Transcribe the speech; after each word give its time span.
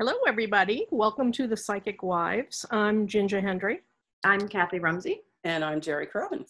Hello, 0.00 0.14
everybody. 0.26 0.86
Welcome 0.90 1.30
to 1.32 1.46
the 1.46 1.58
Psychic 1.58 2.02
Wives. 2.02 2.64
I'm 2.70 3.06
Ginger 3.06 3.38
Hendry. 3.38 3.82
I'm 4.24 4.48
Kathy 4.48 4.78
Rumsey. 4.78 5.20
And 5.44 5.62
I'm 5.62 5.78
Jerry 5.78 6.06
Cronin. 6.06 6.46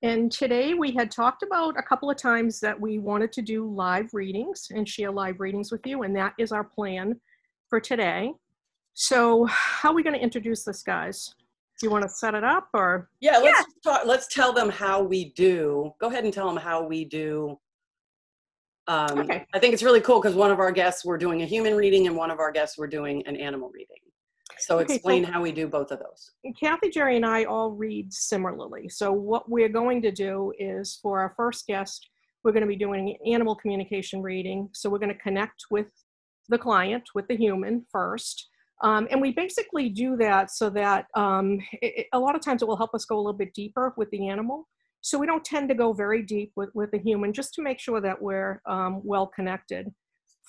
And 0.00 0.32
today 0.32 0.72
we 0.72 0.90
had 0.92 1.10
talked 1.10 1.42
about 1.42 1.78
a 1.78 1.82
couple 1.82 2.10
of 2.10 2.16
times 2.16 2.58
that 2.60 2.80
we 2.80 2.98
wanted 2.98 3.32
to 3.32 3.42
do 3.42 3.70
live 3.70 4.14
readings 4.14 4.68
and 4.74 4.88
share 4.88 5.10
live 5.10 5.40
readings 5.40 5.70
with 5.70 5.86
you, 5.86 6.04
and 6.04 6.16
that 6.16 6.32
is 6.38 6.52
our 6.52 6.64
plan 6.64 7.20
for 7.68 7.80
today. 7.80 8.32
So, 8.94 9.44
how 9.44 9.90
are 9.90 9.94
we 9.94 10.02
going 10.02 10.16
to 10.16 10.22
introduce 10.22 10.64
this, 10.64 10.82
guys? 10.82 11.34
Do 11.78 11.86
you 11.86 11.90
want 11.90 12.04
to 12.04 12.08
set 12.08 12.32
it 12.32 12.44
up 12.44 12.70
or? 12.72 13.10
Yeah, 13.20 13.36
let's 13.36 13.58
yeah. 13.84 13.92
Talk, 13.92 14.06
let's 14.06 14.26
tell 14.26 14.54
them 14.54 14.70
how 14.70 15.02
we 15.02 15.34
do. 15.34 15.92
Go 16.00 16.08
ahead 16.08 16.24
and 16.24 16.32
tell 16.32 16.46
them 16.46 16.56
how 16.56 16.82
we 16.82 17.04
do. 17.04 17.58
Um, 18.90 19.20
okay. 19.20 19.46
I 19.54 19.60
think 19.60 19.72
it's 19.72 19.84
really 19.84 20.00
cool 20.00 20.20
because 20.20 20.34
one 20.34 20.50
of 20.50 20.58
our 20.58 20.72
guests 20.72 21.04
we're 21.04 21.16
doing 21.16 21.42
a 21.42 21.46
human 21.46 21.76
reading 21.76 22.08
and 22.08 22.16
one 22.16 22.28
of 22.28 22.40
our 22.40 22.50
guests 22.50 22.76
we're 22.76 22.88
doing 22.88 23.24
an 23.24 23.36
animal 23.36 23.70
reading. 23.72 23.98
So 24.58 24.80
okay, 24.80 24.94
explain 24.94 25.24
so 25.24 25.30
how 25.30 25.40
we 25.40 25.52
do 25.52 25.68
both 25.68 25.92
of 25.92 26.00
those. 26.00 26.32
Kathy, 26.60 26.90
Jerry, 26.90 27.14
and 27.14 27.24
I 27.24 27.44
all 27.44 27.70
read 27.70 28.12
similarly. 28.12 28.88
So 28.88 29.12
what 29.12 29.48
we're 29.48 29.68
going 29.68 30.02
to 30.02 30.10
do 30.10 30.52
is 30.58 30.98
for 31.00 31.20
our 31.20 31.32
first 31.36 31.68
guest, 31.68 32.04
we're 32.42 32.50
going 32.50 32.62
to 32.62 32.66
be 32.66 32.74
doing 32.74 33.10
an 33.10 33.32
animal 33.32 33.54
communication 33.54 34.22
reading. 34.22 34.68
So 34.72 34.90
we're 34.90 34.98
going 34.98 35.14
to 35.14 35.22
connect 35.22 35.66
with 35.70 35.86
the 36.48 36.58
client, 36.58 37.04
with 37.14 37.28
the 37.28 37.36
human 37.36 37.86
first. 37.92 38.48
Um, 38.82 39.06
and 39.12 39.20
we 39.20 39.30
basically 39.30 39.88
do 39.88 40.16
that 40.16 40.50
so 40.50 40.68
that 40.70 41.06
um, 41.14 41.60
it, 41.80 42.08
a 42.12 42.18
lot 42.18 42.34
of 42.34 42.42
times 42.42 42.60
it 42.60 42.66
will 42.66 42.76
help 42.76 42.92
us 42.94 43.04
go 43.04 43.16
a 43.16 43.22
little 43.22 43.38
bit 43.38 43.54
deeper 43.54 43.94
with 43.96 44.10
the 44.10 44.28
animal. 44.28 44.66
So 45.02 45.18
we 45.18 45.26
don't 45.26 45.44
tend 45.44 45.68
to 45.68 45.74
go 45.74 45.92
very 45.92 46.22
deep 46.22 46.52
with, 46.56 46.70
with 46.74 46.90
the 46.90 46.98
human 46.98 47.32
just 47.32 47.54
to 47.54 47.62
make 47.62 47.78
sure 47.78 48.00
that 48.00 48.20
we're 48.20 48.60
um, 48.66 49.00
well 49.04 49.26
connected. 49.26 49.88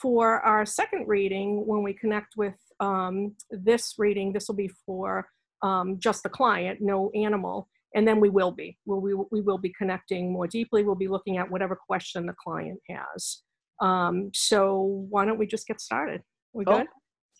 For 0.02 0.42
our 0.42 0.66
second 0.66 1.08
reading, 1.08 1.66
when 1.66 1.84
we 1.84 1.94
connect 1.94 2.36
with 2.36 2.56
um, 2.80 3.36
this 3.50 3.96
reading, 3.98 4.34
this 4.34 4.48
will 4.48 4.56
be 4.56 4.72
for 4.86 5.28
um, 5.62 6.00
just 6.00 6.24
the 6.24 6.30
client, 6.30 6.80
no 6.82 7.12
animal, 7.16 7.70
and 7.94 8.08
then 8.08 8.20
we 8.20 8.30
will 8.30 8.52
be. 8.52 8.78
We'll, 8.86 9.00
we, 9.00 9.14
we 9.32 9.42
will 9.42 9.58
be 9.58 9.74
connecting 9.78 10.32
more 10.32 10.48
deeply. 10.48 10.84
We'll 10.84 10.96
be 10.96 11.08
looking 11.08 11.38
at 11.38 11.50
whatever 11.50 11.76
question 11.76 12.26
the 12.26 12.36
client 12.44 12.80
has. 12.90 13.44
Um, 13.80 14.32
so 14.34 15.06
why 15.10 15.26
don't 15.26 15.38
we 15.38 15.48
just 15.48 15.68
get 15.68 15.80
started? 15.82 16.22
We 16.54 16.66
good? 16.66 16.88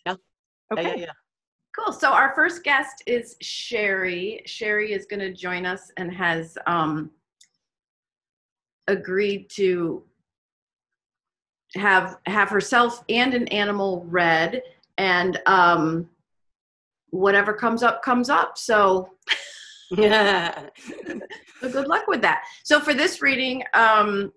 Yeah. 0.06 0.14
Okay. 0.72 0.82
Yeah, 0.82 0.88
yeah, 0.88 1.00
yeah. 1.00 1.12
Cool. 1.76 1.92
So 1.92 2.10
our 2.10 2.34
first 2.34 2.64
guest 2.64 3.02
is 3.06 3.36
Sherry. 3.40 4.42
Sherry 4.44 4.92
is 4.92 5.06
going 5.06 5.20
to 5.20 5.32
join 5.32 5.64
us 5.64 5.90
and 5.96 6.12
has 6.12 6.58
um, 6.66 7.10
agreed 8.88 9.48
to 9.50 10.04
have 11.74 12.18
have 12.26 12.50
herself 12.50 13.02
and 13.08 13.32
an 13.32 13.48
animal 13.48 14.04
read, 14.06 14.62
and 14.98 15.40
um, 15.46 16.10
whatever 17.08 17.54
comes 17.54 17.82
up 17.82 18.02
comes 18.02 18.28
up. 18.28 18.58
So. 18.58 19.08
yeah. 19.92 20.68
so 21.60 21.70
good 21.70 21.86
luck 21.86 22.06
with 22.06 22.22
that. 22.22 22.44
So 22.64 22.80
for 22.80 22.92
this 22.92 23.22
reading, 23.22 23.62
um, 23.74 24.32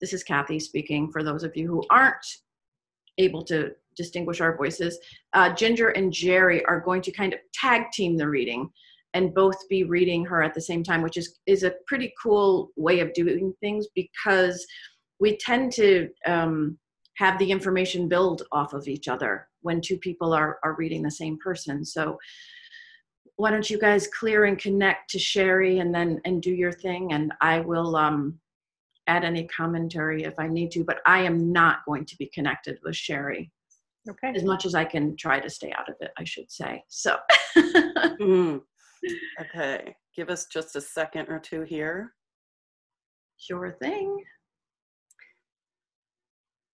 this 0.00 0.12
is 0.12 0.22
Kathy 0.22 0.60
speaking. 0.60 1.10
For 1.10 1.24
those 1.24 1.42
of 1.42 1.56
you 1.56 1.66
who 1.66 1.82
aren't 1.90 2.26
able 3.18 3.42
to 3.44 3.72
distinguish 3.98 4.40
our 4.40 4.56
voices, 4.56 4.98
uh, 5.34 5.52
Ginger 5.54 5.90
and 5.90 6.10
Jerry 6.10 6.64
are 6.64 6.80
going 6.80 7.02
to 7.02 7.12
kind 7.12 7.34
of 7.34 7.40
tag 7.52 7.90
team 7.92 8.16
the 8.16 8.28
reading 8.28 8.70
and 9.12 9.34
both 9.34 9.68
be 9.68 9.84
reading 9.84 10.24
her 10.24 10.42
at 10.42 10.54
the 10.54 10.60
same 10.60 10.82
time, 10.82 11.02
which 11.02 11.18
is 11.18 11.38
is 11.46 11.64
a 11.64 11.74
pretty 11.86 12.14
cool 12.22 12.70
way 12.76 13.00
of 13.00 13.12
doing 13.12 13.52
things 13.60 13.86
because 13.94 14.66
we 15.20 15.36
tend 15.36 15.72
to 15.72 16.08
um, 16.26 16.78
have 17.16 17.38
the 17.38 17.50
information 17.50 18.08
build 18.08 18.42
off 18.52 18.72
of 18.72 18.86
each 18.88 19.08
other 19.08 19.48
when 19.62 19.80
two 19.80 19.98
people 19.98 20.32
are 20.32 20.58
are 20.62 20.76
reading 20.78 21.02
the 21.02 21.10
same 21.10 21.36
person. 21.44 21.84
So 21.84 22.18
why 23.36 23.50
don't 23.50 23.70
you 23.70 23.78
guys 23.78 24.08
clear 24.18 24.46
and 24.46 24.58
connect 24.58 25.10
to 25.10 25.18
Sherry 25.18 25.78
and 25.78 25.94
then 25.94 26.20
and 26.24 26.42
do 26.42 26.52
your 26.52 26.72
thing 26.72 27.12
and 27.12 27.32
I 27.40 27.60
will 27.60 27.96
um, 27.96 28.38
add 29.08 29.24
any 29.24 29.48
commentary 29.48 30.24
if 30.24 30.34
I 30.38 30.46
need 30.46 30.70
to, 30.72 30.84
but 30.84 31.00
I 31.06 31.20
am 31.20 31.50
not 31.50 31.78
going 31.86 32.04
to 32.04 32.16
be 32.16 32.26
connected 32.26 32.78
with 32.84 32.94
Sherry. 32.94 33.50
Okay. 34.10 34.32
As 34.34 34.44
much 34.44 34.64
as 34.64 34.74
I 34.74 34.84
can 34.84 35.16
try 35.16 35.40
to 35.40 35.50
stay 35.50 35.72
out 35.72 35.88
of 35.88 35.96
it, 36.00 36.10
I 36.18 36.24
should 36.24 36.50
say. 36.50 36.82
So. 36.88 37.16
mm. 37.56 38.60
Okay. 39.40 39.94
Give 40.16 40.30
us 40.30 40.46
just 40.46 40.76
a 40.76 40.80
second 40.80 41.28
or 41.28 41.38
two 41.38 41.62
here. 41.62 42.14
Sure 43.38 43.76
thing. 43.80 44.24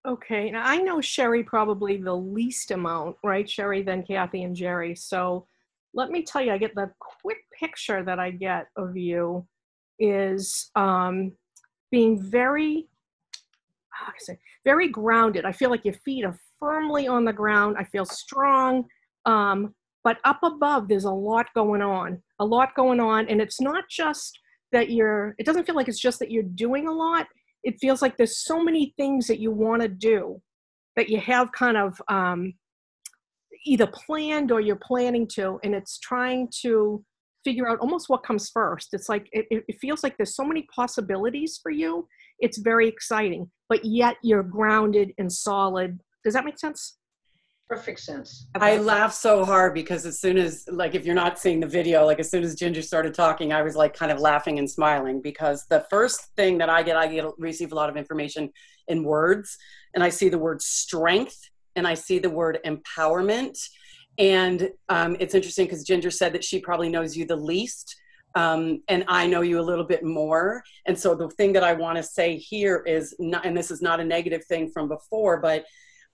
Okay. 0.07 0.51
Now 0.51 0.63
I 0.65 0.79
know 0.79 1.01
Sherry 1.01 1.43
probably 1.43 1.97
the 1.97 2.15
least 2.15 2.71
amount, 2.71 3.17
right? 3.25 3.49
Sherry, 3.49 3.83
then 3.83 4.03
Kathy 4.03 4.45
and 4.45 4.55
Jerry. 4.55 4.95
So 4.95 5.47
let 5.95 6.11
me 6.11 6.23
tell 6.23 6.43
you, 6.43 6.53
I 6.53 6.59
get 6.59 6.75
the 6.75 6.91
quick 7.23 7.39
picture 7.59 8.03
that 8.03 8.19
I 8.19 8.31
get 8.31 8.67
of 8.77 8.97
you 8.97 9.47
is 9.99 10.71
um, 10.75 11.33
being 11.91 12.21
very, 12.21 12.89
how 12.89 12.89
can 12.89 12.89
I 12.89 12.94
say, 14.19 14.39
very 14.65 14.89
grounded. 14.89 15.45
I 15.45 15.53
feel 15.53 15.71
like 15.71 15.85
your 15.85 15.95
feet 16.05 16.25
are 16.25 16.39
firmly 16.61 17.07
on 17.07 17.25
the 17.25 17.33
ground. 17.33 17.77
I 17.79 17.85
feel 17.85 18.05
strong. 18.05 18.85
Um, 19.27 19.75
but 20.03 20.19
up 20.25 20.41
above, 20.43 20.89
there's 20.89 21.05
a 21.05 21.11
lot 21.11 21.47
going 21.55 21.83
on, 21.83 22.23
a 22.39 22.45
lot 22.45 22.75
going 22.75 23.01
on. 23.01 23.29
And 23.29 23.41
it's 23.41 23.61
not 23.61 23.85
just 23.89 24.39
that 24.73 24.91
you're, 24.91 25.35
it 25.39 25.47
doesn't 25.47 25.65
feel 25.65 25.75
like 25.75 25.89
it's 25.89 26.01
just 26.01 26.19
that 26.19 26.31
you're 26.31 26.43
doing 26.43 26.89
a 26.89 26.93
lot. 26.93 27.27
It 27.63 27.77
feels 27.81 28.03
like 28.03 28.17
there's 28.17 28.45
so 28.45 28.63
many 28.63 28.93
things 28.99 29.27
that 29.29 29.41
you 29.41 29.51
want 29.51 29.81
to 29.83 29.89
do 29.89 30.41
that 30.97 31.09
you 31.09 31.19
have 31.21 31.51
kind 31.53 31.77
of 31.77 32.01
um, 32.09 32.53
either 33.65 33.87
planned 33.87 34.53
or 34.53 34.61
you're 34.61 34.77
planning 34.77 35.27
to. 35.29 35.59
And 35.65 35.75
it's 35.75 35.99
trying 35.99 36.51
to 36.63 37.03
figure 37.45 37.69
out 37.69 37.79
almost 37.79 38.09
what 38.09 38.25
comes 38.25 38.51
first. 38.51 38.89
It's 38.93 39.09
like, 39.09 39.29
it, 39.33 39.47
it 39.51 39.77
feels 39.81 40.03
like 40.03 40.17
there's 40.17 40.37
so 40.37 40.45
many 40.45 40.67
possibilities 40.75 41.59
for 41.63 41.71
you. 41.71 42.07
It's 42.41 42.59
very 42.59 42.89
exciting, 42.89 43.51
but 43.69 43.85
yet 43.85 44.17
you're 44.23 44.43
grounded 44.43 45.13
and 45.19 45.33
solid 45.33 45.99
does 46.25 46.35
that 46.35 46.45
make 46.45 46.59
sense? 46.59 46.97
Perfect 47.69 48.01
sense. 48.01 48.47
I 48.55 48.79
laugh 48.79 49.13
so 49.13 49.45
hard 49.45 49.75
because 49.75 50.05
as 50.05 50.21
soon 50.21 50.37
as, 50.37 50.65
like, 50.71 50.95
if 50.95 51.07
you're 51.07 51.15
not 51.15 51.39
seeing 51.39 51.61
the 51.61 51.67
video, 51.67 52.05
like, 52.05 52.19
as 52.19 52.31
soon 52.31 52.43
as 52.43 52.55
Ginger 52.55 52.83
started 52.83 53.15
talking, 53.15 53.53
I 53.53 53.63
was 53.63 53.75
like 53.75 53.95
kind 53.95 54.13
of 54.13 54.21
laughing 54.21 54.59
and 54.59 54.71
smiling 54.71 55.23
because 55.23 55.67
the 55.69 55.87
first 55.91 56.35
thing 56.37 56.59
that 56.59 56.69
I 56.69 56.83
get, 56.83 56.97
I 56.97 57.07
get 57.07 57.25
receive 57.39 57.73
a 57.73 57.75
lot 57.75 57.89
of 57.89 57.97
information 57.97 58.51
in 58.89 59.03
words, 59.03 59.57
and 59.95 60.03
I 60.03 60.09
see 60.11 60.29
the 60.29 60.39
word 60.39 60.61
strength 60.61 61.39
and 61.77 61.87
I 61.87 61.95
see 61.95 62.19
the 62.19 62.31
word 62.31 62.59
empowerment. 62.67 63.59
And 64.19 64.71
um, 64.89 65.17
it's 65.19 65.35
interesting 65.35 65.67
because 65.67 65.85
Ginger 65.85 66.11
said 66.11 66.33
that 66.35 66.45
she 66.45 66.61
probably 66.61 66.89
knows 66.89 67.17
you 67.17 67.25
the 67.25 67.37
least. 67.37 67.97
Um, 68.35 68.83
and 68.89 69.05
I 69.07 69.27
know 69.27 69.43
you 69.43 69.61
a 69.61 69.63
little 69.63 69.85
bit 69.85 70.05
more. 70.05 70.63
And 70.87 70.99
so 70.99 71.15
the 71.15 71.29
thing 71.31 71.53
that 71.53 71.63
I 71.63 71.73
want 71.73 71.97
to 71.97 72.03
say 72.03 72.37
here 72.37 72.83
is 72.87 73.15
not, 73.19 73.47
and 73.47 73.57
this 73.57 73.71
is 73.71 73.81
not 73.81 74.01
a 74.01 74.05
negative 74.05 74.45
thing 74.47 74.71
from 74.71 74.89
before, 74.89 75.41
but 75.41 75.65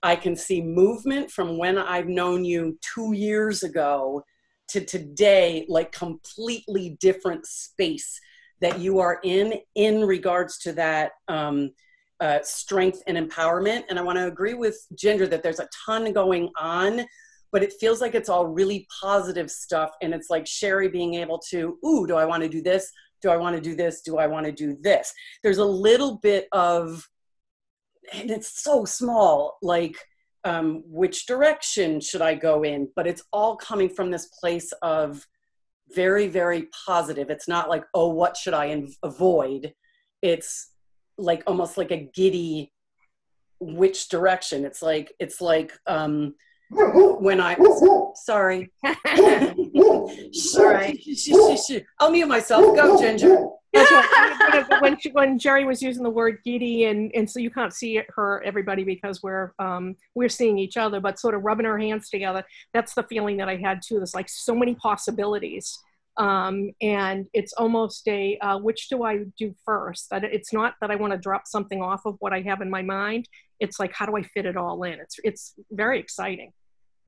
I 0.03 0.15
can 0.15 0.35
see 0.35 0.61
movement 0.61 1.31
from 1.31 1.57
when 1.57 1.77
I've 1.77 2.07
known 2.07 2.43
you 2.43 2.77
two 2.81 3.13
years 3.13 3.63
ago 3.63 4.23
to 4.69 4.83
today, 4.83 5.65
like 5.67 5.91
completely 5.91 6.97
different 6.99 7.45
space 7.45 8.19
that 8.61 8.79
you 8.79 8.99
are 8.99 9.19
in 9.23 9.55
in 9.75 10.05
regards 10.05 10.59
to 10.59 10.73
that 10.73 11.11
um, 11.27 11.71
uh, 12.19 12.39
strength 12.43 13.01
and 13.07 13.17
empowerment. 13.17 13.83
And 13.89 13.99
I 13.99 14.03
want 14.03 14.17
to 14.17 14.27
agree 14.27 14.53
with 14.53 14.77
Ginger 14.95 15.27
that 15.27 15.43
there's 15.43 15.59
a 15.59 15.67
ton 15.85 16.13
going 16.13 16.49
on, 16.59 17.05
but 17.51 17.63
it 17.63 17.73
feels 17.79 18.01
like 18.01 18.15
it's 18.15 18.29
all 18.29 18.47
really 18.47 18.87
positive 19.01 19.51
stuff. 19.51 19.91
And 20.01 20.13
it's 20.13 20.29
like 20.29 20.47
Sherry 20.47 20.87
being 20.87 21.15
able 21.15 21.39
to, 21.49 21.77
ooh, 21.85 22.07
do 22.07 22.15
I 22.15 22.25
want 22.25 22.43
to 22.43 22.49
do 22.49 22.61
this? 22.61 22.91
Do 23.21 23.29
I 23.29 23.37
want 23.37 23.55
to 23.55 23.61
do 23.61 23.75
this? 23.75 24.01
Do 24.01 24.17
I 24.17 24.27
want 24.27 24.45
to 24.45 24.51
do 24.51 24.77
this? 24.81 25.13
There's 25.43 25.59
a 25.59 25.65
little 25.65 26.17
bit 26.17 26.47
of 26.51 27.07
and 28.13 28.31
it's 28.31 28.61
so 28.63 28.85
small 28.85 29.57
like 29.61 29.95
um, 30.43 30.83
which 30.85 31.27
direction 31.27 31.99
should 31.99 32.21
i 32.21 32.33
go 32.33 32.63
in 32.63 32.87
but 32.95 33.07
it's 33.07 33.23
all 33.31 33.55
coming 33.55 33.89
from 33.89 34.09
this 34.09 34.27
place 34.39 34.71
of 34.81 35.25
very 35.93 36.27
very 36.27 36.67
positive 36.85 37.29
it's 37.29 37.47
not 37.47 37.69
like 37.69 37.83
oh 37.93 38.09
what 38.09 38.35
should 38.35 38.53
i 38.53 38.83
avoid 39.03 39.73
it's 40.21 40.71
like 41.17 41.43
almost 41.45 41.77
like 41.77 41.91
a 41.91 42.09
giddy 42.13 42.71
which 43.59 44.09
direction 44.09 44.65
it's 44.65 44.81
like 44.81 45.13
it's 45.19 45.41
like 45.41 45.73
um 45.85 46.33
when 46.71 47.39
i 47.41 47.55
sorry 48.15 48.71
sorry 50.31 51.03
i'll 51.99 52.11
mute 52.11 52.27
myself 52.27 52.75
go 52.75 52.99
ginger 52.99 53.47
when 54.81 54.99
she, 54.99 55.09
when 55.11 55.39
Jerry 55.39 55.63
was 55.65 55.81
using 55.81 56.03
the 56.03 56.09
word 56.09 56.39
giddy, 56.43 56.85
and 56.85 57.11
and 57.15 57.29
so 57.29 57.39
you 57.39 57.49
can't 57.49 57.73
see 57.73 58.01
her, 58.15 58.43
everybody, 58.43 58.83
because 58.83 59.23
we're 59.23 59.53
um 59.59 59.95
we're 60.15 60.29
seeing 60.29 60.57
each 60.57 60.77
other, 60.77 60.99
but 60.99 61.19
sort 61.19 61.35
of 61.35 61.43
rubbing 61.43 61.65
our 61.65 61.77
hands 61.77 62.09
together. 62.09 62.43
That's 62.73 62.93
the 62.93 63.03
feeling 63.03 63.37
that 63.37 63.49
I 63.49 63.55
had 63.57 63.81
too. 63.81 63.95
There's 63.95 64.15
like 64.15 64.29
so 64.29 64.53
many 64.55 64.75
possibilities, 64.75 65.77
um, 66.17 66.71
and 66.81 67.27
it's 67.33 67.53
almost 67.53 68.07
a 68.07 68.37
uh, 68.39 68.57
which 68.57 68.89
do 68.89 69.03
I 69.03 69.23
do 69.37 69.55
first? 69.65 70.09
That 70.09 70.23
it's 70.23 70.51
not 70.51 70.75
that 70.81 70.91
I 70.91 70.95
want 70.95 71.13
to 71.13 71.19
drop 71.19 71.47
something 71.47 71.81
off 71.81 72.05
of 72.05 72.15
what 72.19 72.33
I 72.33 72.41
have 72.41 72.61
in 72.61 72.69
my 72.69 72.81
mind. 72.81 73.29
It's 73.59 73.79
like 73.79 73.93
how 73.93 74.05
do 74.05 74.17
I 74.17 74.23
fit 74.23 74.45
it 74.45 74.57
all 74.57 74.83
in? 74.83 74.93
It's 74.93 75.15
it's 75.23 75.53
very 75.71 75.99
exciting. 75.99 76.51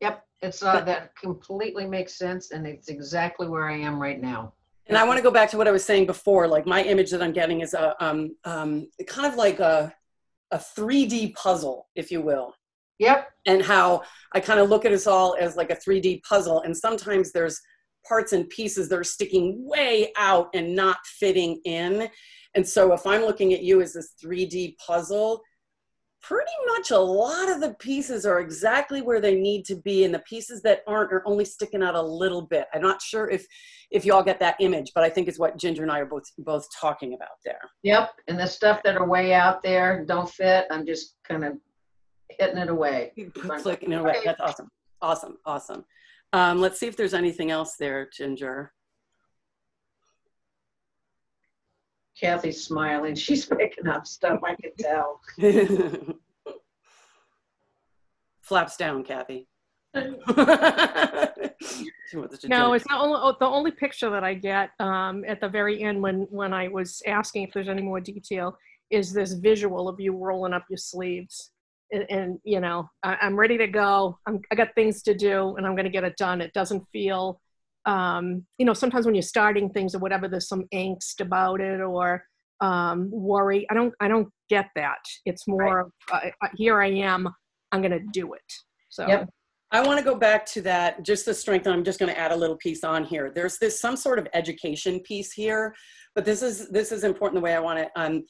Yep, 0.04 0.26
it's, 0.42 0.62
uh, 0.62 0.82
that 0.82 1.16
completely 1.16 1.88
makes 1.88 2.18
sense 2.18 2.52
and 2.52 2.68
it's 2.68 2.90
exactly 2.90 3.48
where 3.48 3.70
I 3.70 3.78
am 3.78 4.02
right 4.02 4.22
now. 4.22 4.52
And 4.88 4.98
I 4.98 5.06
want 5.06 5.18
to 5.18 5.24
go 5.24 5.32
back 5.32 5.50
to 5.52 5.58
what 5.58 5.66
I 5.66 5.72
was 5.72 5.86
saying 5.86 6.08
before. 6.08 6.46
Like 6.46 6.66
my 6.66 6.84
image 6.84 7.10
that 7.12 7.24
I'm 7.24 7.32
getting 7.32 7.62
is 7.62 7.74
a 7.74 7.96
um, 8.04 8.36
um, 8.44 8.90
kind 9.08 9.26
of 9.32 9.36
like 9.38 9.62
a 9.62 9.94
a 10.52 10.58
3D 10.58 11.34
puzzle, 11.36 11.88
if 11.96 12.12
you 12.12 12.22
will, 12.22 12.54
Yep, 13.00 13.30
and 13.46 13.62
how 13.62 14.02
I 14.34 14.42
kind 14.42 14.60
of 14.60 14.70
look 14.70 14.84
at 14.84 14.92
us 14.92 15.08
all 15.08 15.38
as 15.40 15.56
like 15.56 15.72
a 15.72 15.76
3D 15.76 16.22
puzzle. 16.24 16.60
And 16.64 16.76
sometimes 16.76 17.32
there's 17.32 17.62
parts 18.06 18.34
and 18.34 18.50
pieces 18.50 18.90
that 18.90 19.00
are 19.00 19.06
sticking 19.06 19.66
way 19.66 20.12
out 20.18 20.50
and 20.54 20.76
not 20.76 20.98
fitting 21.06 21.62
in. 21.64 22.10
And 22.56 22.68
so 22.68 22.92
if 22.92 23.08
I'm 23.08 23.22
looking 23.22 23.54
at 23.54 23.64
you 23.64 23.82
as 23.82 23.94
this 23.94 24.16
3D 24.22 24.76
puzzle, 24.86 25.42
pretty 26.24 26.52
much 26.70 26.92
a 26.92 26.98
lot 26.98 27.50
of 27.50 27.60
the 27.60 27.74
pieces 27.76 28.26
are 28.26 28.40
exactly 28.40 29.02
where 29.02 29.20
they 29.20 29.36
need 29.36 29.66
to 29.66 29.76
be 29.76 30.06
and 30.06 30.14
the 30.14 30.20
pieces 30.20 30.62
that 30.62 30.82
aren't 30.88 31.12
are 31.12 31.22
only 31.28 31.44
sticking 31.44 31.84
out 31.84 31.96
a 31.96 32.02
little 32.02 32.42
bit 32.42 32.66
i'm 32.74 32.82
not 32.82 33.02
sure 33.02 33.30
if 33.30 33.46
if 33.92 34.06
you 34.06 34.14
all 34.14 34.24
get 34.24 34.40
that 34.40 34.56
image 34.62 34.92
but 34.96 35.04
i 35.04 35.10
think 35.10 35.28
it's 35.28 35.38
what 35.38 35.58
ginger 35.58 35.84
and 35.84 35.92
i 35.92 36.00
are 36.00 36.06
both 36.06 36.24
both 36.40 36.66
talking 36.80 37.14
about 37.14 37.36
there 37.46 37.60
yep. 37.84 38.12
And 38.28 38.40
the 38.40 38.48
stuff 38.48 38.82
that 38.84 38.96
are 38.96 39.08
way 39.08 39.34
out 39.34 39.62
there 39.62 40.06
don't 40.06 40.30
fit. 40.30 40.66
I'm 40.72 40.86
just 40.86 41.16
kind 41.28 41.44
of 41.44 41.54
hitting 42.30 42.58
it 42.58 42.70
away. 42.70 43.12
clicking 43.62 43.92
it 43.92 44.00
away 44.00 44.22
that's 44.24 44.40
awesome 44.40 44.70
awesome 45.02 45.38
awesome 45.46 45.86
um, 46.32 46.60
let's 46.60 46.80
see 46.80 46.88
if 46.88 46.98
there's 46.98 47.14
anything 47.14 47.52
else 47.52 47.76
there 47.78 48.10
ginger 48.16 48.72
Kathy's 52.20 52.64
smiling. 52.64 53.16
She's 53.16 53.46
picking 53.58 53.88
up 53.88 54.06
stuff. 54.08 54.42
I 54.44 54.56
can 54.56 54.72
tell. 54.80 55.22
flaps 58.44 58.76
down 58.76 59.04
kathy 59.04 59.48
She 62.10 62.18
wants 62.18 62.40
to 62.40 62.48
No, 62.48 62.74
it's 62.74 62.84
the 62.88 62.96
only, 62.96 63.20
oh, 63.22 63.36
the 63.40 63.46
only 63.48 63.72
picture 63.72 64.10
that 64.10 64.24
I 64.24 64.34
get 64.34 64.72
um, 64.80 65.24
at 65.28 65.40
the 65.40 65.48
very 65.48 65.82
end 65.82 66.02
when, 66.02 66.28
when 66.30 66.54
I 66.54 66.68
was 66.68 67.02
asking 67.08 67.44
if 67.44 67.54
there's 67.54 67.70
any 67.70 67.82
more 67.82 68.00
detail 68.00 68.58
is 68.92 69.14
this 69.14 69.34
visual 69.34 69.88
of 69.88 70.00
you 70.00 70.16
rolling 70.16 70.54
up 70.54 70.66
your 70.70 70.78
sleeves. 70.78 71.52
And, 71.92 72.06
and 72.10 72.40
you 72.44 72.60
know, 72.60 72.90
I, 73.02 73.18
I'm 73.22 73.36
ready 73.36 73.58
to 73.58 73.68
go. 73.68 74.20
I'm, 74.28 74.42
I 74.52 74.56
got 74.56 74.76
things 74.76 75.02
to 75.04 75.16
do 75.16 75.56
and 75.56 75.66
I'm 75.66 75.74
going 75.76 75.86
to 75.86 75.92
get 75.92 76.04
it 76.04 76.18
done. 76.18 76.42
It 76.42 76.54
doesn't 76.54 76.84
feel, 76.92 77.40
um, 77.86 78.46
you 78.58 78.66
know, 78.66 78.74
sometimes 78.74 79.06
when 79.06 79.16
you're 79.16 79.22
starting 79.22 79.70
things 79.70 79.96
or 79.96 80.00
whatever, 80.00 80.28
there's 80.28 80.48
some 80.48 80.66
angst 80.74 81.20
about 81.20 81.62
it 81.62 81.82
or 81.82 82.24
um, 82.62 83.10
worry. 83.12 83.66
I 83.70 83.74
don't, 83.74 83.94
I 84.00 84.08
don't 84.08 84.30
get 84.50 84.70
that. 84.76 85.00
It's 85.26 85.48
more 85.48 85.82
of, 85.82 85.92
uh, 86.12 86.20
uh, 86.42 86.48
here 86.56 86.82
I 86.82 86.88
am, 86.88 87.28
I'm 87.72 87.82
going 87.82 87.92
to 87.92 88.06
do 88.12 88.34
it. 88.34 88.54
So. 88.90 89.08
Yep. 89.08 89.30
I 89.72 89.82
want 89.82 89.98
to 89.98 90.06
go 90.06 90.14
back 90.16 90.46
to 90.54 90.62
that, 90.62 91.04
just 91.04 91.26
the 91.26 91.34
strength, 91.34 91.66
and 91.66 91.74
I'm 91.74 91.84
just 91.84 92.00
going 92.00 92.14
to 92.14 92.18
add 92.18 92.32
a 92.32 92.36
little 92.36 92.58
piece 92.58 92.84
on 92.84 93.04
here. 93.04 93.32
There's 93.34 93.58
this 93.58 93.82
some 93.82 93.96
sort 93.96 94.20
of 94.20 94.28
education 94.36 95.00
piece 95.00 95.34
here, 95.34 95.74
but 96.14 96.26
this 96.26 96.44
is 96.44 96.70
this 96.70 96.92
is 96.92 97.04
important 97.04 97.42
the 97.42 97.44
way 97.44 97.56
I 97.56 97.60
want 97.60 97.80
it. 97.80 97.90
Um, 97.96 98.24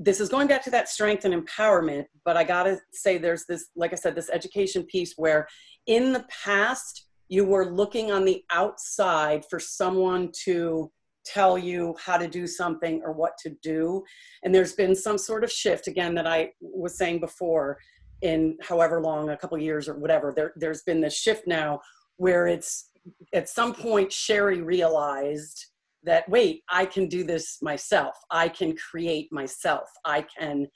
this 0.00 0.20
is 0.20 0.28
going 0.28 0.48
back 0.48 0.64
to 0.64 0.70
that 0.70 0.88
strength 0.88 1.24
and 1.24 1.32
empowerment, 1.32 2.04
but 2.24 2.36
I 2.36 2.42
got 2.42 2.64
to 2.64 2.78
say 2.92 3.16
there's 3.16 3.44
this, 3.46 3.68
like 3.76 3.92
I 3.92 3.96
said, 3.96 4.16
this 4.16 4.28
education 4.28 4.84
piece 4.84 5.14
where 5.16 5.46
in 5.86 6.12
the 6.12 6.24
past 6.44 7.07
you 7.28 7.44
were 7.44 7.66
looking 7.66 8.10
on 8.10 8.24
the 8.24 8.42
outside 8.50 9.44
for 9.48 9.60
someone 9.60 10.30
to 10.44 10.90
tell 11.24 11.58
you 11.58 11.94
how 12.02 12.16
to 12.16 12.26
do 12.26 12.46
something 12.46 13.02
or 13.04 13.12
what 13.12 13.36
to 13.38 13.50
do, 13.62 14.02
and 14.42 14.54
there's 14.54 14.74
been 14.74 14.94
some 14.94 15.18
sort 15.18 15.44
of 15.44 15.52
shift 15.52 15.86
again 15.86 16.14
that 16.14 16.26
I 16.26 16.50
was 16.60 16.96
saying 16.96 17.20
before 17.20 17.78
in 18.22 18.56
however 18.62 19.00
long 19.00 19.30
a 19.30 19.36
couple 19.36 19.58
years 19.58 19.88
or 19.88 19.94
whatever 19.94 20.32
there, 20.34 20.52
there's 20.56 20.82
been 20.82 21.00
this 21.00 21.16
shift 21.16 21.46
now 21.46 21.80
where 22.16 22.46
it's 22.46 22.90
at 23.32 23.48
some 23.48 23.72
point 23.72 24.12
sherry 24.12 24.60
realized 24.60 25.66
that 26.02 26.28
wait 26.28 26.62
i 26.68 26.84
can 26.84 27.08
do 27.08 27.24
this 27.24 27.58
myself. 27.62 28.16
I 28.30 28.48
can 28.48 28.76
create 28.76 29.32
myself. 29.32 29.88
I 30.04 30.22
can 30.22 30.66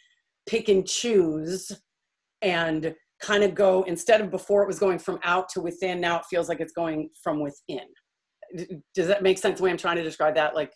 pick 0.46 0.68
and 0.68 0.86
choose 0.86 1.72
and 2.40 2.94
kind 3.22 3.42
of 3.44 3.54
go 3.54 3.82
instead 3.84 4.20
of 4.20 4.30
before 4.30 4.62
it 4.62 4.66
was 4.66 4.78
going 4.78 4.98
from 4.98 5.18
out 5.22 5.48
to 5.48 5.60
within 5.60 6.00
now 6.00 6.18
it 6.18 6.24
feels 6.28 6.48
like 6.48 6.60
it's 6.60 6.72
going 6.72 7.08
from 7.22 7.40
within 7.40 7.86
does 8.94 9.06
that 9.06 9.22
make 9.22 9.38
sense 9.38 9.58
the 9.58 9.64
way 9.64 9.70
i'm 9.70 9.76
trying 9.76 9.96
to 9.96 10.02
describe 10.02 10.34
that 10.34 10.54
like 10.54 10.72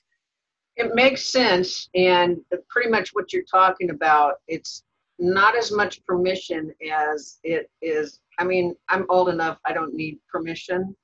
It 0.77 0.95
makes 0.95 1.25
sense, 1.25 1.89
and 1.95 2.39
pretty 2.69 2.91
much 2.91 3.11
what 3.15 3.33
you're 3.33 3.51
talking 3.51 3.89
about, 3.91 4.35
it's 4.47 4.85
not 5.19 5.57
as 5.57 5.73
much 5.73 6.05
permission 6.05 6.71
as 6.93 7.39
it 7.45 7.71
is. 7.81 8.21
I 8.39 8.45
mean, 8.45 8.75
I'm 8.91 9.07
old 9.09 9.29
enough, 9.31 9.59
I 9.65 9.73
don't 9.73 9.95
need 9.95 10.19
permission. 10.31 10.95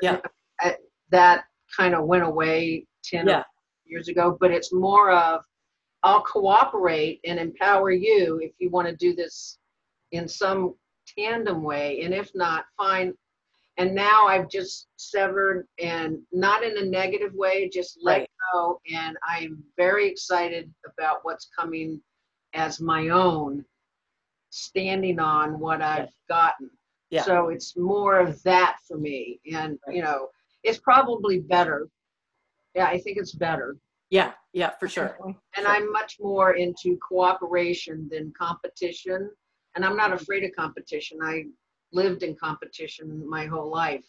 Yeah. 0.00 0.18
I- 0.60 0.78
That 1.10 1.44
kind 1.78 1.94
of 1.94 2.02
went 2.12 2.24
away 2.24 2.86
10 3.04 3.28
Yeah. 3.28 3.44
years 3.84 4.08
ago, 4.08 4.36
but 4.40 4.50
it's 4.50 4.72
more 4.72 5.12
of, 5.12 5.44
I'll 6.02 6.24
cooperate 6.34 7.20
and 7.28 7.38
empower 7.38 7.92
you 7.92 8.40
if 8.42 8.52
you 8.58 8.68
want 8.70 8.88
to 8.88 8.96
do 9.06 9.14
this 9.14 9.58
in 10.10 10.26
some 10.26 10.74
tandem 11.16 11.62
way, 11.62 12.02
and 12.02 12.12
if 12.14 12.30
not, 12.34 12.64
fine. 12.76 13.14
And 13.78 13.94
now 13.94 14.26
I've 14.26 14.50
just 14.50 14.88
severed 14.96 15.66
and 15.78 16.18
not 16.32 16.62
in 16.62 16.76
a 16.76 16.84
negative 16.84 17.32
way, 17.34 17.68
just 17.70 17.98
let 18.02 18.18
Right. 18.20 18.30
go. 18.52 18.80
And 18.92 19.16
I'm 19.26 19.64
very 19.78 20.06
excited 20.08 20.72
about 20.86 21.20
what's 21.22 21.48
coming 21.58 22.02
as 22.52 22.80
my 22.80 23.08
own, 23.08 23.64
standing 24.50 25.18
on 25.18 25.58
what 25.58 25.80
I've 25.80 26.12
gotten. 26.28 26.70
Yeah. 27.10 27.22
So 27.22 27.48
it's 27.48 27.76
more 27.76 28.18
of 28.18 28.42
that 28.42 28.76
for 28.86 28.98
me. 28.98 29.40
And, 29.50 29.78
Right. 29.86 29.96
you 29.96 30.02
know, 30.02 30.28
it's 30.62 30.78
probably 30.78 31.40
better. 31.40 31.88
Yeah, 32.74 32.86
I 32.86 32.98
think 32.98 33.16
it's 33.18 33.34
better. 33.34 33.76
yeah 34.10 34.34
yeah 34.52 34.68
for 34.78 34.88
sure. 34.88 35.18
And 35.24 35.34
Sure. 35.64 35.66
I'm 35.66 35.90
much 35.90 36.18
more 36.20 36.52
into 36.56 36.98
cooperation 36.98 38.06
than 38.10 38.30
competition. 38.38 39.30
And 39.74 39.84
I'm 39.84 39.96
not 39.96 40.12
afraid 40.12 40.44
of 40.44 40.54
competition. 40.56 41.18
I 41.22 41.46
lived 41.92 42.22
in 42.22 42.34
competition 42.36 43.28
my 43.28 43.46
whole 43.46 43.70
life, 43.70 44.04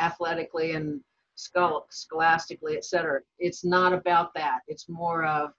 athletically 0.00 0.72
and 0.72 1.00
schol- 1.34 1.86
scholastically, 1.90 2.76
et 2.76 2.84
cetera. 2.84 3.20
It's 3.38 3.64
not 3.64 3.92
about 3.92 4.32
that. 4.34 4.60
It's 4.68 4.88
more 4.88 5.24
of 5.24 5.52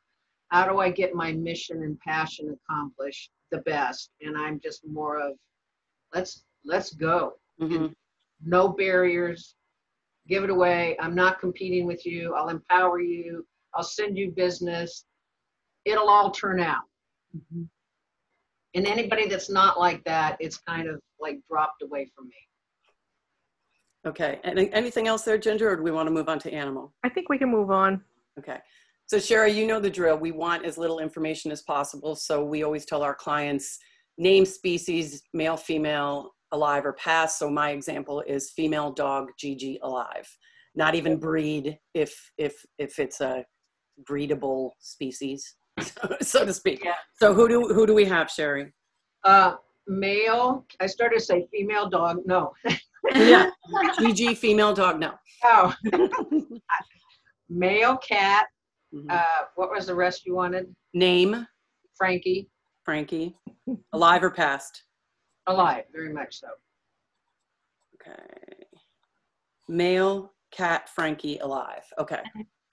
how 0.50 0.68
do 0.68 0.80
I 0.80 0.90
get 0.90 1.14
my 1.14 1.32
mission 1.34 1.84
and 1.84 2.00
passion 2.00 2.50
accomplished 2.50 3.32
the 3.52 3.60
best? 3.60 4.12
And 4.22 4.38
I'm 4.38 4.60
just 4.60 4.86
more 4.86 5.20
of 5.20 5.38
let's 6.14 6.44
let's 6.66 6.94
go. 6.94 7.40
Mhm. 7.62 7.96
No 8.46 8.70
barriers. 8.70 9.56
Give 10.28 10.44
it 10.44 10.50
away. 10.50 10.98
I'm 11.00 11.16
not 11.16 11.40
competing 11.40 11.86
with 11.86 12.06
you. 12.06 12.34
I'll 12.36 12.50
empower 12.50 13.00
you. 13.00 13.46
I'll 13.74 13.84
send 13.84 14.18
you 14.18 14.32
business. 14.32 15.06
It'll 15.86 16.10
all 16.10 16.32
turn 16.32 16.60
out. 16.60 16.84
And 18.76 18.86
anybody 18.86 19.28
that's 19.28 19.50
not 19.50 19.80
like 19.80 20.04
that, 20.04 20.38
it's 20.40 20.58
kind 20.58 20.88
of 20.88 21.00
like 21.20 21.40
dropped 21.50 21.82
away 21.82 22.10
from 22.16 22.28
me. 22.28 22.36
okay 24.08 24.40
and 24.46 24.58
anything 24.72 25.08
else 25.08 25.24
there 25.24 25.38
ginger 25.38 25.70
or 25.70 25.76
do 25.76 25.84
we 25.84 25.92
want 25.92 26.08
to 26.08 26.12
move 26.12 26.30
on 26.30 26.40
to 26.40 26.50
animal 26.54 26.94
I 27.04 27.10
think 27.10 27.28
we 27.30 27.38
can 27.38 27.50
move 27.50 27.70
on. 27.70 28.02
Okay. 28.40 28.60
So 29.08 29.20
Sherry, 29.20 29.52
you 29.52 29.66
know 29.66 29.80
the 29.80 29.90
drill. 29.90 30.18
We 30.18 30.32
want 30.32 30.66
as 30.66 30.78
little 30.78 31.00
information 31.00 31.52
as 31.52 31.64
possible. 31.64 32.16
So 32.16 32.44
we 32.44 32.64
always 32.64 32.86
tell 32.86 33.02
our 33.02 33.16
clients 33.16 33.80
name, 34.20 34.46
species, 34.46 35.24
male, 35.34 35.58
female, 35.58 36.32
alive 36.52 36.86
or 36.86 36.94
past. 36.94 37.40
So 37.40 37.50
my 37.50 37.72
example 37.72 38.22
is 38.22 38.52
female 38.52 38.92
dog 38.92 39.30
GG 39.42 39.80
alive. 39.82 40.30
Not 40.76 40.94
even 40.96 41.18
breed 41.18 41.78
if 41.94 42.32
if 42.38 42.64
if 42.78 43.00
it's 43.00 43.20
a 43.20 43.44
breedable 44.10 44.72
species, 44.80 45.56
so 46.22 46.46
to 46.46 46.54
speak. 46.54 46.84
Yeah. 46.84 46.96
So 47.16 47.34
who 47.34 47.48
do 47.48 47.68
who 47.74 47.86
do 47.86 47.94
we 47.94 48.06
have, 48.06 48.30
Sherry? 48.30 48.74
Uh, 49.24 49.56
male, 49.88 50.66
I 50.80 50.88
started 50.88 51.20
to 51.20 51.26
say 51.26 51.48
female 51.52 51.90
dog. 51.90 52.20
No. 52.26 52.54
Yeah. 53.14 53.50
GG 54.00 54.38
female 54.38 54.74
dog. 54.74 55.00
No. 55.00 55.14
Oh. 55.46 55.74
Male 57.50 57.98
cat. 57.98 58.46
Mhm. 58.94 59.06
Uh, 59.10 59.46
what 59.56 59.72
was 59.72 59.88
the 59.88 59.96
rest 59.96 60.26
you 60.26 60.36
wanted? 60.36 60.74
Name, 60.94 61.48
Frankie. 61.98 62.50
Frankie. 62.84 63.36
Alive 63.94 64.24
or 64.24 64.32
past? 64.32 64.84
Alive, 65.48 65.84
very 65.94 66.12
much 66.14 66.40
so. 66.40 66.48
Okay. 67.96 68.66
Male, 69.68 70.34
cat, 70.52 70.90
Frankie, 70.90 71.38
alive. 71.40 71.84
Okay. 72.00 72.22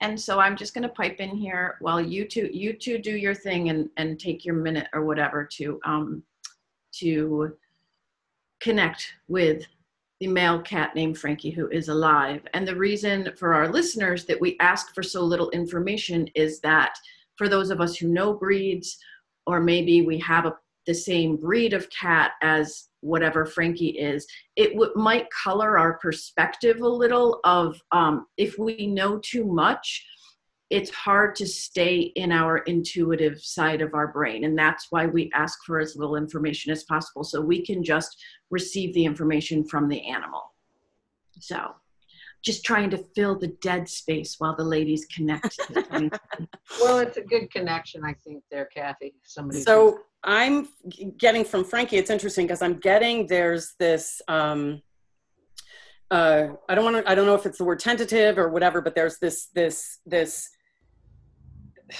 And 0.01 0.19
so 0.19 0.39
I'm 0.39 0.55
just 0.55 0.73
going 0.73 0.83
to 0.83 0.89
pipe 0.89 1.19
in 1.19 1.35
here 1.35 1.77
while 1.79 1.99
you 1.99 2.27
two 2.27 2.49
you 2.53 2.73
two 2.73 2.97
do 2.99 3.15
your 3.15 3.33
thing 3.33 3.69
and 3.69 3.89
and 3.97 4.19
take 4.19 4.45
your 4.45 4.55
minute 4.55 4.87
or 4.93 5.03
whatever 5.05 5.43
to 5.53 5.79
um 5.85 6.23
to 6.93 7.55
connect 8.59 9.13
with 9.27 9.65
the 10.19 10.27
male 10.27 10.61
cat 10.61 10.95
named 10.95 11.17
Frankie 11.17 11.51
who 11.51 11.67
is 11.69 11.89
alive. 11.89 12.41
And 12.53 12.67
the 12.67 12.75
reason 12.75 13.33
for 13.37 13.53
our 13.53 13.67
listeners 13.67 14.25
that 14.25 14.41
we 14.41 14.57
ask 14.59 14.93
for 14.93 15.03
so 15.03 15.23
little 15.23 15.49
information 15.51 16.27
is 16.33 16.59
that 16.61 16.97
for 17.35 17.47
those 17.47 17.69
of 17.69 17.81
us 17.81 17.95
who 17.95 18.07
know 18.07 18.33
breeds 18.33 18.97
or 19.45 19.59
maybe 19.61 20.01
we 20.01 20.17
have 20.19 20.45
a, 20.45 20.57
the 20.87 20.93
same 20.93 21.37
breed 21.37 21.73
of 21.73 21.89
cat 21.89 22.31
as 22.41 22.86
whatever 23.01 23.45
Frankie 23.45 23.89
is, 23.89 24.25
it 24.55 24.73
w- 24.73 24.91
might 24.95 25.27
color 25.31 25.77
our 25.77 25.97
perspective 25.99 26.81
a 26.81 26.87
little 26.87 27.39
of 27.43 27.79
um, 27.91 28.25
if 28.37 28.57
we 28.57 28.87
know 28.87 29.19
too 29.19 29.45
much, 29.45 30.05
it's 30.69 30.89
hard 30.89 31.35
to 31.35 31.47
stay 31.47 32.11
in 32.15 32.31
our 32.31 32.57
intuitive 32.59 33.39
side 33.39 33.81
of 33.81 33.93
our 33.93 34.09
brain. 34.09 34.43
And 34.43 34.57
that's 34.57 34.87
why 34.89 35.05
we 35.05 35.31
ask 35.33 35.59
for 35.65 35.79
as 35.79 35.95
little 35.95 36.17
information 36.17 36.71
as 36.71 36.83
possible 36.83 37.23
so 37.23 37.39
we 37.39 37.65
can 37.65 37.83
just 37.83 38.21
receive 38.49 38.93
the 38.93 39.05
information 39.05 39.63
from 39.63 39.87
the 39.87 40.05
animal. 40.05 40.53
So 41.39 41.75
just 42.43 42.65
trying 42.65 42.89
to 42.89 42.97
fill 42.97 43.37
the 43.37 43.55
dead 43.61 43.87
space 43.87 44.35
while 44.39 44.55
the 44.55 44.63
ladies 44.63 45.05
connect. 45.13 45.59
Well, 46.81 46.99
it's 46.99 47.17
a 47.17 47.21
good 47.21 47.49
connection, 47.49 48.03
I 48.03 48.13
think, 48.25 48.43
there, 48.51 48.65
Kathy. 48.65 49.15
Somebody. 49.23 49.61
So 49.61 49.99
I'm 50.23 50.67
getting 51.17 51.45
from 51.45 51.63
Frankie. 51.63 51.97
It's 51.97 52.09
interesting 52.09 52.45
because 52.45 52.61
I'm 52.61 52.79
getting 52.79 53.27
there's 53.27 53.75
this. 53.79 54.21
Um, 54.27 54.81
uh, 56.09 56.47
I 56.69 56.75
don't 56.75 56.85
want 56.85 57.05
to. 57.05 57.09
I 57.09 57.15
don't 57.15 57.25
know 57.25 57.35
if 57.35 57.45
it's 57.45 57.57
the 57.57 57.65
word 57.65 57.79
tentative 57.79 58.37
or 58.37 58.49
whatever, 58.49 58.81
but 58.81 58.95
there's 58.95 59.19
this 59.19 59.47
this 59.53 59.99
this. 60.05 60.49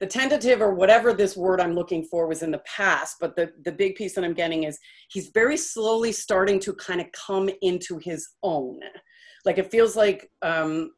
the 0.00 0.06
tentative 0.06 0.60
or 0.60 0.74
whatever 0.74 1.14
this 1.14 1.36
word 1.36 1.60
I'm 1.60 1.74
looking 1.74 2.04
for 2.04 2.26
was 2.26 2.42
in 2.42 2.50
the 2.50 2.62
past, 2.66 3.16
but 3.20 3.36
the 3.36 3.52
the 3.64 3.72
big 3.72 3.94
piece 3.94 4.14
that 4.14 4.24
I'm 4.24 4.34
getting 4.34 4.64
is 4.64 4.78
he's 5.08 5.28
very 5.28 5.56
slowly 5.56 6.12
starting 6.12 6.58
to 6.60 6.74
kind 6.74 7.00
of 7.00 7.06
come 7.12 7.48
into 7.62 7.98
his 8.02 8.28
own. 8.42 8.80
Like 9.44 9.58
it 9.58 9.70
feels 9.70 9.94
like 9.94 10.30
um, 10.42 10.90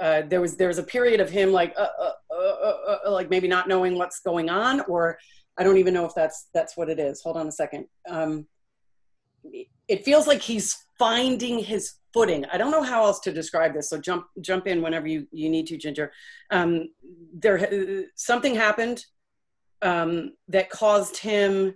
uh, 0.00 0.22
there 0.22 0.40
was 0.40 0.56
there 0.56 0.68
was 0.68 0.78
a 0.78 0.82
period 0.82 1.20
of 1.20 1.30
him 1.30 1.52
like 1.52 1.74
uh, 1.78 1.86
uh, 2.00 2.12
uh, 2.34 2.96
uh, 3.06 3.10
like 3.10 3.28
maybe 3.28 3.46
not 3.46 3.68
knowing 3.68 3.96
what's 3.96 4.20
going 4.20 4.48
on, 4.48 4.80
or 4.82 5.18
I 5.58 5.64
don't 5.64 5.76
even 5.76 5.94
know 5.94 6.06
if 6.06 6.14
that's 6.14 6.48
that's 6.54 6.76
what 6.76 6.88
it 6.88 6.98
is. 6.98 7.20
Hold 7.22 7.36
on 7.36 7.46
a 7.46 7.52
second. 7.52 7.86
Um, 8.08 8.46
it 9.88 10.04
feels 10.04 10.26
like 10.26 10.40
he's 10.40 10.76
finding 10.98 11.58
his 11.58 11.94
footing. 12.12 12.44
I 12.52 12.58
don't 12.58 12.70
know 12.70 12.82
how 12.82 13.04
else 13.04 13.20
to 13.20 13.32
describe 13.32 13.74
this. 13.74 13.90
So 13.90 13.98
jump 13.98 14.26
jump 14.40 14.66
in 14.66 14.80
whenever 14.80 15.06
you 15.06 15.26
you 15.32 15.50
need 15.50 15.66
to, 15.66 15.76
Ginger. 15.76 16.12
Um, 16.50 16.88
there 17.34 18.06
something 18.14 18.54
happened 18.54 19.04
um, 19.82 20.32
that 20.48 20.70
caused 20.70 21.18
him 21.18 21.74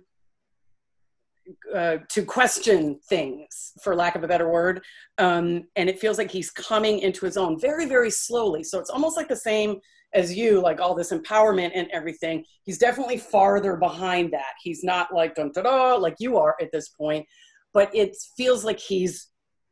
uh, 1.73 1.97
to 2.09 2.23
question 2.23 2.99
things, 3.07 3.73
for 3.81 3.95
lack 3.95 4.15
of 4.15 4.23
a 4.23 4.27
better 4.27 4.49
word. 4.49 4.83
Um, 5.17 5.65
and 5.75 5.89
it 5.89 5.99
feels 5.99 6.17
like 6.17 6.31
he's 6.31 6.51
coming 6.51 6.99
into 6.99 7.25
his 7.25 7.37
own 7.37 7.59
very, 7.59 7.85
very 7.85 8.11
slowly. 8.11 8.63
So 8.63 8.79
it's 8.79 8.89
almost 8.89 9.17
like 9.17 9.27
the 9.27 9.35
same 9.35 9.79
as 10.13 10.35
you, 10.35 10.61
like 10.61 10.79
all 10.79 10.95
this 10.95 11.11
empowerment 11.11 11.71
and 11.75 11.87
everything. 11.91 12.43
He's 12.63 12.77
definitely 12.77 13.17
farther 13.17 13.75
behind 13.75 14.31
that. 14.33 14.53
He's 14.61 14.83
not 14.83 15.13
like 15.13 15.35
dun 15.35 15.51
da 15.53 15.61
da 15.61 15.95
like 15.95 16.15
you 16.19 16.37
are 16.37 16.55
at 16.61 16.71
this 16.71 16.89
point, 16.89 17.25
but 17.73 17.93
it 17.93 18.15
feels 18.37 18.63
like 18.63 18.79
he's 18.79 19.27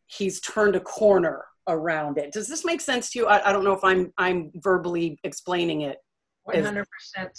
he's 0.07 0.41
turned 0.41 0.75
a 0.75 0.81
corner 0.81 1.43
around 1.67 2.17
it. 2.17 2.33
Does 2.33 2.47
this 2.47 2.65
make 2.65 2.81
sense 2.81 3.09
to 3.11 3.19
you? 3.19 3.27
I, 3.27 3.49
I 3.49 3.53
don't 3.53 3.63
know 3.63 3.73
if 3.73 3.83
I'm 3.83 4.11
I'm 4.17 4.51
verbally 4.55 5.17
explaining 5.23 5.81
it. 5.81 5.97
100% 6.47 6.85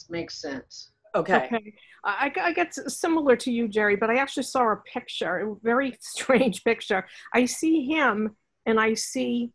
makes 0.08 0.40
sense. 0.40 0.92
Okay. 1.14 1.46
Okay. 1.46 1.74
I, 2.04 2.32
I 2.40 2.52
get 2.52 2.74
similar 2.74 3.36
to 3.36 3.50
you, 3.50 3.68
Jerry, 3.68 3.96
but 3.96 4.10
I 4.10 4.16
actually 4.16 4.42
saw 4.42 4.72
a 4.72 4.76
picture, 4.76 5.38
a 5.38 5.54
very 5.62 5.96
strange 6.00 6.64
picture. 6.64 7.06
I 7.32 7.46
see 7.46 7.84
him 7.86 8.36
and 8.66 8.80
I 8.80 8.94
see, 8.94 9.52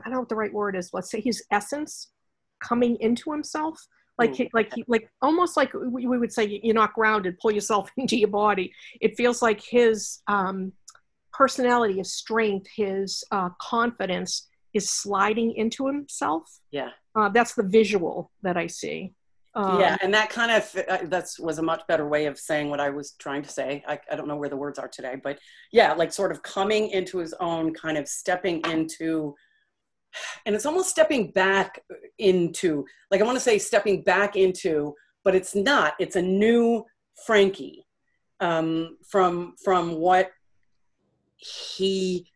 I 0.00 0.04
don't 0.04 0.14
know 0.14 0.20
what 0.20 0.28
the 0.28 0.36
right 0.36 0.52
word 0.52 0.76
is, 0.76 0.90
let's 0.92 1.10
say 1.10 1.20
his 1.20 1.42
essence 1.50 2.08
coming 2.62 2.96
into 3.00 3.32
himself. 3.32 3.78
Like, 4.18 4.34
he, 4.34 4.50
like, 4.52 4.74
he, 4.74 4.84
like 4.86 5.08
almost 5.22 5.56
like 5.56 5.72
we 5.72 6.06
would 6.06 6.30
say 6.30 6.60
you're 6.62 6.74
not 6.74 6.92
grounded, 6.92 7.38
pull 7.38 7.52
yourself 7.52 7.90
into 7.96 8.18
your 8.18 8.28
body. 8.28 8.70
It 9.00 9.16
feels 9.16 9.40
like 9.40 9.62
his 9.62 10.20
um, 10.26 10.72
personality, 11.32 11.96
his 11.96 12.12
strength, 12.12 12.68
his 12.76 13.24
uh, 13.30 13.48
confidence 13.58 14.46
is 14.74 14.90
sliding 14.90 15.54
into 15.54 15.86
himself. 15.86 16.60
Yeah. 16.70 16.90
Uh, 17.14 17.30
that's 17.30 17.54
the 17.54 17.62
visual 17.62 18.30
that 18.42 18.58
I 18.58 18.66
see. 18.66 19.14
Um, 19.54 19.80
yeah, 19.80 19.96
and 20.00 20.14
that 20.14 20.30
kind 20.30 20.52
of 20.52 20.76
uh, 20.88 20.98
that's 21.04 21.38
was 21.40 21.58
a 21.58 21.62
much 21.62 21.82
better 21.88 22.06
way 22.06 22.26
of 22.26 22.38
saying 22.38 22.70
what 22.70 22.78
I 22.78 22.90
was 22.90 23.12
trying 23.18 23.42
to 23.42 23.48
say. 23.48 23.82
I, 23.86 23.98
I 24.10 24.14
don't 24.14 24.28
know 24.28 24.36
where 24.36 24.48
the 24.48 24.56
words 24.56 24.78
are 24.78 24.86
today, 24.86 25.16
but 25.22 25.38
yeah, 25.72 25.92
like 25.92 26.12
sort 26.12 26.30
of 26.30 26.42
coming 26.42 26.90
into 26.90 27.18
his 27.18 27.34
own, 27.40 27.74
kind 27.74 27.98
of 27.98 28.06
stepping 28.06 28.62
into, 28.70 29.34
and 30.46 30.54
it's 30.54 30.66
almost 30.66 30.90
stepping 30.90 31.32
back 31.32 31.82
into. 32.18 32.84
Like 33.10 33.20
I 33.20 33.24
want 33.24 33.36
to 33.36 33.40
say 33.40 33.58
stepping 33.58 34.02
back 34.02 34.36
into, 34.36 34.94
but 35.24 35.34
it's 35.34 35.56
not. 35.56 35.94
It's 35.98 36.16
a 36.16 36.22
new 36.22 36.84
Frankie 37.26 37.86
um, 38.38 38.98
from 39.08 39.54
from 39.64 39.96
what 39.96 40.30
he 41.36 42.30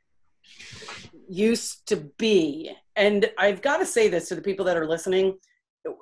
used 1.28 1.86
to 1.88 1.96
be. 2.18 2.74
And 2.96 3.30
I've 3.38 3.62
got 3.62 3.78
to 3.78 3.86
say 3.86 4.08
this 4.08 4.28
to 4.28 4.34
the 4.34 4.42
people 4.42 4.64
that 4.66 4.76
are 4.76 4.86
listening 4.86 5.38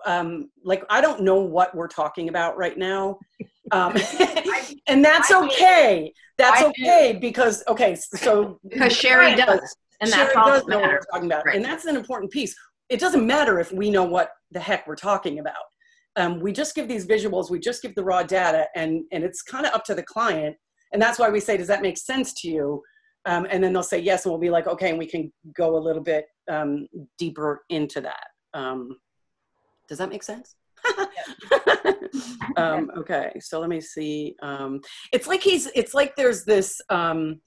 um, 0.07 0.51
like 0.65 0.85
I 0.91 1.01
don't 1.01 1.23
know 1.23 1.41
what 1.41 1.75
we're 1.75 1.89
talking 1.89 2.29
about 2.29 2.57
right 2.57 2.77
now, 2.77 3.19
um, 3.73 3.97
and 4.87 5.05
that's 5.05 5.31
okay. 5.31 6.13
That's 6.39 6.63
okay 6.63 7.19
because 7.21 7.63
okay, 7.69 7.95
so 7.95 8.59
because 8.69 8.93
Sherry 8.93 9.35
does, 9.35 9.77
and 10.01 10.11
Sherry 10.11 10.25
that's 10.25 10.37
all 10.37 10.47
does 10.47 10.63
that 10.63 10.69
know 10.69 10.81
what 10.81 10.91
we're 10.91 11.01
talking 11.13 11.27
about, 11.27 11.47
Right. 11.47 11.57
and 11.57 11.65
that's 11.65 11.85
an 11.85 11.97
important 11.97 12.31
piece. 12.31 12.55
It 12.89 13.01
doesn't 13.01 13.27
matter 13.27 13.61
if 13.61 13.73
we 13.73 13.91
know 13.91 14.05
what 14.05 14.31
the 14.51 14.61
heck 14.61 14.87
we're 14.87 14.97
talking 14.97 15.39
about. 15.39 15.55
Um, 16.17 16.41
we 16.41 16.53
just 16.53 16.75
give 16.75 16.89
these 16.89 17.07
visuals, 17.07 17.51
we 17.51 17.59
just 17.59 17.81
give 17.81 17.95
the 17.95 18.05
raw 18.05 18.23
data, 18.23 18.67
and 18.75 19.03
and 19.13 19.25
it's 19.25 19.43
kind 19.43 19.67
of 19.67 19.73
up 19.73 19.85
to 19.85 19.95
the 19.95 20.03
client. 20.03 20.57
And 20.93 21.01
that's 21.01 21.19
why 21.19 21.31
we 21.31 21.41
say, 21.41 21.57
does 21.57 21.69
that 21.69 21.81
make 21.81 21.97
sense 21.97 22.35
to 22.43 22.49
you? 22.49 22.83
Um, 23.25 23.47
and 23.51 23.65
then 23.65 23.73
they'll 23.73 23.83
say 23.83 23.99
yes, 23.99 24.25
and 24.25 24.33
we'll 24.33 24.41
be 24.41 24.51
like, 24.51 24.67
okay, 24.67 24.91
and 24.91 24.99
we 24.99 25.07
can 25.07 25.33
go 25.55 25.77
a 25.77 25.79
little 25.79 26.03
bit 26.03 26.27
um, 26.51 26.87
deeper 27.19 27.63
into 27.71 28.01
that. 28.01 28.27
Um, 28.53 28.97
does 29.89 29.99
that 29.99 30.09
make 30.09 30.23
sense? 30.23 30.55
um, 32.57 32.91
okay, 32.97 33.33
so 33.41 33.61
let 33.61 33.69
me 33.69 33.81
see. 33.81 34.37
Um, 34.43 34.81
it's 35.13 35.27
like 35.27 35.43
he's. 35.43 35.69
It's 35.75 35.95
like 35.95 36.17
there's 36.17 36.45
this. 36.45 36.81
Um, 36.89 37.41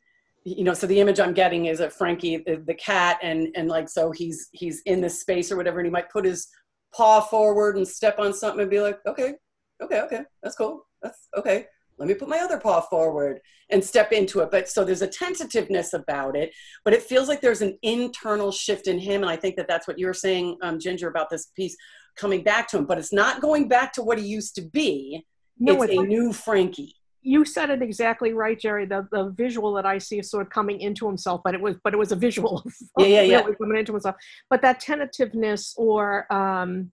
you 0.43 0.63
know, 0.63 0.75
so 0.75 0.85
the 0.85 0.99
image 0.99 1.19
I'm 1.19 1.33
getting 1.33 1.65
is 1.65 1.79
of 1.79 1.91
Frankie, 1.91 2.37
the, 2.37 2.61
the 2.65 2.75
cat, 2.75 3.17
and 3.21 3.47
and 3.55 3.67
like 3.67 3.89
so 3.89 4.11
he's 4.11 4.49
he's 4.51 4.81
in 4.85 5.01
this 5.01 5.21
space 5.21 5.51
or 5.51 5.57
whatever, 5.57 5.79
and 5.79 5.87
he 5.87 5.91
might 5.91 6.11
put 6.11 6.25
his 6.25 6.47
paw 6.95 7.19
forward 7.19 7.77
and 7.77 7.87
step 7.87 8.19
on 8.19 8.33
something 8.33 8.61
and 8.61 8.69
be 8.69 8.79
like, 8.79 8.99
okay, 9.07 9.33
okay, 9.81 10.01
okay, 10.01 10.21
that's 10.41 10.55
cool, 10.55 10.85
that's 11.01 11.27
okay. 11.35 11.65
Let 11.97 12.09
me 12.09 12.13
put 12.13 12.27
my 12.27 12.39
other 12.39 12.59
paw 12.59 12.81
forward 12.81 13.39
and 13.69 13.83
step 13.83 14.11
into 14.11 14.41
it. 14.41 14.51
But 14.51 14.67
so 14.67 14.83
there's 14.83 15.01
a 15.01 15.07
tentativeness 15.07 15.93
about 15.93 16.35
it, 16.35 16.53
but 16.83 16.93
it 16.93 17.01
feels 17.01 17.29
like 17.29 17.39
there's 17.39 17.61
an 17.61 17.77
internal 17.83 18.51
shift 18.51 18.87
in 18.87 18.99
him, 18.99 19.21
and 19.23 19.31
I 19.31 19.37
think 19.37 19.55
that 19.55 19.67
that's 19.67 19.87
what 19.87 19.97
you're 19.97 20.13
saying, 20.13 20.57
um, 20.61 20.77
Ginger, 20.79 21.07
about 21.07 21.29
this 21.29 21.47
piece 21.55 21.75
coming 22.17 22.43
back 22.43 22.67
to 22.69 22.77
him. 22.77 22.85
But 22.85 22.97
it's 22.97 23.13
not 23.13 23.41
going 23.41 23.67
back 23.67 23.93
to 23.93 24.03
what 24.03 24.17
he 24.19 24.25
used 24.25 24.55
to 24.55 24.61
be. 24.61 25.25
No, 25.59 25.73
it's 25.81 25.85
it's 25.85 25.93
a 25.93 25.99
like- 26.01 26.09
new 26.09 26.33
Frankie. 26.33 26.93
you 27.21 27.43
said 27.45 27.69
it 27.69 27.81
exactly 27.81 28.33
right, 28.33 28.59
Jerry. 28.59 28.85
The 28.85 29.07
the 29.11 29.29
visual 29.29 29.73
that 29.75 29.85
I 29.85 29.97
see 29.97 30.19
is 30.19 30.29
sort 30.29 30.45
of 30.45 30.51
coming 30.51 30.79
into 30.81 31.07
himself, 31.07 31.41
but 31.43 31.53
it 31.55 31.61
was 31.61 31.75
but 31.83 31.93
it 31.93 31.97
was 31.97 32.11
a 32.11 32.15
visual. 32.15 32.59
of 32.65 32.73
Yeah, 32.99 33.05
yeah, 33.07 33.21
yeah. 33.21 33.39
really 33.41 33.55
coming 33.55 33.77
into 33.77 33.93
himself. 33.93 34.15
But 34.49 34.61
that 34.63 34.79
tentativeness 34.81 35.73
or 35.77 36.31
um, 36.33 36.91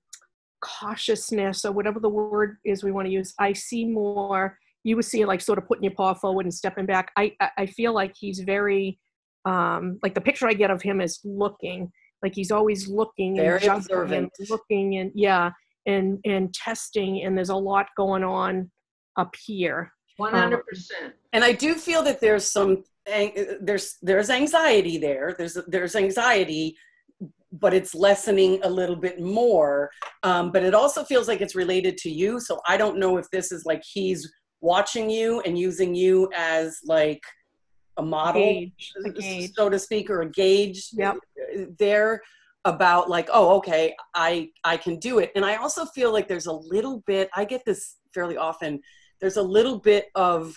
cautiousness 0.64 1.64
or 1.64 1.72
whatever 1.72 2.00
the 2.00 2.08
word 2.08 2.56
is 2.64 2.82
we 2.84 2.92
want 2.92 3.06
to 3.06 3.12
use, 3.12 3.34
I 3.38 3.52
see 3.52 3.84
more. 3.84 4.58
You 4.84 4.96
would 4.96 5.04
see 5.04 5.24
like 5.24 5.40
sort 5.40 5.58
of 5.58 5.66
putting 5.66 5.84
your 5.84 5.92
paw 5.94 6.14
forward 6.14 6.44
and 6.46 6.54
stepping 6.54 6.86
back. 6.86 7.10
I 7.16 7.34
I, 7.40 7.50
I 7.58 7.66
feel 7.66 7.92
like 7.92 8.14
he's 8.18 8.40
very 8.40 8.98
um, 9.44 9.98
like 10.02 10.14
the 10.14 10.20
picture 10.20 10.46
I 10.46 10.54
get 10.54 10.70
of 10.70 10.82
him 10.82 11.00
is 11.00 11.20
looking 11.24 11.90
like 12.22 12.34
he's 12.34 12.50
always 12.50 12.88
looking 12.88 13.36
Very 13.36 13.54
and 13.54 13.62
juggling 13.62 13.78
observant. 13.82 14.32
and 14.38 14.50
looking 14.50 14.96
and 14.98 15.10
yeah 15.14 15.50
and 15.86 16.18
and 16.24 16.52
testing 16.54 17.22
and 17.24 17.36
there's 17.36 17.48
a 17.50 17.56
lot 17.56 17.86
going 17.96 18.22
on 18.24 18.70
up 19.16 19.34
here 19.44 19.92
100%. 20.20 20.60
and 21.32 21.42
I 21.44 21.52
do 21.52 21.74
feel 21.74 22.02
that 22.02 22.20
there's 22.20 22.48
some 22.48 22.84
there's 23.60 23.96
there's 24.02 24.30
anxiety 24.30 24.98
there. 24.98 25.34
There's 25.36 25.56
there's 25.66 25.96
anxiety, 25.96 26.76
but 27.52 27.74
it's 27.74 27.94
lessening 27.94 28.60
a 28.62 28.70
little 28.70 28.96
bit 28.96 29.20
more. 29.20 29.90
Um, 30.22 30.52
but 30.52 30.62
it 30.62 30.74
also 30.74 31.04
feels 31.04 31.28
like 31.28 31.40
it's 31.40 31.54
related 31.54 31.96
to 31.98 32.10
you. 32.10 32.40
So 32.40 32.60
I 32.68 32.76
don't 32.76 32.98
know 32.98 33.16
if 33.16 33.28
this 33.30 33.52
is 33.52 33.64
like 33.64 33.82
he's 33.84 34.30
watching 34.60 35.10
you 35.10 35.40
and 35.40 35.58
using 35.58 35.94
you 35.94 36.30
as 36.34 36.78
like 36.84 37.22
a 37.96 38.02
model, 38.02 38.40
Gauge, 38.42 38.92
a 39.04 39.10
gauge. 39.10 39.52
so 39.54 39.68
to 39.68 39.78
speak, 39.78 40.10
or 40.10 40.22
a 40.22 40.30
gauge. 40.30 40.88
Yep. 40.92 41.16
There 41.78 42.22
about 42.64 43.10
like 43.10 43.28
oh 43.32 43.56
okay 43.56 43.94
i 44.14 44.48
i 44.64 44.76
can 44.76 44.96
do 44.98 45.18
it 45.18 45.32
and 45.34 45.44
i 45.44 45.56
also 45.56 45.84
feel 45.84 46.12
like 46.12 46.28
there's 46.28 46.46
a 46.46 46.52
little 46.52 47.02
bit 47.06 47.28
i 47.34 47.44
get 47.44 47.64
this 47.64 47.96
fairly 48.14 48.36
often 48.36 48.80
there's 49.20 49.36
a 49.36 49.42
little 49.42 49.78
bit 49.78 50.06
of 50.14 50.56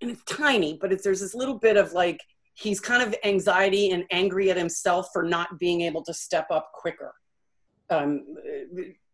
and 0.00 0.10
it's 0.10 0.22
tiny 0.24 0.78
but 0.80 0.92
it's 0.92 1.02
there's 1.02 1.20
this 1.20 1.34
little 1.34 1.58
bit 1.58 1.76
of 1.76 1.92
like 1.92 2.20
he's 2.54 2.78
kind 2.78 3.02
of 3.02 3.14
anxiety 3.24 3.90
and 3.90 4.04
angry 4.10 4.50
at 4.50 4.56
himself 4.56 5.08
for 5.12 5.22
not 5.22 5.58
being 5.58 5.80
able 5.80 6.02
to 6.02 6.14
step 6.14 6.46
up 6.50 6.70
quicker 6.72 7.14
um, 7.90 8.24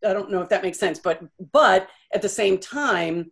i 0.07 0.13
don't 0.13 0.31
know 0.31 0.43
if 0.43 0.49
that 0.51 0.63
makes 0.63 0.79
sense 0.79 0.99
but 0.99 1.23
but 1.53 1.89
at 2.13 2.21
the 2.21 2.29
same 2.29 2.59
time 2.59 3.31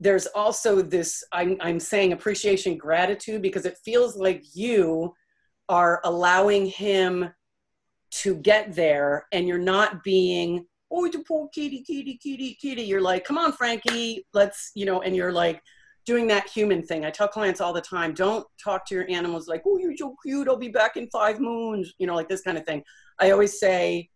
there's 0.00 0.26
also 0.26 0.80
this 0.80 1.24
I'm, 1.32 1.56
I'm 1.60 1.80
saying 1.80 2.12
appreciation 2.12 2.76
gratitude 2.76 3.42
because 3.42 3.66
it 3.66 3.78
feels 3.84 4.16
like 4.16 4.44
you 4.54 5.14
are 5.68 6.00
allowing 6.04 6.66
him 6.66 7.30
to 8.10 8.36
get 8.36 8.74
there 8.74 9.26
and 9.32 9.46
you're 9.46 9.58
not 9.58 10.02
being 10.02 10.64
oh 10.90 11.08
poor 11.26 11.48
kitty 11.54 11.82
kitty 11.82 12.18
kitty 12.22 12.56
kitty. 12.60 12.82
You're 12.82 13.02
like 13.02 13.24
come 13.24 13.38
on 13.38 13.52
frankie 13.52 14.24
let's 14.32 14.70
you 14.74 14.86
know 14.86 15.02
and 15.02 15.14
you're 15.14 15.32
like 15.32 15.60
doing 16.06 16.26
that 16.28 16.48
human 16.48 16.82
thing. 16.82 17.04
I 17.04 17.10
tell 17.10 17.28
clients 17.28 17.60
all 17.60 17.72
the 17.72 17.80
time 17.80 18.14
don't 18.14 18.46
talk 18.62 18.86
to 18.86 18.94
your 18.94 19.10
animals 19.10 19.48
like 19.48 19.62
oh 19.66 19.78
you're 19.78 19.96
so 19.96 20.14
cute 20.24 20.48
i'll 20.48 20.56
be 20.56 20.68
back 20.68 20.96
in 20.96 21.08
five 21.10 21.40
moons 21.40 21.92
you 21.98 22.06
know 22.06 22.14
like 22.14 22.28
this 22.28 22.42
kind 22.42 22.56
of 22.56 22.64
thing. 22.64 22.82
I 23.18 23.32
always 23.32 23.58
say 23.58 24.08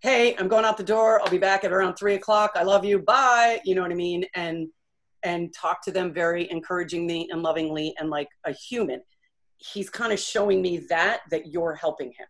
hey 0.00 0.34
i'm 0.38 0.48
going 0.48 0.64
out 0.64 0.78
the 0.78 0.82
door 0.82 1.20
i'll 1.20 1.30
be 1.30 1.36
back 1.36 1.62
at 1.62 1.72
around 1.72 1.94
three 1.94 2.14
o'clock 2.14 2.52
i 2.54 2.62
love 2.62 2.86
you 2.86 2.98
bye 3.00 3.60
you 3.66 3.74
know 3.74 3.82
what 3.82 3.90
i 3.90 3.94
mean? 3.94 4.24
And 4.34 4.68
and 5.22 5.52
talk 5.54 5.82
to 5.82 5.90
them 5.90 6.12
very 6.12 6.50
encouragingly 6.50 7.28
and 7.30 7.42
lovingly 7.42 7.94
and 7.98 8.10
like 8.10 8.28
a 8.46 8.52
human 8.52 9.00
he's 9.58 9.90
kind 9.90 10.12
of 10.12 10.18
showing 10.18 10.62
me 10.62 10.78
that 10.88 11.20
that 11.30 11.48
you're 11.48 11.74
helping 11.74 12.08
him 12.08 12.26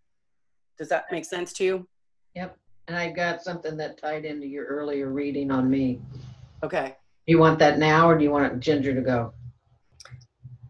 does 0.79 0.89
that 0.89 1.05
make 1.11 1.25
sense 1.25 1.53
to 1.53 1.65
you 1.65 1.87
Yep. 2.37 2.57
And 2.87 2.97
I 2.97 3.11
got 3.11 3.43
something 3.43 3.77
that 3.79 3.99
tied 3.99 4.25
into 4.25 4.47
your 4.47 4.67
earlier 4.67 5.11
reading 5.11 5.51
on 5.51 5.69
me. 5.69 6.01
okay 6.63 6.95
you 7.31 7.39
want 7.39 7.59
that 7.61 7.79
now 7.79 8.09
or 8.09 8.19
do 8.19 8.25
you 8.25 8.31
want 8.31 8.59
Ginger 8.61 8.95
to 8.95 9.01
go? 9.01 9.33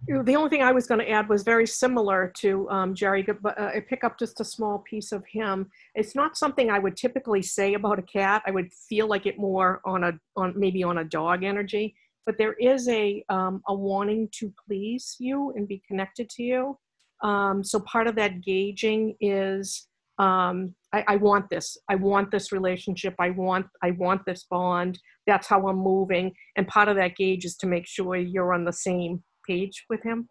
The 0.07 0.35
only 0.35 0.51
thing 0.51 0.63
I 0.63 0.73
was 0.73 0.87
going 0.87 1.01
to 1.01 1.09
add 1.09 1.29
was 1.29 1.43
very 1.45 1.67
similar 1.67 2.33
to 2.39 2.69
um, 2.69 2.95
Jerry, 2.95 3.23
but 3.23 3.59
uh, 3.59 3.71
I 3.77 3.81
pick 3.81 4.03
up 4.03 4.19
just 4.19 4.41
a 4.41 4.45
small 4.45 4.81
piece 4.81 5.13
of 5.13 5.25
him. 5.25 5.71
It's 5.95 6.17
not 6.17 6.37
something 6.37 6.69
I 6.69 6.81
would 6.81 6.97
typically 6.97 7.43
say 7.43 7.75
about 7.75 7.99
a 8.01 8.03
cat. 8.03 8.43
I 8.45 8.51
would 8.51 8.73
feel 8.73 9.07
like 9.07 9.25
it 9.27 9.39
more 9.39 9.81
on 9.85 10.03
a 10.05 10.13
on 10.37 10.53
maybe 10.57 10.83
on 10.83 10.99
a 10.99 11.05
dog 11.05 11.45
energy. 11.45 11.95
But 12.27 12.39
there 12.39 12.55
is 12.55 12.89
a 12.89 13.25
um, 13.29 13.63
a 13.69 13.75
wanting 13.75 14.29
to 14.33 14.53
please 14.67 15.17
you 15.19 15.53
and 15.57 15.67
be 15.67 15.83
connected 15.87 16.29
to 16.31 16.43
you. 16.43 16.79
Um, 17.23 17.63
so 17.65 17.81
part 17.81 18.07
of 18.07 18.15
that 18.17 18.41
gauging 18.43 19.17
is 19.21 19.89
um, 20.19 20.75
I, 20.93 21.05
I 21.09 21.17
want 21.17 21.49
this. 21.51 21.79
I 21.89 21.95
want 21.95 22.31
this 22.31 22.53
relationship. 22.53 23.15
I 23.19 23.31
want 23.31 23.67
I 23.83 23.93
want 23.93 24.25
this 24.27 24.45
bond. 24.45 24.99
That's 25.27 25.47
how 25.47 25.69
I'm 25.69 25.79
moving. 25.79 26.33
And 26.57 26.67
part 26.69 26.89
of 26.89 26.97
that 26.97 27.17
gauge 27.17 27.45
is 27.45 27.57
to 27.57 27.67
make 27.67 27.87
sure 27.87 28.17
you're 28.17 28.53
on 28.53 28.65
the 28.65 28.73
same 28.73 29.23
page 29.47 29.85
with 29.89 30.03
him. 30.03 30.29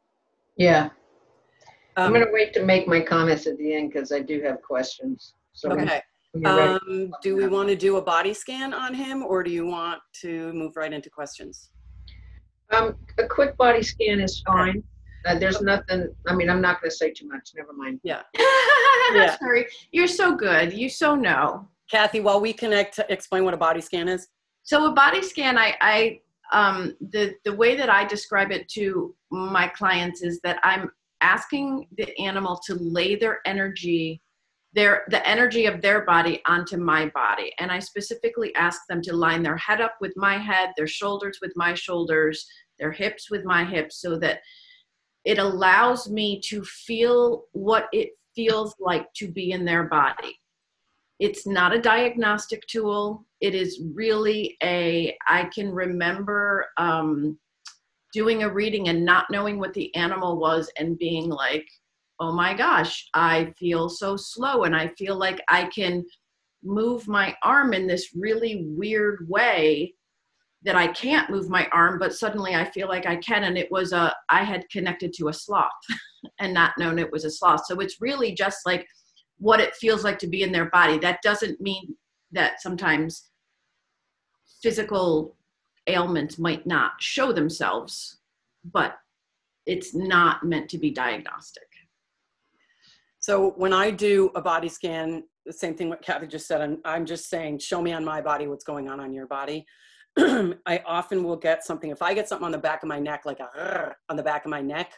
Yeah. 0.57 0.89
I'm 1.97 2.07
um, 2.07 2.13
going 2.13 2.25
to 2.25 2.31
wait 2.31 2.53
to 2.53 2.63
make 2.63 2.87
my 2.87 3.01
comments 3.01 3.45
at 3.45 3.57
the 3.57 3.73
end 3.73 3.91
because 3.91 4.11
I 4.11 4.19
do 4.19 4.41
have 4.41 4.61
questions. 4.61 5.33
So 5.53 5.71
okay 5.71 6.01
you're 6.33 6.47
um, 6.47 7.11
do 7.21 7.35
we 7.35 7.47
want 7.47 7.69
to 7.69 7.75
do 7.75 7.97
a 7.97 8.01
body 8.01 8.33
scan 8.33 8.73
on 8.73 8.93
him 8.93 9.23
or 9.23 9.43
do 9.43 9.49
you 9.49 9.65
want 9.65 9.99
to 10.21 10.53
move 10.53 10.75
right 10.75 10.93
into 10.93 11.09
questions 11.09 11.71
Um, 12.71 12.95
a 13.17 13.25
quick 13.25 13.57
body 13.57 13.81
scan 13.81 14.19
is 14.19 14.41
fine. 14.45 14.83
Uh, 15.25 15.37
there's 15.37 15.61
nothing, 15.61 16.13
I 16.27 16.35
mean, 16.35 16.49
I'm 16.49 16.61
not 16.61 16.81
going 16.81 16.89
to 16.89 16.95
say 16.95 17.11
too 17.11 17.27
much. 17.27 17.51
Never 17.55 17.73
mind. 17.73 17.99
yeah 18.03 18.21
That's 19.13 19.37
very, 19.41 19.65
you're 19.91 20.07
so 20.07 20.35
good. 20.35 20.71
You 20.71 20.87
so 20.89 21.15
know. 21.15 21.67
kathy 21.91 22.19
while 22.21 22.39
we 22.39 22.53
connect 22.53 22.99
explain 23.09 23.43
what 23.43 23.53
a 23.53 23.57
body 23.57 23.81
scan 23.81 24.07
is 24.07 24.27
So 24.63 24.85
a 24.85 24.93
body 24.93 25.21
scan, 25.21 25.57
I, 25.57 25.75
I 25.81 26.19
um, 26.51 26.95
the 27.11 27.35
the 27.45 27.53
way 27.53 27.75
that 27.75 27.89
I 27.89 28.05
describe 28.05 28.51
it 28.51 28.67
to 28.69 29.13
my 29.31 29.67
clients 29.67 30.23
is 30.23 30.39
that 30.41 30.59
I'm 30.63 30.89
asking 31.21 31.87
the 31.97 32.17
animal 32.19 32.59
to 32.65 32.75
lay 32.75 33.15
their 33.15 33.39
energy, 33.45 34.21
their 34.73 35.03
the 35.09 35.27
energy 35.27 35.65
of 35.65 35.81
their 35.81 36.05
body 36.05 36.41
onto 36.45 36.77
my 36.77 37.07
body, 37.15 37.51
and 37.59 37.71
I 37.71 37.79
specifically 37.79 38.53
ask 38.55 38.81
them 38.87 39.01
to 39.03 39.15
line 39.15 39.41
their 39.41 39.57
head 39.57 39.81
up 39.81 39.95
with 39.99 40.13
my 40.15 40.37
head, 40.37 40.71
their 40.77 40.87
shoulders 40.87 41.39
with 41.41 41.53
my 41.55 41.73
shoulders, 41.73 42.45
their 42.77 42.91
hips 42.91 43.31
with 43.31 43.43
my 43.45 43.65
hips, 43.65 43.99
so 44.01 44.17
that 44.19 44.41
it 45.25 45.39
allows 45.39 46.09
me 46.09 46.39
to 46.45 46.63
feel 46.63 47.45
what 47.53 47.87
it 47.91 48.09
feels 48.35 48.75
like 48.79 49.11
to 49.15 49.27
be 49.27 49.51
in 49.51 49.65
their 49.65 49.83
body. 49.83 50.39
It's 51.19 51.45
not 51.45 51.75
a 51.75 51.81
diagnostic 51.81 52.65
tool. 52.67 53.25
It 53.41 53.55
is 53.55 53.81
really 53.93 54.57
a 54.63 55.17
i 55.27 55.45
can 55.45 55.71
remember 55.71 56.67
um, 56.77 57.37
doing 58.13 58.43
a 58.43 58.49
reading 58.49 58.89
and 58.89 59.05
not 59.05 59.25
knowing 59.29 59.59
what 59.59 59.73
the 59.73 59.93
animal 59.95 60.39
was 60.39 60.71
and 60.77 60.97
being 60.97 61.29
like 61.29 61.67
oh 62.19 62.31
my 62.31 62.53
gosh 62.53 63.07
i 63.13 63.51
feel 63.57 63.89
so 63.89 64.15
slow 64.15 64.63
and 64.63 64.75
i 64.75 64.87
feel 64.97 65.17
like 65.17 65.41
i 65.49 65.65
can 65.65 66.03
move 66.63 67.07
my 67.07 67.35
arm 67.43 67.73
in 67.73 67.87
this 67.87 68.09
really 68.15 68.65
weird 68.67 69.25
way 69.29 69.93
that 70.63 70.75
i 70.75 70.87
can't 70.87 71.29
move 71.29 71.49
my 71.49 71.67
arm 71.71 71.97
but 71.97 72.13
suddenly 72.13 72.55
i 72.55 72.69
feel 72.71 72.87
like 72.87 73.05
i 73.05 73.15
can 73.15 73.45
and 73.45 73.57
it 73.57 73.71
was 73.71 73.93
a 73.93 74.13
i 74.29 74.43
had 74.43 74.69
connected 74.69 75.13
to 75.13 75.29
a 75.29 75.33
sloth 75.33 75.69
and 76.39 76.53
not 76.53 76.77
known 76.77 76.99
it 76.99 77.11
was 77.11 77.23
a 77.23 77.31
sloth 77.31 77.65
so 77.65 77.79
it's 77.79 78.01
really 78.01 78.33
just 78.33 78.65
like 78.65 78.85
what 79.39 79.61
it 79.61 79.75
feels 79.75 80.03
like 80.03 80.19
to 80.19 80.27
be 80.27 80.43
in 80.43 80.51
their 80.51 80.69
body. 80.69 80.99
That 80.99 81.21
doesn't 81.23 81.59
mean 81.59 81.95
that 82.31 82.61
sometimes 82.61 83.29
physical 84.61 85.35
ailments 85.87 86.37
might 86.37 86.67
not 86.67 86.91
show 86.99 87.31
themselves, 87.31 88.19
but 88.63 88.97
it's 89.65 89.95
not 89.95 90.43
meant 90.43 90.69
to 90.69 90.77
be 90.77 90.91
diagnostic. 90.91 91.63
So 93.19 93.51
when 93.57 93.73
I 93.73 93.91
do 93.91 94.31
a 94.35 94.41
body 94.41 94.69
scan, 94.69 95.23
the 95.45 95.53
same 95.53 95.75
thing 95.75 95.89
what 95.89 96.01
Kathy 96.01 96.27
just 96.27 96.47
said, 96.47 96.61
I'm, 96.61 96.79
I'm 96.85 97.05
just 97.05 97.29
saying, 97.29 97.59
show 97.59 97.81
me 97.81 97.91
on 97.91 98.05
my 98.05 98.21
body 98.21 98.47
what's 98.47 98.63
going 98.63 98.87
on 98.87 98.99
on 98.99 99.13
your 99.13 99.27
body. 99.27 99.65
I 100.17 100.81
often 100.85 101.23
will 101.23 101.35
get 101.35 101.65
something, 101.65 101.91
if 101.91 102.01
I 102.01 102.13
get 102.13 102.29
something 102.29 102.45
on 102.45 102.51
the 102.51 102.57
back 102.57 102.83
of 102.83 102.89
my 102.89 102.99
neck, 102.99 103.21
like 103.25 103.39
a 103.39 103.93
on 104.09 104.15
the 104.15 104.23
back 104.23 104.45
of 104.45 104.51
my 104.51 104.61
neck, 104.61 104.93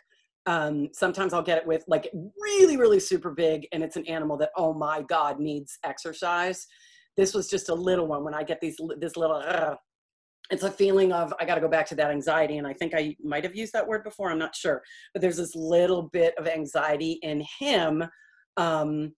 um, 0.45 0.89
sometimes 0.93 1.33
I'll 1.33 1.41
get 1.41 1.59
it 1.59 1.67
with 1.67 1.83
like 1.87 2.09
really, 2.39 2.77
really 2.77 2.99
super 2.99 3.31
big, 3.31 3.67
and 3.71 3.83
it's 3.83 3.95
an 3.95 4.05
animal 4.07 4.37
that, 4.37 4.51
oh 4.55 4.73
my 4.73 5.01
God, 5.03 5.39
needs 5.39 5.77
exercise. 5.83 6.67
This 7.17 7.33
was 7.33 7.49
just 7.49 7.69
a 7.69 7.75
little 7.75 8.07
one. 8.07 8.23
When 8.23 8.33
I 8.33 8.43
get 8.43 8.61
these, 8.61 8.77
this 8.99 9.17
little, 9.17 9.41
it's 10.51 10.63
a 10.63 10.71
feeling 10.71 11.13
of 11.13 11.33
I 11.39 11.45
got 11.45 11.55
to 11.55 11.61
go 11.61 11.69
back 11.69 11.87
to 11.87 11.95
that 11.95 12.11
anxiety, 12.11 12.57
and 12.57 12.67
I 12.67 12.73
think 12.73 12.93
I 12.93 13.15
might 13.23 13.43
have 13.43 13.55
used 13.55 13.73
that 13.73 13.87
word 13.87 14.03
before. 14.03 14.29
I'm 14.29 14.39
not 14.39 14.55
sure, 14.55 14.81
but 15.13 15.21
there's 15.21 15.37
this 15.37 15.55
little 15.55 16.03
bit 16.03 16.33
of 16.37 16.47
anxiety 16.47 17.19
in 17.23 17.43
him. 17.59 18.03
Um, 18.57 19.13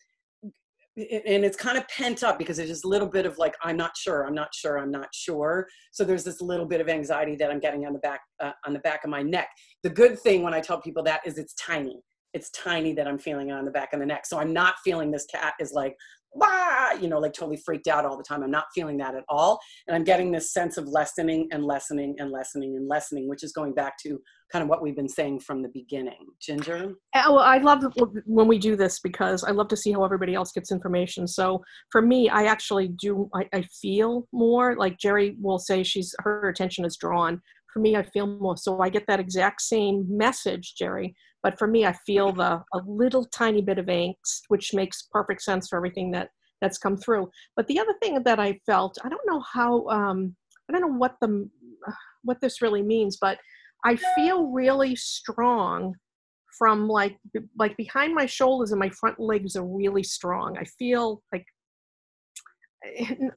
and 0.96 1.44
it's 1.44 1.58
kind 1.58 1.76
of 1.76 1.88
pent 1.88 2.24
up 2.24 2.38
because 2.38 2.58
there's 2.58 2.70
this 2.70 2.86
little 2.86 3.08
bit 3.08 3.26
of 3.26 3.40
like 3.40 3.56
i'm 3.64 3.76
not 3.76 3.98
sure 3.98 4.28
i'm 4.28 4.36
not 4.36 4.54
sure 4.54 4.78
i'm 4.78 4.92
not 4.92 5.08
sure 5.12 5.68
so 5.92 6.04
there's 6.04 6.24
this 6.24 6.40
little 6.40 6.68
bit 6.68 6.80
of 6.80 6.88
anxiety 6.88 7.36
that 7.36 7.50
i'm 7.50 7.60
getting 7.60 7.88
on 7.88 7.94
the 7.94 8.00
back 8.00 8.22
uh, 8.42 8.52
on 8.68 8.74
the 8.74 8.80
back 8.80 9.04
of 9.04 9.10
my 9.10 9.24
neck 9.24 9.50
the 9.82 9.90
good 9.90 10.20
thing 10.20 10.44
when 10.44 10.54
i 10.54 10.60
tell 10.60 10.80
people 10.80 11.02
that 11.02 11.22
is 11.26 11.40
it's 11.40 11.56
tiny 11.56 12.00
it's 12.34 12.52
tiny 12.52 12.94
that 12.94 13.08
i'm 13.08 13.18
feeling 13.18 13.50
it 13.50 13.54
on 13.54 13.66
the 13.66 13.72
back 13.72 13.92
of 13.92 14.00
the 14.00 14.06
neck 14.06 14.24
so 14.24 14.38
i'm 14.38 14.54
not 14.54 14.76
feeling 14.84 15.10
this 15.10 15.26
cat 15.26 15.56
is 15.60 15.72
like 15.72 15.96
Wah! 16.36 16.74
you 17.02 17.08
know 17.08 17.20
like 17.20 17.34
totally 17.34 17.58
freaked 17.58 17.88
out 17.88 18.06
all 18.06 18.18
the 18.18 18.24
time 18.24 18.44
i'm 18.44 18.52
not 18.52 18.66
feeling 18.74 18.98
that 18.98 19.16
at 19.16 19.24
all 19.30 19.60
and 19.88 19.96
i'm 19.96 20.04
getting 20.04 20.32
this 20.32 20.54
sense 20.54 20.78
of 20.78 20.88
lessening 20.88 21.48
and 21.52 21.64
lessening 21.64 22.16
and 22.20 22.32
lessening 22.32 22.76
and 22.76 22.88
lessening 22.88 23.28
which 23.28 23.44
is 23.44 23.52
going 23.52 23.74
back 23.74 23.98
to 23.98 24.22
kind 24.52 24.62
of 24.62 24.70
what 24.70 24.82
we've 24.82 24.96
been 24.96 25.10
saying 25.10 25.40
from 25.40 25.62
the 25.62 25.70
beginning 25.70 26.28
ginger 26.40 26.94
Uh, 27.14 27.24
Well, 27.30 27.40
I 27.40 27.58
love 27.58 27.84
when 28.26 28.48
we 28.48 28.60
do 28.60 28.76
this 28.76 29.00
because 29.00 29.44
I 29.44 29.52
love 29.52 29.68
to 29.70 29.78
see 29.78 29.92
how 29.92 30.04
everybody 30.04 30.36
else 30.36 30.52
gets 30.52 30.72
information. 30.72 31.28
So 31.28 31.64
for 31.92 32.02
me, 32.02 32.30
I 32.30 32.44
actually 32.46 32.90
do. 32.90 33.30
I, 33.34 33.48
I 33.54 33.62
feel 33.82 34.28
more 34.32 34.76
like 34.76 34.98
Jerry 35.00 35.36
will 35.42 35.60
say 35.60 35.84
she's 35.84 36.14
her 36.20 36.50
attention 36.50 36.86
is 36.86 36.98
drawn. 36.98 37.42
For 37.74 37.80
me, 37.80 37.96
I 37.96 38.04
feel 38.04 38.28
more. 38.28 38.56
So 38.58 38.80
I 38.82 38.90
get 38.90 39.08
that 39.08 39.20
exact 39.20 39.62
same 39.62 40.06
message, 40.08 40.76
Jerry. 40.78 41.16
But 41.44 41.60
for 41.60 41.68
me, 41.68 41.86
I 41.86 41.94
feel 42.06 42.32
the 42.32 42.64
a 42.74 42.82
little 42.88 43.26
tiny 43.26 43.62
bit 43.62 43.78
of 43.78 43.88
angst, 43.88 44.44
which 44.48 44.74
makes 44.74 45.08
perfect 45.12 45.42
sense 45.42 45.68
for 45.68 45.76
everything 45.76 46.12
that 46.12 46.30
that's 46.62 46.78
come 46.78 46.96
through. 46.96 47.30
But 47.58 47.68
the 47.68 47.80
other 47.80 47.94
thing 48.02 48.24
that 48.24 48.40
I 48.40 48.60
felt, 48.66 48.98
I 49.04 49.10
don't 49.10 49.28
know 49.28 49.42
how. 49.42 49.86
Um, 49.88 50.36
I 50.70 50.72
don't 50.72 50.82
know 50.82 50.98
what 50.98 51.16
the 51.20 51.50
what 52.24 52.40
this 52.42 52.62
really 52.62 52.82
means, 52.82 53.18
but 53.20 53.38
I 53.86 53.98
feel 54.16 54.48
really 54.48 54.96
strong 54.96 55.94
from 56.58 56.88
like 56.88 57.18
like 57.58 57.76
behind 57.78 58.16
my 58.16 58.26
shoulders 58.26 58.72
and 58.72 58.80
my 58.80 58.90
front 58.90 59.20
legs 59.20 59.56
are 59.56 59.66
really 59.66 60.04
strong. 60.04 60.58
I 60.58 60.64
feel 60.64 61.22
like 61.34 61.46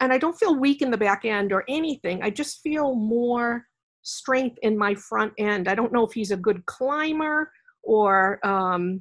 and 0.00 0.12
I 0.12 0.18
don't 0.18 0.38
feel 0.38 0.58
weak 0.58 0.82
in 0.82 0.90
the 0.90 0.96
back 0.96 1.24
end 1.24 1.52
or 1.52 1.64
anything. 1.68 2.22
I 2.22 2.30
just 2.30 2.60
feel 2.62 2.94
more 2.94 3.64
strength 4.02 4.58
in 4.62 4.78
my 4.78 4.94
front 4.94 5.32
end. 5.38 5.68
I 5.68 5.74
don't 5.74 5.92
know 5.92 6.06
if 6.06 6.12
he's 6.12 6.30
a 6.30 6.36
good 6.36 6.64
climber 6.66 7.50
or 7.86 8.44
um 8.46 9.00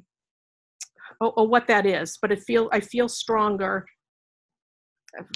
or, 1.20 1.32
or 1.38 1.46
what 1.48 1.66
that 1.66 1.86
is, 1.86 2.18
but 2.20 2.32
it 2.32 2.40
feel 2.40 2.68
I 2.72 2.80
feel 2.80 3.08
stronger 3.08 3.84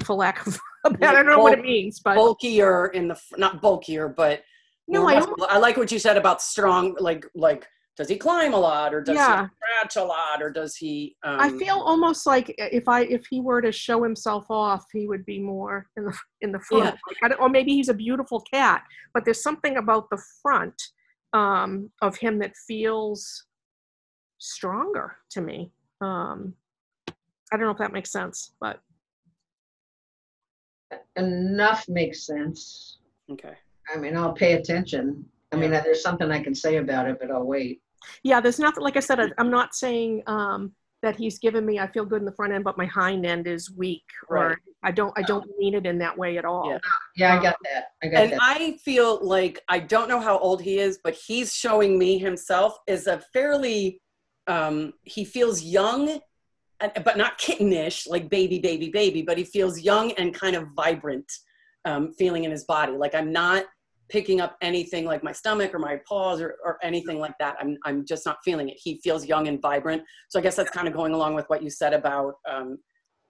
for 0.04 0.14
lack 0.14 0.46
of 0.46 0.58
a 0.84 0.90
better. 0.94 1.18
I 1.18 1.22
don't 1.22 1.26
know 1.26 1.42
what 1.42 1.58
it 1.58 1.64
means, 1.64 2.00
but 2.04 2.16
bulkier 2.16 2.88
in 2.88 3.08
the 3.08 3.18
not 3.36 3.60
bulkier 3.60 4.08
but 4.08 4.42
no, 4.88 5.06
I. 5.08 5.24
I 5.48 5.58
like 5.58 5.76
what 5.76 5.92
you 5.92 5.98
said 5.98 6.16
about 6.16 6.42
strong 6.42 6.96
like 6.98 7.24
like 7.34 7.66
does 7.96 8.08
he 8.08 8.16
climb 8.16 8.54
a 8.54 8.58
lot 8.58 8.94
or 8.94 9.02
does 9.02 9.14
Yeah. 9.14 9.42
he 9.42 9.48
scratch 9.56 9.96
a 10.02 10.04
lot 10.06 10.42
or 10.42 10.50
does 10.50 10.74
he 10.76 11.16
um, 11.22 11.38
I 11.38 11.50
feel 11.58 11.76
almost 11.76 12.26
like 12.26 12.52
if 12.58 12.88
I 12.88 13.02
if 13.02 13.24
he 13.30 13.40
were 13.40 13.60
to 13.62 13.70
show 13.72 14.02
himself 14.02 14.46
off, 14.50 14.84
he 14.92 15.06
would 15.06 15.24
be 15.26 15.38
more 15.40 15.86
in 15.96 16.04
the 16.06 16.18
in 16.40 16.52
the 16.52 16.60
front. 16.60 16.84
Yeah. 16.84 16.90
Like, 16.90 17.16
I 17.22 17.28
don't- 17.28 17.40
or 17.40 17.48
maybe 17.48 17.72
he's 17.72 17.88
a 17.88 17.94
beautiful 17.94 18.40
cat, 18.52 18.82
but 19.14 19.24
there's 19.24 19.42
something 19.42 19.76
about 19.76 20.08
the 20.10 20.20
front 20.42 20.74
um, 21.32 21.90
of 22.02 22.16
him 22.16 22.38
that 22.40 22.56
feels 22.56 23.44
stronger 24.38 25.16
to 25.30 25.40
me. 25.40 25.70
Um, 26.00 26.54
I 27.52 27.56
don't 27.56 27.66
know 27.66 27.70
if 27.72 27.78
that 27.78 27.92
makes 27.92 28.10
sense, 28.12 28.52
but 28.60 28.80
Enough 31.16 31.88
makes 31.88 32.24
sense. 32.26 32.98
okay 33.30 33.54
I 33.92 33.98
mean, 33.98 34.16
I'll 34.16 34.32
pay 34.32 34.52
attention. 34.52 35.24
I 35.52 35.56
mean, 35.56 35.70
there's 35.72 36.02
something 36.02 36.30
I 36.30 36.42
can 36.42 36.54
say 36.54 36.76
about 36.76 37.08
it, 37.08 37.18
but 37.20 37.30
I'll 37.30 37.42
wait. 37.44 37.82
yeah, 38.22 38.40
there's 38.40 38.60
nothing. 38.60 38.84
Like 38.84 38.96
I 38.96 39.00
said, 39.00 39.18
I, 39.18 39.30
I'm 39.36 39.50
not 39.50 39.74
saying 39.74 40.22
um, 40.26 40.72
that 41.02 41.16
he's 41.16 41.38
given 41.38 41.64
me. 41.64 41.78
I 41.78 41.86
feel 41.86 42.04
good 42.04 42.20
in 42.20 42.26
the 42.26 42.32
front 42.32 42.52
end, 42.52 42.64
but 42.64 42.76
my 42.76 42.86
hind 42.86 43.24
end 43.24 43.46
is 43.46 43.70
weak, 43.70 44.04
Right. 44.28 44.52
or 44.52 44.60
I 44.82 44.90
don't. 44.90 45.12
I 45.16 45.22
don't 45.22 45.46
mean 45.58 45.74
it 45.74 45.86
in 45.86 45.98
that 45.98 46.16
way 46.16 46.38
at 46.38 46.44
all. 46.44 46.70
Yeah. 46.70 46.78
Yeah, 47.16 47.38
I 47.38 47.42
got 47.42 47.56
that. 47.64 47.84
I 48.02 48.06
got 48.08 48.22
and 48.22 48.32
that. 48.32 48.38
I 48.42 48.78
feel 48.84 49.24
like 49.26 49.60
I 49.68 49.78
don't 49.78 50.08
know 50.08 50.20
how 50.20 50.38
old 50.38 50.60
he 50.62 50.78
is, 50.78 50.98
but 51.02 51.14
he's 51.14 51.54
showing 51.54 51.98
me 51.98 52.18
himself 52.18 52.76
is 52.86 53.06
a 53.06 53.18
fairly 53.32 54.00
um, 54.46 54.94
he 55.04 55.24
feels 55.24 55.62
young, 55.62 56.20
and- 56.80 56.92
but 57.04 57.16
not 57.16 57.38
kittenish 57.38 58.08
like 58.08 58.28
baby, 58.30 58.58
baby, 58.58 58.88
baby. 58.90 59.22
But 59.22 59.38
he 59.38 59.44
feels 59.44 59.80
young 59.80 60.12
and 60.12 60.34
kind 60.34 60.56
of 60.56 60.68
vibrant, 60.74 61.30
um, 61.84 62.12
feeling 62.14 62.44
in 62.44 62.50
his 62.50 62.64
body. 62.64 62.92
Like 62.92 63.14
I'm 63.14 63.32
not 63.32 63.64
picking 64.10 64.40
up 64.40 64.56
anything 64.60 65.04
like 65.04 65.22
my 65.22 65.32
stomach 65.32 65.72
or 65.72 65.78
my 65.78 65.98
paws 66.06 66.40
or, 66.40 66.56
or 66.64 66.78
anything 66.82 67.18
like 67.18 67.34
that. 67.38 67.56
I'm 67.60 67.78
I'm 67.84 68.04
just 68.04 68.26
not 68.26 68.38
feeling 68.44 68.68
it. 68.68 68.76
He 68.82 69.00
feels 69.02 69.24
young 69.26 69.48
and 69.48 69.60
vibrant. 69.62 70.02
So 70.28 70.38
I 70.38 70.42
guess 70.42 70.56
that's 70.56 70.70
kind 70.70 70.88
of 70.88 70.94
going 70.94 71.12
along 71.14 71.34
with 71.34 71.46
what 71.48 71.62
you 71.62 71.70
said 71.70 71.94
about 71.94 72.34
um, 72.48 72.78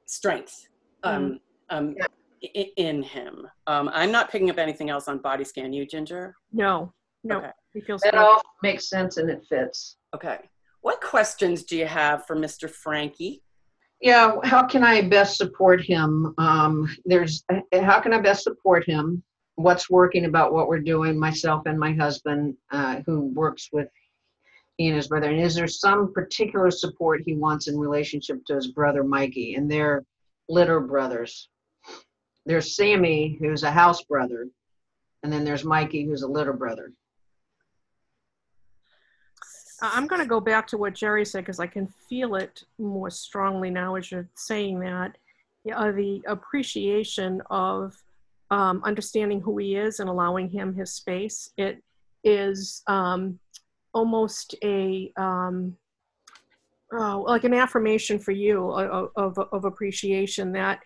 strength. 0.06 0.54
Um, 1.02 1.38
um, 1.70 1.94
Yeah. 2.42 2.62
in 2.76 3.02
him. 3.02 3.46
Um, 3.66 3.90
I'm 3.92 4.10
not 4.10 4.30
picking 4.30 4.50
up 4.50 4.58
anything 4.58 4.88
else 4.90 5.08
on 5.08 5.18
body 5.18 5.44
scan. 5.44 5.72
You, 5.72 5.86
Ginger? 5.86 6.34
No, 6.52 6.92
no, 7.22 7.36
Okay. 7.38 7.50
he 7.74 7.80
feels 7.82 8.00
That 8.02 8.12
good. 8.14 8.20
all 8.20 8.40
makes 8.62 8.88
sense 8.88 9.18
and 9.18 9.30
it 9.30 9.44
fits. 9.48 9.96
Okay. 10.14 10.38
What 10.80 11.00
questions 11.02 11.62
do 11.64 11.76
you 11.76 11.86
have 11.86 12.26
for 12.26 12.34
Mr. 12.36 12.68
Frankie? 12.68 13.42
Yeah, 14.00 14.36
how 14.44 14.66
can 14.66 14.82
I 14.82 15.02
best 15.02 15.36
support 15.36 15.82
him? 15.82 16.34
Um, 16.38 16.88
there's, 17.04 17.44
how 17.74 18.00
can 18.00 18.14
I 18.14 18.20
best 18.20 18.42
support 18.44 18.84
him? 18.86 19.22
What's 19.56 19.90
working 19.90 20.24
about 20.24 20.52
what 20.52 20.68
we're 20.68 20.80
doing, 20.80 21.18
myself 21.18 21.62
and 21.66 21.78
my 21.78 21.92
husband, 21.92 22.56
uh, 22.70 23.00
who 23.06 23.26
works 23.26 23.68
with 23.72 23.88
he 24.80 24.86
and 24.86 24.96
his 24.96 25.08
brother. 25.08 25.28
And 25.28 25.40
is 25.40 25.54
there 25.54 25.68
some 25.68 26.12
particular 26.14 26.70
support 26.70 27.20
he 27.22 27.34
wants 27.34 27.68
in 27.68 27.78
relationship 27.78 28.42
to 28.46 28.54
his 28.54 28.68
brother 28.68 29.04
Mikey? 29.04 29.54
And 29.54 29.70
they're 29.70 30.04
litter 30.48 30.80
brothers. 30.80 31.50
There's 32.46 32.74
Sammy, 32.74 33.36
who's 33.38 33.62
a 33.62 33.70
house 33.70 34.02
brother, 34.02 34.48
and 35.22 35.30
then 35.30 35.44
there's 35.44 35.64
Mikey, 35.64 36.06
who's 36.06 36.22
a 36.22 36.26
litter 36.26 36.54
brother. 36.54 36.92
I'm 39.82 40.06
going 40.06 40.22
to 40.22 40.26
go 40.26 40.40
back 40.40 40.66
to 40.68 40.78
what 40.78 40.94
Jerry 40.94 41.24
said 41.24 41.40
because 41.40 41.60
I 41.60 41.66
can 41.66 41.86
feel 42.08 42.34
it 42.36 42.64
more 42.78 43.10
strongly 43.10 43.70
now 43.70 43.96
as 43.96 44.10
you're 44.10 44.28
saying 44.34 44.80
that. 44.80 45.16
Yeah, 45.64 45.90
the 45.92 46.22
appreciation 46.26 47.42
of 47.50 47.94
um, 48.50 48.82
understanding 48.84 49.40
who 49.40 49.58
he 49.58 49.76
is 49.76 50.00
and 50.00 50.08
allowing 50.08 50.48
him 50.48 50.74
his 50.74 50.92
space. 50.92 51.50
It 51.56 51.82
is 52.24 52.82
um, 52.86 53.38
almost 53.94 54.54
a 54.62 55.12
um, 55.16 55.76
oh, 56.92 57.24
like 57.26 57.44
an 57.44 57.54
affirmation 57.54 58.18
for 58.18 58.32
you 58.32 58.70
of, 58.70 59.10
of, 59.16 59.38
of 59.52 59.64
appreciation 59.64 60.52
that 60.52 60.80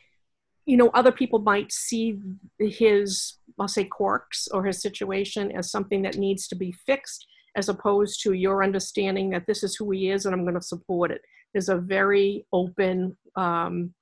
you 0.66 0.76
know 0.76 0.90
other 0.94 1.12
people 1.12 1.38
might 1.38 1.72
see 1.72 2.18
his 2.58 3.38
I'll 3.58 3.68
say 3.68 3.84
quirks 3.84 4.48
or 4.48 4.64
his 4.64 4.80
situation 4.80 5.52
as 5.52 5.70
something 5.70 6.02
that 6.02 6.16
needs 6.16 6.48
to 6.48 6.56
be 6.56 6.72
fixed 6.86 7.26
as 7.56 7.68
opposed 7.68 8.22
to 8.22 8.32
your 8.32 8.64
understanding 8.64 9.30
that 9.30 9.46
this 9.46 9.62
is 9.62 9.76
who 9.76 9.90
he 9.92 10.10
is 10.10 10.26
and 10.26 10.34
I'm 10.34 10.42
going 10.42 10.54
to 10.54 10.62
support 10.62 11.10
it. 11.10 11.22
There's 11.52 11.68
a 11.68 11.76
very 11.76 12.46
open, 12.52 13.16
um, 13.36 13.94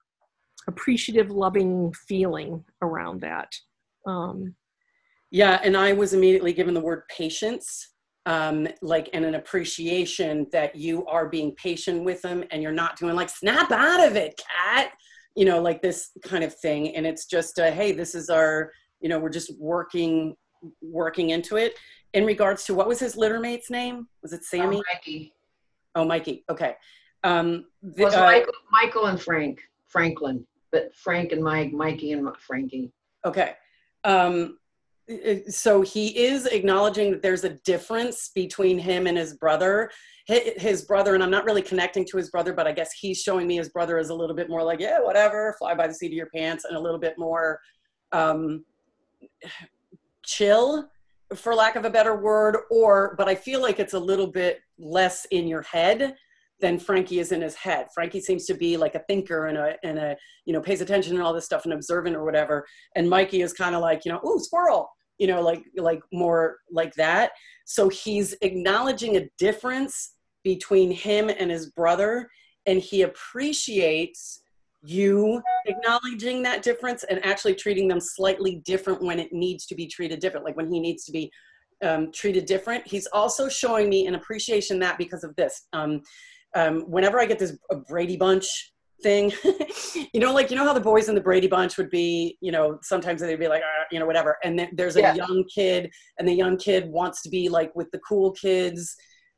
appreciative, 0.68 1.30
loving 1.30 1.92
feeling 2.06 2.64
around 2.80 3.20
that. 3.20 3.52
Um, 4.06 4.54
Yeah, 5.32 5.60
and 5.64 5.76
I 5.76 5.94
was 5.94 6.12
immediately 6.12 6.52
given 6.52 6.74
the 6.74 6.80
word 6.80 7.04
patience, 7.08 7.94
um, 8.26 8.68
like, 8.82 9.08
and 9.14 9.24
an 9.24 9.34
appreciation 9.34 10.46
that 10.52 10.76
you 10.76 11.06
are 11.06 11.26
being 11.26 11.54
patient 11.56 12.04
with 12.04 12.20
them 12.20 12.44
and 12.50 12.62
you're 12.62 12.70
not 12.70 12.98
doing 12.98 13.16
like, 13.16 13.30
snap 13.30 13.72
out 13.72 14.06
of 14.06 14.14
it, 14.14 14.38
cat, 14.38 14.92
you 15.34 15.46
know, 15.46 15.60
like 15.62 15.80
this 15.80 16.10
kind 16.22 16.44
of 16.44 16.54
thing. 16.54 16.94
And 16.94 17.06
it's 17.06 17.24
just, 17.24 17.58
uh, 17.58 17.70
hey, 17.70 17.92
this 17.92 18.14
is 18.14 18.28
our, 18.28 18.72
you 19.00 19.08
know, 19.08 19.18
we're 19.18 19.30
just 19.30 19.58
working, 19.58 20.36
working 20.82 21.30
into 21.30 21.56
it. 21.56 21.78
In 22.12 22.26
regards 22.26 22.64
to 22.64 22.74
what 22.74 22.86
was 22.86 23.00
his 23.00 23.16
littermate's 23.16 23.70
name? 23.70 24.06
Was 24.20 24.34
it 24.34 24.44
Sammy? 24.44 24.76
Uh, 24.76 24.82
Mikey. 24.92 25.32
Oh, 25.94 26.04
Mikey. 26.04 26.44
Okay. 26.50 26.74
Um, 27.24 27.64
the, 27.82 28.04
was 28.04 28.14
uh, 28.14 28.20
Michael, 28.20 28.52
Michael 28.70 29.06
and 29.06 29.18
Frank, 29.20 29.62
Franklin, 29.88 30.46
but 30.72 30.94
Frank 30.96 31.32
and 31.32 31.42
Mike, 31.42 31.72
Mikey 31.72 32.12
and 32.12 32.26
Frankie. 32.38 32.90
Okay. 33.24 33.54
Um, 34.04 34.58
so 35.48 35.82
he 35.82 36.24
is 36.24 36.46
acknowledging 36.46 37.10
that 37.10 37.22
there's 37.22 37.44
a 37.44 37.50
difference 37.64 38.30
between 38.34 38.78
him 38.78 39.06
and 39.06 39.18
his 39.18 39.34
brother. 39.34 39.90
His 40.26 40.82
brother, 40.82 41.14
and 41.14 41.22
I'm 41.22 41.30
not 41.30 41.44
really 41.44 41.62
connecting 41.62 42.06
to 42.06 42.16
his 42.16 42.30
brother, 42.30 42.52
but 42.52 42.66
I 42.66 42.72
guess 42.72 42.92
he's 42.92 43.20
showing 43.20 43.46
me 43.46 43.56
his 43.56 43.70
brother 43.70 43.98
is 43.98 44.10
a 44.10 44.14
little 44.14 44.36
bit 44.36 44.48
more 44.48 44.62
like, 44.62 44.78
yeah, 44.78 45.00
whatever, 45.00 45.54
fly 45.58 45.74
by 45.74 45.88
the 45.88 45.94
seat 45.94 46.06
of 46.06 46.12
your 46.12 46.30
pants, 46.34 46.64
and 46.64 46.76
a 46.76 46.80
little 46.80 47.00
bit 47.00 47.18
more 47.18 47.58
um, 48.12 48.64
chill, 50.24 50.88
for 51.34 51.54
lack 51.54 51.74
of 51.74 51.84
a 51.84 51.90
better 51.90 52.16
word. 52.16 52.56
Or, 52.70 53.16
but 53.18 53.28
I 53.28 53.34
feel 53.34 53.60
like 53.60 53.80
it's 53.80 53.94
a 53.94 53.98
little 53.98 54.28
bit 54.28 54.60
less 54.78 55.26
in 55.32 55.48
your 55.48 55.62
head 55.62 56.14
than 56.62 56.78
Frankie 56.78 57.18
is 57.18 57.32
in 57.32 57.42
his 57.42 57.56
head. 57.56 57.88
Frankie 57.92 58.20
seems 58.20 58.46
to 58.46 58.54
be 58.54 58.78
like 58.78 58.94
a 58.94 59.02
thinker 59.08 59.48
and 59.48 59.58
a 59.58 59.74
and 59.82 59.98
a 59.98 60.16
you 60.46 60.54
know 60.54 60.60
pays 60.62 60.80
attention 60.80 61.14
and 61.14 61.22
all 61.22 61.34
this 61.34 61.44
stuff 61.44 61.64
and 61.64 61.74
observant 61.74 62.16
or 62.16 62.24
whatever. 62.24 62.64
And 62.96 63.10
Mikey 63.10 63.42
is 63.42 63.52
kind 63.52 63.74
of 63.74 63.82
like 63.82 64.06
you 64.06 64.12
know, 64.12 64.20
ooh, 64.24 64.38
squirrel, 64.38 64.88
you 65.18 65.26
know, 65.26 65.42
like 65.42 65.64
like 65.76 66.00
more 66.12 66.58
like 66.70 66.94
that. 66.94 67.32
So 67.66 67.90
he's 67.90 68.34
acknowledging 68.40 69.16
a 69.16 69.28
difference 69.38 70.14
between 70.44 70.92
him 70.92 71.28
and 71.28 71.50
his 71.50 71.70
brother, 71.70 72.30
and 72.64 72.80
he 72.80 73.02
appreciates 73.02 74.42
you 74.84 75.40
acknowledging 75.66 76.42
that 76.42 76.62
difference 76.62 77.04
and 77.04 77.24
actually 77.24 77.54
treating 77.54 77.86
them 77.86 78.00
slightly 78.00 78.62
different 78.64 79.00
when 79.00 79.20
it 79.20 79.32
needs 79.32 79.66
to 79.66 79.74
be 79.76 79.86
treated 79.86 80.18
different, 80.18 80.44
like 80.44 80.56
when 80.56 80.72
he 80.72 80.80
needs 80.80 81.04
to 81.04 81.12
be 81.12 81.30
um, 81.82 82.10
treated 82.12 82.46
different. 82.46 82.86
He's 82.86 83.06
also 83.06 83.48
showing 83.48 83.88
me 83.88 84.06
an 84.06 84.14
appreciation 84.14 84.78
that 84.80 84.98
because 84.98 85.24
of 85.24 85.34
this. 85.36 85.66
Um, 85.72 86.02
um, 86.54 86.82
whenever 86.82 87.18
I 87.20 87.26
get 87.26 87.38
this 87.38 87.56
a 87.70 87.76
Brady 87.76 88.16
Bunch 88.16 88.72
thing, 89.02 89.32
you 90.12 90.20
know, 90.20 90.32
like 90.32 90.50
you 90.50 90.56
know 90.56 90.64
how 90.64 90.72
the 90.72 90.80
boys 90.80 91.08
in 91.08 91.14
the 91.14 91.20
Brady 91.20 91.48
Bunch 91.48 91.76
would 91.78 91.90
be, 91.90 92.36
you 92.40 92.52
know, 92.52 92.78
sometimes 92.82 93.20
they'd 93.20 93.38
be 93.38 93.48
like, 93.48 93.62
"Ah," 93.64 93.84
you 93.90 93.98
know, 93.98 94.06
whatever, 94.06 94.36
and 94.44 94.58
then 94.58 94.68
there's 94.74 94.96
a 94.96 95.00
Yeah. 95.00 95.14
young 95.14 95.44
kid, 95.52 95.90
and 96.18 96.28
the 96.28 96.32
young 96.32 96.56
kid 96.56 96.88
wants 96.88 97.22
to 97.22 97.28
be 97.28 97.48
like 97.48 97.74
with 97.74 97.90
the 97.90 97.98
cool 98.00 98.32
kids. 98.32 98.94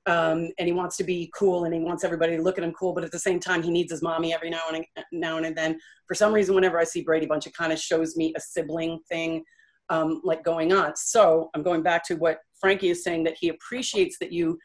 Um, 0.07 0.50
and 0.59 0.66
he 0.68 0.72
wants 0.72 0.98
to 0.98 1.05
be 1.05 1.33
cool 1.35 1.64
and 1.64 1.72
he 1.72 1.81
wants 1.81 2.05
everybody 2.05 2.37
to 2.37 2.42
look 2.42 2.59
at 2.59 2.64
him 2.64 2.74
cool, 2.79 2.92
but 2.92 3.05
at 3.05 3.11
the 3.11 3.18
same 3.18 3.40
time, 3.40 3.62
he 3.62 3.70
needs 3.70 3.90
his 3.90 4.03
mommy 4.03 4.35
every 4.35 4.50
now 4.50 4.61
and 4.70 4.85
now 5.12 5.38
and 5.38 5.57
then. 5.57 5.79
For 6.07 6.14
some 6.14 6.31
reason, 6.31 6.55
whenever 6.55 6.79
I 6.79 6.85
see 6.85 7.00
Brady 7.00 7.24
Bunch, 7.24 7.46
it 7.46 7.55
kind 7.57 7.72
of 7.72 7.79
shows 7.79 8.14
me 8.14 8.35
a 8.37 8.40
sibling 8.40 9.00
thing 9.09 9.42
um, 9.88 10.20
like 10.22 10.44
going 10.44 10.74
on. 10.74 10.94
So 10.96 11.48
I'm 11.55 11.62
going 11.62 11.83
back 11.83 12.05
to 12.09 12.16
what 12.16 12.40
Frankie 12.61 12.90
is 12.90 13.03
saying 13.03 13.24
that 13.24 13.37
he 13.38 13.48
appreciates 13.48 14.18
that 14.18 14.31
you 14.31 14.59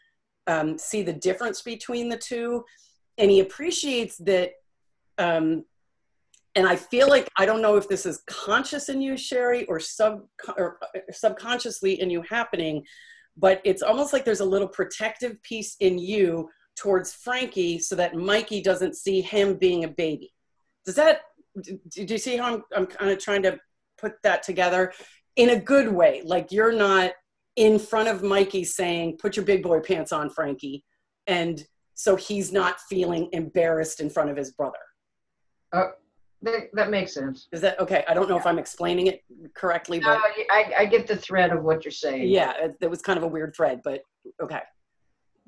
um, 0.50 0.78
see 0.78 1.04
the 1.04 1.14
difference 1.14 1.62
between 1.62 2.10
the 2.10 2.18
two, 2.18 2.66
and 3.18 3.30
he 3.30 3.40
appreciates 3.40 4.18
that. 4.18 4.52
Um, 5.18 5.66
and 6.56 6.68
I 6.68 6.76
feel 6.76 7.08
like 7.08 7.30
I 7.38 7.46
don't 7.46 7.62
know 7.62 7.78
if 7.78 7.88
this 7.88 8.06
is 8.06 8.24
conscious 8.28 8.90
in 8.90 9.02
you, 9.02 9.16
Sherry, 9.16 9.66
or 9.66 9.80
sub 9.80 10.24
or 10.58 10.80
uh, 10.82 11.00
subconsciously 11.12 12.02
in 12.02 12.10
you 12.10 12.24
happening, 12.24 12.84
but 13.38 13.62
it's 13.64 13.84
almost 13.84 14.12
like 14.12 14.26
there's 14.26 14.40
a 14.40 14.46
little 14.46 14.68
protective 14.68 15.42
piece 15.44 15.76
in 15.80 16.00
you 16.00 16.50
towards 16.76 17.14
Frankie, 17.14 17.78
so 17.78 17.96
that 17.96 18.16
Mikey 18.16 18.62
doesn't 18.62 18.96
see 18.96 19.22
him 19.22 19.58
being 19.58 19.84
a 19.84 19.88
baby. 19.88 20.34
Does 20.86 20.96
that? 20.96 21.22
Do, 21.62 21.80
do 21.94 22.06
you 22.14 22.18
see 22.18 22.38
how 22.38 22.56
I'm? 22.56 22.64
I'm 22.76 22.88
kind 22.88 23.12
of 23.12 23.20
trying 23.20 23.44
to 23.44 23.60
put 24.00 24.14
that 24.24 24.42
together 24.42 24.94
in 25.36 25.50
a 25.50 25.60
good 25.60 25.94
way. 25.94 26.24
Like 26.26 26.52
you're 26.52 26.74
not 26.74 27.12
in 27.56 27.80
front 27.80 28.08
of 28.08 28.24
Mikey 28.24 28.64
saying, 28.64 29.18
"Put 29.18 29.36
your 29.36 29.46
big 29.46 29.64
boy 29.64 29.80
pants 29.80 30.12
on, 30.12 30.30
Frankie," 30.30 30.84
and 31.28 31.66
so 31.94 32.16
he's 32.16 32.52
not 32.52 32.80
feeling 32.82 33.30
embarrassed 33.34 34.00
in 34.00 34.10
front 34.10 34.30
of 34.30 34.38
his 34.38 34.52
brother. 34.52 34.78
That, 36.42 36.70
that 36.74 36.90
makes 36.90 37.14
sense. 37.14 37.50
Is 37.52 37.60
that 37.62 37.80
okay? 37.82 38.06
I 38.08 38.14
don't 38.14 38.30
know 38.30 38.38
if 38.38 38.46
I'm 38.46 38.60
explaining 38.60 39.08
it 39.08 39.24
correctly, 39.56 40.00
No, 40.00 40.08
but 40.08 40.22
I, 40.50 40.74
I 40.80 40.86
get 40.86 41.06
the 41.06 41.18
thread 41.18 41.52
of 41.52 41.64
what 41.64 41.84
you're 41.84 41.92
saying. 41.92 42.30
yeah, 42.30 42.54
it, 42.58 42.78
it 42.80 42.90
was 42.90 43.02
kind 43.02 43.18
of 43.18 43.24
a 43.24 43.28
weird 43.28 43.54
thread, 43.56 43.82
but 43.84 44.02
okay. 44.42 44.62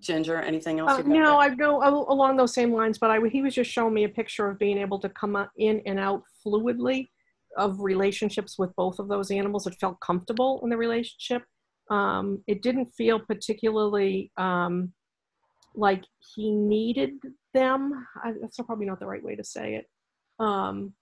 Ginger, 0.02 0.42
anything 0.42 0.80
else? 0.80 0.92
Uh, 0.92 1.04
no, 1.04 1.14
there? 1.14 1.34
I 1.36 1.50
go 1.50 1.78
along 2.10 2.36
those 2.36 2.54
same 2.54 2.74
lines, 2.74 2.98
but 2.98 3.10
I, 3.10 3.20
he 3.30 3.42
was 3.42 3.54
just 3.56 3.72
showing 3.72 3.94
me 3.94 4.04
a 4.04 4.10
picture 4.10 4.50
of 4.50 4.60
being 4.60 4.78
able 4.78 5.00
to 5.00 5.08
come 5.10 5.48
in 5.58 5.82
and 5.86 6.00
out 6.00 6.24
fluidly 6.46 7.10
of 7.58 7.80
relationships 7.80 8.58
with 8.58 8.76
both 8.76 9.00
of 9.00 9.08
those 9.08 9.32
animals. 9.32 9.68
It 9.68 9.76
felt 9.80 10.00
comfortable 10.02 10.60
in 10.64 10.70
the 10.70 10.78
relationship. 10.78 11.44
Um, 11.92 12.42
it 12.48 12.62
didn't 12.64 12.88
feel 12.98 13.20
particularly 13.20 14.32
um, 14.38 14.94
like 15.76 16.04
he 16.36 16.52
needed 16.52 17.12
them. 17.54 18.08
I, 18.24 18.32
that's 18.42 18.58
probably 18.58 18.86
not 18.86 19.00
the 19.00 19.06
right 19.06 19.24
way 19.24 19.36
to 19.36 19.44
say 19.44 19.76
it. 19.76 19.86
Um, 20.40 20.94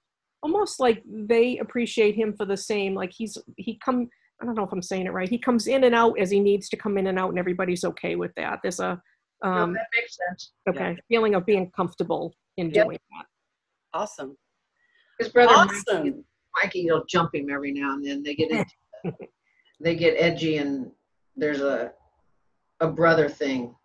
almost 0.41 0.79
like 0.79 1.03
they 1.05 1.59
appreciate 1.59 2.15
him 2.15 2.33
for 2.35 2.45
the 2.45 2.57
same. 2.57 2.95
Like 2.95 3.11
he's 3.15 3.37
he 3.57 3.79
come. 3.85 4.09
I 4.41 4.45
don't 4.45 4.55
know 4.55 4.63
if 4.63 4.71
I'm 4.71 4.81
saying 4.81 5.05
it 5.05 5.11
right. 5.13 5.29
He 5.29 5.37
comes 5.37 5.67
in 5.67 5.83
and 5.83 5.93
out 5.93 6.17
as 6.19 6.31
he 6.31 6.39
needs 6.39 6.69
to 6.69 6.77
come 6.77 6.97
in 6.97 7.07
and 7.07 7.19
out, 7.19 7.29
and 7.29 7.37
everybody's 7.37 7.83
okay 7.83 8.15
with 8.15 8.31
that. 8.37 8.59
There's 8.63 8.79
a 8.79 8.99
No, 9.43 9.49
um, 9.51 9.73
that 9.73 9.87
makes 9.95 10.17
sense. 10.17 10.51
okay 10.69 10.97
feeling 11.07 11.35
of 11.35 11.45
being 11.45 11.69
comfortable 11.75 12.33
in 12.57 12.71
Yep. 12.71 12.85
doing 12.85 12.97
that. 13.11 13.25
Awesome. 13.93 14.35
His 15.19 15.29
brother 15.29 15.53
Awesome. 15.53 16.03
Mikey, 16.03 16.13
Mikey 16.63 16.85
will 16.89 17.03
jump 17.09 17.35
him 17.35 17.49
every 17.51 17.73
now 17.73 17.93
and 17.93 18.05
then. 18.05 18.23
They 18.23 18.33
get 18.35 18.49
into, 18.51 18.65
they 19.79 19.95
get 19.95 20.15
edgy 20.17 20.57
and 20.57 20.91
there's 21.35 21.61
a 21.61 21.91
a 22.79 22.87
brother 22.87 23.29
thing. 23.29 23.75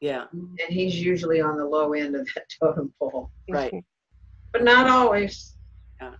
Yeah, 0.00 0.26
And 0.34 0.58
he's 0.68 1.00
usually 1.00 1.40
on 1.40 1.56
the 1.56 1.64
low 1.64 1.94
end 1.94 2.14
of 2.14 2.28
that 2.34 2.44
totem 2.60 2.92
pole. 2.98 3.30
right. 3.50 3.72
But 4.52 4.62
not 4.62 4.86
always. 4.86 5.56
Yeah. 6.00 6.12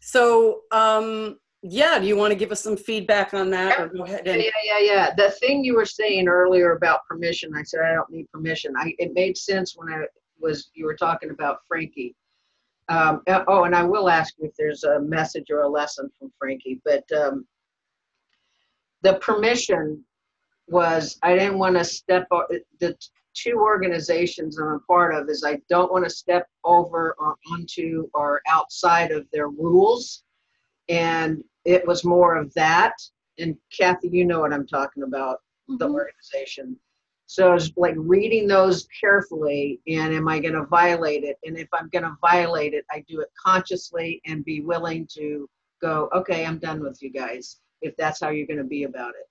So, 0.00 0.60
um, 0.70 1.38
yeah, 1.62 1.98
do 1.98 2.06
you 2.06 2.16
want 2.16 2.32
to 2.32 2.38
give 2.38 2.52
us 2.52 2.62
some 2.62 2.76
feedback 2.76 3.34
on 3.34 3.50
that 3.50 3.80
or 3.80 3.88
go 3.88 4.04
ahead 4.04 4.22
Yeah, 4.26 4.34
and, 4.34 4.42
yeah, 4.42 4.50
yeah, 4.62 4.78
yeah. 4.78 5.14
The 5.16 5.30
thing 5.32 5.64
you 5.64 5.74
were 5.74 5.86
saying 5.86 6.28
earlier 6.28 6.72
about 6.72 7.00
permission, 7.08 7.50
I 7.56 7.62
said 7.62 7.80
I 7.80 7.94
don't 7.94 8.10
need 8.10 8.30
permission. 8.30 8.74
I 8.76 8.94
it 8.98 9.12
made 9.14 9.36
sense 9.36 9.74
when 9.76 9.92
I 9.92 10.04
was 10.38 10.70
you 10.74 10.84
were 10.84 10.94
talking 10.94 11.30
about 11.30 11.60
Frankie. 11.66 12.14
Um, 12.88 13.22
uh, 13.26 13.44
oh, 13.48 13.64
and 13.64 13.74
I 13.74 13.82
will 13.82 14.08
ask 14.08 14.34
you 14.38 14.46
if 14.46 14.54
there's 14.56 14.84
a 14.84 15.00
message 15.00 15.46
or 15.50 15.62
a 15.62 15.68
lesson 15.68 16.10
from 16.18 16.30
Frankie, 16.38 16.80
but 16.84 17.04
um, 17.12 17.46
the 19.02 19.14
permission 19.14 20.04
was 20.68 21.18
I 21.22 21.34
didn't 21.34 21.58
want 21.58 21.76
to 21.76 21.84
step 21.84 22.26
o- 22.30 22.46
the 22.80 22.96
two 23.34 23.58
organizations 23.58 24.58
I'm 24.58 24.68
a 24.68 24.78
part 24.80 25.14
of 25.14 25.28
is 25.28 25.44
I 25.44 25.60
don't 25.68 25.92
want 25.92 26.04
to 26.04 26.10
step 26.10 26.46
over 26.64 27.14
or 27.18 27.36
onto 27.52 28.08
or 28.14 28.42
outside 28.48 29.12
of 29.12 29.26
their 29.32 29.48
rules, 29.48 30.24
and 30.88 31.42
it 31.64 31.86
was 31.86 32.04
more 32.04 32.36
of 32.36 32.52
that 32.54 32.94
and 33.38 33.56
Kathy, 33.76 34.08
you 34.08 34.24
know 34.24 34.40
what 34.40 34.52
I'm 34.52 34.66
talking 34.66 35.02
about, 35.02 35.38
the 35.68 35.86
mm-hmm. 35.86 35.94
organization. 35.94 36.76
So 37.26 37.52
it's 37.52 37.70
like 37.76 37.94
reading 37.96 38.46
those 38.46 38.88
carefully 39.00 39.80
and 39.86 40.14
am 40.14 40.28
I 40.28 40.38
going 40.40 40.54
to 40.54 40.64
violate 40.64 41.24
it? 41.24 41.36
And 41.44 41.58
if 41.58 41.68
I'm 41.74 41.90
going 41.90 42.04
to 42.04 42.16
violate 42.22 42.72
it, 42.72 42.86
I 42.90 43.04
do 43.06 43.20
it 43.20 43.28
consciously 43.44 44.22
and 44.26 44.44
be 44.44 44.62
willing 44.62 45.06
to 45.14 45.48
go, 45.82 46.08
okay, 46.14 46.46
I'm 46.46 46.58
done 46.58 46.82
with 46.82 47.02
you 47.02 47.10
guys, 47.10 47.58
if 47.82 47.96
that's 47.96 48.20
how 48.20 48.30
you're 48.30 48.46
going 48.46 48.58
to 48.58 48.64
be 48.64 48.84
about 48.84 49.10
it. 49.10 49.28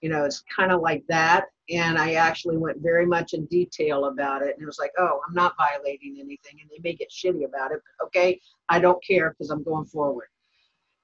You 0.00 0.10
know, 0.10 0.24
it's 0.24 0.44
kind 0.54 0.72
of 0.72 0.80
like 0.82 1.04
that. 1.08 1.46
And 1.70 1.98
I 1.98 2.14
actually 2.14 2.58
went 2.58 2.78
very 2.80 3.06
much 3.06 3.32
in 3.32 3.46
detail 3.46 4.06
about 4.06 4.42
it. 4.42 4.54
And 4.54 4.62
it 4.62 4.66
was 4.66 4.78
like, 4.78 4.92
oh, 4.98 5.20
I'm 5.26 5.34
not 5.34 5.54
violating 5.56 6.18
anything. 6.20 6.58
And 6.60 6.70
they 6.70 6.80
may 6.82 6.94
get 6.94 7.10
shitty 7.10 7.44
about 7.44 7.72
it, 7.72 7.80
but 7.98 8.06
okay, 8.06 8.40
I 8.68 8.78
don't 8.78 9.02
care 9.04 9.30
because 9.30 9.50
I'm 9.50 9.64
going 9.64 9.86
forward 9.86 10.28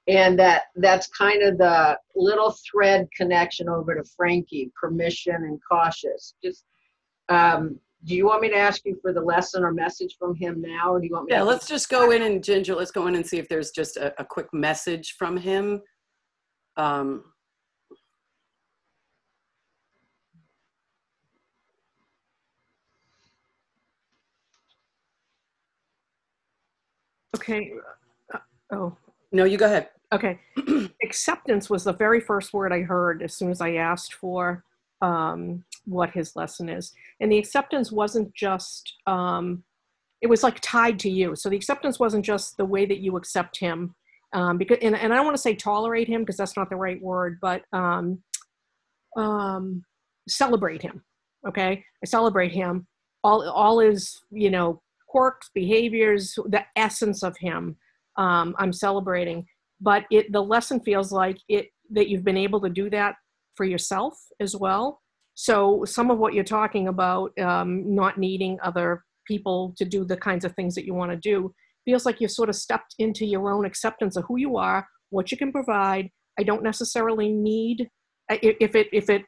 and 0.09 0.39
that 0.39 0.65
that's 0.77 1.07
kind 1.09 1.43
of 1.43 1.59
the 1.59 1.99
little 2.17 2.57
thread 2.71 3.09
connection 3.17 3.69
over 3.69 3.95
to 3.95 4.05
Frankie, 4.17 4.73
permission 4.81 5.35
and 5.35 5.61
cautious. 5.69 6.35
Just, 6.43 6.65
um, 7.29 7.79
do 8.05 8.17
you 8.17 8.27
want 8.27 8.43
me 8.43 8.49
to 8.49 8.57
ask 8.57 8.85
you 8.85 8.99
for 9.01 9.13
the 9.13 9.21
lesson 9.21 9.63
or 9.63 9.73
message 9.73 10.17
from 10.19 10.35
him 10.35 10.61
now, 10.61 10.93
or 10.93 11.01
do 11.01 11.07
you 11.07 11.13
want 11.13 11.27
me? 11.27 11.33
yeah, 11.33 11.41
to 11.41 11.45
let's 11.45 11.69
just 11.69 11.89
go 11.89 12.11
in 12.11 12.23
and 12.23 12.43
Ginger, 12.43 12.75
let's 12.75 12.91
go 12.91 13.07
in 13.07 13.15
and 13.15 13.25
see 13.25 13.39
if 13.39 13.49
there's 13.49 13.71
just 13.71 13.97
a, 13.97 14.13
a 14.21 14.25
quick 14.25 14.53
message 14.53 15.15
from 15.17 15.37
him. 15.37 15.81
Um, 16.77 17.25
Okay. 27.37 27.73
Uh, 28.33 28.39
oh, 28.73 28.97
no, 29.33 29.45
you 29.45 29.57
go 29.57 29.67
ahead. 29.67 29.89
okay. 30.13 30.39
Acceptance 31.03 31.71
was 31.71 31.85
the 31.85 31.93
very 31.93 32.21
first 32.21 32.53
word 32.53 32.73
I 32.73 32.83
heard 32.83 33.23
as 33.23 33.35
soon 33.35 33.51
as 33.51 33.61
I 33.61 33.75
asked 33.75 34.15
for 34.15 34.65
um, 35.01 35.65
what 35.85 36.11
his 36.11 36.37
lesson 36.37 36.69
is. 36.69 36.93
And 37.21 37.33
the 37.33 37.39
acceptance 37.39 37.91
wasn't 37.91 38.33
just, 38.35 38.95
um, 39.07 39.65
it 40.21 40.29
was 40.29 40.43
like 40.43 40.61
tied 40.61 40.99
to 41.01 41.11
you. 41.11 41.35
So 41.35 41.49
the 41.49 41.57
acceptance 41.57 41.99
wasn't 41.99 42.25
just 42.25 42.57
the 42.57 42.65
way 42.65 42.87
that 42.87 43.01
you 43.01 43.17
accept 43.17 43.59
him. 43.59 43.95
Um, 44.35 44.57
because, 44.59 44.79
and, 44.83 44.97
and 44.97 45.13
I 45.13 45.17
don't 45.17 45.27
want 45.27 45.37
to 45.37 45.43
say 45.43 45.55
tolerate 45.55 46.09
him 46.09 46.23
because 46.23 46.37
that's 46.37 46.57
not 46.57 46.71
the 46.71 46.77
right 46.77 47.01
word, 47.03 47.39
but 47.43 47.63
um, 47.73 48.23
um, 49.17 49.85
celebrate 50.29 50.83
him. 50.83 51.03
Okay. 51.47 51.85
I 52.03 52.07
celebrate 52.07 52.53
him. 52.53 52.87
All, 53.25 53.49
all 53.49 53.79
his, 53.79 54.21
you 54.31 54.51
know, 54.51 54.81
quirks, 55.09 55.51
behaviors, 55.55 56.35
the 56.47 56.65
essence 56.77 57.23
of 57.23 57.37
him. 57.39 57.77
Um, 58.17 58.55
I'm 58.59 58.73
celebrating 58.73 59.47
but 59.83 60.05
it 60.11 60.33
the 60.33 60.43
lesson 60.43 60.81
feels 60.81 61.13
like 61.13 61.37
it 61.49 61.67
that 61.91 62.09
you've 62.09 62.25
been 62.25 62.37
able 62.37 62.61
to 62.61 62.71
do 62.71 62.89
that 62.89 63.17
for 63.57 63.65
yourself 63.65 64.17
as 64.41 64.57
well 64.57 65.01
so 65.35 65.85
some 65.85 66.11
of 66.11 66.19
what 66.19 66.33
you're 66.33 66.45
talking 66.45 66.89
about 66.89 67.37
um, 67.39 67.95
not 67.95 68.19
needing 68.19 68.59
other 68.63 69.05
people 69.27 69.75
to 69.77 69.85
do 69.85 70.05
the 70.05 70.17
kinds 70.17 70.45
of 70.45 70.55
things 70.55 70.75
that 70.75 70.87
you 70.87 70.95
want 70.95 71.11
to 71.11 71.17
do 71.17 71.53
feels 71.85 72.07
like 72.07 72.21
you've 72.21 72.31
sort 72.31 72.49
of 72.49 72.55
stepped 72.55 72.95
into 72.99 73.27
your 73.27 73.53
own 73.53 73.65
acceptance 73.65 74.17
of 74.17 74.25
who 74.29 74.39
you 74.39 74.57
are 74.57 74.87
what 75.11 75.31
you 75.31 75.37
can 75.39 75.53
provide 75.53 76.09
i 76.39 76.43
don't 76.43 76.63
necessarily 76.63 77.29
need 77.31 77.89
if 78.31 78.75
it 78.75 78.89
if 78.93 79.11
it 79.11 79.23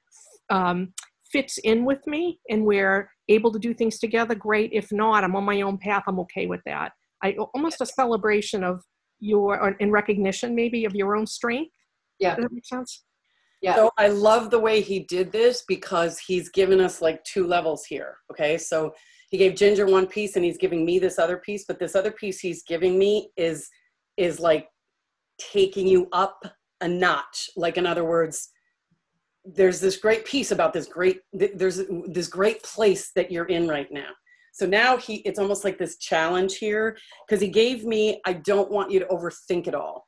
um, 0.50 0.92
fits 1.32 1.58
in 1.58 1.84
with 1.84 2.06
me 2.06 2.38
and 2.48 2.64
we're 2.64 3.10
able 3.28 3.50
to 3.50 3.58
do 3.58 3.74
things 3.74 3.98
together 3.98 4.34
great 4.34 4.70
if 4.72 4.92
not 4.92 5.24
i'm 5.24 5.36
on 5.36 5.44
my 5.44 5.62
own 5.62 5.78
path 5.78 6.04
i'm 6.06 6.20
okay 6.20 6.46
with 6.46 6.60
that 6.66 6.92
i 7.22 7.32
almost 7.54 7.80
a 7.80 7.86
celebration 7.86 8.62
of 8.62 8.82
your 9.20 9.60
or 9.60 9.70
in 9.80 9.90
recognition 9.90 10.54
maybe 10.54 10.84
of 10.84 10.94
your 10.94 11.16
own 11.16 11.26
strength 11.26 11.72
Yeah. 12.18 12.34
does 12.34 12.44
that 12.44 12.52
make 12.52 12.66
sense 12.66 13.04
Yeah. 13.62 13.76
So 13.76 13.90
I 13.96 14.08
love 14.08 14.50
the 14.50 14.58
way 14.58 14.82
he 14.82 15.00
did 15.00 15.32
this 15.32 15.64
because 15.66 16.18
he's 16.18 16.50
given 16.50 16.80
us 16.80 17.00
like 17.00 17.24
two 17.24 17.46
levels 17.46 17.86
here. 17.86 18.18
Okay. 18.30 18.58
So 18.58 18.92
he 19.34 19.38
gave 19.38 19.56
Ginger 19.56 19.86
one 19.86 20.06
piece 20.06 20.36
and 20.36 20.44
he's 20.44 20.58
giving 20.58 20.84
me 20.84 21.00
this 21.00 21.18
other 21.18 21.38
piece, 21.38 21.64
but 21.66 21.80
this 21.80 21.96
other 21.96 22.12
piece 22.12 22.38
he's 22.38 22.62
giving 22.62 22.96
me 22.96 23.30
is 23.36 23.68
is 24.16 24.38
like 24.38 24.68
taking 25.40 25.88
you 25.88 26.06
up 26.12 26.38
a 26.80 26.86
notch. 26.86 27.50
Like 27.56 27.76
in 27.76 27.84
other 27.84 28.04
words, 28.04 28.50
there's 29.44 29.80
this 29.80 29.96
great 29.96 30.24
piece 30.24 30.52
about 30.52 30.72
this 30.72 30.86
great 30.86 31.18
th- 31.36 31.50
there's 31.56 31.80
this 32.06 32.28
great 32.28 32.62
place 32.62 33.10
that 33.16 33.32
you're 33.32 33.46
in 33.46 33.66
right 33.66 33.90
now. 33.90 34.10
So 34.52 34.66
now 34.66 34.96
he 34.98 35.16
it's 35.24 35.40
almost 35.40 35.64
like 35.64 35.78
this 35.78 35.98
challenge 35.98 36.58
here 36.58 36.96
because 37.26 37.40
he 37.40 37.48
gave 37.48 37.84
me 37.84 38.20
I 38.24 38.34
don't 38.34 38.70
want 38.70 38.92
you 38.92 39.00
to 39.00 39.06
overthink 39.06 39.66
it 39.66 39.74
all. 39.74 40.06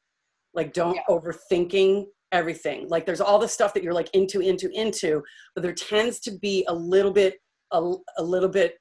Like 0.55 0.73
don't 0.73 1.01
overthinking 1.11 2.05
everything. 2.31 2.89
Like 2.89 3.05
there's 3.05 3.21
all 3.21 3.41
the 3.41 3.49
stuff 3.49 3.75
that 3.75 3.83
you're 3.83 3.93
like 3.93 4.15
into 4.15 4.39
into 4.39 4.71
into, 4.71 5.21
but 5.57 5.63
there 5.63 5.75
tends 5.75 6.21
to 6.21 6.39
be 6.39 6.65
a 6.69 6.73
little 6.73 7.13
bit 7.13 7.41
a, 7.73 7.93
a 8.19 8.23
little 8.23 8.49
bit 8.49 8.77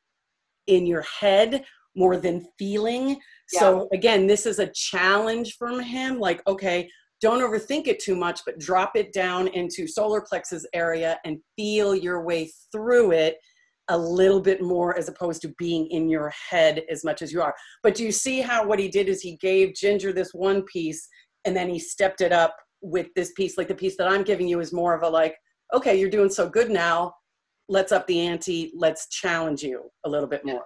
in 0.67 0.86
your 0.86 1.04
head 1.04 1.63
more 1.95 2.17
than 2.17 2.45
feeling. 2.60 3.17
So 3.47 3.88
again, 3.93 4.28
this 4.28 4.45
is 4.45 4.60
a 4.60 4.71
challenge 4.73 5.56
from 5.58 5.80
him 5.80 6.19
like 6.19 6.45
okay, 6.47 6.89
don't 7.21 7.41
overthink 7.41 7.88
it 7.88 7.99
too 7.99 8.15
much, 8.15 8.41
but 8.45 8.60
drop 8.60 8.91
it 8.95 9.13
down 9.13 9.47
into 9.49 9.88
solar 9.88 10.21
plexus 10.21 10.65
area 10.73 11.17
and 11.25 11.39
feel 11.56 11.95
your 11.95 12.23
way 12.23 12.51
through 12.71 13.12
it 13.12 13.38
a 13.89 13.97
little 13.97 14.41
bit 14.41 14.62
more 14.62 14.97
as 14.97 15.08
opposed 15.08 15.41
to 15.43 15.54
being 15.58 15.88
in 15.88 16.10
your 16.10 16.34
head 16.49 16.84
as 16.89 17.04
much 17.04 17.21
as 17.21 17.32
you 17.32 17.41
are. 17.41 17.54
But 17.84 17.95
do 17.95 18.04
you 18.04 18.12
see 18.12 18.41
how 18.41 18.65
what 18.65 18.80
he 18.80 18.88
did 18.88 19.08
is 19.08 19.21
he 19.21 19.38
gave 19.38 19.75
Ginger 19.75 20.12
this 20.12 20.34
one 20.34 20.63
piece 20.63 21.08
and 21.45 21.56
then 21.56 21.69
he 21.69 21.80
stepped 21.80 22.21
it 22.21 22.32
up 22.32 22.56
with 22.82 23.08
this 23.15 23.32
piece. 23.34 23.58
Like 23.58 23.67
the 23.67 23.75
piece 23.75 23.95
that 23.97 24.08
I'm 24.08 24.23
giving 24.23 24.47
you 24.47 24.60
is 24.60 24.73
more 24.73 24.95
of 24.95 25.04
a 25.04 25.10
like, 25.10 25.36
okay, 25.73 25.99
you're 25.99 26.10
doing 26.10 26.30
so 26.30 26.49
good 26.49 26.69
now. 26.69 27.13
Let's 27.67 27.91
up 27.91 28.06
the 28.08 28.19
ante. 28.19 28.71
Let's 28.75 29.08
challenge 29.10 29.63
you 29.63 29.91
a 30.04 30.10
little 30.10 30.28
bit 30.28 30.45
more. 30.45 30.65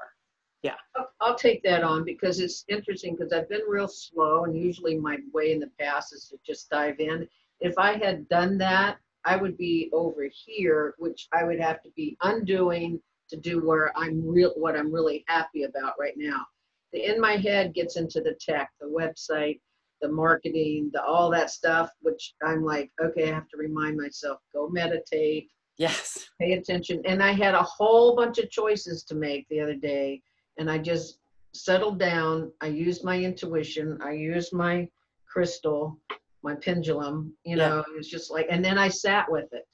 I'll- 0.96 1.12
I'll 1.22 1.36
take 1.36 1.64
that 1.64 1.84
on 1.84 2.04
because 2.04 2.40
it's 2.40 2.66
interesting 2.68 3.16
because 3.16 3.32
I've 3.32 3.48
been 3.48 3.64
real 3.68 3.88
slow 3.88 4.44
and 4.44 4.58
usually 4.58 4.98
my 5.00 5.18
way 5.34 5.54
in 5.54 5.60
the 5.60 5.72
past 5.80 6.14
is 6.14 6.28
to 6.30 6.38
just 6.46 6.70
dive 6.70 7.00
in. 7.00 7.30
If 7.62 7.78
I 7.78 7.94
had 7.94 8.28
done 8.28 8.58
that, 8.58 9.00
I 9.26 9.36
would 9.38 9.58
be 9.58 9.90
over 9.94 10.26
here, 10.26 10.96
which 10.98 11.28
I 11.32 11.44
would 11.44 11.60
have 11.60 11.82
to 11.84 11.90
be 11.92 12.18
undoing 12.22 13.02
to 13.30 13.38
do 13.38 13.66
where 13.66 13.98
I'm 13.98 14.26
real, 14.28 14.54
what 14.56 14.76
I'm 14.76 14.92
really 14.92 15.24
happy 15.28 15.64
about 15.64 15.94
right 16.00 16.18
now. 16.18 16.46
The 16.92 17.06
in 17.06 17.22
my 17.22 17.36
head 17.38 17.74
gets 17.74 17.96
into 17.96 18.22
the 18.22 18.34
tech, 18.34 18.72
the 18.80 18.88
website, 18.88 19.62
the 20.02 20.10
marketing, 20.10 20.90
the 20.94 21.04
all 21.04 21.30
that 21.32 21.52
stuff, 21.52 21.92
which 22.02 22.34
I'm 22.42 22.64
like, 22.64 22.92
okay, 23.02 23.30
I 23.30 23.34
have 23.36 23.48
to 23.50 23.58
remind 23.58 23.98
myself, 23.98 24.40
go 24.54 24.68
meditate, 24.70 25.50
Yes. 25.80 26.28
pay 26.40 26.54
attention. 26.54 27.02
And 27.06 27.24
I 27.24 27.32
had 27.32 27.56
a 27.56 27.64
whole 27.64 28.16
bunch 28.16 28.38
of 28.38 28.52
choices 28.52 29.04
to 29.06 29.16
make 29.16 29.48
the 29.50 29.62
other 29.62 29.76
day, 29.76 30.22
and 30.58 30.70
I 30.70 30.78
just 30.78 31.20
settled 31.54 32.00
down. 32.00 32.52
I 32.62 32.68
used 32.68 33.04
my 33.04 33.18
intuition. 33.18 33.98
I 34.04 34.12
used 34.12 34.54
my 34.54 34.88
crystal, 35.26 35.98
my 36.44 36.56
pendulum. 36.56 37.34
You 37.46 37.56
know, 37.56 37.80
it 37.80 37.96
was 37.96 38.10
just 38.10 38.30
like, 38.30 38.48
and 38.50 38.64
then 38.64 38.78
I 38.78 38.90
sat 38.90 39.32
with 39.32 39.52
it. 39.54 39.66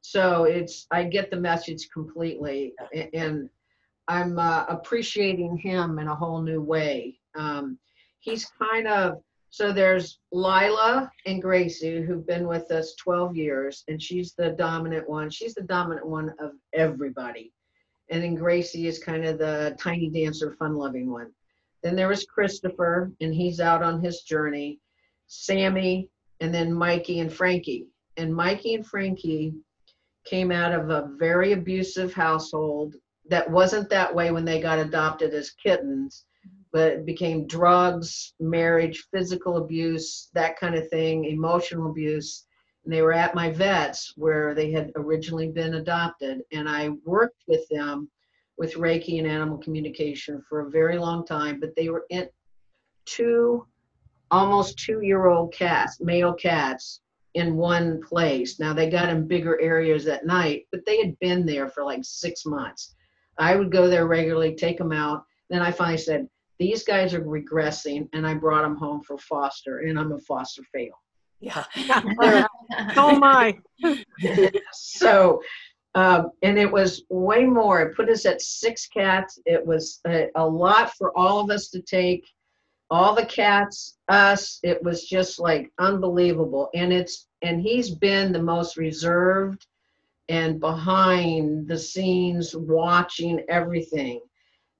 So 0.00 0.44
it's 0.44 0.86
I 0.92 1.04
get 1.04 1.30
the 1.30 1.40
message 1.40 1.88
completely, 1.92 2.72
and 3.12 3.50
I'm 4.06 4.38
uh, 4.38 4.64
appreciating 4.68 5.58
him 5.58 5.98
in 5.98 6.06
a 6.06 6.14
whole 6.14 6.40
new 6.40 6.62
way. 6.62 7.18
Um, 7.36 7.78
he's 8.20 8.46
kind 8.46 8.86
of 8.86 9.18
so 9.50 9.72
there's 9.72 10.20
Lila 10.30 11.10
and 11.26 11.40
Gracie 11.40 12.02
who've 12.02 12.26
been 12.26 12.46
with 12.46 12.70
us 12.70 12.94
12 12.96 13.36
years, 13.36 13.84
and 13.88 14.00
she's 14.00 14.34
the 14.34 14.50
dominant 14.50 15.08
one. 15.08 15.30
She's 15.30 15.54
the 15.54 15.62
dominant 15.62 16.06
one 16.06 16.34
of 16.38 16.52
everybody. 16.74 17.52
And 18.10 18.22
then 18.22 18.34
Gracie 18.34 18.86
is 18.86 18.98
kind 18.98 19.24
of 19.24 19.38
the 19.38 19.76
tiny 19.80 20.10
dancer, 20.10 20.54
fun 20.58 20.74
loving 20.74 21.10
one. 21.10 21.32
Then 21.82 21.96
there 21.96 22.08
was 22.08 22.24
Christopher, 22.24 23.12
and 23.20 23.34
he's 23.34 23.60
out 23.60 23.82
on 23.82 24.02
his 24.02 24.22
journey. 24.22 24.80
Sammy, 25.26 26.08
and 26.40 26.54
then 26.54 26.72
Mikey 26.72 27.20
and 27.20 27.32
Frankie. 27.32 27.86
And 28.16 28.34
Mikey 28.34 28.74
and 28.74 28.86
Frankie 28.86 29.54
came 30.24 30.50
out 30.50 30.72
of 30.72 30.90
a 30.90 31.10
very 31.18 31.52
abusive 31.52 32.12
household 32.12 32.94
that 33.28 33.50
wasn't 33.50 33.88
that 33.90 34.14
way 34.14 34.30
when 34.30 34.44
they 34.44 34.60
got 34.60 34.78
adopted 34.78 35.32
as 35.34 35.50
kittens 35.50 36.24
but 36.72 37.06
became 37.06 37.46
drugs, 37.46 38.34
marriage, 38.40 39.06
physical 39.12 39.56
abuse, 39.56 40.30
that 40.34 40.58
kind 40.58 40.74
of 40.74 40.88
thing, 40.88 41.24
emotional 41.24 41.90
abuse. 41.90 42.46
And 42.84 42.92
they 42.92 43.02
were 43.02 43.12
at 43.12 43.34
my 43.34 43.50
vets 43.50 44.14
where 44.16 44.54
they 44.54 44.70
had 44.70 44.92
originally 44.96 45.48
been 45.48 45.74
adopted. 45.74 46.42
And 46.52 46.68
I 46.68 46.90
worked 47.04 47.42
with 47.46 47.68
them 47.68 48.10
with 48.56 48.74
Reiki 48.74 49.18
and 49.18 49.26
animal 49.26 49.58
communication 49.58 50.42
for 50.48 50.60
a 50.60 50.70
very 50.70 50.98
long 50.98 51.24
time, 51.24 51.60
but 51.60 51.74
they 51.76 51.88
were 51.88 52.04
in 52.10 52.28
two 53.04 53.66
almost 54.30 54.78
two 54.78 55.00
year 55.00 55.26
old 55.26 55.52
cats, 55.52 56.00
male 56.00 56.34
cats, 56.34 57.00
in 57.34 57.56
one 57.56 58.02
place. 58.02 58.58
Now 58.58 58.72
they 58.72 58.90
got 58.90 59.08
in 59.08 59.28
bigger 59.28 59.60
areas 59.60 60.06
at 60.06 60.26
night, 60.26 60.66
but 60.72 60.84
they 60.84 60.98
had 60.98 61.18
been 61.20 61.46
there 61.46 61.68
for 61.68 61.84
like 61.84 62.00
six 62.02 62.44
months. 62.44 62.94
I 63.38 63.54
would 63.54 63.70
go 63.70 63.88
there 63.88 64.06
regularly, 64.06 64.54
take 64.54 64.78
them 64.78 64.92
out. 64.92 65.24
Then 65.48 65.62
I 65.62 65.70
finally 65.70 65.98
said, 65.98 66.28
these 66.58 66.82
guys 66.82 67.14
are 67.14 67.22
regressing 67.22 68.08
and 68.12 68.26
i 68.26 68.34
brought 68.34 68.62
them 68.62 68.76
home 68.76 69.00
for 69.02 69.18
foster 69.18 69.80
and 69.80 69.98
i'm 69.98 70.12
a 70.12 70.18
foster 70.20 70.62
fail. 70.72 70.94
Yeah. 71.40 71.64
am 72.96 73.22
I. 73.22 73.56
so 74.72 75.40
um, 75.94 76.30
and 76.42 76.58
it 76.58 76.70
was 76.70 77.04
way 77.08 77.44
more. 77.44 77.80
It 77.80 77.96
put 77.96 78.08
us 78.08 78.26
at 78.26 78.42
six 78.42 78.86
cats. 78.86 79.38
It 79.46 79.64
was 79.64 80.00
a, 80.06 80.28
a 80.36 80.46
lot 80.46 80.92
for 80.96 81.16
all 81.16 81.40
of 81.40 81.50
us 81.50 81.68
to 81.70 81.80
take. 81.82 82.24
All 82.90 83.14
the 83.14 83.26
cats 83.26 83.98
us 84.08 84.60
it 84.62 84.82
was 84.82 85.04
just 85.04 85.38
like 85.38 85.70
unbelievable. 85.78 86.70
And 86.74 86.92
it's 86.92 87.26
and 87.42 87.60
he's 87.60 87.90
been 87.90 88.32
the 88.32 88.42
most 88.42 88.76
reserved 88.76 89.66
and 90.28 90.60
behind 90.60 91.68
the 91.68 91.78
scenes 91.78 92.54
watching 92.54 93.44
everything 93.48 94.20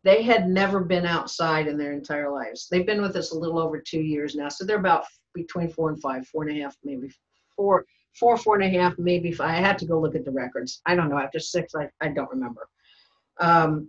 they 0.04 0.22
had 0.22 0.48
never 0.48 0.80
been 0.80 1.06
outside 1.06 1.66
in 1.66 1.76
their 1.76 1.92
entire 1.92 2.30
lives. 2.30 2.68
They've 2.70 2.86
been 2.86 3.02
with 3.02 3.16
us 3.16 3.32
a 3.32 3.38
little 3.38 3.58
over 3.58 3.80
two 3.80 4.00
years 4.00 4.34
now, 4.34 4.48
so 4.48 4.64
they're 4.64 4.78
about 4.78 5.04
between 5.34 5.70
four 5.70 5.90
and 5.90 6.00
five, 6.00 6.26
four 6.28 6.46
and 6.46 6.56
a 6.56 6.62
half, 6.62 6.76
maybe 6.84 7.10
four, 7.56 7.84
four, 8.18 8.36
four 8.36 8.60
and 8.60 8.64
a 8.64 8.78
half, 8.78 8.94
maybe 8.98 9.32
five. 9.32 9.50
I 9.50 9.66
had 9.66 9.78
to 9.78 9.86
go 9.86 10.00
look 10.00 10.14
at 10.14 10.24
the 10.24 10.30
records. 10.30 10.80
I 10.86 10.94
don't 10.94 11.08
know. 11.08 11.18
After 11.18 11.38
six, 11.38 11.74
I, 11.74 11.88
I 12.00 12.08
don't 12.08 12.30
remember. 12.30 12.68
Um, 13.40 13.88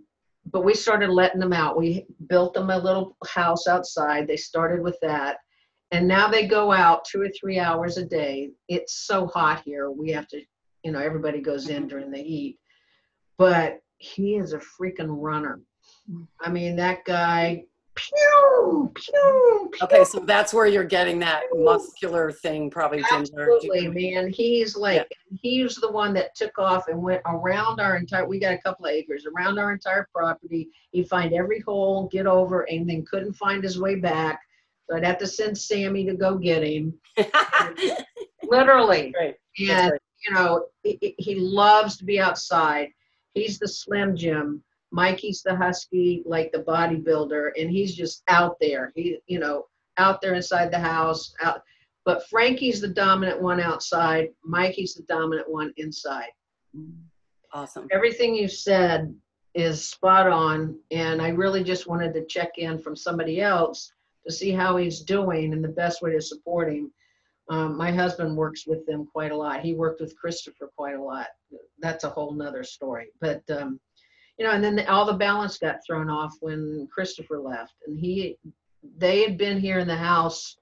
but 0.50 0.64
we 0.64 0.74
started 0.74 1.10
letting 1.10 1.40
them 1.40 1.52
out. 1.52 1.76
We 1.76 2.06
built 2.28 2.54
them 2.54 2.70
a 2.70 2.78
little 2.78 3.16
house 3.26 3.66
outside. 3.66 4.26
They 4.26 4.36
started 4.36 4.82
with 4.82 4.98
that. 5.02 5.38
And 5.92 6.06
now 6.06 6.28
they 6.28 6.46
go 6.46 6.72
out 6.72 7.04
two 7.04 7.20
or 7.20 7.28
three 7.28 7.58
hours 7.58 7.98
a 7.98 8.04
day. 8.04 8.50
It's 8.68 9.06
so 9.06 9.26
hot 9.26 9.62
here. 9.64 9.90
We 9.90 10.10
have 10.12 10.28
to, 10.28 10.40
you 10.84 10.92
know, 10.92 11.00
everybody 11.00 11.40
goes 11.40 11.68
in 11.68 11.88
during 11.88 12.10
the 12.10 12.22
heat. 12.22 12.58
But 13.38 13.80
he 13.98 14.36
is 14.36 14.52
a 14.52 14.58
freaking 14.60 15.08
runner. 15.20 15.60
I 16.40 16.50
mean, 16.50 16.76
that 16.76 17.04
guy, 17.04 17.64
pew, 17.94 18.92
pew, 18.94 19.70
pew. 19.72 19.84
Okay, 19.84 20.04
so 20.04 20.20
that's 20.20 20.54
where 20.54 20.66
you're 20.66 20.84
getting 20.84 21.18
that 21.20 21.42
muscular 21.52 22.32
thing, 22.32 22.70
probably, 22.70 23.02
Ginger. 23.10 23.54
Absolutely, 23.54 23.88
man. 23.88 24.32
He's 24.32 24.76
like, 24.76 25.10
he's 25.40 25.76
the 25.76 25.90
one 25.90 26.14
that 26.14 26.34
took 26.34 26.58
off 26.58 26.88
and 26.88 27.02
went 27.02 27.22
around 27.26 27.80
our 27.80 27.96
entire, 27.96 28.26
we 28.26 28.38
got 28.38 28.54
a 28.54 28.58
couple 28.58 28.86
of 28.86 28.92
acres, 28.92 29.26
around 29.26 29.58
our 29.58 29.72
entire 29.72 30.08
property. 30.14 30.68
He'd 30.92 31.08
find 31.08 31.32
every 31.32 31.60
hole, 31.60 32.08
get 32.10 32.26
over, 32.26 32.62
and 32.62 32.88
then 32.88 33.04
couldn't 33.04 33.34
find 33.34 33.62
his 33.62 33.80
way 33.80 33.96
back. 33.96 34.40
So 34.88 34.96
I'd 34.96 35.04
have 35.04 35.18
to 35.18 35.26
send 35.26 35.56
Sammy 35.56 36.04
to 36.06 36.14
go 36.14 36.36
get 36.36 36.64
him. 36.64 36.94
Literally. 38.42 39.12
Great. 39.12 39.36
And, 39.68 39.92
you 40.26 40.34
know, 40.34 40.66
he, 40.82 41.14
he 41.18 41.34
loves 41.36 41.96
to 41.98 42.04
be 42.04 42.18
outside. 42.18 42.88
He's 43.34 43.58
the 43.58 43.68
Slim 43.68 44.16
Jim. 44.16 44.62
Mikey's 44.92 45.42
the 45.42 45.54
husky, 45.54 46.22
like 46.26 46.50
the 46.52 46.62
bodybuilder, 46.64 47.50
and 47.58 47.70
he's 47.70 47.94
just 47.94 48.22
out 48.28 48.56
there. 48.60 48.92
He, 48.94 49.18
you 49.26 49.38
know, 49.38 49.66
out 49.98 50.20
there 50.20 50.34
inside 50.34 50.70
the 50.70 50.78
house. 50.78 51.34
Out, 51.42 51.62
but 52.04 52.26
Frankie's 52.28 52.80
the 52.80 52.88
dominant 52.88 53.40
one 53.40 53.60
outside. 53.60 54.30
Mikey's 54.44 54.94
the 54.94 55.02
dominant 55.04 55.48
one 55.50 55.72
inside. 55.76 56.30
Awesome. 57.52 57.88
Everything 57.92 58.34
you 58.34 58.48
said 58.48 59.14
is 59.54 59.88
spot 59.88 60.28
on, 60.28 60.78
and 60.90 61.20
I 61.20 61.28
really 61.28 61.64
just 61.64 61.86
wanted 61.86 62.14
to 62.14 62.24
check 62.26 62.58
in 62.58 62.78
from 62.78 62.96
somebody 62.96 63.40
else 63.40 63.92
to 64.26 64.32
see 64.32 64.50
how 64.52 64.76
he's 64.76 65.00
doing 65.00 65.52
and 65.52 65.62
the 65.62 65.68
best 65.68 66.02
way 66.02 66.12
to 66.12 66.20
support 66.20 66.72
him. 66.72 66.92
Um, 67.48 67.76
my 67.76 67.90
husband 67.90 68.36
works 68.36 68.66
with 68.66 68.86
them 68.86 69.06
quite 69.06 69.32
a 69.32 69.36
lot. 69.36 69.60
He 69.60 69.74
worked 69.74 70.00
with 70.00 70.16
Christopher 70.16 70.70
quite 70.76 70.94
a 70.94 71.02
lot. 71.02 71.26
That's 71.80 72.04
a 72.04 72.10
whole 72.10 72.32
nother 72.32 72.62
story. 72.62 73.08
But 73.20 73.42
um, 73.50 73.80
you 74.40 74.46
know, 74.46 74.52
and 74.52 74.64
then 74.64 74.74
the, 74.74 74.90
all 74.90 75.04
the 75.04 75.12
balance 75.12 75.58
got 75.58 75.84
thrown 75.86 76.08
off 76.08 76.34
when 76.40 76.88
Christopher 76.90 77.38
left, 77.38 77.74
and 77.86 78.00
he, 78.00 78.38
they 78.96 79.22
had 79.22 79.36
been 79.36 79.60
here 79.60 79.78
in 79.78 79.86
the 79.86 79.94
house. 79.94 80.56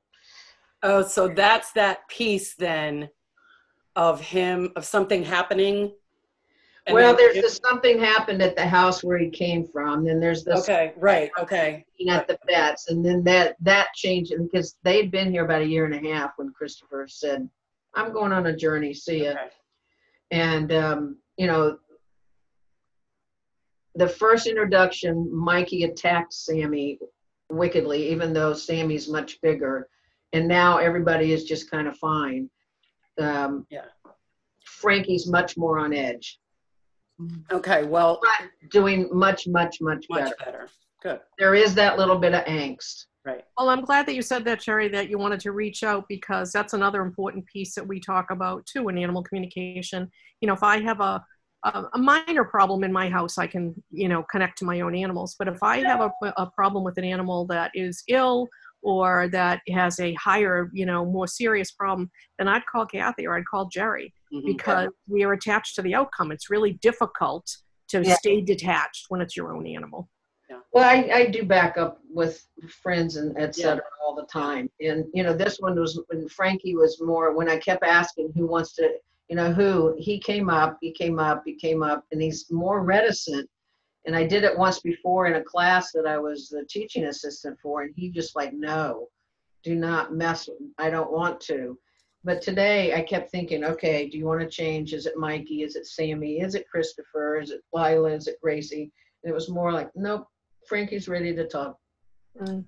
Oh, 0.83 1.07
so 1.07 1.29
that's 1.29 1.71
that 1.73 2.09
piece 2.09 2.57
then 2.57 3.09
of 3.95 4.21
him, 4.21 4.73
of 4.75 4.85
something 4.85 5.23
happening. 5.23 5.93
well, 6.91 7.15
there's 7.15 7.37
this 7.37 7.61
something 7.65 8.01
happened 8.01 8.43
at 8.43 8.57
the 8.57 8.67
house 8.67 9.05
where 9.05 9.19
he 9.19 9.31
came 9.31 9.65
from. 9.65 10.05
Then 10.05 10.19
there's 10.19 10.43
this 10.43 10.69
Okay, 10.69 10.93
right, 10.97 11.31
okay. 11.39 11.85
at 12.11 12.27
the 12.27 12.37
vets, 12.49 12.89
and 12.89 13.05
then 13.05 13.23
that 13.25 13.55
that 13.61 13.95
changed 13.95 14.33
because 14.41 14.75
they'd 14.83 15.13
been 15.13 15.31
here 15.31 15.45
about 15.45 15.63
a 15.63 15.67
year 15.67 15.85
and 15.85 15.95
a 15.95 16.13
half 16.13 16.33
when 16.35 16.53
Christopher 16.53 17.07
said, 17.09 17.49
"I'm 17.95 18.13
going 18.13 18.33
on 18.33 18.47
a 18.47 18.57
journey. 18.57 18.93
See 18.93 19.23
ya." 19.23 19.31
okay. 19.31 19.51
And 20.33 20.73
um, 20.73 21.19
you 21.37 21.47
know, 21.47 21.79
the 23.99 24.09
first 24.09 24.47
introduction, 24.47 25.29
Mikey 25.35 25.83
attacked 25.83 26.33
Sammy 26.33 26.99
wickedly, 27.51 28.11
even 28.13 28.33
though 28.33 28.55
Sammy's 28.55 29.09
much 29.09 29.41
bigger, 29.41 29.89
and 30.33 30.47
now 30.47 30.79
everybody 30.79 31.33
is 31.33 31.45
just 31.45 31.71
kind 31.71 31.89
of 31.89 31.97
fine. 31.97 32.49
Um, 33.19 33.67
Yeah. 33.71 33.87
Frankie's 34.65 35.27
much 35.27 35.57
more 35.57 35.79
on 35.81 35.93
edge, 35.93 36.39
Okay, 37.51 37.83
well, 37.85 38.21
but 38.23 38.71
doing 38.71 39.09
much, 39.13 39.49
much, 39.49 39.79
much 39.81 40.07
better. 40.09 40.25
much 40.27 40.39
better. 40.45 40.69
Good, 41.03 41.21
There 41.39 41.55
is 41.57 41.75
that 41.75 41.99
little 41.99 42.17
bit 42.19 42.33
of 42.35 42.45
angst. 42.45 43.07
right. 43.25 43.45
Well, 43.59 43.71
I'm 43.71 43.81
glad 43.81 44.07
that 44.07 44.15
you 44.15 44.23
said 44.23 44.45
that, 44.45 44.63
Sherry, 44.63 44.87
that 44.89 45.09
you 45.11 45.19
wanted 45.19 45.41
to 45.41 45.51
reach 45.53 45.83
out 45.83 46.05
because 46.09 46.53
that's 46.53 46.75
another 46.75 47.03
important 47.03 47.45
piece 47.47 47.75
that 47.75 47.87
we 47.87 47.99
talk 47.99 48.31
about 48.31 48.65
too 48.67 48.89
in 48.89 48.99
animal 48.99 49.25
communication. 49.25 50.09
You 50.41 50.47
know, 50.47 50.55
if 50.55 50.63
I 50.63 50.81
have 50.81 51.01
a 51.01 51.25
a, 51.65 51.85
a 51.95 51.99
minor 51.99 52.45
problem 52.45 52.85
in 52.85 52.93
my 52.93 53.09
house, 53.09 53.39
I 53.39 53.47
can 53.47 53.75
you 53.91 54.09
know 54.09 54.25
connect 54.31 54.59
to 54.59 54.65
my 54.65 54.81
own 54.81 54.95
animals. 54.95 55.37
But 55.39 55.49
if 55.49 55.63
I 55.63 55.79
have 55.85 56.01
a, 56.01 56.11
a 56.37 56.51
problem 56.51 56.85
with 56.85 56.99
an 56.99 57.05
animal 57.05 57.47
that 57.47 57.71
is 57.75 58.03
ill 58.09 58.49
or 58.83 59.29
that 59.33 59.61
has 59.71 59.99
a 59.99 60.15
higher, 60.15 60.71
you 60.73 60.87
know, 60.87 61.05
more 61.05 61.27
serious 61.27 61.73
problem, 61.73 62.11
then 62.39 62.47
I'd 62.47 62.65
call 62.67 62.87
Kathy 62.87 63.27
or 63.27 63.37
I'd 63.37 63.47
call 63.47 63.67
Jerry 63.69 64.15
Mhm. 64.33 64.45
because 64.47 64.89
we 65.09 65.25
are 65.25 65.33
attached 65.33 65.75
to 65.77 65.83
the 65.83 65.95
outcome. 65.95 66.31
It's 66.31 66.49
really 66.49 66.75
difficult 66.75 67.45
to 67.89 68.05
Yeah. 68.05 68.15
stay 68.15 68.41
detached 68.41 69.07
when 69.09 69.21
it's 69.21 69.37
your 69.37 69.53
own 69.57 69.67
animal. 69.67 70.09
Well, 70.73 70.85
I, 70.85 71.11
I 71.13 71.27
do 71.27 71.45
back 71.45 71.77
up 71.77 71.99
with 72.09 72.47
friends 72.69 73.17
and 73.17 73.37
etc. 73.37 73.53
cetera 73.55 73.85
all 74.05 74.15
the 74.15 74.27
time. 74.27 74.71
And, 74.81 75.07
you 75.13 75.23
know, 75.23 75.33
this 75.33 75.59
one 75.59 75.79
was 75.79 76.01
when 76.09 76.29
Frankie 76.29 76.77
was 76.77 77.01
more, 77.01 77.35
when 77.35 77.49
I 77.49 77.57
kept 77.59 77.83
asking 77.83 78.33
who 78.37 78.47
wants 78.47 78.75
to, 78.77 78.91
you 79.29 79.37
know, 79.37 79.53
who, 79.53 79.95
he 79.99 80.19
came 80.19 80.49
up, 80.49 80.79
he 80.81 80.93
came 80.93 81.19
up, 81.19 81.43
he 81.45 81.55
came 81.55 81.83
up, 81.83 82.05
and 82.13 82.21
he's 82.21 82.51
more 82.51 82.83
reticent. 82.83 83.49
And 84.07 84.17
I 84.17 84.27
did 84.27 84.45
it 84.45 84.57
once 84.57 84.81
before 84.81 85.27
in 85.27 85.35
a 85.35 85.45
class 85.45 85.93
that 85.93 86.07
I 86.07 86.19
was 86.19 86.49
the 86.49 86.65
teaching 86.69 87.05
assistant 87.05 87.59
for, 87.63 87.83
and 87.83 87.93
he 87.95 88.11
just 88.11 88.35
like, 88.35 88.55
no, 88.55 89.09
do 89.63 89.75
not 89.75 90.15
mess 90.15 90.49
with, 90.49 90.59
I 90.79 90.89
don't 90.89 91.13
want 91.13 91.41
to. 91.43 91.79
But 92.25 92.41
today 92.41 92.95
I 92.95 93.03
kept 93.03 93.31
thinking, 93.31 93.65
okay, 93.65 94.09
do 94.09 94.19
you 94.19 94.25
want 94.25 94.41
to 94.41 94.49
change? 94.49 94.93
Is 94.93 95.07
it 95.07 95.17
Mikey? 95.17 95.63
Is 95.63 95.77
it 95.77 95.87
Sammy? 95.87 96.41
Is 96.41 96.55
it 96.55 96.69
Christopher? 96.69 97.39
Is 97.39 97.51
it 97.51 97.61
Lila? 97.73 98.11
Is 98.13 98.27
it 98.29 98.41
Gracie? 98.43 98.91
And 99.23 99.31
it 99.31 99.35
was 99.35 99.49
more 99.49 99.73
like, 99.73 99.91
nope, 99.95 100.27
Frankie's 100.69 101.09
ready 101.09 101.35
to 101.35 101.47
talk. 101.47 101.77
Mm. 102.41 102.65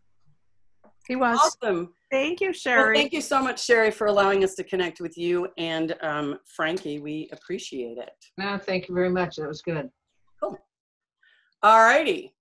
He 1.06 1.16
was. 1.16 1.38
Awesome. 1.62 1.94
Thank 2.10 2.40
you, 2.40 2.48
Well, 2.48 2.52
Sherry. 2.54 2.96
thank 2.96 3.12
you 3.12 3.20
so 3.20 3.40
much, 3.42 3.64
Sherry, 3.64 3.90
for 3.90 4.08
allowing 4.08 4.42
us 4.42 4.54
to 4.56 4.64
connect 4.64 5.00
with 5.00 5.16
you 5.16 5.46
and 5.58 5.96
um, 6.02 6.38
Frankie. 6.44 6.98
We 6.98 7.28
appreciate 7.32 7.98
it. 7.98 8.12
No, 8.36 8.58
thank 8.58 8.88
you 8.88 8.94
very 8.94 9.10
much. 9.10 9.36
That 9.36 9.46
was 9.46 9.62
good. 9.62 9.88
Cool. 10.42 10.58
All 11.62 11.78
righty. 11.84 12.34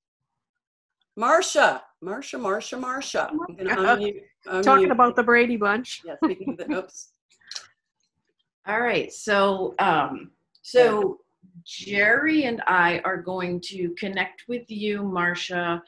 Marcia, 1.15 1.83
Marcia, 2.01 2.37
Marcia, 2.37 2.77
Marcia. 2.77 3.29
I'm 3.31 3.55
gonna 3.55 3.75
unmute- 3.75 4.63
Talking 4.63 4.91
about 4.91 5.15
the 5.15 5.23
Brady 5.23 5.57
Bunch. 5.57 6.01
Yeah, 6.05 6.15
speaking 6.23 6.51
of 6.51 6.57
the, 6.67 6.77
oops. 6.77 7.11
All 8.67 8.79
right, 8.81 9.11
so 9.11 9.73
um, 9.79 10.31
so 10.61 11.17
Jerry 11.65 12.43
and 12.45 12.61
I 12.67 12.99
are 13.03 13.17
going 13.17 13.59
to 13.61 13.89
connect 13.97 14.43
with 14.47 14.69
you, 14.69 15.03
Marcia, 15.03 15.81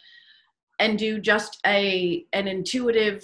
and 0.80 0.98
do 1.00 1.20
just 1.20 1.60
a 1.66 2.26
an 2.34 2.48
intuitive 2.48 3.24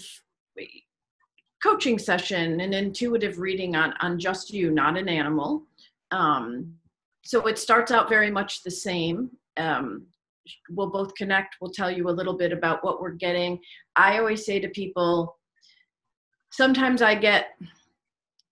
coaching 1.62 1.97
session, 1.97 2.60
an 2.60 2.74
intuitive 2.74 3.39
reading 3.39 3.76
on 3.76 3.93
on 4.01 4.20
just 4.20 4.51
you, 4.51 4.72
not 4.72 4.97
an 4.97 5.10
animal. 5.10 5.64
Um, 6.12 6.74
so 7.24 7.45
it 7.47 7.58
starts 7.58 7.91
out 7.91 8.10
very 8.10 8.32
much 8.32 8.64
the 8.64 8.72
same. 8.72 9.30
Um, 9.58 10.05
we'll 10.70 10.89
both 10.89 11.14
connect. 11.16 11.58
We'll 11.60 11.72
tell 11.72 11.91
you 11.91 12.10
a 12.10 12.12
little 12.12 12.38
bit 12.38 12.53
about 12.53 12.84
what 12.84 13.01
we're 13.01 13.12
getting. 13.12 13.60
I 13.95 14.18
always 14.18 14.45
say 14.45 14.60
to 14.60 14.70
people, 14.70 15.38
sometimes 16.51 17.01
I 17.01 17.16
get 17.16 17.49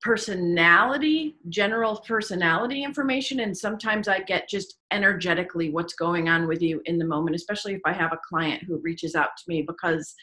personality, 0.02 1.36
general 1.50 2.04
personality 2.08 2.84
information, 2.84 3.40
and 3.40 3.58
sometimes 3.58 4.08
I 4.08 4.20
get 4.20 4.50
just 4.50 4.78
energetically 4.92 5.70
what's 5.70 5.96
going 5.96 6.30
on 6.30 6.48
with 6.48 6.62
you 6.62 6.82
in 6.86 6.98
the 6.98 7.06
moment, 7.06 7.36
especially 7.36 7.74
if 7.74 7.82
I 7.86 7.94
have 7.94 8.14
a 8.14 8.20
client 8.28 8.64
who 8.64 8.78
reaches 8.84 9.16
out 9.16 9.30
to 9.38 9.44
me 9.48 9.64
because 9.64 10.14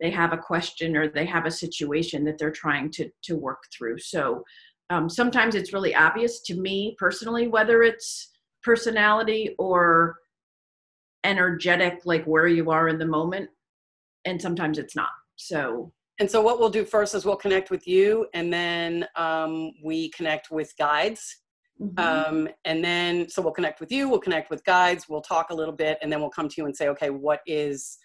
they 0.00 0.10
have 0.10 0.32
a 0.32 0.38
question 0.38 0.96
or 0.96 1.08
they 1.08 1.26
have 1.26 1.46
a 1.46 1.50
situation 1.50 2.24
that 2.24 2.38
they're 2.38 2.50
trying 2.50 2.90
to 2.92 3.10
to 3.22 3.36
work 3.36 3.62
through. 3.72 3.98
So 3.98 4.44
um, 4.88 5.08
sometimes 5.08 5.54
it's 5.54 5.72
really 5.72 5.94
obvious 5.94 6.40
to 6.42 6.54
me 6.54 6.96
personally 6.98 7.48
whether 7.48 7.82
it's 7.82 8.30
personality 8.62 9.54
or 9.58 10.16
energetic, 11.24 12.00
like 12.04 12.24
where 12.24 12.48
you 12.48 12.70
are 12.70 12.88
in 12.88 12.98
the 12.98 13.06
moment, 13.06 13.50
and 14.24 14.40
sometimes 14.40 14.78
it's 14.78 14.96
not. 14.96 15.10
So 15.36 15.92
And 16.18 16.30
so 16.30 16.42
what 16.42 16.58
we'll 16.60 16.68
do 16.70 16.84
first 16.84 17.14
is 17.14 17.24
we'll 17.24 17.36
connect 17.36 17.70
with 17.70 17.86
you 17.88 18.26
and 18.34 18.52
then 18.52 19.06
um, 19.16 19.72
we 19.82 20.10
connect 20.10 20.50
with 20.50 20.76
guides. 20.76 21.38
Um, 21.96 22.46
and 22.66 22.84
then, 22.84 23.26
so 23.30 23.40
we'll 23.40 23.54
connect 23.54 23.80
with 23.80 23.90
you, 23.90 24.06
we'll 24.06 24.20
connect 24.20 24.50
with 24.50 24.62
guides, 24.64 25.08
we'll 25.08 25.22
talk 25.22 25.48
a 25.48 25.54
little 25.54 25.74
bit, 25.74 25.96
and 26.02 26.12
then 26.12 26.20
we'll 26.20 26.28
come 26.28 26.46
to 26.46 26.54
you 26.58 26.66
and 26.66 26.76
say, 26.76 26.88
okay, 26.88 27.08
what 27.08 27.40
is, 27.46 27.96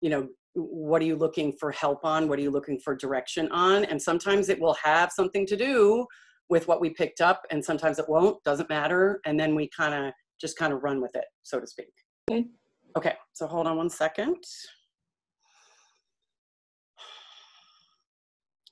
you 0.00 0.10
know, 0.10 0.28
what 0.56 1.02
are 1.02 1.04
you 1.04 1.16
looking 1.16 1.52
for 1.52 1.70
help 1.70 2.04
on? 2.04 2.28
What 2.28 2.38
are 2.38 2.42
you 2.42 2.50
looking 2.50 2.78
for 2.78 2.96
direction 2.96 3.50
on? 3.52 3.84
And 3.84 4.00
sometimes 4.00 4.48
it 4.48 4.58
will 4.58 4.76
have 4.82 5.12
something 5.12 5.46
to 5.46 5.56
do 5.56 6.06
with 6.48 6.66
what 6.66 6.80
we 6.80 6.90
picked 6.90 7.20
up, 7.20 7.42
and 7.50 7.64
sometimes 7.64 7.98
it 7.98 8.08
won't, 8.08 8.42
doesn't 8.44 8.68
matter. 8.68 9.20
And 9.26 9.38
then 9.38 9.54
we 9.54 9.68
kind 9.68 9.94
of 9.94 10.12
just 10.40 10.56
kind 10.58 10.72
of 10.72 10.82
run 10.82 11.00
with 11.00 11.14
it, 11.14 11.24
so 11.42 11.60
to 11.60 11.66
speak. 11.66 11.92
Okay. 12.30 12.46
Okay, 12.96 13.14
so 13.34 13.46
hold 13.46 13.66
on 13.66 13.76
one 13.76 13.90
second. 13.90 14.42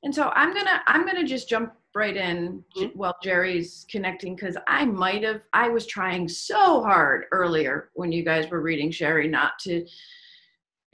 And 0.03 0.15
so 0.15 0.31
I'm 0.35 0.55
gonna 0.55 0.83
I'm 0.87 1.07
gonna 1.07 1.25
just 1.25 1.49
jump 1.49 1.73
right 1.95 2.17
in 2.17 2.63
mm-hmm. 2.77 2.97
while 2.99 3.17
Jerry's 3.23 3.87
connecting 3.91 4.35
because 4.37 4.57
I 4.67 4.85
might 4.85 5.25
have 5.25 5.41
I 5.53 5.69
was 5.69 5.87
trying 5.87 6.29
so 6.29 6.83
hard 6.83 7.25
earlier 7.33 7.91
when 7.95 8.13
you 8.13 8.25
guys 8.25 8.51
were 8.51 8.61
reading 8.61 8.91
Sherry 8.91 9.29
not 9.29 9.59
to 9.61 9.87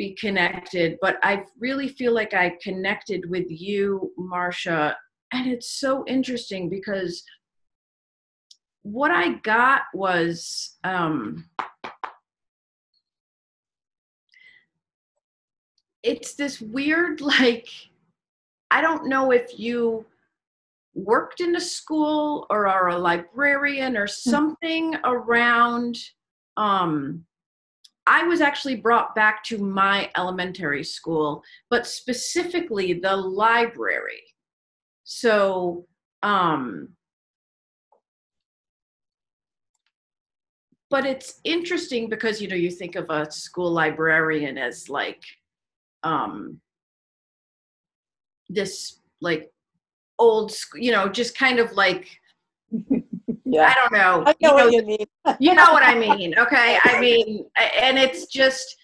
be 0.01 0.15
connected, 0.15 0.97
but 1.03 1.19
I 1.23 1.45
really 1.59 1.89
feel 1.89 2.15
like 2.15 2.33
I 2.33 2.57
connected 2.63 3.29
with 3.29 3.45
you, 3.51 4.11
Marcia, 4.17 4.97
and 5.31 5.47
it's 5.47 5.79
so 5.79 6.07
interesting 6.07 6.71
because 6.71 7.23
what 8.81 9.11
I 9.11 9.35
got 9.41 9.83
was 9.93 10.79
um 10.85 11.45
it's 16.03 16.35
this 16.35 16.63
weird 16.63 17.21
like 17.37 17.69
I 18.71 18.81
don't 18.81 19.07
know 19.07 19.33
if 19.33 19.59
you 19.59 20.07
worked 20.95 21.43
in 21.43 21.57
a 21.57 21.61
school 21.61 22.47
or 22.49 22.67
are 22.67 22.89
a 22.89 22.99
librarian 22.99 23.99
or 23.99 24.07
something 24.07 24.95
around 25.05 25.99
um 26.57 27.27
I 28.11 28.25
was 28.25 28.41
actually 28.41 28.75
brought 28.75 29.15
back 29.15 29.45
to 29.45 29.59
my 29.59 30.11
elementary 30.17 30.83
school, 30.83 31.45
but 31.71 31.87
specifically 31.87 32.93
the 32.93 33.17
library. 33.17 34.23
So 35.05 35.87
um 36.23 36.89
but 40.91 41.07
it's 41.07 41.41
interesting 41.45 42.09
because 42.09 42.43
you 42.43 42.49
know 42.49 42.57
you 42.57 42.73
think 42.73 42.97
of 42.97 43.09
a 43.11 43.31
school 43.31 43.71
librarian 43.71 44.59
as 44.59 44.91
like 44.91 45.23
um 46.03 46.61
this 48.49 48.99
like 49.21 49.53
old 50.19 50.53
you 50.75 50.91
know 50.91 51.09
just 51.09 51.39
kind 51.39 51.61
of 51.61 51.73
like 51.73 52.20
i 53.59 53.75
don't 53.75 53.93
know. 53.93 54.25
I 54.27 54.31
know 54.31 54.35
you 54.41 54.49
know, 54.49 54.55
what 54.55 54.73
you 54.73 54.83
mean. 54.85 55.07
you 55.41 55.55
know 55.55 55.73
what 55.73 55.83
i 55.83 55.99
mean 55.99 56.39
okay? 56.39 56.79
I 56.85 57.01
mean 57.01 57.47
and 57.81 57.99
it's 57.99 58.27
just 58.27 58.77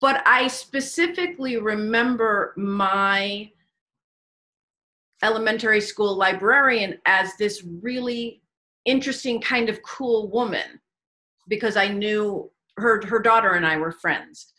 but 0.00 0.22
i 0.26 0.48
specifically 0.48 1.56
remember 1.56 2.54
my 2.56 3.50
elementary 5.22 5.80
school 5.80 6.16
librarian 6.16 6.98
as 7.06 7.36
this 7.38 7.64
really 7.82 8.42
interesting 8.86 9.40
kind 9.40 9.68
of 9.68 9.82
cool 9.82 10.30
woman 10.30 10.80
because 11.48 11.76
i 11.76 11.88
knew 11.88 12.50
her 12.76 13.04
her 13.06 13.20
daughter 13.20 13.52
and 13.52 13.66
i 13.66 13.76
were 13.76 13.92
friends. 13.92 14.52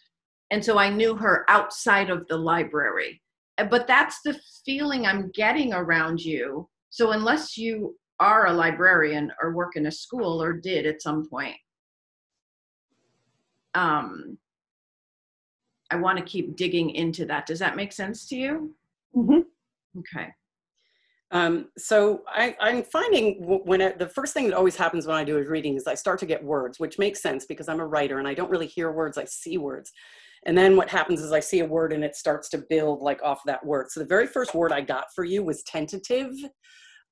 And 0.51 0.63
so 0.63 0.77
i 0.77 0.89
knew 0.89 1.15
her 1.15 1.45
outside 1.49 2.09
of 2.09 2.27
the 2.27 2.37
library. 2.37 3.21
But 3.69 3.87
that's 3.87 4.21
the 4.21 4.39
feeling 4.65 5.05
i'm 5.05 5.31
getting 5.31 5.73
around 5.73 6.19
you 6.23 6.67
so 6.91 7.11
unless 7.11 7.57
you 7.57 7.95
are 8.19 8.45
a 8.47 8.53
librarian 8.53 9.31
or 9.41 9.53
work 9.55 9.75
in 9.75 9.87
a 9.87 9.91
school 9.91 10.41
or 10.43 10.53
did 10.53 10.85
at 10.85 11.01
some 11.01 11.27
point 11.27 11.55
um 13.73 14.37
i 15.89 15.95
want 15.95 16.17
to 16.17 16.23
keep 16.23 16.55
digging 16.55 16.91
into 16.91 17.25
that 17.25 17.47
does 17.47 17.57
that 17.59 17.75
make 17.75 17.91
sense 17.91 18.27
to 18.27 18.35
you 18.35 18.75
Mhm. 19.15 19.43
okay 19.97 20.27
Um, 21.33 21.69
so 21.77 22.23
I, 22.27 22.57
I'm 22.59 22.83
finding 22.83 23.37
when 23.65 23.81
I, 23.81 23.93
the 23.93 24.09
first 24.09 24.33
thing 24.33 24.49
that 24.49 24.57
always 24.57 24.75
happens 24.75 25.07
when 25.07 25.15
I 25.15 25.23
do 25.23 25.37
a 25.37 25.43
reading 25.49 25.75
is 25.77 25.87
I 25.87 25.95
start 25.95 26.19
to 26.19 26.25
get 26.25 26.43
words, 26.43 26.77
which 26.77 26.99
makes 26.99 27.21
sense 27.21 27.45
because 27.45 27.69
I'm 27.69 27.79
a 27.79 27.87
writer 27.87 28.19
and 28.19 28.27
I 28.27 28.33
don't 28.33 28.51
really 28.51 28.67
hear 28.67 28.91
words, 28.91 29.17
I 29.17 29.23
see 29.23 29.57
words. 29.57 29.93
And 30.45 30.57
then 30.57 30.75
what 30.75 30.89
happens 30.89 31.21
is 31.21 31.31
I 31.31 31.39
see 31.39 31.59
a 31.59 31.65
word 31.65 31.93
and 31.93 32.03
it 32.03 32.17
starts 32.17 32.49
to 32.49 32.57
build 32.57 33.01
like 33.01 33.21
off 33.23 33.41
that 33.45 33.65
word. 33.65 33.91
So 33.91 34.01
the 34.01 34.07
very 34.07 34.27
first 34.27 34.53
word 34.53 34.73
I 34.73 34.81
got 34.81 35.05
for 35.15 35.23
you 35.23 35.41
was 35.41 35.63
tentative. 35.63 36.31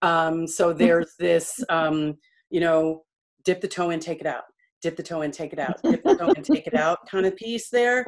Um, 0.02 0.48
so 0.48 0.74
there's 0.74 1.14
this, 1.20 1.64
um, 1.70 2.16
you 2.50 2.60
know, 2.60 3.04
dip 3.44 3.62
the 3.62 3.68
toe 3.68 3.90
in, 3.90 4.00
take 4.00 4.22
it 4.22 4.28
out. 4.28 4.44
Dip 4.82 4.96
the 4.96 5.04
toe 5.04 5.22
in, 5.24 5.32
take 5.32 5.52
it 5.52 5.60
out. 5.60 5.78
Dip 5.84 6.04
the 6.04 6.16
toe 6.16 6.32
in, 6.32 6.44
take 6.44 6.66
it 6.68 6.74
out 6.74 7.00
kind 7.10 7.26
of 7.26 7.36
piece 7.36 7.70
there. 7.70 8.06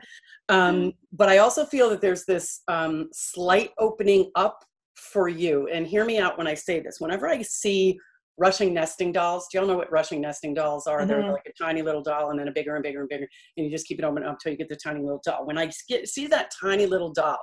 Um, 0.50 0.94
but 1.12 1.28
I 1.30 1.40
also 1.40 1.66
feel 1.66 1.90
that 1.90 2.02
there's 2.02 2.26
this 2.26 2.62
um, 2.68 3.10
slight 3.12 3.72
opening 3.78 4.32
up 4.36 4.60
for 4.96 5.28
you 5.28 5.68
and 5.68 5.88
hear 5.88 6.06
me 6.06 6.20
out 6.20 6.38
when 6.38 6.48
i 6.48 6.54
say 6.54 6.80
this 6.80 7.00
whenever 7.00 7.28
i 7.28 7.42
see 7.42 7.98
Russian 8.38 8.74
nesting 8.74 9.12
dolls 9.12 9.48
do 9.52 9.58
y'all 9.58 9.68
know 9.68 9.76
what 9.78 9.92
Russian 9.92 10.22
nesting 10.22 10.54
dolls 10.54 10.86
are 10.86 11.06
they're 11.06 11.24
Mhm. 11.24 11.34
like 11.34 11.46
a 11.48 11.64
tiny 11.64 11.82
little 11.82 12.04
doll 12.04 12.30
and 12.30 12.40
then 12.40 12.48
a 12.48 12.52
bigger 12.52 12.76
and 12.76 12.84
bigger 12.84 13.00
and 13.00 13.10
bigger 13.10 13.28
and 13.58 13.66
you 13.66 13.72
just 13.72 13.88
keep 13.88 14.00
it 14.00 14.06
open 14.06 14.24
up 14.24 14.34
until 14.34 14.52
you 14.52 14.58
get 14.58 14.70
the 14.70 14.76
tiny 14.76 15.02
little 15.02 15.22
doll 15.26 15.46
when 15.46 15.58
i 15.58 15.70
get, 15.88 16.08
see 16.08 16.28
that 16.28 16.52
tiny 16.62 16.86
little 16.86 17.12
doll 17.12 17.40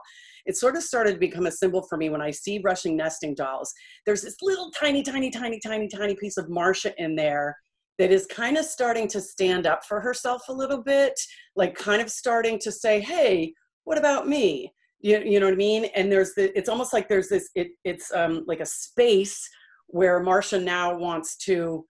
it 0.48 0.56
sort 0.56 0.74
of 0.74 0.82
started 0.82 1.12
to 1.12 1.18
become 1.18 1.46
a 1.46 1.52
symbol 1.52 1.82
for 1.82 1.96
me 1.96 2.10
when 2.10 2.20
i 2.20 2.30
see 2.30 2.60
Russian 2.64 2.96
nesting 2.96 3.34
dolls 3.34 3.72
there's 4.04 4.22
this 4.22 4.36
little 4.42 4.70
tiny 4.72 5.02
tiny 5.02 5.30
tiny 5.30 5.60
tiny 5.60 5.88
tiny 5.88 6.16
piece 6.16 6.36
of 6.36 6.48
marcia 6.48 6.92
in 7.00 7.14
there 7.14 7.56
that 7.98 8.10
is 8.10 8.26
kind 8.26 8.56
of 8.56 8.64
starting 8.64 9.08
to 9.08 9.20
stand 9.20 9.66
up 9.66 9.84
for 9.84 10.00
herself 10.00 10.42
a 10.48 10.52
little 10.52 10.82
bit 10.82 11.12
like 11.54 11.76
kind 11.76 12.02
of 12.02 12.10
starting 12.10 12.58
to 12.58 12.72
say 12.72 13.00
hey 13.00 13.52
what 13.84 13.98
about 13.98 14.26
me 14.26 14.72
you, 15.00 15.20
you 15.20 15.40
know 15.40 15.46
what 15.46 15.54
I 15.54 15.56
mean? 15.56 15.86
And 15.94 16.10
there's 16.10 16.34
the, 16.34 16.56
it's 16.58 16.68
almost 16.68 16.92
like 16.92 17.08
there's 17.08 17.28
this, 17.28 17.50
it, 17.54 17.68
it's 17.84 18.12
um, 18.12 18.44
like 18.46 18.60
a 18.60 18.66
space 18.66 19.48
where 19.86 20.20
Marcia 20.20 20.58
now 20.58 20.96
wants 20.96 21.36
to 21.44 21.86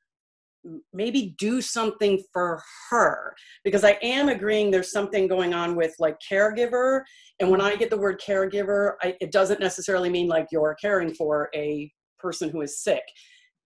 maybe 0.93 1.35
do 1.39 1.61
something 1.61 2.23
for 2.33 2.63
her 2.91 3.35
because 3.65 3.85
I 3.85 3.99
am 4.03 4.29
agreeing 4.29 4.71
there's 4.71 4.93
something 4.93 5.29
going 5.29 5.55
on 5.55 5.77
with 5.77 5.95
like 5.99 6.17
caregiver. 6.31 7.03
And 7.41 7.51
when 7.51 7.61
I 7.61 7.77
get 7.77 7.91
the 7.91 7.99
word 7.99 8.21
caregiver, 8.21 8.95
I, 9.03 9.17
it 9.21 9.33
doesn't 9.33 9.61
necessarily 9.61 10.11
mean 10.11 10.29
like 10.29 10.49
you're 10.51 10.77
caring 10.81 11.15
for 11.15 11.49
a 11.55 11.91
person 12.19 12.51
who 12.51 12.63
is 12.63 12.83
sick. 12.83 13.03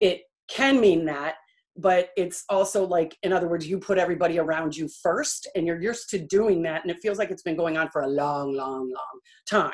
It 0.01 0.22
can 0.49 0.80
mean 0.80 1.05
that, 1.07 1.36
but 1.76 2.11
it's 2.16 2.45
also 2.49 2.86
like, 2.86 3.16
in 3.22 3.32
other 3.32 3.49
words, 3.49 3.66
you 3.66 3.78
put 3.78 3.99
everybody 3.99 4.38
around 4.38 4.76
you 4.76 4.88
first 5.03 5.49
and 5.55 5.66
you're 5.66 5.80
used 5.80 6.11
to 6.11 6.18
doing 6.18 6.62
that. 6.62 6.82
And 6.82 6.90
it 6.90 6.99
feels 7.03 7.18
like 7.18 7.30
it's 7.30 7.43
been 7.43 7.57
going 7.57 7.76
on 7.76 7.88
for 7.90 8.03
a 8.03 8.09
long, 8.09 8.53
long, 8.55 8.90
long 8.90 9.20
time. 9.49 9.72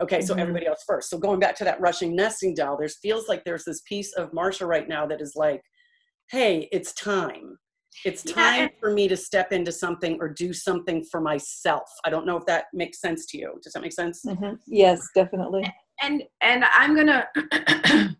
Okay, 0.00 0.20
so 0.20 0.34
Mhm. 0.34 0.40
everybody 0.40 0.66
else 0.66 0.84
first. 0.86 1.10
So 1.10 1.18
going 1.18 1.40
back 1.40 1.56
to 1.56 1.64
that 1.64 1.80
Russian 1.80 2.14
nesting 2.14 2.54
doll, 2.54 2.76
there's 2.76 2.98
feels 2.98 3.26
like 3.26 3.42
there's 3.44 3.64
this 3.64 3.80
piece 3.80 4.12
of 4.14 4.30
Marsha 4.30 4.66
right 4.66 4.86
now 4.86 5.06
that 5.06 5.20
is 5.20 5.32
like, 5.34 5.62
hey, 6.30 6.68
it's 6.72 6.92
time. 6.92 7.58
It's 8.04 8.22
time 8.22 8.62
and- 8.64 8.70
for 8.78 8.92
me 8.92 9.08
to 9.08 9.16
step 9.16 9.52
into 9.52 9.72
something 9.72 10.18
or 10.20 10.28
do 10.28 10.52
something 10.52 11.04
for 11.04 11.20
myself. 11.20 11.90
I 12.04 12.10
don't 12.10 12.26
know 12.26 12.36
if 12.36 12.46
that 12.46 12.66
makes 12.72 13.00
sense 13.00 13.26
to 13.26 13.38
you. 13.38 13.58
Does 13.62 13.72
that 13.72 13.82
make 13.82 13.92
sense? 13.92 14.24
Mhm. 14.24 14.58
Yes, 14.66 15.08
definitely. 15.14 15.64
and 16.00 16.22
and 16.42 16.64
i'm 16.64 16.94
gonna 16.94 17.26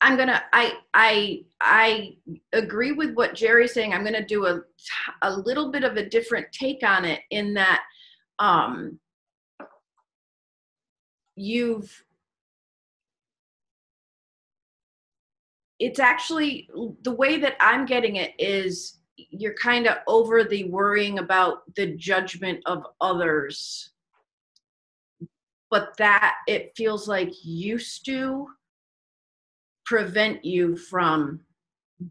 i'm 0.00 0.16
gonna 0.16 0.42
i 0.52 0.72
i 0.92 1.44
i 1.60 2.16
agree 2.52 2.90
with 2.90 3.14
what 3.14 3.32
jerry's 3.36 3.72
saying 3.72 3.94
i'm 3.94 4.02
gonna 4.02 4.26
do 4.26 4.46
a 4.46 4.60
a 5.22 5.36
little 5.36 5.70
bit 5.70 5.84
of 5.84 5.96
a 5.96 6.08
different 6.08 6.48
take 6.50 6.82
on 6.84 7.04
it 7.04 7.20
in 7.30 7.54
that 7.54 7.80
um 8.40 8.98
you've 11.36 12.04
it's 15.82 15.98
actually 15.98 16.68
the 17.02 17.12
way 17.12 17.38
that 17.38 17.56
i'm 17.60 17.84
getting 17.84 18.16
it 18.16 18.32
is 18.38 19.02
you're 19.30 19.54
kind 19.54 19.86
of 19.86 19.98
over 20.06 20.44
the 20.44 20.64
worrying 20.64 21.18
about 21.18 21.74
the 21.74 21.94
judgment 21.96 22.60
of 22.66 22.86
others. 23.00 23.90
But 25.70 25.96
that 25.98 26.34
it 26.46 26.72
feels 26.76 27.08
like 27.08 27.32
used 27.42 28.04
to 28.06 28.48
prevent 29.84 30.44
you 30.44 30.76
from 30.76 31.40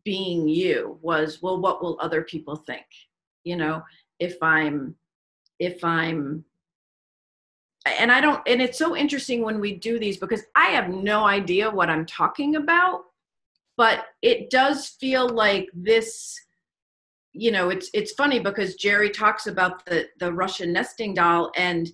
being 0.03 0.47
you 0.47 0.97
was 1.01 1.41
well 1.41 1.59
what 1.59 1.81
will 1.81 1.97
other 1.99 2.21
people 2.21 2.55
think? 2.55 2.85
You 3.43 3.57
know 3.57 3.83
if 4.19 4.37
i'm 4.41 4.95
if 5.57 5.83
i'm 5.83 6.45
and 7.99 8.11
i 8.11 8.21
don't 8.21 8.41
and 8.47 8.61
it's 8.61 8.77
so 8.77 8.95
interesting 8.95 9.41
when 9.41 9.59
we 9.59 9.73
do 9.73 9.97
these 9.97 10.17
because 10.17 10.43
i 10.55 10.67
have 10.67 10.89
no 10.89 11.25
idea 11.25 11.67
what 11.69 11.89
i'm 11.89 12.05
talking 12.05 12.57
about 12.57 13.05
but 13.81 14.05
it 14.21 14.49
does 14.49 14.89
feel 14.99 15.27
like 15.27 15.67
this 15.73 16.35
you 17.33 17.51
know 17.51 17.69
it's 17.69 17.89
it's 17.93 18.11
funny 18.13 18.39
because 18.39 18.75
jerry 18.75 19.09
talks 19.09 19.47
about 19.47 19.85
the 19.85 20.05
the 20.19 20.31
russian 20.31 20.73
nesting 20.73 21.13
doll 21.13 21.51
and 21.55 21.89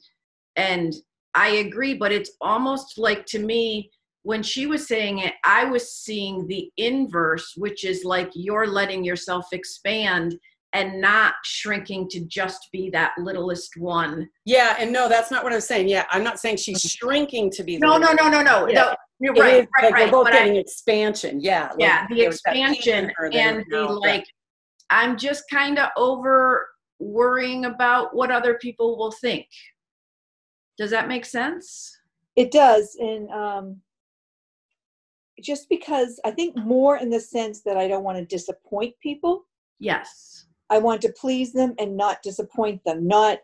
and 0.58 0.96
I 1.38 1.50
agree, 1.50 1.94
but 1.94 2.12
it's 2.12 2.32
almost 2.42 2.98
like 2.98 3.26
to 3.28 3.40
me, 3.40 3.92
when 4.24 4.42
she 4.44 4.66
was 4.66 4.88
saying 4.88 5.20
it, 5.20 5.36
I 5.46 5.66
was 5.66 5.94
seeing 5.94 6.48
the 6.48 6.70
inverse, 6.78 7.54
which 7.56 7.86
is 7.86 8.04
like 8.04 8.32
you're 8.34 8.68
letting 8.68 9.04
yourself 9.04 9.46
expand 9.54 10.38
and 10.74 11.00
not 11.00 11.36
shrinking 11.46 12.10
to 12.10 12.26
just 12.26 12.68
be 12.74 12.90
that 12.90 13.14
littlest 13.20 13.78
one. 13.78 14.28
Yeah, 14.46 14.76
and 14.80 14.92
no, 14.92 15.08
that's 15.08 15.32
not 15.32 15.44
what 15.44 15.54
i'm 15.54 15.62
saying. 15.62 15.88
Yeah, 15.88 16.06
I'm 16.10 16.24
not 16.24 16.40
saying 16.40 16.58
she's 16.58 16.80
mm-hmm. 16.80 17.08
shrinking 17.08 17.52
to 17.52 17.64
be. 17.64 17.78
the 17.78 17.86
No, 17.86 17.98
no, 17.98 18.12
no, 18.14 18.30
no, 18.30 18.42
no. 18.42 18.68
Yeah. 18.68 18.82
no 18.82 18.96
you're 19.20 19.36
It 19.36 19.40
right, 19.40 19.54
is, 19.56 19.68
right, 19.78 19.84
like, 19.86 19.94
right. 19.94 20.06
We're 20.06 20.12
both 20.12 20.26
But 20.26 20.34
I- 20.34 20.38
getting 20.40 20.56
expansion. 20.58 21.40
Yeah. 21.42 21.70
like, 21.70 21.80
yeah, 21.80 22.08
the 22.10 22.16
there 22.16 22.28
was 22.30 22.42
that 22.46 22.54
piece 22.54 22.88
in 22.88 23.06
expansion 23.10 23.32
and 23.34 23.66
the 23.70 23.84
now- 23.86 24.00
like, 24.00 24.26
I'm 24.90 25.18
just 25.18 25.44
kind 25.52 25.80
of 25.80 25.90
over 25.98 26.68
worrying 27.00 27.66
about 27.66 28.16
what 28.16 28.32
other 28.32 28.56
people 28.56 28.98
will 28.98 29.12
think. 29.12 29.48
Does 30.78 30.92
that 30.92 31.08
make 31.08 31.26
sense? 31.26 31.96
It 32.36 32.52
does, 32.52 32.96
and 33.00 33.30
um, 33.32 33.82
just 35.42 35.68
because 35.70 36.20
I 36.24 36.32
think 36.32 36.56
more 36.56 36.98
in 36.98 37.10
the 37.10 37.20
sense 37.20 37.62
that 37.64 37.78
I 37.78 37.88
don't 37.88 38.04
want 38.04 38.18
to 38.20 38.26
disappoint 38.26 38.94
people. 39.02 39.44
Yes. 39.80 40.46
I 40.70 40.78
want 40.80 41.02
to 41.02 41.14
please 41.20 41.54
them 41.54 41.74
and 41.80 41.96
not 41.98 42.22
disappoint 42.22 42.82
them. 42.86 43.08
Not, 43.08 43.40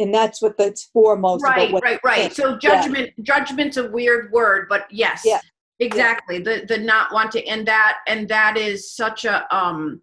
and 0.00 0.14
that's 0.14 0.40
what 0.40 0.56
that's 0.56 0.84
for 0.92 1.16
most 1.16 1.42
right 1.42 1.72
right 1.82 2.00
right. 2.04 2.32
so 2.32 2.56
judgment 2.56 3.10
judgment's 3.22 3.76
a 3.76 3.90
weird 3.90 4.30
word 4.32 4.66
but 4.68 4.86
yes. 4.90 5.22
Yeah. 5.24 5.40
exactly 5.80 6.38
the 6.38 6.64
the 6.68 6.78
not 6.78 7.12
wanting 7.12 7.48
and 7.48 7.66
that 7.66 7.98
and 8.06 8.28
that 8.28 8.56
is 8.56 8.90
such 8.92 9.24
a 9.24 9.54
um 9.54 10.00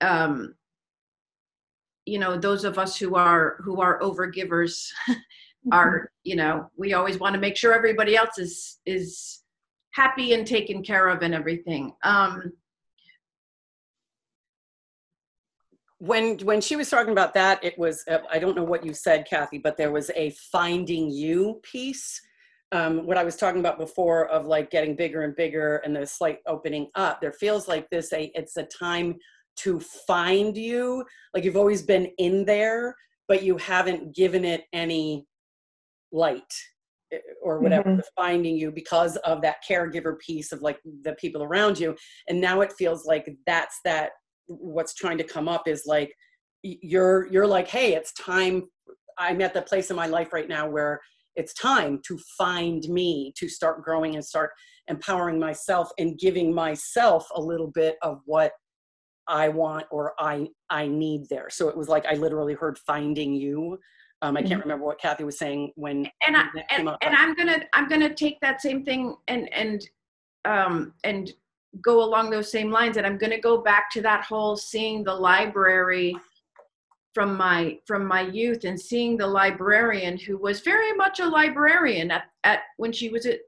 um 0.00 0.54
you 2.06 2.18
know 2.18 2.36
those 2.36 2.64
of 2.64 2.78
us 2.78 2.96
who 2.96 3.14
are 3.14 3.56
who 3.62 3.80
are 3.80 4.00
overgivers 4.00 4.88
Mm-hmm. 5.66 5.74
are 5.74 6.10
you 6.24 6.36
know 6.36 6.70
we 6.78 6.94
always 6.94 7.18
want 7.18 7.34
to 7.34 7.40
make 7.40 7.54
sure 7.54 7.74
everybody 7.74 8.16
else 8.16 8.38
is 8.38 8.78
is 8.86 9.42
happy 9.90 10.32
and 10.32 10.46
taken 10.46 10.82
care 10.82 11.08
of 11.08 11.20
and 11.20 11.34
everything. 11.34 11.92
Um 12.02 12.50
when 16.00 16.38
when 16.38 16.60
she 16.62 16.76
was 16.76 16.88
talking 16.88 17.12
about 17.12 17.34
that 17.34 17.62
it 17.62 17.78
was 17.78 18.02
uh, 18.10 18.18
i 18.30 18.38
don't 18.38 18.56
know 18.56 18.64
what 18.64 18.84
you 18.84 18.94
said 18.94 19.26
kathy 19.28 19.58
but 19.58 19.76
there 19.76 19.92
was 19.92 20.10
a 20.16 20.30
finding 20.50 21.10
you 21.10 21.60
piece 21.62 22.20
um, 22.72 23.04
what 23.06 23.18
i 23.18 23.22
was 23.22 23.36
talking 23.36 23.60
about 23.60 23.78
before 23.78 24.26
of 24.28 24.46
like 24.46 24.70
getting 24.70 24.96
bigger 24.96 25.22
and 25.22 25.36
bigger 25.36 25.76
and 25.78 25.94
the 25.94 26.06
slight 26.06 26.38
opening 26.46 26.88
up. 26.94 27.20
There 27.20 27.32
feels 27.32 27.68
like 27.68 27.88
this 27.90 28.12
a 28.12 28.32
it's 28.34 28.56
a 28.56 28.62
time 28.64 29.16
to 29.56 29.80
find 29.80 30.56
you. 30.56 31.04
Like 31.34 31.44
you've 31.44 31.56
always 31.56 31.82
been 31.82 32.06
in 32.18 32.44
there 32.44 32.94
but 33.30 33.44
you 33.44 33.56
haven't 33.58 34.12
given 34.14 34.44
it 34.44 34.64
any 34.72 35.24
light 36.10 36.52
eh, 37.12 37.18
or 37.40 37.60
whatever 37.60 37.84
Mhm. 37.88 38.02
finding 38.16 38.56
you 38.56 38.72
because 38.72 39.16
of 39.18 39.40
that 39.42 39.58
caregiver 39.68 40.18
piece 40.18 40.50
of 40.50 40.62
like 40.62 40.80
the 41.02 41.12
people 41.14 41.42
around 41.42 41.78
you. 41.78 41.96
And 42.28 42.40
now 42.40 42.60
it 42.60 42.72
feels 42.72 43.04
like 43.04 43.28
that's 43.46 43.78
that 43.84 44.10
what's 44.50 44.94
trying 44.94 45.18
to 45.18 45.24
come 45.24 45.48
up 45.48 45.68
is 45.68 45.84
like 45.86 46.12
you're 46.62 47.26
you're 47.32 47.46
like 47.46 47.68
hey 47.68 47.94
it's 47.94 48.12
time 48.14 48.64
i'm 49.18 49.40
at 49.40 49.54
the 49.54 49.62
place 49.62 49.90
in 49.90 49.96
my 49.96 50.06
life 50.06 50.32
right 50.32 50.48
now 50.48 50.68
where 50.68 51.00
it's 51.36 51.54
time 51.54 52.00
to 52.04 52.18
find 52.36 52.82
me 52.88 53.32
to 53.36 53.48
start 53.48 53.82
growing 53.82 54.16
and 54.16 54.24
start 54.24 54.50
empowering 54.88 55.38
myself 55.38 55.90
and 55.98 56.18
giving 56.18 56.52
myself 56.52 57.26
a 57.36 57.40
little 57.40 57.68
bit 57.68 57.96
of 58.02 58.20
what 58.26 58.52
i 59.28 59.48
want 59.48 59.86
or 59.90 60.14
i 60.18 60.46
i 60.68 60.86
need 60.86 61.28
there. 61.30 61.48
So 61.48 61.68
it 61.68 61.76
was 61.76 61.88
like 61.88 62.04
i 62.06 62.14
literally 62.14 62.54
heard 62.54 62.78
finding 62.78 63.34
you. 63.34 63.78
Um, 64.22 64.36
i 64.36 64.42
can't 64.42 64.60
remember 64.60 64.84
what 64.84 65.00
kathy 65.00 65.24
was 65.24 65.38
saying 65.38 65.72
when 65.76 66.06
and 66.26 66.36
I, 66.36 66.48
and, 66.76 66.90
and 67.00 67.16
I'm 67.16 67.34
gonna 67.34 67.62
I'm 67.72 67.88
gonna 67.88 68.12
take 68.12 68.38
that 68.40 68.60
same 68.60 68.84
thing 68.84 69.14
and 69.28 69.50
and 69.54 69.80
um 70.44 70.92
and 71.04 71.32
go 71.82 72.02
along 72.02 72.30
those 72.30 72.50
same 72.50 72.70
lines 72.70 72.96
and 72.96 73.06
I'm 73.06 73.18
gonna 73.18 73.40
go 73.40 73.58
back 73.58 73.90
to 73.92 74.02
that 74.02 74.24
whole 74.24 74.56
seeing 74.56 75.04
the 75.04 75.14
library 75.14 76.16
from 77.14 77.36
my 77.36 77.78
from 77.86 78.06
my 78.06 78.22
youth 78.22 78.64
and 78.64 78.80
seeing 78.80 79.16
the 79.16 79.26
librarian 79.26 80.18
who 80.18 80.36
was 80.36 80.60
very 80.60 80.92
much 80.92 81.20
a 81.20 81.26
librarian 81.26 82.10
at, 82.10 82.24
at 82.44 82.60
when 82.76 82.92
she 82.92 83.08
was 83.08 83.26
at 83.26 83.40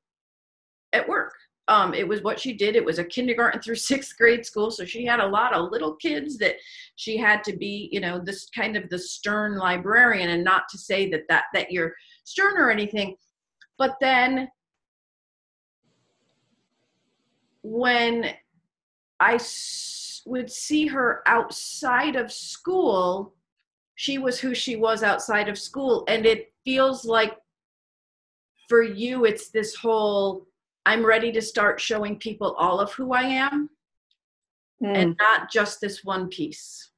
at 0.93 1.09
work. 1.09 1.33
Um, 1.69 1.95
it 1.95 2.07
was 2.07 2.23
what 2.23 2.41
she 2.41 2.53
did. 2.53 2.75
It 2.75 2.85
was 2.85 2.99
a 2.99 3.05
kindergarten 3.05 3.61
through 3.61 3.75
sixth 3.93 4.17
grade 4.17 4.45
school 4.45 4.71
so 4.71 4.85
she 4.85 5.05
had 5.05 5.21
a 5.21 5.27
lot 5.27 5.55
of 5.55 5.71
little 5.71 5.95
kids 5.97 6.39
that 6.39 6.57
she 6.97 7.17
had 7.17 7.43
to 7.45 7.57
be 7.57 7.89
you 7.93 8.01
know 8.01 8.21
this 8.23 8.49
kind 8.55 8.77
of 8.77 8.89
the 8.89 8.99
stern 8.99 9.57
librarian 9.57 10.31
and 10.31 10.45
not 10.45 10.65
to 10.71 10.79
say 10.79 11.11
that 11.11 11.23
that 11.29 11.45
that 11.55 11.73
you're 11.73 11.95
stern 12.25 12.57
or 12.57 12.71
anything. 12.71 13.17
But 13.79 13.97
then 14.01 14.49
when 17.63 18.35
i 19.21 19.35
s- 19.35 20.23
would 20.27 20.51
see 20.51 20.87
her 20.87 21.23
outside 21.27 22.17
of 22.17 22.31
school 22.33 23.35
she 23.95 24.19
was 24.19 24.39
who 24.41 24.55
she 24.55 24.77
was 24.77 25.03
outside 25.03 25.49
of 25.49 25.59
school 25.59 26.05
and 26.09 26.27
it 26.27 26.53
feels 26.65 27.05
like 27.05 27.37
for 28.69 28.83
you 28.83 29.25
it's 29.25 29.51
this 29.51 29.75
whole 29.75 30.47
i'm 30.87 31.05
ready 31.05 31.31
to 31.33 31.41
start 31.43 31.81
showing 31.81 32.17
people 32.19 32.55
all 32.59 32.81
of 32.81 32.93
who 32.93 33.13
i 33.13 33.23
am 33.23 33.69
Mm. 34.83 34.97
and 34.97 35.17
not 35.21 35.49
just 35.49 35.81
this 35.81 36.03
one 36.03 36.27
piece. 36.29 36.91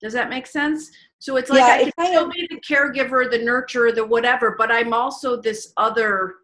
Does 0.00 0.14
that 0.14 0.30
make 0.30 0.46
sense? 0.46 0.90
So 1.18 1.36
it's 1.36 1.50
like 1.50 1.58
Yeah, 1.58 1.66
I 1.66 1.90
can 1.90 2.06
still 2.06 2.24
of- 2.24 2.32
be 2.32 2.48
the 2.48 2.58
caregiver, 2.60 3.30
the 3.30 3.38
nurturer, 3.40 3.94
the 3.94 4.02
whatever, 4.06 4.54
but 4.56 4.72
I'm 4.72 4.94
also 4.94 5.36
this 5.38 5.74
other 5.76 6.36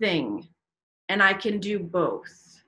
thing. 0.00 0.48
And 1.10 1.22
I 1.22 1.34
can 1.34 1.58
do 1.58 1.78
both. 1.78 2.62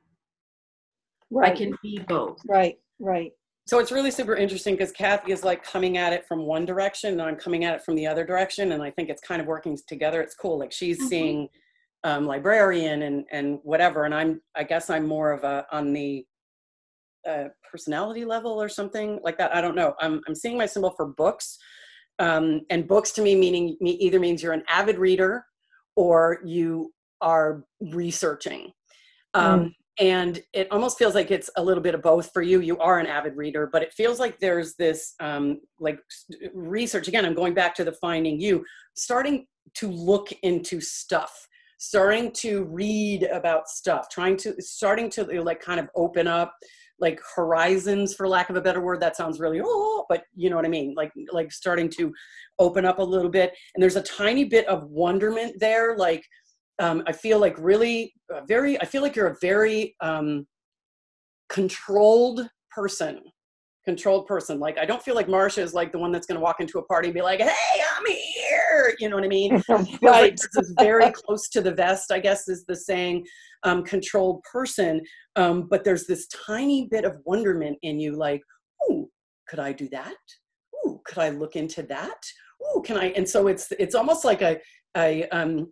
I 1.43 1.51
can 1.51 1.75
be 1.83 1.99
both. 2.09 2.39
right, 2.47 2.77
right. 2.99 3.33
so 3.67 3.79
it's 3.79 3.91
really 3.91 4.11
super 4.11 4.37
interesting 4.37 4.75
because 4.75 4.93
kathy 4.93 5.33
is 5.33 5.43
like 5.45 5.65
coming 5.65 5.97
at 5.97 6.13
it 6.13 6.27
from 6.29 6.41
one 6.45 6.67
direction 6.67 7.13
and 7.13 7.23
i'm 7.23 7.37
coming 7.37 7.65
at 7.65 7.75
it 7.75 7.83
from 7.83 7.95
the 7.95 8.07
other 8.07 8.23
direction 8.23 8.73
and 8.73 8.83
i 8.83 8.91
think 8.91 9.09
it's 9.09 9.23
kind 9.23 9.41
of 9.41 9.47
working 9.47 9.79
together 9.87 10.21
it's 10.21 10.35
cool 10.35 10.59
like 10.59 10.73
she's 10.73 10.99
Mhm. 11.01 11.09
seeing 11.09 11.49
um, 12.05 12.27
librarian 12.27 13.03
and 13.03 13.25
and 13.31 13.61
whatever. 13.63 14.05
And 14.05 14.15
I'm 14.15 14.41
I 14.57 14.65
guess 14.65 14.91
I'm 14.91 15.07
more 15.07 15.31
of 15.33 15.45
a 15.45 15.65
on 15.71 15.93
the 15.93 16.27
uh, 17.29 17.45
personality 17.71 18.25
level 18.25 18.61
or 18.61 18.69
something 18.69 19.21
like 19.23 19.39
that. 19.39 19.55
I 19.55 19.61
don't 19.61 19.77
know. 19.77 19.95
I'm 20.01 20.21
I'm 20.27 20.35
seeing 20.35 20.59
my 20.59 20.67
symbol 20.67 20.91
for 20.97 21.07
books, 21.07 21.59
um, 22.19 22.63
and 22.71 22.89
books 22.89 23.13
to 23.13 23.23
me 23.23 23.37
meaning 23.37 23.77
me 23.81 23.93
either 23.93 24.19
means 24.19 24.43
you're 24.43 24.53
an 24.53 24.65
avid 24.69 24.99
reader 24.99 25.45
or 25.97 26.41
you 26.45 26.93
are 27.23 27.65
researching. 27.81 28.73
Um, 29.35 29.61
Mm. 29.61 29.73
And 29.99 30.43
it 30.55 30.69
almost 30.73 30.99
feels 30.99 31.15
like 31.15 31.31
it's 31.31 31.51
a 31.57 31.63
little 31.63 31.83
bit 31.83 31.95
of 31.95 32.03
both 32.03 32.33
for 32.33 32.41
you. 32.41 32.61
You 32.61 32.79
are 32.79 32.99
an 32.99 33.07
avid 33.07 33.37
reader, 33.37 33.69
but 33.71 33.83
it 33.83 33.93
feels 33.93 34.19
like 34.19 34.39
there's 34.39 34.75
this 34.77 35.15
um, 35.21 35.61
like 35.79 35.99
research. 36.55 37.09
Again, 37.09 37.27
I'm 37.27 37.35
going 37.35 37.53
back 37.53 37.75
to 37.75 37.85
the 37.85 37.93
finding 37.93 38.41
you, 38.41 38.65
starting 38.95 39.47
to 39.75 39.91
look 39.91 40.33
into 40.43 40.81
stuff, 40.81 41.47
starting 41.77 42.33
to 42.33 42.65
read 42.65 43.25
about 43.25 43.69
stuff, 43.69 44.09
trying 44.11 44.39
to 44.39 44.55
starting 44.61 45.11
to 45.11 45.25
like 45.43 45.61
kind 45.61 45.79
of 45.79 45.91
open 45.95 46.27
up 46.27 46.55
like 46.99 47.21
horizons 47.35 48.15
for 48.15 48.29
lack 48.29 48.49
of 48.49 48.57
a 48.57 48.61
better 48.61 48.81
word 48.81 49.01
that 49.01 49.17
sounds 49.17 49.41
really 49.41 49.61
oh 49.63 50.07
but 50.09 50.23
you 50.37 50.49
know 50.49 50.57
what 50.57 50.65
i 50.65 50.69
mean 50.69 50.95
like 50.95 51.11
like 51.33 51.51
starting 51.51 51.89
to 51.89 52.13
open 52.61 52.85
up 52.85 52.99
a 52.99 53.03
little 53.03 53.31
bit 53.31 53.53
and 53.75 53.83
there's 53.83 53.97
a 53.97 54.03
tiny 54.03 54.45
bit 54.45 54.67
of 54.69 54.85
wonderment 54.85 55.59
there 55.59 55.97
like 55.97 56.25
um, 56.83 57.03
i 57.07 57.13
feel 57.13 57.39
like 57.39 57.57
really 57.59 58.13
uh, 58.35 58.41
very 58.47 58.81
i 58.81 58.85
feel 58.85 59.03
like 59.03 59.17
you're 59.17 59.29
a 59.29 59.37
very 59.41 59.95
um, 60.01 60.47
controlled 61.49 62.49
person 62.71 63.21
controlled 63.85 64.27
person 64.27 64.61
like 64.61 64.79
i 64.79 64.85
don't 64.85 65.03
feel 65.03 65.15
like 65.15 65.27
marsha 65.27 65.59
is 65.59 65.75
like 65.75 65.91
the 65.93 65.99
one 65.99 66.13
that's 66.13 66.27
going 66.27 66.39
to 66.39 66.43
walk 66.43 66.61
into 66.61 66.79
a 66.79 66.85
party 66.85 67.09
and 67.09 67.15
be 67.15 67.23
like 67.23 67.41
hey 67.41 67.83
i'm 67.97 68.07
here 68.07 68.95
you 68.99 69.09
know 69.09 69.17
what 69.17 69.25
i 69.25 69.29
mean 69.29 69.63
like 69.69 70.01
right. 70.03 70.37
this 70.37 70.65
is 70.65 70.75
very 70.79 71.11
close 71.13 71.49
to 71.49 71.61
the 71.61 71.73
vest, 71.73 72.13
I 72.13 72.19
guess 72.19 72.49
is 72.49 72.65
the 72.67 72.77
saying, 72.77 73.25
um, 73.63 73.85
controlled 73.85 74.43
person. 74.43 75.01
Um, 75.37 75.69
but 75.69 75.85
there's 75.85 76.07
this 76.07 76.27
tiny 76.29 76.89
bit 76.91 77.05
of 77.05 77.17
wonderment 77.25 77.79
in 77.83 77.99
you, 77.99 78.17
like, 78.17 78.43
ooh, 78.91 79.09
could 79.49 79.59
I 79.59 79.73
do 79.73 79.89
that? 79.91 80.15
Ooh, 80.87 81.01
could 81.05 81.19
I 81.19 81.31
look 81.31 81.57
into 81.57 81.83
that? 81.85 82.19
Ooh, 82.63 82.83
can 82.83 82.97
I? 82.97 83.07
And 83.11 83.29
so 83.29 83.49
it's 83.49 83.73
it's 83.79 83.95
almost 83.95 84.25
like 84.25 84.43
a, 84.43 84.59
a 84.97 85.29
um, 85.29 85.71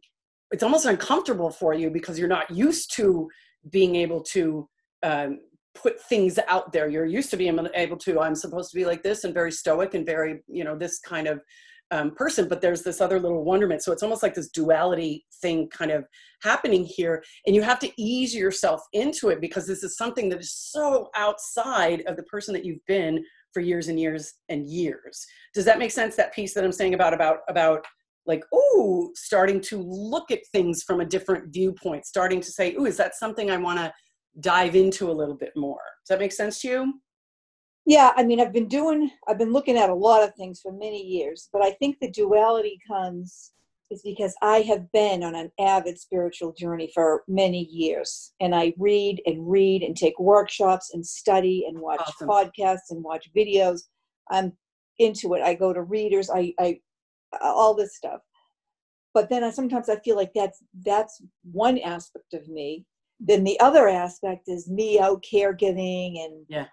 it's 0.51 0.62
almost 0.62 0.86
uncomfortable 0.86 1.51
for 1.51 1.74
you 1.74 1.90
because 1.90 2.18
you're 2.18 2.28
not 2.28 2.51
used 2.51 2.94
to 2.96 3.28
being 3.70 3.96
able 3.96 4.22
to 4.22 4.68
um, 5.03 5.40
put 5.74 6.01
things 6.03 6.38
out 6.48 6.72
there. 6.72 6.88
You're 6.88 7.07
used 7.07 7.30
to 7.30 7.36
being 7.36 7.59
able 7.74 7.96
to. 7.98 8.20
I'm 8.20 8.34
supposed 8.34 8.70
to 8.70 8.76
be 8.76 8.84
like 8.84 9.03
this 9.03 9.24
and 9.24 9.34
very 9.34 9.53
stoic 9.53 9.94
and 9.94 10.05
very, 10.05 10.40
you 10.48 10.64
know, 10.64 10.76
this 10.76 10.98
kind 10.98 11.28
of 11.28 11.40
um, 11.92 12.12
person, 12.12 12.48
but 12.48 12.61
there's 12.61 12.82
this 12.82 13.01
other 13.01 13.18
little 13.18 13.44
wonderment. 13.44 13.82
So 13.82 13.92
it's 13.92 14.03
almost 14.03 14.22
like 14.22 14.34
this 14.34 14.48
duality 14.48 15.26
thing 15.42 15.68
kind 15.68 15.90
of 15.90 16.05
happening 16.42 16.84
here. 16.84 17.22
And 17.46 17.57
you 17.57 17.62
have 17.62 17.80
to 17.80 17.90
ease 18.01 18.34
yourself 18.34 18.80
into 18.92 19.28
it 19.28 19.40
because 19.40 19.66
this 19.66 19.82
is 19.82 19.96
something 19.96 20.28
that 20.28 20.40
is 20.40 20.53
so 20.55 21.11
outside 21.16 22.03
of 22.07 22.16
the 22.16 22.22
person 22.24 22.55
that 22.55 22.64
you've 22.64 22.84
been 22.86 23.24
for 23.53 23.61
years 23.61 23.88
and 23.88 23.98
years 23.98 24.34
and 24.48 24.66
years. 24.66 25.26
Does 25.53 25.64
that 25.64 25.80
make 25.80 25.90
sense? 25.90 26.14
That 26.14 26.32
piece 26.32 26.55
that 26.55 26.64
I'm 26.64 26.72
saying 26.72 26.94
about, 26.94 27.12
about, 27.12 27.38
about 27.48 27.84
like, 28.27 28.45
oh, 28.53 29.11
starting 29.14 29.61
to 29.62 29.79
look 29.79 30.31
at 30.31 30.47
things 30.53 30.83
from 30.83 31.01
a 31.01 31.05
different 31.05 31.53
viewpoint, 31.53 32.07
starting 32.07 32.41
to 32.41 32.51
say, 32.51 32.75
oh, 32.79 32.87
is 32.87 32.97
that 32.97 33.16
something 33.16 33.51
I 33.51 33.57
want 33.57 33.79
to 33.79 33.93
dive 34.41 34.77
into 34.77 35.11
a 35.11 35.12
little 35.12 35.35
bit 35.35 35.53
more? 35.57 35.81
Does 36.03 36.09
that 36.11 36.21
make 36.21 36.33
sense 36.33 36.61
to 36.61 36.68
you? 36.68 36.95
Yeah, 37.87 38.12
I 38.16 38.23
mean, 38.23 38.41
I've 38.41 38.53
been 38.53 38.68
doing, 38.68 39.11
I've 39.27 39.39
been 39.39 39.53
looking 39.53 39.77
at 39.77 39.91
a 39.91 39.95
lot 39.95 40.23
of 40.23 40.35
things 40.35 40.61
for 40.61 40.71
many 40.71 41.03
years, 41.03 41.49
but 41.53 41.62
I 41.62 41.73
think 41.73 41.97
the 42.01 42.11
duality 42.11 42.79
comes 42.87 43.53
is 43.91 44.03
because 44.03 44.35
I 44.41 44.61
have 44.61 44.91
been 44.93 45.25
on 45.25 45.35
an 45.35 45.51
avid 45.59 45.99
spiritual 45.99 46.53
journey 46.53 46.91
for 46.95 47.25
many 47.27 47.64
years. 47.64 48.33
And 48.41 48.55
I 48.55 48.73
read 48.79 49.21
and 49.27 49.51
read 49.51 49.83
and 49.83 49.97
take 49.97 50.18
workshops 50.21 50.93
and 50.95 51.05
study 51.05 51.64
and 51.68 51.79
watch 51.79 52.01
Awesome. 52.01 52.29
podcasts 52.29 52.91
and 52.91 53.03
watch 53.03 53.29
videos. 53.37 53.83
I'm 54.31 54.53
into 54.99 55.35
it. 55.35 55.43
I 55.43 55.55
go 55.55 55.73
to 55.73 55.83
readers, 55.83 56.31
I, 56.31 56.55
I, 56.61 56.79
all 57.41 57.74
this 57.74 57.97
stuff. 57.97 58.20
But 59.14 59.28
then 59.28 59.43
I, 59.45 59.51
sometimes 59.51 59.89
I 59.89 59.97
feel 60.01 60.16
like 60.16 60.31
that's 60.35 60.62
that's 60.85 61.20
one 61.51 61.78
aspect 61.78 62.33
of 62.35 62.49
me. 62.49 62.85
Then 63.18 63.45
the 63.45 63.59
other 63.61 63.89
aspect 63.89 64.49
is 64.49 64.68
me 64.70 64.99
out 65.01 65.22
caregiving 65.31 66.24
and 66.24 66.47
Yeah. 66.49 66.66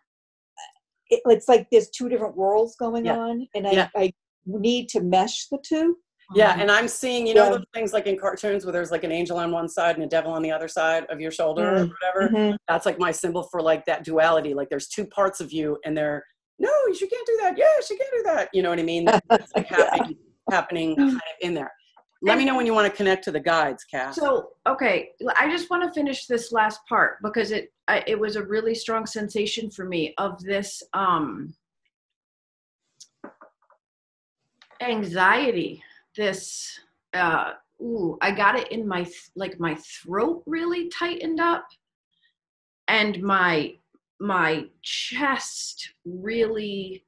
it, 1.10 1.22
it's 1.26 1.48
like 1.48 1.68
there's 1.72 1.90
two 1.90 2.10
different 2.10 2.38
worlds 2.38 2.76
going 2.76 3.06
Yeah. 3.06 3.18
on 3.18 3.48
and 3.56 3.68
I, 3.68 3.72
Yeah. 3.72 3.90
I 3.96 4.14
need 4.46 4.88
to 4.90 5.02
mesh 5.02 5.48
the 5.50 5.58
two 5.68 5.98
Yeah, 6.36 6.58
and 6.60 6.70
I'm 6.70 6.88
seeing, 6.88 7.26
you 7.26 7.34
know, 7.34 7.46
Yeah. 7.46 7.50
those 7.58 7.66
things 7.74 7.92
like 7.94 8.06
in 8.06 8.18
cartoons 8.18 8.66
where 8.66 8.72
there's 8.74 8.92
like 8.92 9.04
an 9.04 9.12
angel 9.12 9.38
on 9.38 9.52
one 9.52 9.68
side 9.70 9.96
and 9.96 10.04
a 10.04 10.08
devil 10.08 10.32
on 10.32 10.42
the 10.42 10.52
other 10.52 10.68
side 10.68 11.06
of 11.10 11.20
your 11.20 11.32
shoulder 11.32 11.74
or 11.76 11.86
Mm. 11.86 11.92
whatever. 11.92 12.34
Mhm. 12.36 12.58
That's 12.68 12.86
like 12.86 13.00
my 13.00 13.12
symbol 13.12 13.44
for 13.44 13.62
like 13.62 13.86
that 13.86 14.04
duality. 14.04 14.54
Like 14.54 14.70
there's 14.70 14.88
two 14.90 15.06
parts 15.06 15.40
of 15.42 15.52
you, 15.52 15.78
and 15.86 15.98
they're 15.98 16.24
no, 16.60 16.70
you 16.88 17.08
can't 17.08 17.28
do 17.28 17.38
that. 17.44 17.58
Yeah, 17.58 17.66
you 17.90 17.98
can't 17.98 18.12
do 18.12 18.24
that. 18.24 18.50
You 18.52 18.64
know 18.64 18.70
what 18.72 18.80
I 18.80 18.84
mean? 18.84 19.08
It's 19.32 19.52
like 19.56 19.70
Yeah. 19.72 20.08
Happening, 20.50 20.92
happening 20.92 21.10
kind 21.10 21.16
of 21.16 21.22
in 21.42 21.54
there. 21.54 21.72
Let 22.22 22.38
me 22.38 22.46
know 22.46 22.56
when 22.56 22.66
you 22.66 22.74
want 22.74 22.92
to 22.92 22.98
connect 22.98 23.24
to 23.26 23.32
the 23.32 23.40
guides, 23.40 23.84
Cass. 23.84 24.16
So, 24.16 24.50
okay, 24.68 25.12
I 25.38 25.50
just 25.52 25.70
want 25.70 25.84
to 25.84 25.92
finish 25.92 26.26
this 26.26 26.52
last 26.52 26.80
part 26.90 27.18
because 27.22 27.52
it 27.52 27.72
I, 27.88 28.04
it 28.08 28.20
was 28.20 28.36
a 28.36 28.44
really 28.44 28.74
strong 28.74 29.06
sensation 29.06 29.70
for 29.70 29.86
me 29.86 30.14
of 30.18 30.42
this 30.44 30.82
um 30.94 31.54
anxiety, 34.82 35.84
this 36.16 36.80
uh 37.14 37.54
ooh, 37.82 38.18
I 38.22 38.32
got 38.32 38.58
it 38.58 38.72
in 38.72 38.88
my 38.88 39.04
th- 39.04 39.30
like 39.36 39.60
my 39.60 39.76
throat 39.76 40.42
really 40.48 40.90
tightened 40.90 41.40
up 41.40 41.68
and 42.88 43.22
my 43.22 43.76
my 44.20 44.66
chest 44.82 45.94
really 46.04 47.04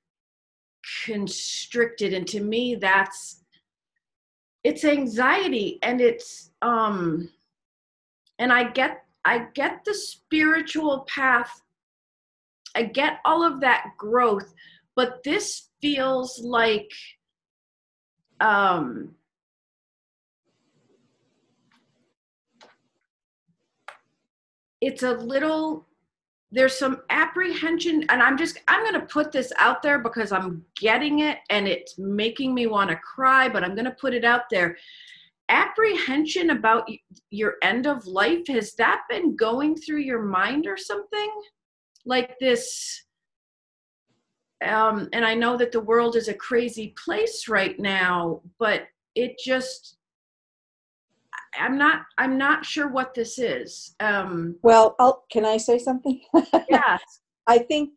constricted. 1.06 2.14
And 2.14 2.28
to 2.28 2.42
me 2.42 2.76
that's 2.76 3.44
it's 4.64 4.84
anxiety 4.84 5.80
and 5.82 6.02
it's 6.02 6.52
um 6.62 7.30
and 8.40 8.52
i 8.52 8.64
get 8.70 9.06
i 9.26 9.40
get 9.54 9.86
the 9.86 9.94
spiritual 9.94 11.06
path. 11.08 11.62
I 12.76 12.84
get 12.84 13.20
all 13.26 13.44
of 13.44 13.62
that 13.62 13.92
growth 13.98 14.54
but 14.96 15.24
this 15.24 15.70
feels 15.82 16.40
like 16.40 16.92
um 18.42 19.16
it's 24.82 25.04
a 25.04 25.12
little 25.14 25.89
there's 26.52 26.78
some 26.78 27.02
apprehension 27.10 28.04
and 28.10 28.22
i'm 28.22 28.38
just 28.38 28.60
i'm 28.68 28.82
going 28.84 29.00
to 29.00 29.14
put 29.14 29.32
this 29.32 29.52
out 29.58 29.82
there 29.82 30.00
because 30.00 30.32
i'm 30.32 30.64
getting 30.80 31.20
it 31.20 31.38
and 31.50 31.68
it's 31.68 31.98
making 31.98 32.54
me 32.54 32.66
want 32.66 32.90
to 32.90 32.96
cry 32.98 33.48
but 33.48 33.64
i'm 33.64 33.76
going 33.76 33.86
to 33.86 33.92
put 33.92 34.14
it 34.14 34.26
out 34.26 34.44
there. 34.50 34.78
Apprehension 35.52 36.52
about 36.52 36.88
your 37.32 37.56
end 37.64 37.88
of 37.88 38.06
life 38.06 38.46
has 38.48 38.76
that 38.76 39.02
been 39.10 39.36
going 39.36 39.76
through 39.76 39.98
your 39.98 40.22
mind 40.22 40.68
or 40.68 40.78
something? 40.78 41.32
Like 42.06 42.38
this 42.40 43.04
um 44.64 45.08
and 45.14 45.24
i 45.24 45.34
know 45.34 45.56
that 45.56 45.72
the 45.72 45.80
world 45.80 46.18
is 46.18 46.28
a 46.28 46.34
crazy 46.34 46.94
place 47.04 47.48
right 47.48 47.80
now 47.80 48.42
but 48.58 48.88
it 49.16 49.40
just 49.44 49.99
i'm 51.58 51.78
not 51.78 52.02
i'm 52.18 52.38
not 52.38 52.66
sure 52.66 52.88
what 52.88 53.14
this 53.14 53.40
is. 53.40 53.96
Um 54.00 54.56
well 54.62 54.96
I'll, 55.00 55.26
can 55.32 55.46
i 55.46 55.58
say 55.58 55.80
something? 55.80 56.22
Yeah. 56.70 56.98
I 57.48 57.60
think 57.60 57.92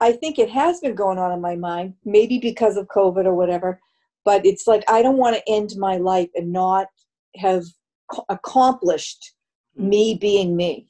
i 0.00 0.12
think 0.12 0.38
it 0.38 0.50
has 0.50 0.80
been 0.80 0.94
going 0.94 1.18
on 1.18 1.32
in 1.32 1.40
my 1.40 1.56
mind 1.56 1.94
maybe 2.04 2.38
because 2.38 2.76
of 2.76 2.86
covid 2.88 3.24
or 3.24 3.34
whatever 3.34 3.80
but 4.24 4.44
it's 4.44 4.66
like 4.66 4.84
i 4.88 5.02
don't 5.02 5.16
want 5.16 5.36
to 5.36 5.52
end 5.52 5.70
my 5.76 5.96
life 5.96 6.28
and 6.34 6.52
not 6.52 6.86
have 7.36 7.64
accomplished 8.28 9.34
me 9.76 10.14
being 10.14 10.56
me 10.56 10.86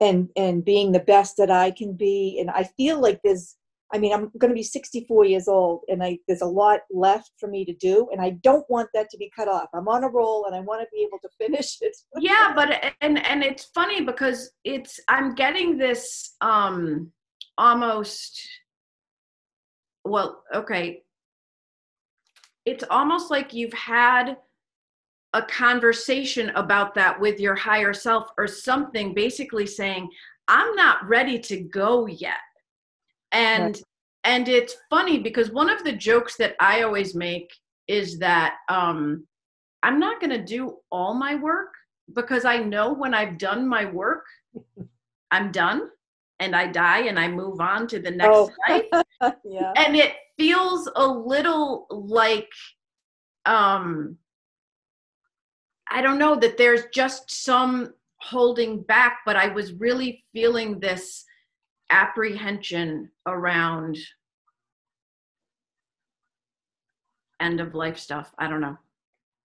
and 0.00 0.28
and 0.36 0.64
being 0.64 0.92
the 0.92 1.00
best 1.00 1.36
that 1.36 1.50
i 1.50 1.70
can 1.70 1.92
be 1.94 2.38
and 2.40 2.50
i 2.50 2.64
feel 2.76 3.00
like 3.00 3.20
there's 3.22 3.56
i 3.92 3.98
mean 3.98 4.12
i'm 4.12 4.30
going 4.38 4.50
to 4.50 4.54
be 4.54 4.62
64 4.62 5.24
years 5.24 5.48
old 5.48 5.80
and 5.88 6.02
i 6.02 6.18
there's 6.26 6.42
a 6.42 6.46
lot 6.46 6.80
left 6.90 7.32
for 7.38 7.48
me 7.48 7.64
to 7.64 7.74
do 7.74 8.08
and 8.12 8.20
i 8.20 8.30
don't 8.42 8.68
want 8.68 8.88
that 8.94 9.10
to 9.10 9.18
be 9.18 9.30
cut 9.34 9.48
off. 9.48 9.68
I'm 9.74 9.88
on 9.88 10.04
a 10.04 10.08
roll 10.08 10.46
and 10.46 10.54
i 10.54 10.60
want 10.60 10.82
to 10.82 10.86
be 10.92 11.02
able 11.02 11.18
to 11.20 11.28
finish 11.38 11.78
it. 11.80 11.96
Yeah 12.18 12.52
but 12.54 12.94
and 13.00 13.24
and 13.26 13.42
it's 13.42 13.64
funny 13.74 14.02
because 14.02 14.52
it's 14.64 15.00
i'm 15.08 15.34
getting 15.34 15.78
this 15.78 16.36
um 16.40 17.12
almost 17.58 18.40
well 20.04 20.42
okay. 20.54 21.02
It's 22.66 22.84
almost 22.90 23.30
like 23.30 23.54
you've 23.54 23.72
had 23.72 24.36
a 25.32 25.42
conversation 25.42 26.50
about 26.50 26.94
that 26.94 27.18
with 27.20 27.38
your 27.38 27.54
higher 27.54 27.92
self 27.92 28.28
or 28.36 28.46
something 28.46 29.14
basically 29.14 29.66
saying 29.66 30.08
i'm 30.48 30.74
not 30.74 31.06
ready 31.08 31.38
to 31.38 31.60
go 31.60 32.06
yet 32.06 32.38
and 33.32 33.80
and 34.24 34.48
it's 34.48 34.76
funny 34.90 35.18
because 35.18 35.50
one 35.50 35.70
of 35.70 35.82
the 35.84 35.92
jokes 35.92 36.36
that 36.36 36.54
i 36.60 36.82
always 36.82 37.14
make 37.14 37.50
is 37.88 38.18
that 38.18 38.56
um 38.68 39.26
i'm 39.82 39.98
not 39.98 40.20
going 40.20 40.30
to 40.30 40.44
do 40.44 40.76
all 40.90 41.14
my 41.14 41.34
work 41.34 41.70
because 42.14 42.44
I 42.44 42.58
know 42.58 42.92
when 42.92 43.14
I've 43.14 43.38
done 43.38 43.66
my 43.68 43.84
work, 43.84 44.24
I'm 45.30 45.52
done 45.52 45.88
and 46.40 46.56
I 46.56 46.66
die 46.66 47.02
and 47.02 47.18
I 47.18 47.28
move 47.28 47.60
on 47.60 47.86
to 47.88 48.00
the 48.00 48.10
next 48.10 48.30
Oh. 48.32 48.50
life. 48.68 49.04
yeah. 49.44 49.72
And 49.76 49.94
it 49.94 50.14
feels 50.38 50.88
a 50.96 51.06
little 51.06 51.86
like 51.90 52.48
um 53.46 54.16
I 55.92 56.02
don't 56.02 56.18
know 56.18 56.36
that 56.36 56.56
there's 56.56 56.84
just 56.94 57.30
some 57.44 57.94
holding 58.20 58.82
back, 58.82 59.20
but 59.26 59.36
I 59.36 59.48
was 59.48 59.72
really 59.72 60.24
feeling 60.32 60.78
this 60.78 61.24
apprehension 61.90 63.10
around 63.26 63.98
end 67.40 67.60
of 67.60 67.74
life 67.74 67.98
stuff. 67.98 68.32
I 68.38 68.48
don't 68.48 68.60
know. 68.60 68.76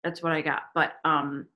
That's 0.05 0.23
what 0.23 0.33
I 0.33 0.41
got. 0.41 0.63
But 0.75 0.95
um 1.05 1.47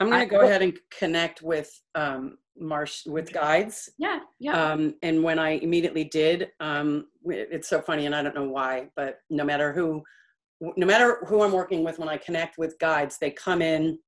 I'm 0.00 0.08
going 0.08 0.20
to 0.20 0.26
go 0.26 0.42
ahead 0.42 0.62
and 0.62 0.78
connect 0.96 1.42
with 1.42 1.80
um, 1.94 2.38
Marsh 2.56 3.04
with 3.06 3.32
guides. 3.32 3.90
yeah, 3.98 4.20
yeah. 4.38 4.72
Um, 4.72 4.94
and 5.02 5.22
when 5.22 5.38
I 5.38 5.50
immediately 5.50 6.04
did, 6.04 6.50
um, 6.60 7.06
it's 7.24 7.68
so 7.68 7.80
funny, 7.80 8.06
and 8.06 8.14
I 8.14 8.22
don't 8.22 8.34
know 8.34 8.48
why, 8.48 8.88
but 8.94 9.20
no 9.28 9.44
matter 9.44 9.72
who, 9.72 10.02
no 10.60 10.86
matter 10.86 11.18
who 11.26 11.42
I'm 11.42 11.52
working 11.52 11.82
with, 11.82 11.98
when 11.98 12.08
I 12.08 12.16
connect 12.16 12.58
with 12.58 12.78
guides, 12.78 13.18
they 13.18 13.30
come 13.30 13.60
in 13.62 13.98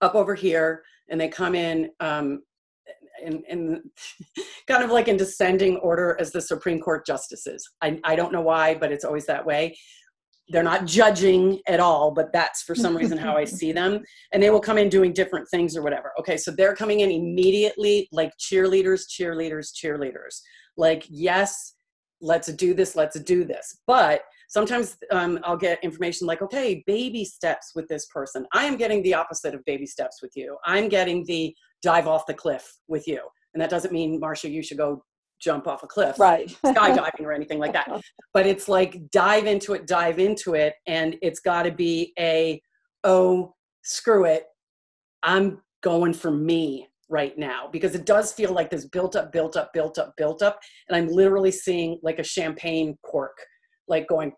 up 0.00 0.14
over 0.14 0.34
here, 0.34 0.82
and 1.08 1.20
they 1.20 1.28
come 1.28 1.54
in 1.54 1.90
um, 2.00 2.40
in, 3.22 3.42
in 3.48 3.82
kind 4.68 4.82
of 4.82 4.90
like 4.90 5.08
in 5.08 5.16
descending 5.16 5.76
order 5.78 6.16
as 6.20 6.30
the 6.32 6.40
Supreme 6.40 6.80
Court 6.80 7.06
justices. 7.06 7.68
I, 7.82 8.00
I 8.04 8.16
don't 8.16 8.32
know 8.32 8.40
why, 8.40 8.74
but 8.74 8.92
it's 8.92 9.04
always 9.04 9.26
that 9.26 9.44
way. 9.44 9.76
They're 10.48 10.62
not 10.62 10.84
judging 10.84 11.60
at 11.66 11.80
all, 11.80 12.10
but 12.10 12.30
that's 12.32 12.62
for 12.62 12.74
some 12.74 12.94
reason 12.94 13.16
how 13.16 13.34
I 13.34 13.44
see 13.46 13.72
them. 13.72 14.02
And 14.32 14.42
they 14.42 14.50
will 14.50 14.60
come 14.60 14.76
in 14.76 14.90
doing 14.90 15.12
different 15.12 15.48
things 15.48 15.76
or 15.76 15.82
whatever. 15.82 16.12
Okay, 16.18 16.36
so 16.36 16.50
they're 16.50 16.74
coming 16.74 17.00
in 17.00 17.10
immediately 17.10 18.08
like 18.12 18.32
cheerleaders, 18.38 19.04
cheerleaders, 19.08 19.68
cheerleaders. 19.72 20.40
Like, 20.76 21.06
yes, 21.08 21.74
let's 22.20 22.52
do 22.52 22.74
this, 22.74 22.94
let's 22.96 23.18
do 23.20 23.44
this. 23.44 23.78
But 23.86 24.22
sometimes 24.48 24.96
um, 25.10 25.38
I'll 25.44 25.56
get 25.56 25.82
information 25.82 26.26
like, 26.26 26.42
okay, 26.42 26.82
baby 26.86 27.24
steps 27.24 27.72
with 27.74 27.88
this 27.88 28.06
person. 28.06 28.46
I 28.52 28.64
am 28.64 28.76
getting 28.76 29.02
the 29.02 29.14
opposite 29.14 29.54
of 29.54 29.64
baby 29.64 29.86
steps 29.86 30.20
with 30.22 30.32
you. 30.34 30.56
I'm 30.64 30.88
getting 30.88 31.24
the 31.26 31.54
dive 31.82 32.06
off 32.06 32.26
the 32.26 32.34
cliff 32.34 32.72
with 32.88 33.06
you. 33.06 33.20
And 33.52 33.60
that 33.60 33.70
doesn't 33.70 33.92
mean, 33.92 34.18
Marcia, 34.18 34.48
you 34.48 34.62
should 34.62 34.78
go 34.78 35.04
jump 35.40 35.66
off 35.66 35.82
a 35.82 35.86
cliff 35.86 36.18
Right. 36.18 36.48
skydiving 36.64 37.20
or 37.20 37.32
anything 37.32 37.58
like 37.58 37.72
that. 37.74 37.88
But 38.32 38.46
it's 38.46 38.68
like 38.68 39.10
dive 39.10 39.46
into 39.46 39.74
it, 39.74 39.86
dive 39.86 40.18
into 40.18 40.54
it, 40.54 40.74
and 40.86 41.16
it's 41.22 41.40
got 41.40 41.64
to 41.64 41.70
be 41.70 42.12
a 42.18 42.60
oh 43.04 43.54
screw 43.82 44.24
it, 44.24 44.44
I'm 45.22 45.60
going 45.82 46.14
for 46.14 46.30
me 46.30 46.88
right 47.10 47.36
now 47.38 47.68
because 47.70 47.94
it 47.94 48.06
does 48.06 48.32
feel 48.32 48.52
like 48.52 48.70
this 48.70 48.86
built 48.86 49.14
up, 49.14 49.30
built 49.30 49.56
up, 49.56 49.72
built 49.72 49.98
up, 49.98 50.14
built 50.16 50.42
up, 50.42 50.58
and 50.88 50.96
I'm 50.96 51.08
literally 51.08 51.52
seeing 51.52 51.98
like 52.02 52.18
a 52.18 52.24
champagne 52.24 52.96
cork, 53.04 53.36
like 53.88 54.06
going. 54.08 54.32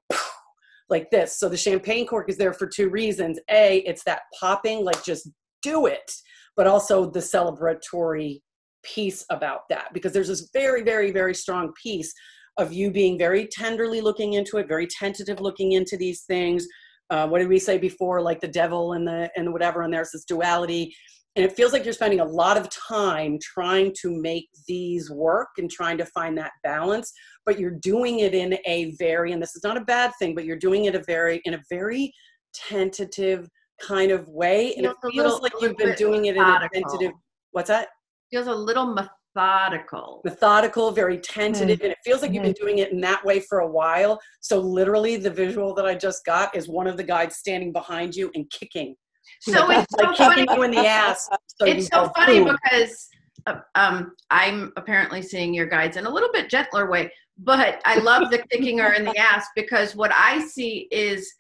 Like 0.88 1.10
this. 1.10 1.40
So 1.40 1.48
the 1.48 1.56
champagne 1.56 2.06
cork 2.06 2.30
is 2.30 2.36
there 2.36 2.52
for 2.52 2.68
two 2.68 2.90
reasons. 2.90 3.40
A, 3.50 3.78
it's 3.78 4.04
that 4.04 4.20
popping, 4.38 4.84
like 4.84 5.02
just 5.02 5.28
do 5.60 5.86
it, 5.86 6.12
but 6.56 6.68
also 6.68 7.10
the 7.10 7.18
celebratory 7.18 8.38
piece 8.84 9.24
about 9.30 9.62
that 9.68 9.92
because 9.92 10.12
there's 10.12 10.28
this 10.28 10.48
very, 10.52 10.84
very, 10.84 11.10
very 11.10 11.34
strong 11.34 11.72
piece 11.82 12.12
of 12.56 12.72
you 12.72 12.92
being 12.92 13.18
very 13.18 13.48
tenderly 13.48 14.00
looking 14.00 14.34
into 14.34 14.58
it, 14.58 14.68
very 14.68 14.86
tentative 14.86 15.40
looking 15.40 15.72
into 15.72 15.96
these 15.96 16.22
things. 16.22 16.66
Uh, 17.10 17.26
what 17.26 17.40
did 17.40 17.48
we 17.48 17.58
say 17.58 17.78
before? 17.78 18.22
Like 18.22 18.40
the 18.40 18.48
devil 18.48 18.92
and 18.92 19.06
the 19.06 19.28
and 19.36 19.52
whatever, 19.52 19.82
and 19.82 19.92
there's 19.92 20.12
this 20.12 20.24
duality, 20.24 20.94
and 21.36 21.44
it 21.44 21.52
feels 21.52 21.72
like 21.72 21.84
you're 21.84 21.92
spending 21.92 22.20
a 22.20 22.24
lot 22.24 22.56
of 22.56 22.68
time 22.70 23.38
trying 23.40 23.94
to 24.00 24.10
make 24.10 24.48
these 24.66 25.10
work 25.10 25.48
and 25.58 25.70
trying 25.70 25.98
to 25.98 26.06
find 26.06 26.36
that 26.38 26.52
balance. 26.64 27.12
But 27.44 27.60
you're 27.60 27.78
doing 27.78 28.20
it 28.20 28.34
in 28.34 28.58
a 28.66 28.94
very, 28.98 29.32
and 29.32 29.42
this 29.42 29.54
is 29.54 29.62
not 29.62 29.76
a 29.76 29.82
bad 29.82 30.12
thing, 30.18 30.34
but 30.34 30.46
you're 30.46 30.58
doing 30.58 30.86
it 30.86 30.94
a 30.94 31.04
very 31.06 31.42
in 31.44 31.54
a 31.54 31.62
very 31.70 32.12
tentative 32.54 33.48
kind 33.80 34.10
of 34.10 34.26
way, 34.28 34.74
and 34.74 34.86
it 34.86 34.88
Feels 34.88 34.96
a 35.04 35.10
feels 35.10 35.24
little- 35.24 35.40
like 35.42 35.52
you've 35.60 35.76
been 35.76 35.88
bit 35.88 35.98
doing 35.98 36.24
it 36.24 36.36
in 36.36 36.42
a 36.42 36.68
tentative. 36.72 37.12
What's 37.50 37.68
that? 37.68 37.88
Feels 38.30 38.46
a 38.46 38.54
little 38.54 38.86
methodical. 38.86 40.22
methodical, 40.24 40.90
very 40.90 41.18
tentative, 41.18 41.76
mm-hmm. 41.76 41.84
and 41.84 41.92
it 41.92 41.98
feels 42.02 42.22
like 42.22 42.32
you've 42.32 42.42
been 42.42 42.52
mm-hmm. 42.52 42.64
doing 42.64 42.78
it 42.78 42.92
in 42.92 43.00
that 43.02 43.22
way 43.24 43.40
for 43.40 43.60
a 43.60 43.70
while. 43.70 44.18
So 44.40 44.58
literally, 44.58 45.16
the 45.16 45.30
visual 45.30 45.74
that 45.74 45.84
I 45.84 45.94
just 45.94 46.24
got 46.24 46.56
is 46.56 46.68
one 46.68 46.86
of 46.86 46.96
the 46.96 47.04
guys 47.04 47.36
standing 47.36 47.72
behind 47.72 48.14
you 48.14 48.30
and 48.34 48.50
kicking, 48.50 48.96
So 49.40 49.70
it's 49.70 49.86
so 49.98 50.14
funny. 50.14 50.46
in 50.64 50.70
the 50.70 50.86
ass. 50.86 51.28
So 51.58 51.66
it's 51.66 51.88
so 51.88 52.10
funny 52.16 52.44
because 52.44 53.08
uh, 53.46 53.60
um, 53.74 54.12
I'm 54.30 54.72
apparently 54.76 55.22
seeing 55.22 55.54
your 55.54 55.66
guides 55.66 55.96
in 55.96 56.06
a 56.06 56.10
little 56.10 56.30
bit 56.32 56.50
gentler 56.50 56.90
way, 56.90 57.10
but 57.38 57.80
I 57.84 57.98
love 57.98 58.30
the 58.30 58.38
kicking 58.50 58.78
her 58.78 58.92
in 58.92 59.04
the 59.04 59.16
ass 59.18 59.46
because 59.54 59.94
what 59.94 60.12
I 60.12 60.44
see 60.46 60.88
is 60.90 61.32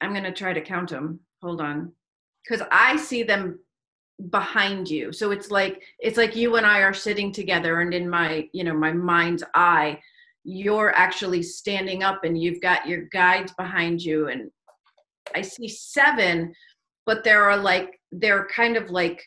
I'm 0.00 0.12
going 0.12 0.24
to 0.24 0.32
try 0.32 0.52
to 0.52 0.60
count 0.60 0.90
them. 0.90 1.20
Hold 1.42 1.60
on. 1.60 1.92
Because 2.44 2.66
I 2.70 2.96
see 2.96 3.22
them 3.22 3.60
behind 4.30 4.88
you. 4.88 5.12
So 5.12 5.30
it's 5.30 5.50
like 5.50 5.82
it's 5.98 6.16
like 6.16 6.36
you 6.36 6.56
and 6.56 6.66
I 6.66 6.80
are 6.80 6.94
sitting 6.94 7.32
together 7.32 7.80
and 7.80 7.94
in 7.94 8.08
my, 8.08 8.48
you 8.52 8.64
know, 8.64 8.74
my 8.74 8.92
mind's 8.92 9.44
eye, 9.54 9.98
you're 10.44 10.94
actually 10.94 11.42
standing 11.42 12.02
up 12.02 12.24
and 12.24 12.40
you've 12.40 12.60
got 12.60 12.86
your 12.86 13.02
guides 13.12 13.52
behind 13.52 14.02
you 14.02 14.28
and 14.28 14.50
I 15.34 15.42
see 15.42 15.68
seven, 15.68 16.54
but 17.06 17.24
there 17.24 17.44
are 17.44 17.56
like 17.56 18.00
they're 18.12 18.46
kind 18.46 18.76
of 18.76 18.90
like 18.90 19.22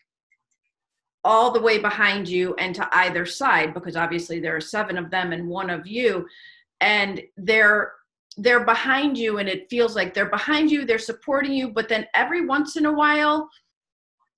all 1.24 1.52
the 1.52 1.62
way 1.62 1.80
behind 1.80 2.28
you 2.28 2.54
and 2.56 2.76
to 2.76 2.88
either 2.98 3.26
side 3.26 3.74
because 3.74 3.96
obviously 3.96 4.39
there 4.39 4.56
are 4.56 4.62
seven 4.62 4.98
of 4.98 5.10
them 5.10 5.32
and 5.32 5.48
one 5.48 5.70
of 5.70 5.88
you 5.88 6.28
and 6.82 7.22
they're 7.38 7.94
they're 8.38 8.66
behind 8.66 9.18
you 9.18 9.38
and 9.38 9.48
it 9.48 9.70
feels 9.70 9.96
like 9.96 10.14
they're 10.14 10.30
behind 10.30 10.70
you 10.70 10.86
they're 10.86 11.00
supporting 11.00 11.54
you 11.54 11.70
but 11.70 11.88
then 11.88 12.06
every 12.14 12.46
once 12.46 12.76
in 12.76 12.88
a 12.88 12.91
while 12.91 13.48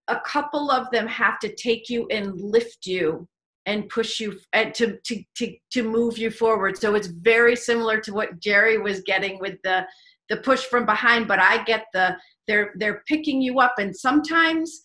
a 0.09 0.19
couple 0.19 0.69
of 0.69 0.89
them 0.91 1.07
have 1.07 1.39
to 1.39 1.53
take 1.55 1.89
you 1.89 2.07
and 2.11 2.39
lift 2.39 2.85
you 2.85 3.27
and 3.65 3.89
push 3.89 4.19
you 4.19 4.39
and 4.53 4.73
to 4.73 4.97
to 5.05 5.23
to 5.35 5.55
to 5.71 5.83
move 5.83 6.17
you 6.17 6.29
forward. 6.29 6.77
So 6.77 6.95
it's 6.95 7.07
very 7.07 7.55
similar 7.55 7.99
to 8.01 8.13
what 8.13 8.39
Jerry 8.39 8.77
was 8.77 9.01
getting 9.01 9.39
with 9.39 9.57
the 9.63 9.85
the 10.29 10.37
push 10.37 10.63
from 10.65 10.85
behind 10.85 11.27
but 11.27 11.39
I 11.39 11.63
get 11.63 11.85
the 11.93 12.17
they're 12.47 12.71
they're 12.75 13.03
picking 13.07 13.41
you 13.41 13.59
up. 13.59 13.75
And 13.77 13.95
sometimes 13.95 14.81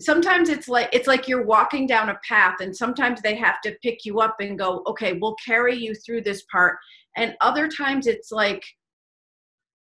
sometimes 0.00 0.48
it's 0.48 0.68
like 0.68 0.88
it's 0.92 1.08
like 1.08 1.26
you're 1.26 1.44
walking 1.44 1.86
down 1.86 2.08
a 2.08 2.18
path 2.26 2.56
and 2.60 2.76
sometimes 2.76 3.20
they 3.20 3.34
have 3.34 3.60
to 3.62 3.76
pick 3.82 4.04
you 4.04 4.20
up 4.20 4.36
and 4.40 4.56
go 4.56 4.82
okay 4.86 5.14
we'll 5.14 5.36
carry 5.44 5.76
you 5.76 5.94
through 5.94 6.22
this 6.22 6.42
part. 6.50 6.78
And 7.16 7.34
other 7.40 7.68
times 7.68 8.06
it's 8.06 8.30
like 8.30 8.64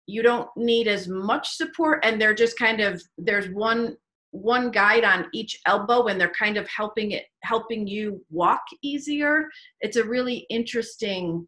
you 0.06 0.22
don't 0.22 0.48
need 0.56 0.86
as 0.86 1.08
much 1.08 1.56
support 1.56 2.04
and 2.04 2.20
they're 2.20 2.34
just 2.34 2.58
kind 2.58 2.80
of 2.80 3.02
there's 3.16 3.48
one 3.48 3.96
one 4.32 4.70
guide 4.70 5.04
on 5.04 5.26
each 5.32 5.60
elbow 5.64 6.08
and 6.08 6.20
they're 6.20 6.32
kind 6.36 6.56
of 6.56 6.68
helping 6.68 7.12
it 7.12 7.24
helping 7.42 7.86
you 7.86 8.22
walk 8.30 8.62
easier. 8.82 9.48
It's 9.80 9.96
a 9.96 10.04
really 10.04 10.46
interesting 10.50 11.46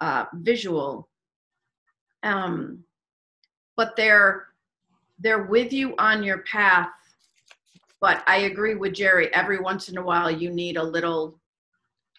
uh, 0.00 0.26
visual 0.34 1.08
um, 2.26 2.84
but 3.76 3.94
they're 3.96 4.48
they're 5.18 5.44
with 5.44 5.72
you 5.72 5.94
on 5.98 6.22
your 6.22 6.38
path 6.38 6.90
but 8.00 8.22
i 8.26 8.38
agree 8.38 8.74
with 8.74 8.92
jerry 8.92 9.32
every 9.34 9.58
once 9.58 9.88
in 9.88 9.96
a 9.96 10.02
while 10.02 10.30
you 10.30 10.50
need 10.50 10.76
a 10.76 10.82
little 10.82 11.38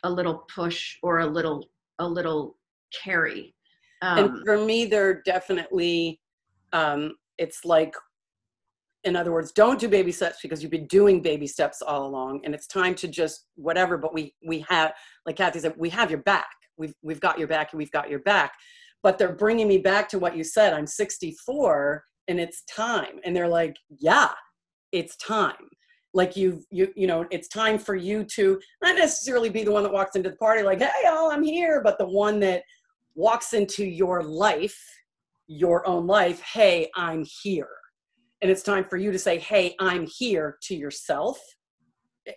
a 0.03 0.10
little 0.10 0.45
push 0.53 0.97
or 1.03 1.20
a 1.20 1.26
little 1.26 1.70
a 1.99 2.08
little 2.08 2.55
carry 3.03 3.53
um, 4.01 4.18
and 4.18 4.45
for 4.45 4.58
me, 4.58 4.86
they're 4.86 5.22
definitely, 5.24 6.20
um, 6.74 7.16
it's 7.38 7.66
like, 7.66 7.95
in 9.03 9.16
other 9.16 9.32
words, 9.32 9.51
don't 9.51 9.80
do 9.80 9.88
baby 9.88 10.12
steps 10.12 10.39
because 10.41 10.62
you've 10.62 10.72
been 10.72 10.88
doing 10.88 11.22
baby 11.22 11.47
steps 11.47 11.82
all 11.82 12.05
along, 12.05 12.41
and 12.43 12.53
it's 12.53 12.68
time 12.68 12.93
to 12.95 13.08
just 13.08 13.45
whatever. 13.55 13.97
But 13.97 14.14
we 14.14 14.36
we 14.45 14.66
have, 14.68 14.93
like 15.26 15.38
Kathy 15.38 15.60
said, 15.60 15.76
we 15.78 15.89
have 15.89 16.12
your 16.12 16.22
back. 16.22 16.47
We've 16.78 16.93
we've 17.01 17.20
got 17.20 17.39
your 17.39 17.47
back, 17.47 17.72
and 17.72 17.78
we've 17.78 17.91
got 17.91 18.10
your 18.10 18.20
back. 18.20 18.53
But 19.04 19.18
they're 19.18 19.36
bringing 19.36 19.68
me 19.68 19.78
back 19.78 20.10
to 20.10 20.20
what 20.20 20.36
you 20.36 20.43
said. 20.43 20.74
I'm 20.74 20.88
64, 20.88 22.04
and 22.28 22.39
it's 22.39 22.64
time. 22.64 23.20
And 23.24 23.36
they're 23.36 23.48
like, 23.48 23.76
yeah, 24.00 24.32
it's 24.91 25.16
time. 25.18 25.70
Like 26.14 26.36
you 26.36 26.64
you 26.72 26.91
you 26.95 27.06
know, 27.06 27.26
it's 27.32 27.48
time 27.48 27.78
for 27.78 27.95
you 27.95 28.24
to 28.36 28.60
not 28.82 28.95
necessarily 28.95 29.50
be 29.50 29.64
the 29.64 29.72
one 29.72 29.84
that 29.84 29.93
walks 29.93 30.16
into 30.16 30.30
the 30.30 30.36
party 30.38 30.64
like, 30.64 30.80
hey, 30.82 30.89
y'all, 31.04 31.32
I'm 31.32 31.43
here, 31.43 31.82
but 31.84 31.98
the 31.98 32.08
one 32.08 32.39
that 32.39 32.64
walks 33.16 33.54
into 33.54 33.86
your 33.86 34.24
life, 34.24 34.80
your 35.48 35.88
own 35.88 36.08
life, 36.08 36.41
hey, 36.41 36.89
I'm 36.95 37.26
here. 37.43 37.70
And 38.41 38.52
it's 38.52 38.64
time 38.64 38.86
for 38.86 38.98
you 38.98 39.12
to 39.12 39.20
say, 39.20 39.39
hey, 39.39 39.76
I'm 39.80 40.06
here 40.08 40.58
to 40.64 40.76
yourself, 40.76 41.39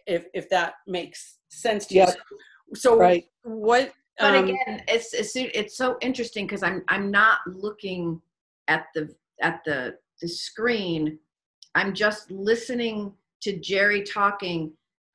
if, 0.07 0.25
if 0.33 0.49
that 0.49 0.75
makes 0.87 1.39
sense 1.51 1.87
to 1.87 1.95
Yep. 1.95 2.09
you. 2.09 2.77
So, 2.77 2.97
Right. 2.97 3.25
what? 3.43 3.93
But 4.21 4.35
um, 4.37 4.45
again 4.45 4.83
it's 4.87 5.15
it's, 5.15 5.33
it's 5.35 5.77
so 5.77 5.97
interesting 6.01 6.47
because 6.47 6.63
i'm 6.63 6.83
i'm 6.89 7.11
not 7.11 7.39
looking 7.47 8.21
at 8.69 8.87
the 8.95 9.15
at 9.43 9.61
the 9.65 9.97
the 10.21 10.29
screen. 10.29 11.19
I'm 11.75 11.95
just 11.95 12.31
listening 12.31 13.13
to 13.43 13.59
jerry 13.59 14.03
talking. 14.03 14.73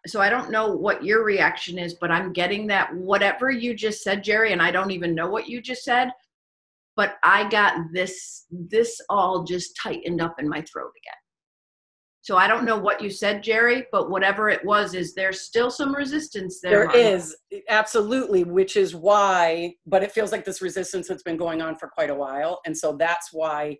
So 0.07 0.21
i 0.21 0.29
don't 0.29 0.51
know 0.51 0.71
what 0.71 1.03
your 1.03 1.23
reaction 1.23 1.79
is 1.79 1.95
but 1.95 2.11
i'm 2.11 2.31
getting 2.31 2.67
that 2.67 2.93
whatever 2.93 3.49
you 3.49 3.73
just 3.73 4.03
said 4.03 4.23
jerry 4.23 4.51
and 4.51 4.61
i 4.61 4.69
don't 4.69 4.91
even 4.91 5.15
know 5.15 5.27
what 5.27 5.49
you 5.49 5.59
just 5.59 5.83
said 5.83 6.11
but 6.95 7.15
i 7.23 7.49
got 7.49 7.73
this 7.91 8.45
this 8.51 9.01
all 9.09 9.43
just 9.43 9.75
tightened 9.75 10.21
up 10.21 10.35
in 10.37 10.47
my 10.47 10.61
throat 10.61 10.91
again 11.01 11.24
so 12.25 12.37
i 12.37 12.47
don't 12.47 12.65
know 12.65 12.77
what 12.77 13.01
you 13.01 13.09
said 13.09 13.43
jerry 13.43 13.85
but 13.91 14.09
whatever 14.09 14.49
it 14.49 14.65
was 14.65 14.95
is 14.95 15.13
there 15.13 15.31
still 15.31 15.69
some 15.69 15.93
resistance 15.95 16.59
there 16.59 16.87
There 16.87 16.95
is, 16.95 17.35
absolutely, 17.69 18.43
which 18.43 18.75
is 18.75 18.95
why, 18.95 19.75
but 19.85 20.01
it 20.01 20.11
feels 20.11 20.31
like 20.31 20.43
this 20.43 20.61
resistance 20.61 21.07
has 21.07 21.21
been 21.21 21.37
going 21.37 21.61
on 21.61 21.75
for 21.75 21.87
quite 21.87 22.09
a 22.09 22.15
while. 22.15 22.61
And 22.65 22.75
so 22.75 22.95
that's 22.97 23.29
why, 23.31 23.77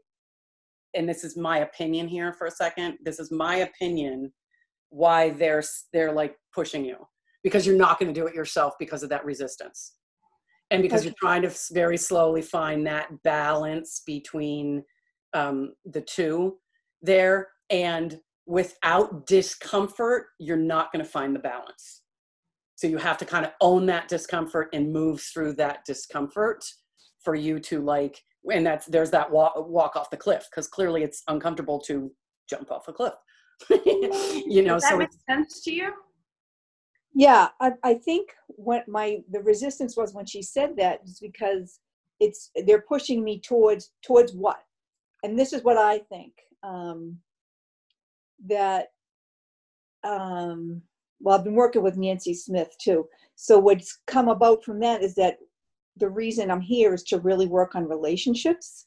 and 0.93 1.10
this 1.10 1.24
is 1.24 1.36
my 1.36 1.60
opinion 1.60 2.08
here 2.08 2.34
for 2.34 2.46
a 2.46 2.52
second. 2.52 2.98
This 3.04 3.20
is 3.20 3.32
my 3.32 3.58
opinion 3.58 4.32
why 4.89 5.32
they're 5.32 5.64
they're 5.91 6.14
like 6.14 6.36
pushing 6.54 6.86
you 6.86 6.98
because 7.43 7.66
you're 7.66 7.76
not 7.76 8.00
going 8.00 8.14
to 8.14 8.20
do 8.20 8.28
it 8.28 8.36
yourself 8.36 8.74
because 8.80 9.02
of 9.04 9.10
that 9.10 9.26
resistance. 9.26 9.93
And 10.72 10.82
because 10.82 11.04
you're 11.04 11.14
trying 11.20 11.43
to 11.43 11.54
very 11.72 11.98
slowly 11.98 12.41
find 12.41 12.86
that 12.88 13.08
balance 13.24 14.02
between 14.06 14.84
um, 15.34 15.74
the 15.86 16.02
two 16.02 16.58
there. 17.02 17.50
And 17.70 18.20
without 18.46 19.26
discomfort, 19.26 20.28
you're 20.39 20.58
not 20.58 20.91
going 20.91 21.04
to 21.04 21.10
find 21.10 21.36
the 21.36 21.39
balance. 21.39 22.02
So 22.76 22.88
you 22.88 22.98
have 22.98 23.18
to 23.20 23.26
kind 23.26 23.46
of 23.46 23.52
own 23.62 23.86
that 23.88 24.08
discomfort 24.08 24.70
and 24.74 24.91
move 24.91 25.22
through 25.22 25.54
that 25.54 25.80
discomfort 25.86 26.64
for 27.24 27.34
you 27.36 27.60
to 27.62 27.82
like, 27.82 28.22
and 28.52 28.66
that's 28.66 28.86
there's 28.86 29.12
that 29.12 29.32
walk 29.32 29.54
walk 29.70 29.96
off 29.96 30.10
the 30.10 30.18
cliff 30.18 30.46
because 30.52 30.68
clearly 30.68 31.04
it's 31.04 31.24
uncomfortable 31.28 31.80
to 31.80 32.12
jump 32.50 32.72
off 32.72 32.88
a 32.88 32.93
cliff. 32.93 33.14
you 33.86 34.62
know, 34.62 34.74
Does 34.74 34.84
that 34.84 34.91
so 34.91 34.98
make 34.98 35.08
it's, 35.08 35.18
sense 35.28 35.64
to 35.64 35.72
you 35.72 35.93
Yeah, 37.14 37.48
I, 37.62 37.72
I 37.84 37.93
think 37.96 38.30
what 38.48 38.88
my 38.88 39.20
the 39.32 39.39
resistance 39.39 39.96
was 39.96 40.14
when 40.14 40.26
she 40.26 40.41
said 40.41 40.76
that 40.78 41.00
is 41.06 41.20
because 41.20 41.80
it's 42.20 42.52
they're 42.68 42.84
pushing 42.88 43.24
me 43.24 43.39
towards 43.39 43.91
towards 44.04 44.34
what, 44.34 44.60
and 45.24 45.39
this 45.39 45.54
is 45.54 45.64
what 45.64 45.78
I 45.78 46.00
think 46.00 46.34
um, 46.64 47.18
that. 48.47 48.88
Um, 50.03 50.81
well, 51.19 51.38
I've 51.38 51.43
been 51.43 51.55
working 51.55 51.81
with 51.81 51.97
Nancy 51.97 52.33
Smith 52.33 52.69
too. 52.79 53.07
So 53.36 53.57
what's 53.57 53.99
come 54.05 54.27
about 54.27 54.63
from 54.63 54.79
that 54.81 55.01
is 55.01 55.15
that 55.15 55.38
the 55.97 56.09
reason 56.09 56.51
I'm 56.51 56.61
here 56.61 56.93
is 56.93 57.03
to 57.03 57.19
really 57.19 57.47
work 57.47 57.75
on 57.75 57.88
relationships. 57.88 58.86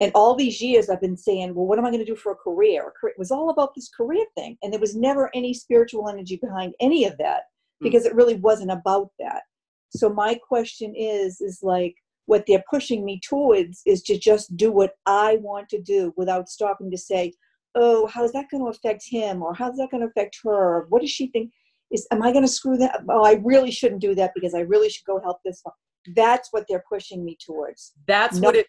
And 0.00 0.12
all 0.14 0.34
these 0.34 0.60
years 0.60 0.88
I've 0.88 1.00
been 1.00 1.16
saying, 1.16 1.54
well, 1.54 1.66
what 1.66 1.78
am 1.78 1.84
I 1.84 1.90
going 1.90 2.04
to 2.04 2.12
do 2.12 2.16
for 2.16 2.32
a 2.32 2.36
career? 2.36 2.88
A 2.88 2.90
career- 2.92 3.12
It 3.12 3.18
was 3.18 3.30
all 3.30 3.50
about 3.50 3.74
this 3.74 3.88
career 3.88 4.24
thing. 4.36 4.56
And 4.62 4.72
there 4.72 4.80
was 4.80 4.96
never 4.96 5.30
any 5.34 5.54
spiritual 5.54 6.08
energy 6.08 6.36
behind 6.36 6.74
any 6.80 7.04
of 7.04 7.16
that 7.18 7.42
because 7.80 8.04
it 8.04 8.14
really 8.14 8.36
wasn't 8.36 8.72
about 8.72 9.10
that. 9.18 9.42
So 9.90 10.08
my 10.08 10.34
question 10.34 10.94
is, 10.96 11.40
is 11.40 11.60
like 11.62 11.94
what 12.26 12.44
they're 12.46 12.64
pushing 12.70 13.04
me 13.04 13.20
towards 13.26 13.82
is 13.86 14.02
to 14.02 14.18
just 14.18 14.56
do 14.56 14.70
what 14.70 14.92
I 15.06 15.36
want 15.40 15.68
to 15.70 15.80
do 15.80 16.12
without 16.16 16.48
stopping 16.48 16.90
to 16.90 16.98
say, 16.98 17.32
oh, 17.74 18.06
how's 18.06 18.32
that 18.32 18.46
going 18.50 18.64
to 18.64 18.70
affect 18.70 19.04
him? 19.08 19.42
Or 19.42 19.54
how's 19.54 19.76
that 19.76 19.90
going 19.90 20.02
to 20.02 20.08
affect 20.08 20.38
her? 20.44 20.86
What 20.88 21.02
does 21.02 21.10
she 21.10 21.28
think? 21.28 21.52
Is 21.90 22.06
am 22.10 22.22
I 22.22 22.32
going 22.32 22.44
to 22.44 22.48
screw 22.50 22.76
that? 22.78 23.02
Oh, 23.08 23.24
I 23.24 23.40
really 23.44 23.70
shouldn't 23.70 24.00
do 24.02 24.14
that 24.16 24.32
because 24.34 24.54
I 24.54 24.60
really 24.60 24.88
should 24.90 25.06
go 25.06 25.20
help 25.20 25.38
this 25.44 25.60
one. 25.62 25.74
That's 26.14 26.48
what 26.52 26.64
they're 26.68 26.84
pushing 26.88 27.24
me 27.24 27.36
towards. 27.44 27.92
that's 28.06 28.38
No- 28.38 28.48
what 28.48 28.56
it 28.56 28.66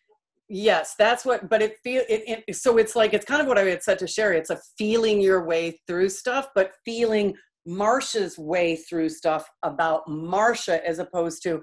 yes 0.51 0.95
that's 0.97 1.23
what 1.25 1.47
but 1.47 1.61
it 1.61 1.77
feel 1.83 2.01
it, 2.09 2.43
it 2.47 2.55
so 2.55 2.77
it's 2.77 2.95
like 2.95 3.13
it's 3.13 3.23
kind 3.25 3.39
of 3.39 3.47
what 3.47 3.59
i 3.59 3.61
had 3.61 3.83
said 3.83 3.99
to 3.99 4.07
sherry 4.07 4.35
it's 4.35 4.49
a 4.49 4.59
feeling 4.79 5.21
your 5.21 5.45
way 5.45 5.79
through 5.85 6.09
stuff 6.09 6.47
but 6.55 6.71
feeling 6.83 7.35
marsha's 7.67 8.35
way 8.39 8.75
through 8.75 9.07
stuff 9.07 9.47
about 9.61 10.01
marsha 10.07 10.81
as 10.83 10.97
opposed 10.97 11.43
to 11.43 11.61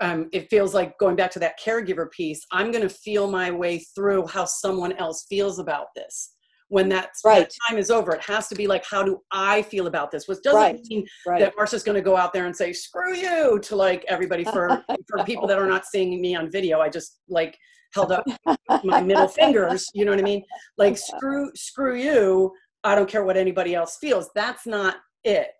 um, 0.00 0.28
it 0.32 0.48
feels 0.50 0.74
like 0.74 0.98
going 0.98 1.14
back 1.14 1.30
to 1.30 1.38
that 1.38 1.54
caregiver 1.64 2.10
piece 2.10 2.44
i'm 2.50 2.72
going 2.72 2.82
to 2.82 2.92
feel 2.92 3.30
my 3.30 3.48
way 3.52 3.78
through 3.94 4.26
how 4.26 4.44
someone 4.44 4.92
else 4.94 5.26
feels 5.28 5.60
about 5.60 5.86
this 5.94 6.32
when 6.70 6.88
that, 6.88 7.10
Right. 7.24 7.52
time 7.68 7.76
is 7.78 7.90
over 7.90 8.12
it 8.12 8.22
has 8.22 8.46
to 8.48 8.54
be 8.54 8.66
like 8.66 8.84
how 8.88 9.02
do 9.02 9.20
i 9.32 9.60
feel 9.62 9.86
about 9.88 10.10
this 10.10 10.26
which 10.28 10.38
doesn't 10.42 10.60
Right. 10.60 10.80
mean 10.88 11.04
Right. 11.26 11.40
that 11.40 11.56
Marsha's 11.56 11.82
going 11.82 11.96
to 11.96 12.00
go 12.10 12.16
out 12.16 12.32
there 12.32 12.46
and 12.46 12.56
say 12.56 12.72
"screw 12.72 13.14
you" 13.14 13.58
to 13.60 13.76
like 13.76 14.04
everybody 14.08 14.44
for 14.44 14.82
for 15.08 15.22
people 15.24 15.46
that 15.48 15.58
are 15.58 15.66
not 15.66 15.84
seeing 15.84 16.20
me 16.20 16.34
on 16.34 16.50
video. 16.50 16.80
I 16.80 16.88
just 16.88 17.18
like 17.28 17.58
held 17.92 18.12
up 18.12 18.24
my 18.84 19.00
middle 19.02 19.28
fingers. 19.40 19.88
You 19.94 20.04
know 20.04 20.12
what 20.12 20.20
I 20.20 20.22
mean? 20.22 20.42
Like 20.78 20.96
screw 21.10 21.50
screw 21.54 21.96
you. 21.96 22.52
I 22.84 22.94
don't 22.94 23.08
care 23.08 23.24
what 23.24 23.36
anybody 23.36 23.74
else 23.74 23.98
feels. 24.00 24.30
That's 24.34 24.64
not 24.66 24.96
it. 25.24 25.52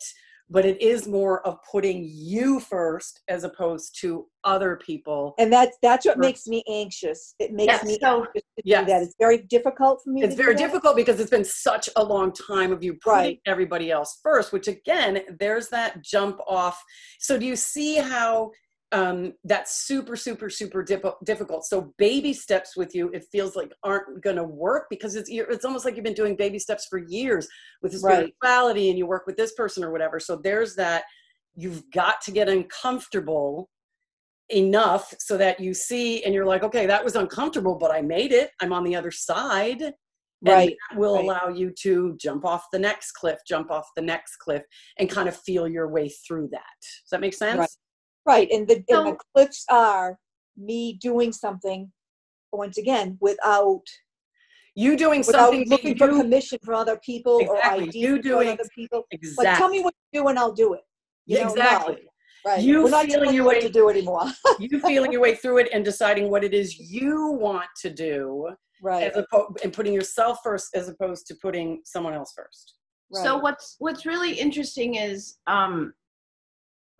But 0.52 0.66
it 0.66 0.82
is 0.82 1.06
more 1.06 1.46
of 1.46 1.58
putting 1.70 2.04
you 2.10 2.58
first 2.58 3.20
as 3.28 3.44
opposed 3.44 3.96
to 4.00 4.26
other 4.42 4.76
people. 4.76 5.34
and 5.38 5.52
that's 5.52 5.76
that's 5.82 6.04
what 6.06 6.14
Sure. 6.14 6.20
makes 6.22 6.46
me 6.46 6.64
anxious. 6.68 7.34
It 7.38 7.52
makes 7.52 7.72
Yes, 7.72 7.84
me 7.84 7.98
so- 8.02 8.20
anxious 8.24 8.42
to 8.56 8.62
Yes. 8.64 8.80
do 8.80 8.86
that. 8.92 9.02
It's 9.02 9.14
very 9.18 9.38
difficult 9.38 10.00
for 10.02 10.10
me. 10.10 10.22
It's 10.22 10.32
to 10.34 10.36
do 10.36 10.42
very 10.42 10.54
difficult 10.56 10.96
because 10.96 11.20
it's 11.20 11.30
been 11.30 11.44
such 11.44 11.88
a 11.96 12.02
long 12.02 12.32
time 12.32 12.72
of 12.72 12.82
you 12.82 12.94
putting 12.94 13.18
Right. 13.18 13.40
everybody 13.46 13.90
else 13.90 14.18
first, 14.22 14.52
which 14.52 14.66
again, 14.66 15.22
there's 15.38 15.68
that 15.68 16.02
jump 16.02 16.40
off. 16.46 16.82
So 17.18 17.38
do 17.38 17.44
you 17.46 17.54
see 17.56 17.96
how 17.96 18.50
um, 18.92 19.34
that's 19.44 19.86
super, 19.86 20.16
super, 20.16 20.50
super 20.50 20.82
dip- 20.82 21.04
difficult? 21.24 21.64
So 21.64 21.94
baby 21.98 22.32
steps 22.32 22.76
with 22.76 22.94
you, 22.94 23.08
it 23.12 23.24
feels 23.30 23.54
like 23.56 23.72
aren't 23.84 24.22
going 24.22 24.36
to 24.36 24.44
work 24.44 24.86
because 24.90 25.14
it's 25.16 25.30
you're- 25.30 25.52
it's 25.52 25.64
almost 25.64 25.84
like 25.84 25.94
you've 25.96 26.04
been 26.04 26.14
doing 26.14 26.36
baby 26.36 26.58
steps 26.58 26.86
for 26.90 26.98
years 26.98 27.46
with 27.82 27.92
the 27.92 27.98
Right. 28.00 28.14
spirituality, 28.34 28.88
and 28.90 28.98
you 28.98 29.06
work 29.06 29.26
with 29.26 29.36
this 29.36 29.52
person 29.54 29.84
or 29.84 29.90
whatever. 29.92 30.18
So 30.18 30.36
there's 30.36 30.74
that. 30.76 31.04
You've 31.54 31.88
got 31.90 32.20
to 32.22 32.30
get 32.32 32.48
uncomfortable 32.48 33.68
enough 34.50 35.14
so 35.18 35.36
that 35.36 35.60
you 35.60 35.72
see 35.72 36.24
and 36.24 36.34
you're 36.34 36.44
like 36.44 36.64
okay 36.64 36.84
that 36.84 37.04
was 37.04 37.14
uncomfortable 37.14 37.76
but 37.76 37.92
i 37.92 38.00
made 38.00 38.32
it 38.32 38.50
i'm 38.60 38.72
on 38.72 38.82
the 38.82 38.96
other 38.96 39.10
side 39.12 39.80
and 39.82 39.94
Right. 40.42 40.76
that 40.90 40.98
will 40.98 41.16
right. 41.16 41.24
allow 41.24 41.48
you 41.48 41.72
to 41.82 42.16
jump 42.18 42.44
off 42.44 42.64
the 42.72 42.78
next 42.78 43.12
cliff 43.12 43.38
jump 43.46 43.70
off 43.70 43.86
the 43.94 44.02
next 44.02 44.38
cliff 44.38 44.62
and 44.98 45.08
kind 45.08 45.28
of 45.28 45.36
feel 45.36 45.68
your 45.68 45.86
way 45.88 46.08
through 46.26 46.48
that 46.50 46.62
does 46.80 47.10
that 47.12 47.20
make 47.20 47.34
sense 47.34 47.58
Right. 47.60 47.68
Right, 48.30 48.48
and 48.50 48.66
the 48.68 48.76
and 48.88 49.06
the 49.06 49.16
cliffs 49.34 49.64
are 49.68 50.18
me 50.56 50.98
doing 51.00 51.32
something 51.32 51.90
once 52.52 52.78
again 52.78 53.16
without 53.20 53.82
you 54.74 54.96
doing 54.96 55.20
without 55.26 55.50
something 55.50 55.68
looking 55.68 55.96
for 55.96 56.06
you 56.10 56.22
permission 56.22 56.58
from 56.64 56.74
other 56.76 56.98
people 57.04 57.34
or 57.48 57.56
Exactly, 57.56 57.84
ideas 57.88 57.94
you 57.94 58.12
from 58.16 58.22
doing 58.22 58.48
other 58.48 58.68
people. 58.74 59.02
exactly 59.10 59.46
Like, 59.50 59.58
tell 59.58 59.68
me 59.68 59.82
what 59.82 59.94
you 60.12 60.20
do 60.22 60.28
and 60.28 60.38
I'll 60.38 60.52
do 60.52 60.74
it. 60.74 60.80
You 61.26 61.38
know, 61.38 61.44
no. 61.44 61.50
exactly 61.52 61.96
Right. 62.46 62.62
You 62.62 62.84
We're 62.84 62.90
not 62.90 63.04
feeling 63.04 63.10
telling 63.20 63.28
you 63.30 63.34
your 63.36 63.44
what 63.44 63.56
way- 63.56 63.60
to 63.60 63.68
do 63.68 63.90
anymore. 63.90 64.24
you 64.58 64.80
feeling 64.80 65.12
your 65.12 65.20
way 65.20 65.34
through 65.34 65.58
it 65.58 65.68
and 65.72 65.84
deciding 65.84 66.30
what 66.30 66.42
it 66.42 66.54
is 66.54 66.78
you 66.78 67.32
want 67.32 67.66
to 67.82 67.90
do 67.90 68.48
right. 68.82 69.10
as 69.10 69.16
opposed 69.16 69.58
and 69.62 69.72
putting 69.72 69.92
yourself 69.92 70.38
first 70.42 70.68
as 70.74 70.88
opposed 70.88 71.26
to 71.26 71.34
putting 71.42 71.82
someone 71.84 72.14
else 72.14 72.32
first 72.34 72.74
right. 73.14 73.22
So 73.24 73.36
what's 73.38 73.76
what's 73.78 74.06
really 74.06 74.32
interesting 74.32 74.94
is, 74.94 75.36
um, 75.46 75.92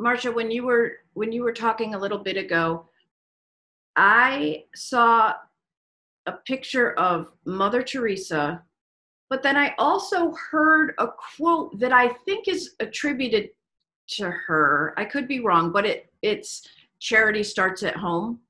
Marcia, 0.01 0.33
when 0.33 0.51
you 0.51 0.65
were 0.65 0.93
when 1.15 1.33
you 1.33 1.43
were 1.43 1.53
talking 1.53 1.95
a 1.95 1.99
little 1.99 2.19
bit 2.19 2.37
ago, 2.37 2.89
I 3.97 4.65
saw 4.75 5.35
a 6.27 6.33
picture 6.47 6.93
of 6.93 7.33
Mother 7.45 7.83
Teresa, 7.83 8.63
but 9.29 9.43
then 9.43 9.57
I 9.57 9.75
also 9.79 10.33
heard 10.51 10.95
a 10.99 11.09
quote 11.37 11.79
that 11.79 11.93
I 11.93 12.09
think 12.25 12.49
is 12.49 12.75
attributed 12.81 13.51
to 14.11 14.31
her. 14.31 14.95
I 14.97 15.05
could 15.05 15.29
be 15.29 15.41
wrong, 15.41 15.73
but 15.73 15.87
it 15.87 16.13
it's 16.23 16.67
charity 16.99 17.43
starts 17.43 17.83
at 17.83 17.97
home. 17.97 18.41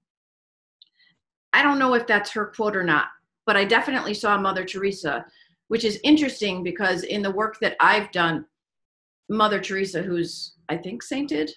I 1.53 1.63
don't 1.63 1.79
know 1.79 1.95
if 1.95 2.07
that's 2.07 2.31
her 2.33 2.47
quote 2.47 2.77
or 2.77 2.85
not, 2.85 3.09
but 3.47 3.57
I 3.57 3.65
definitely 3.65 4.15
saw 4.15 4.39
Mother 4.39 4.65
Teresa 4.65 5.27
which 5.71 5.85
is 5.85 6.01
interesting 6.03 6.65
because 6.65 7.05
in 7.05 7.23
the 7.23 7.31
work 7.31 7.61
that 7.61 7.77
I've 7.79 8.11
done, 8.11 8.45
Mother 9.29 9.61
Teresa, 9.61 10.03
who's 10.03 10.55
I 10.71 10.77
think 10.77 11.03
sainted, 11.03 11.51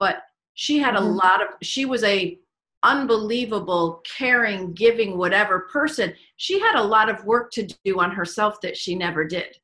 but 0.00 0.22
she 0.54 0.78
had 0.78 0.96
a 0.96 1.00
Mhm. 1.00 1.14
lot 1.22 1.40
of 1.42 1.48
she 1.62 1.84
was 1.84 2.02
a 2.04 2.38
unbelievable, 2.82 4.02
caring, 4.04 4.72
giving, 4.74 5.16
whatever 5.16 5.60
person. 5.72 6.14
She 6.36 6.60
had 6.60 6.76
a 6.76 6.82
lot 6.82 7.08
of 7.08 7.24
work 7.24 7.50
to 7.52 7.62
do 7.84 8.00
on 8.00 8.10
herself 8.12 8.60
that 8.60 8.76
she 8.76 8.94
never 8.94 9.24
did. 9.24 9.58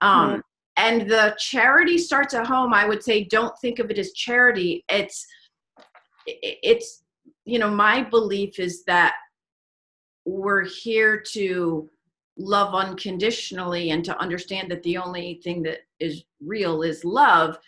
Um, 0.00 0.42
And 0.80 1.10
the 1.10 1.36
charity 1.40 1.98
starts 1.98 2.34
at 2.34 2.46
home. 2.46 2.72
I 2.72 2.86
would 2.86 3.02
say, 3.02 3.24
don't 3.24 3.58
think 3.58 3.80
of 3.80 3.90
it 3.90 3.98
as 3.98 4.12
charity. 4.12 4.84
It's 4.88 5.26
it's 6.26 7.02
you 7.44 7.58
know 7.58 7.68
my 7.70 8.02
belief 8.02 8.60
is 8.60 8.84
that 8.84 9.16
we're 10.24 10.64
here 10.64 11.20
to 11.32 11.90
love 12.36 12.74
unconditionally 12.76 13.90
and 13.90 14.04
to 14.04 14.16
understand 14.20 14.70
that 14.70 14.84
the 14.84 14.96
only 14.98 15.40
thing 15.42 15.64
that 15.64 15.80
is 15.98 16.22
real 16.40 16.82
is 16.82 17.04
love. 17.04 17.58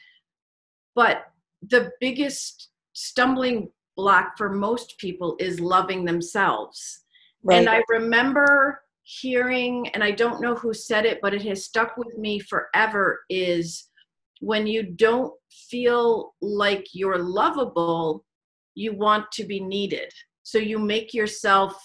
But 0.95 1.27
the 1.69 1.91
biggest 2.01 2.69
stumbling 2.93 3.71
block 3.97 4.37
for 4.37 4.51
most 4.51 4.97
people 4.99 5.37
is 5.39 5.61
loving 5.61 6.05
themselves. 6.05 7.01
Right. 7.43 7.59
And 7.59 7.69
I 7.69 7.83
remember 7.89 8.83
hearing, 9.03 9.89
and 9.89 10.05
I 10.05 10.11
don't 10.11 10.41
know 10.41 10.55
who 10.55 10.73
said 10.73 11.05
it, 11.07 11.21
but 11.21 11.35
it 11.35 11.43
has 11.43 11.65
stuck 11.65 11.97
with 11.97 12.17
me 12.17 12.39
forever 12.39 13.21
is 13.29 13.89
when 14.41 14.67
you 14.67 14.83
don't 14.83 15.33
feel 15.51 16.35
like 16.41 16.87
you're 16.93 17.19
lovable, 17.19 18.25
you 18.75 18.95
want 18.95 19.31
to 19.33 19.45
be 19.45 19.61
needed. 19.61 20.11
So 20.43 20.59
you 20.59 20.79
make 20.79 21.13
yourself 21.13 21.81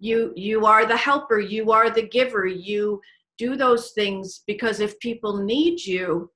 you 0.00 0.32
you 0.34 0.64
are 0.64 0.86
the 0.86 0.96
helper, 0.96 1.38
you 1.38 1.70
are 1.70 1.90
the 1.90 2.08
giver, 2.08 2.46
you 2.46 3.00
do 3.38 3.54
those 3.54 3.92
things 3.92 4.42
because 4.46 4.80
if 4.80 4.98
people 4.98 5.36
need 5.44 5.80
you, 5.80 6.30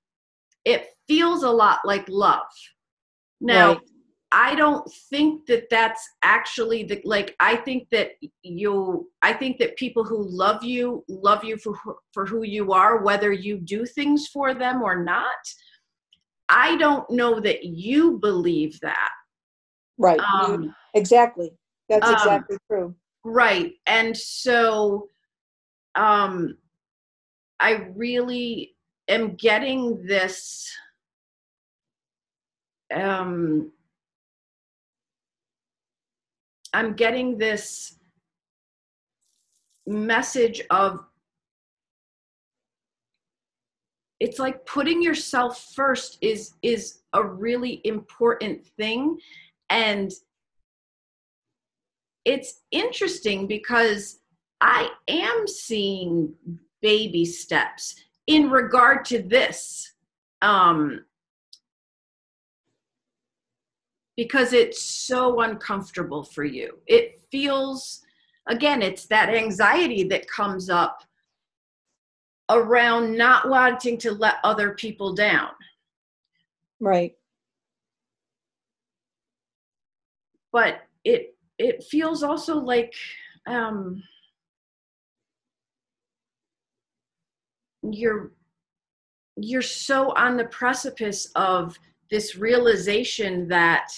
it 0.65 0.89
feels 1.09 1.43
a 1.43 1.51
lot 1.51 1.81
like 1.85 2.09
love. 2.09 2.43
Now, 3.41 3.69
Right. 3.75 3.81
I 4.33 4.57
don't 4.57 4.91
think 5.11 5.47
that 5.47 5.71
that's 5.71 6.03
actually 6.23 6.83
the 6.83 7.01
like 7.05 7.37
I 7.39 7.55
think 7.55 7.89
that 7.93 8.13
you 8.43 9.09
I 9.23 9.33
think 9.33 9.59
that 9.59 9.77
people 9.77 10.03
who 10.03 10.27
love 10.29 10.65
you 10.65 11.05
love 11.09 11.45
you 11.45 11.57
for 11.57 11.75
who- 11.75 11.99
for 12.13 12.27
who 12.27 12.43
you 12.43 12.73
are 12.73 13.05
whether 13.05 13.31
you 13.31 13.59
do 13.59 13.87
things 13.87 14.27
for 14.27 14.53
them 14.53 14.83
or 14.83 15.05
not. 15.05 15.39
I 16.49 16.77
don't 16.79 17.09
know 17.11 17.39
that 17.41 17.65
you 17.65 18.19
believe 18.19 18.81
that. 18.81 19.13
right. 19.99 20.19
Um 20.19 20.75
exactly. 20.95 21.53
That's 21.89 22.09
um, 22.09 22.15
exactly 22.15 22.57
true. 22.69 22.95
right. 23.25 23.75
And 23.87 24.17
so 24.17 25.09
um 25.95 26.59
I 27.61 27.89
really 27.95 28.75
am 29.07 29.37
getting 29.37 30.05
this 30.07 30.69
um 32.93 33.71
I'm 36.73 36.95
getting 36.95 37.39
this 37.39 37.97
message 39.87 40.61
of 40.71 41.05
it's 44.19 44.39
like 44.39 44.65
putting 44.67 45.03
yourself 45.03 45.73
first 45.75 46.19
is 46.21 46.55
is 46.63 47.03
a 47.13 47.23
really 47.23 47.81
important 47.85 48.67
thing. 48.67 49.19
And 49.71 50.11
it's 52.25 52.61
interesting 52.71 53.47
because 53.47 54.21
I 54.61 54.89
am 55.09 55.47
seeing 55.47 56.35
baby 56.81 57.25
steps 57.25 57.97
in 58.27 58.51
regard 58.51 59.05
to 59.07 59.23
this. 59.23 59.93
Um 60.43 61.05
because 64.17 64.53
it's 64.53 64.83
so 64.83 65.41
uncomfortable 65.41 66.23
for 66.23 66.45
you. 66.45 66.79
It 66.87 67.23
feels, 67.31 68.03
again, 68.49 68.83
it's 68.83 69.07
that 69.07 69.29
anxiety 69.29 70.05
that 70.05 70.29
comes 70.29 70.71
up 70.71 71.03
around 72.51 73.17
not 73.17 73.49
wanting 73.49 73.99
to 73.99 74.13
let 74.13 74.37
other 74.45 74.75
people 74.75 75.15
down. 75.15 75.51
Right. 76.81 77.15
But 80.53 80.83
it 81.05 81.37
it 81.59 81.85
feels 81.85 82.23
also 82.23 82.57
like 82.57 82.95
um, 83.47 84.03
you're 87.83 88.33
you're 89.37 89.63
so 89.63 90.13
on 90.15 90.37
the 90.37 90.45
precipice 90.45 91.31
of 91.35 91.79
this 92.11 92.37
realization 92.37 93.49
that 93.49 93.89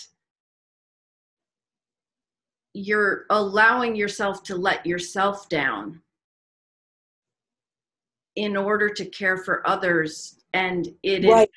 you're 2.75 3.25
allowing 3.31 3.97
yourself 3.97 4.43
to 4.45 4.55
let 4.55 4.85
yourself 4.85 5.49
down 5.49 6.03
in 8.37 8.57
order 8.57 8.89
to 8.91 9.07
care 9.07 9.39
for 9.39 9.67
others 9.67 10.41
and 10.53 10.89
it 11.03 11.25
is 11.25 11.31
Right. 11.33 11.51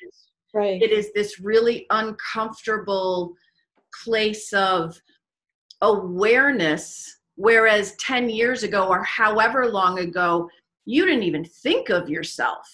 Right. 0.54 0.82
it 0.82 0.90
is 0.92 1.12
this 1.12 1.38
really 1.38 1.86
uncomfortable 1.90 3.34
place 4.02 4.52
of 4.54 5.00
awareness 5.82 7.18
whereas 7.36 7.94
10 7.96 8.30
years 8.30 8.62
ago 8.62 8.88
or 8.88 9.04
however 9.04 9.66
long 9.66 9.98
ago 9.98 10.48
you 10.86 11.04
didn't 11.04 11.22
even 11.22 11.44
think 11.44 11.90
of 11.90 12.08
yourself 12.08 12.66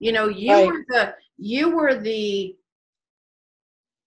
you 0.00 0.12
know 0.12 0.28
you 0.28 0.52
Right. 0.54 0.66
were 0.66 0.84
the 0.88 1.14
you 1.36 1.70
were 1.76 1.94
the 1.94 2.56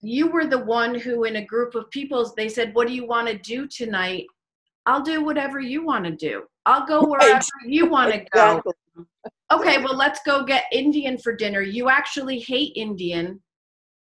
you 0.06 0.28
were 0.28 0.46
the 0.46 0.60
one 0.60 0.94
who 0.94 1.24
in 1.24 1.38
a 1.38 1.46
group 1.46 1.74
of 1.76 1.90
people 1.90 2.32
they 2.38 2.48
said 2.48 2.74
what 2.76 2.88
do 2.88 2.94
you 2.94 3.08
want 3.08 3.28
to 3.28 3.38
do 3.40 3.68
tonight? 3.68 4.26
I'll 4.86 5.02
do 5.02 5.24
whatever 5.24 5.60
you 5.60 5.84
want 5.84 6.06
to 6.06 6.12
do. 6.12 6.44
I'll 6.68 6.86
go 6.86 7.02
Right. 7.02 7.10
wherever 7.10 7.42
you 7.66 7.90
want 7.90 8.14
to 8.14 8.26
go 8.32 8.62
okay 9.52 9.78
well 9.84 9.96
let's 9.96 10.20
go 10.26 10.44
get 10.44 10.64
indian 10.72 11.18
for 11.18 11.36
dinner. 11.36 11.62
You 11.62 11.90
actually 11.90 12.40
hate 12.40 12.74
indian 12.76 13.42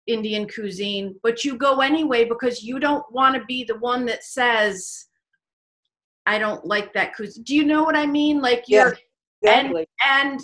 indian 0.07 0.49
cuisine 0.49 1.15
but 1.23 1.45
you 1.45 1.57
go 1.57 1.81
anyway 1.81 2.25
because 2.25 2.63
you 2.63 2.81
don't 2.81 3.05
want 3.13 3.35
to 3.37 3.45
be 3.45 3.65
the 3.65 3.79
one 3.79 4.05
that 4.07 4.25
says 4.25 5.07
i 6.27 6.39
don't 6.39 6.65
like 6.65 6.93
that 6.95 7.15
cuisine 7.15 7.45
do 7.45 7.55
you 7.55 7.65
know 7.65 7.85
what 7.85 7.95
i 7.95 8.07
mean? 8.07 8.41
Like 8.41 8.65
you're 8.67 8.97
Exactly. 9.43 9.87
and 10.07 10.41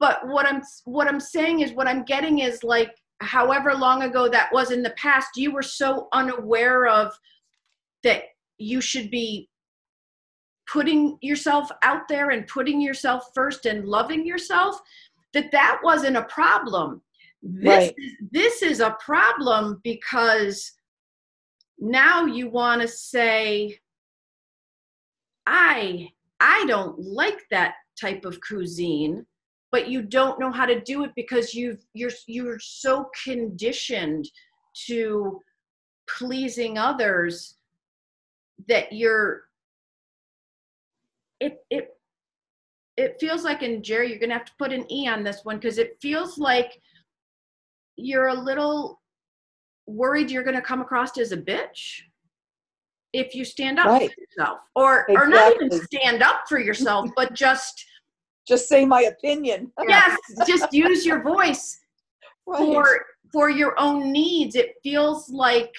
but 0.00 0.26
what 0.28 0.46
i'm 0.46 0.62
what 0.84 1.08
i'm 1.08 1.20
saying 1.20 1.60
is 1.60 1.72
what 1.72 1.88
i'm 1.88 2.04
getting 2.04 2.38
is 2.40 2.62
like 2.62 2.90
however 3.20 3.74
long 3.74 4.02
ago 4.02 4.28
that 4.28 4.52
was 4.52 4.70
in 4.70 4.82
the 4.82 4.90
past 4.90 5.36
you 5.36 5.52
were 5.52 5.62
so 5.62 6.08
unaware 6.12 6.86
of 6.86 7.12
that 8.04 8.22
you 8.58 8.80
should 8.80 9.10
be 9.10 9.48
putting 10.70 11.18
yourself 11.20 11.70
out 11.82 12.06
there 12.08 12.30
and 12.30 12.46
putting 12.46 12.80
yourself 12.80 13.30
first 13.34 13.66
and 13.66 13.86
loving 13.86 14.26
yourself 14.26 14.80
that 15.32 15.50
that 15.50 15.80
wasn't 15.82 16.16
a 16.16 16.22
problem 16.24 17.02
this 17.42 17.66
Right. 17.66 17.94
is, 17.96 18.12
this 18.30 18.62
is 18.62 18.80
a 18.80 18.96
problem 19.04 19.80
because 19.84 20.72
now 21.78 22.24
you 22.24 22.50
want 22.50 22.82
to 22.82 22.88
say 22.88 23.78
i 25.46 26.08
i 26.40 26.64
don't 26.66 26.98
like 26.98 27.44
that 27.50 27.74
type 28.00 28.24
of 28.24 28.40
cuisine 28.40 29.24
but 29.70 29.88
you 29.88 30.02
don't 30.02 30.40
know 30.40 30.50
how 30.50 30.66
to 30.66 30.80
do 30.80 31.04
it 31.04 31.10
because 31.14 31.54
you've 31.54 31.84
you're 31.94 32.10
you're 32.26 32.58
so 32.58 33.10
conditioned 33.24 34.28
to 34.86 35.40
pleasing 36.08 36.78
others 36.78 37.56
that 38.68 38.92
you're 38.92 39.42
it 41.40 41.58
it 41.70 41.90
it 42.96 43.16
feels 43.20 43.44
like 43.44 43.62
and 43.62 43.84
jerry 43.84 44.10
you're 44.10 44.18
gonna 44.18 44.32
have 44.32 44.44
to 44.44 44.52
put 44.58 44.72
an 44.72 44.90
e 44.90 45.06
on 45.08 45.22
this 45.22 45.44
one 45.44 45.56
because 45.56 45.78
it 45.78 45.96
feels 46.00 46.38
like 46.38 46.80
you're 47.96 48.28
a 48.28 48.34
little 48.34 49.00
worried 49.86 50.30
you're 50.30 50.42
gonna 50.42 50.62
come 50.62 50.80
across 50.80 51.16
as 51.18 51.32
a 51.32 51.36
bitch 51.36 52.00
if 53.12 53.34
you 53.34 53.44
stand 53.44 53.78
up 53.78 53.86
Right. 53.86 54.10
for 54.12 54.20
yourself 54.20 54.58
or 54.74 55.06
or 55.10 55.26
not 55.28 55.54
even 55.54 55.70
stand 55.70 56.22
up 56.22 56.42
for 56.48 56.58
yourself 56.58 57.08
but 57.16 57.32
just 57.34 57.84
Just 58.48 58.66
say 58.68 58.84
my 58.84 59.02
opinion. 59.02 59.70
yes 59.88 60.18
just 60.46 60.72
use 60.72 61.04
your 61.04 61.22
voice 61.22 61.78
Right. 62.46 62.58
for 62.58 62.86
for 63.30 63.50
your 63.50 63.78
own 63.78 64.10
needs 64.10 64.56
it 64.56 64.76
feels 64.82 65.28
like 65.28 65.70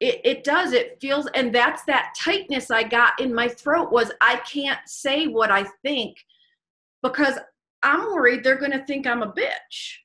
it, 0.00 0.20
it 0.24 0.42
does 0.42 0.72
it 0.72 0.98
feels 1.00 1.28
and 1.36 1.54
that's 1.54 1.84
that 1.84 2.14
tightness 2.18 2.68
i 2.72 2.82
got 2.82 3.20
in 3.20 3.32
my 3.32 3.46
throat 3.46 3.92
was 3.92 4.10
i 4.20 4.36
can't 4.38 4.80
say 4.86 5.28
what 5.28 5.52
i 5.52 5.64
think 5.84 6.16
because 7.00 7.38
i'm 7.84 8.00
worried 8.06 8.42
they're 8.42 8.58
going 8.58 8.72
to 8.72 8.84
think 8.86 9.06
i'm 9.06 9.22
a 9.22 9.32
bitch 9.32 9.98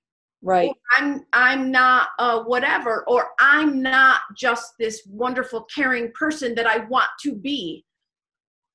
Right. 0.44 0.70
or 0.70 0.76
i'm 1.00 1.26
i'm 1.34 1.72
not 1.72 2.10
uh, 2.20 2.44
whatever 2.44 3.04
or 3.08 3.30
i'm 3.40 3.82
not 3.82 4.22
just 4.38 4.74
this 4.78 5.02
wonderful 5.10 5.64
caring 5.76 6.12
person 6.12 6.54
that 6.54 6.68
i 6.68 6.86
want 6.86 7.10
to 7.24 7.34
be 7.34 7.84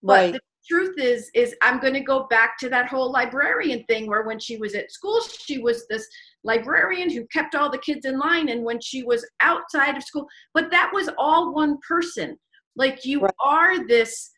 but 0.02 0.14
Right. 0.14 0.32
the 0.32 0.40
truth 0.68 0.94
is 0.98 1.30
is 1.34 1.54
i'm 1.62 1.78
going 1.80 1.94
to 1.94 2.00
go 2.00 2.26
back 2.28 2.58
to 2.58 2.68
that 2.68 2.88
whole 2.88 3.10
librarian 3.10 3.84
thing 3.84 4.06
where 4.06 4.24
when 4.24 4.38
she 4.38 4.56
was 4.56 4.74
at 4.74 4.90
school 4.90 5.20
she 5.20 5.58
was 5.58 5.86
this 5.88 6.06
librarian 6.44 7.10
who 7.10 7.26
kept 7.26 7.54
all 7.54 7.70
the 7.70 7.78
kids 7.78 8.04
in 8.06 8.18
line 8.18 8.48
and 8.48 8.64
when 8.64 8.80
she 8.80 9.02
was 9.02 9.26
outside 9.40 9.96
of 9.96 10.02
school 10.02 10.26
but 10.54 10.70
that 10.70 10.90
was 10.92 11.08
all 11.18 11.52
one 11.54 11.76
person 11.86 12.36
like 12.76 13.04
you 13.04 13.20
Right. 13.20 13.34
are 13.44 13.86
this 13.86 14.30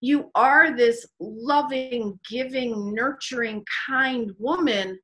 you 0.00 0.30
are 0.34 0.76
this 0.76 1.04
loving 1.18 2.18
giving 2.28 2.94
nurturing 2.94 3.64
kind 3.88 4.32
woman 4.38 4.98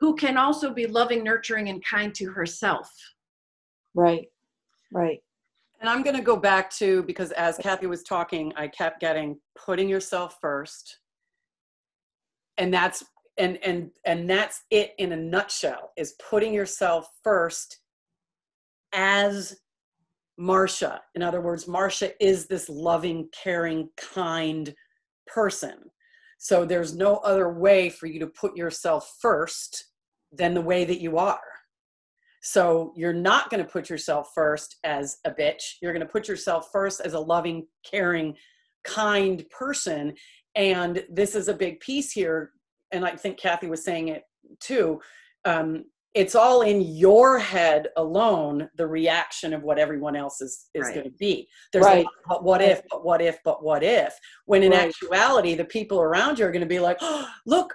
who 0.00 0.16
can 0.16 0.36
also 0.36 0.72
be 0.72 0.86
loving 0.86 1.22
nurturing 1.22 1.68
and 1.68 1.84
kind 1.84 2.14
to 2.14 2.30
herself 2.30 2.90
Right. 3.94 4.28
Right. 4.92 5.20
And 5.80 5.88
I'm 5.88 6.02
going 6.02 6.16
to 6.16 6.22
go 6.22 6.36
back 6.36 6.70
to 6.72 7.02
because 7.04 7.32
as 7.32 7.56
Kathy 7.56 7.86
was 7.86 8.02
talking, 8.02 8.52
I 8.54 8.68
kept 8.68 9.00
getting 9.00 9.38
putting 9.56 9.88
yourself 9.88 10.36
first. 10.40 10.98
And 12.58 12.72
that's 12.72 13.02
and 13.38 13.58
and 13.64 13.90
and 14.04 14.28
that's 14.28 14.62
it 14.70 14.92
in 14.98 15.12
a 15.12 15.16
nutshell 15.16 15.92
is 15.96 16.14
putting 16.30 16.52
yourself 16.52 17.08
first 17.24 17.80
as 18.92 19.56
Marcia. 20.36 21.00
In 21.14 21.22
other 21.22 21.40
words, 21.40 21.66
Marcia 21.66 22.12
is 22.22 22.46
this 22.46 22.68
loving, 22.68 23.28
caring, 23.32 23.88
kind 23.96 24.74
person. 25.26 25.76
So 26.38 26.64
there's 26.64 26.94
no 26.94 27.16
other 27.16 27.52
way 27.52 27.90
for 27.90 28.06
you 28.06 28.18
to 28.20 28.26
put 28.26 28.56
yourself 28.56 29.16
first 29.20 29.86
than 30.32 30.54
the 30.54 30.60
way 30.60 30.84
that 30.84 31.00
you 31.00 31.18
are. 31.18 31.40
So 32.42 32.92
you're 32.96 33.12
not 33.12 33.50
going 33.50 33.62
to 33.64 33.70
put 33.70 33.90
yourself 33.90 34.30
first 34.34 34.76
as 34.84 35.18
a 35.24 35.30
bitch. 35.30 35.74
You're 35.82 35.92
going 35.92 36.06
to 36.06 36.10
put 36.12 36.28
yourself 36.28 36.68
first 36.72 37.00
as 37.00 37.12
a 37.12 37.20
loving, 37.20 37.66
caring, 37.88 38.34
kind 38.84 39.44
person. 39.50 40.14
And 40.54 41.04
this 41.10 41.34
is 41.34 41.48
a 41.48 41.54
big 41.54 41.80
piece 41.80 42.12
here. 42.12 42.52
And 42.92 43.04
I 43.04 43.14
think 43.16 43.38
Kathy 43.38 43.68
was 43.68 43.84
saying 43.84 44.08
it 44.08 44.22
too. 44.60 45.00
Um, 45.44 45.84
it's 46.14 46.34
all 46.34 46.62
in 46.62 46.80
your 46.80 47.38
head 47.38 47.88
alone 47.96 48.68
the 48.76 48.86
reaction 48.86 49.54
of 49.54 49.62
what 49.62 49.78
everyone 49.78 50.16
else 50.16 50.40
is 50.40 50.66
is 50.74 50.86
Right. 50.86 50.94
going 50.94 51.04
to 51.04 51.16
be 51.18 51.48
there's 51.72 51.86
Right. 51.86 52.04
a 52.04 52.28
but 52.28 52.42
what 52.42 52.60
if 52.60 52.82
but 52.90 53.04
what 53.04 53.22
if 53.22 53.38
but 53.44 53.62
what 53.62 53.82
if 53.84 54.18
when 54.46 54.62
in 54.62 54.72
Right. 54.72 54.88
actuality 54.88 55.54
the 55.54 55.64
people 55.64 56.00
around 56.00 56.38
you 56.38 56.46
are 56.46 56.50
going 56.50 56.60
to 56.62 56.66
be 56.66 56.80
like 56.80 56.98
oh, 57.00 57.28
look 57.46 57.74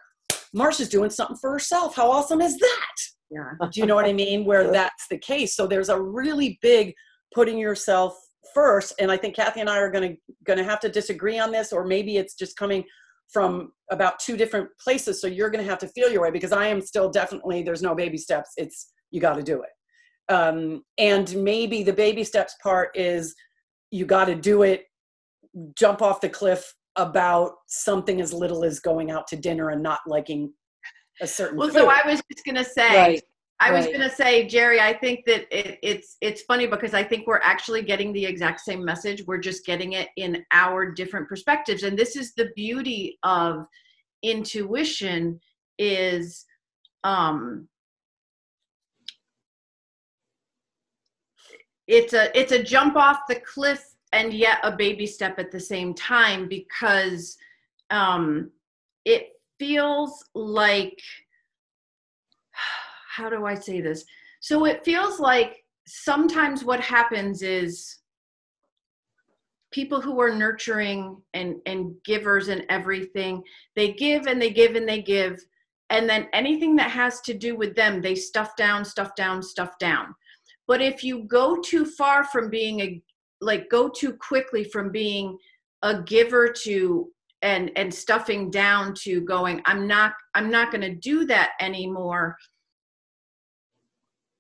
marsha's 0.53 0.89
doing 0.89 1.09
something 1.09 1.38
for 1.38 1.51
herself 1.51 1.95
how 1.95 2.11
awesome 2.11 2.41
is 2.41 2.57
that 2.57 2.95
Yeah. 3.32 3.52
do 3.72 3.80
you 3.80 3.86
know 3.86 3.96
what 3.96 4.06
i 4.06 4.14
mean? 4.14 4.46
Where 4.46 4.72
that's 4.72 5.08
the 5.08 5.18
case. 5.18 5.56
So 5.56 5.68
there's 5.68 5.90
a 5.90 6.00
really 6.00 6.60
big 6.62 6.94
putting 7.34 7.58
yourself 7.58 8.18
first 8.54 8.94
and 9.00 9.12
i 9.12 9.18
think 9.18 9.36
kathy 9.36 9.60
and 9.60 9.70
i 9.70 9.80
are 9.80 9.90
going 9.90 10.16
to 10.46 10.64
have 10.64 10.80
to 10.80 10.88
disagree 10.88 11.40
on 11.40 11.52
this 11.52 11.74
or 11.74 11.84
maybe 11.84 12.16
it's 12.18 12.36
just 12.36 12.56
coming 12.56 12.84
from 13.28 13.72
about 13.92 14.20
two 14.20 14.38
different 14.38 14.70
places 14.80 15.20
so 15.20 15.26
you're 15.26 15.50
going 15.50 15.62
to 15.62 15.70
have 15.70 15.80
to 15.80 15.88
feel 15.88 16.12
your 16.12 16.22
way 16.22 16.30
because 16.30 16.52
i 16.52 16.68
am 16.68 16.80
still 16.80 17.10
definitely 17.10 17.64
there's 17.64 17.82
no 17.82 17.96
baby 17.96 18.20
steps 18.20 18.52
it's 18.56 18.94
you 19.16 19.22
got 19.22 19.36
to 19.36 19.44
do 19.44 19.64
it. 19.64 20.34
Um, 20.34 20.84
and 20.98 21.34
maybe 21.44 21.84
the 21.84 21.94
baby 21.94 22.24
steps 22.24 22.56
part 22.62 22.90
is 22.96 23.34
you 23.92 24.06
got 24.06 24.26
to 24.26 24.36
do 24.36 24.64
it 24.64 24.86
jump 25.76 26.02
off 26.02 26.20
the 26.20 26.28
cliff 26.28 26.74
about 26.98 27.54
something 27.68 28.20
as 28.20 28.34
little 28.34 28.66
as 28.66 28.82
going 28.82 29.10
out 29.10 29.26
to 29.28 29.38
dinner 29.38 29.70
and 29.70 29.82
not 29.82 30.00
liking 30.06 30.52
a 31.22 31.28
certain 31.28 31.57
Well, 31.57 31.70
food. 31.70 31.78
so 31.78 31.89
I 31.89 32.01
was 32.05 32.22
just 32.32 32.45
gonna 32.45 32.63
say, 32.63 32.95
Right. 32.95 33.24
I 33.59 33.72
was 33.72 33.88
gonna 33.88 34.09
say, 34.09 34.47
Jerry, 34.47 34.82
I 34.82 34.93
think 34.93 35.26
that 35.26 35.47
it, 35.49 35.80
it's 35.82 36.18
it's 36.20 36.41
funny 36.41 36.68
because 36.68 36.93
I 36.93 37.03
think 37.03 37.26
we're 37.26 37.39
actually 37.41 37.84
getting 37.84 38.11
the 38.11 38.26
exact 38.26 38.59
same 38.61 38.84
message. 38.84 39.26
We're 39.26 39.38
just 39.38 39.66
getting 39.66 39.93
it 39.93 40.09
in 40.18 40.43
our 40.51 40.91
different 40.91 41.30
perspectives, 41.30 41.84
and 41.84 41.97
this 41.97 42.18
is 42.18 42.34
the 42.34 42.49
beauty 42.55 43.18
of 43.24 43.66
intuition. 44.24 45.39
Is 45.80 46.45
um, 47.05 47.70
it's 51.88 52.13
a 52.13 52.38
it's 52.38 52.51
a 52.51 52.61
jump 52.61 52.97
off 52.97 53.20
the 53.30 53.39
cliff 53.39 53.95
and 54.11 54.34
yet 54.34 54.59
a 54.63 54.72
baby 54.72 55.05
step 55.05 55.39
at 55.39 55.51
the 55.51 55.59
same 55.59 55.93
time 55.93 56.47
because 56.47 57.38
um, 57.89 58.51
it 59.03 59.30
feels 59.60 60.24
like 60.34 60.99
how 63.16 63.30
do 63.30 63.45
I 63.45 63.56
say 63.56 63.82
this? 63.82 64.06
So 64.41 64.66
it 64.66 64.84
feels 64.86 65.20
like 65.20 65.64
sometimes 65.88 66.64
what 66.64 66.80
happens 66.80 67.41
is 67.41 67.99
people 69.72 70.01
who 70.01 70.20
are 70.22 70.34
nurturing 70.34 71.18
and 71.34 71.56
and 71.66 71.95
givers 72.03 72.47
and 72.47 72.66
everything, 72.70 73.43
they 73.76 73.93
give 73.93 74.28
and 74.28 74.41
they 74.41 74.51
give 74.51 74.76
and 74.76 74.88
they 74.88 75.01
give 75.01 75.39
and 75.89 76.10
then 76.10 76.28
anything 76.34 76.76
that 76.76 76.89
has 76.91 77.22
to 77.22 77.34
do 77.34 77.56
with 77.56 77.76
them, 77.76 78.01
they 78.01 78.16
stuff 78.16 78.56
down, 78.56 78.84
stuff 78.84 79.16
down, 79.16 79.43
stuff 79.43 79.78
down. 79.80 80.16
But 80.68 80.82
if 80.82 81.03
you 81.03 81.24
go 81.24 81.58
too 81.62 81.86
far 81.86 82.24
from 82.24 82.49
being 82.49 82.80
a 82.82 83.01
like 83.41 83.70
go 83.70 83.89
too 83.89 84.14
quickly 84.14 84.64
from 84.64 84.91
being 84.91 85.38
a 85.84 86.01
giver 86.01 86.51
to 86.64 87.12
and 87.46 87.72
and 87.76 87.93
stuffing 87.93 88.50
down 88.50 88.93
to 88.93 89.22
going 89.22 89.62
i'm 89.66 89.88
not 89.88 90.14
i'm 90.34 90.50
not 90.50 90.72
going 90.72 90.82
to 90.82 90.96
do 90.96 91.26
that 91.26 91.52
anymore 91.62 92.36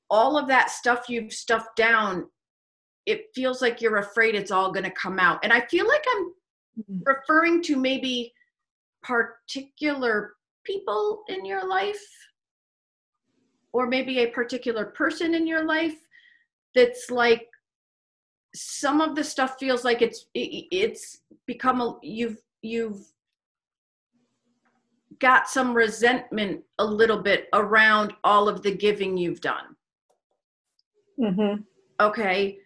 all 0.09 0.37
of 0.37 0.47
that 0.47 0.71
stuff 0.71 1.05
you've 1.07 1.31
stuffed 1.31 1.75
down 1.77 2.25
it 3.05 3.25
feels 3.35 3.61
like 3.61 3.79
you're 3.79 3.97
afraid 3.97 4.33
it's 4.33 4.51
all 4.51 4.71
going 4.71 4.83
to 4.83 4.91
come 4.91 5.19
out 5.19 5.39
and 5.43 5.53
i 5.53 5.61
feel 5.67 5.87
like 5.87 6.03
i'm 6.15 6.33
Mhm. 6.77 7.03
referring 7.05 7.63
to 7.63 7.77
maybe 7.77 8.33
particular 9.01 10.33
people 10.65 11.23
in 11.29 11.45
your 11.45 11.65
life 11.65 12.05
or 13.71 13.87
maybe 13.87 14.19
a 14.19 14.27
particular 14.31 14.87
person 14.87 15.33
in 15.33 15.47
your 15.47 15.63
life 15.63 15.97
that's 16.73 17.09
like 17.09 17.47
some 18.53 18.99
of 18.99 19.15
the 19.15 19.23
stuff 19.23 19.55
feels 19.57 19.85
like 19.85 20.01
it's 20.01 20.25
it, 20.33 20.65
it's 20.69 21.21
become 21.45 21.79
a 21.79 21.97
you've 22.01 22.41
you've 22.65 23.05
got 25.19 25.47
some 25.47 25.73
resentment 25.73 26.61
a 26.79 26.85
little 26.85 27.21
bit 27.21 27.47
around 27.53 28.13
all 28.23 28.49
of 28.49 28.61
the 28.63 28.71
giving 28.71 29.15
you've 29.17 29.41
done 29.41 29.75
Mhm. 31.17 31.63
okay 32.01 32.59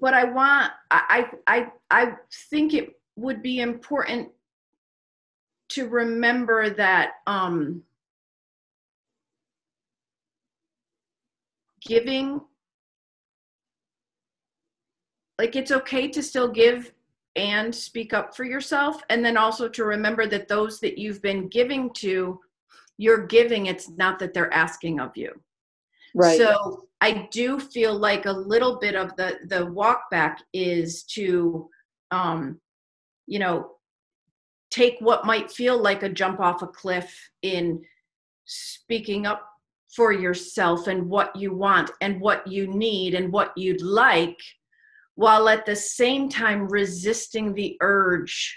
but 0.00 0.14
i 0.14 0.24
want 0.24 0.72
i 0.90 1.30
i 1.46 1.56
i 1.58 1.72
I 1.90 2.16
think 2.50 2.74
it 2.74 3.00
would 3.16 3.42
be 3.42 3.60
important 3.60 4.30
to 5.68 5.88
remember 5.88 6.70
that 6.70 7.12
um 7.26 7.82
giving 11.80 12.40
like 15.38 15.54
it's 15.56 15.70
okay 15.70 16.08
to 16.08 16.22
still 16.22 16.48
give 16.48 16.92
and 17.38 17.74
speak 17.74 18.12
up 18.12 18.36
for 18.36 18.44
yourself 18.44 19.00
and 19.08 19.24
then 19.24 19.36
also 19.36 19.68
to 19.68 19.84
remember 19.84 20.26
that 20.26 20.48
those 20.48 20.80
that 20.80 20.98
you've 20.98 21.22
been 21.22 21.48
giving 21.48 21.90
to 21.90 22.38
you're 22.98 23.26
giving 23.26 23.66
it's 23.66 23.88
not 23.90 24.18
that 24.18 24.34
they're 24.34 24.52
asking 24.52 25.00
of 25.00 25.16
you 25.16 25.32
Right. 26.14 26.36
so 26.38 26.88
I 27.00 27.28
do 27.30 27.60
feel 27.60 27.96
like 27.96 28.26
a 28.26 28.32
little 28.32 28.78
bit 28.78 28.94
of 28.94 29.14
the 29.16 29.38
the 29.46 29.66
walk 29.66 30.10
back 30.10 30.42
is 30.52 31.04
to, 31.14 31.68
um, 32.10 32.60
you 33.26 33.38
know, 33.38 33.72
take 34.70 34.96
what 35.00 35.24
might 35.24 35.50
feel 35.50 35.80
like 35.80 36.02
a 36.02 36.08
jump 36.08 36.40
off 36.40 36.62
a 36.62 36.66
cliff 36.66 37.30
in 37.42 37.82
speaking 38.46 39.26
up 39.26 39.44
for 39.94 40.12
yourself 40.12 40.86
and 40.86 41.08
what 41.08 41.34
you 41.36 41.54
want 41.54 41.90
and 42.00 42.20
what 42.20 42.46
you 42.46 42.66
need 42.66 43.14
and 43.14 43.32
what 43.32 43.52
you'd 43.56 43.82
like, 43.82 44.38
while 45.18 45.48
at 45.48 45.66
the 45.66 45.74
same 45.74 46.28
time 46.28 46.68
resisting 46.68 47.52
the 47.52 47.76
urge 47.80 48.56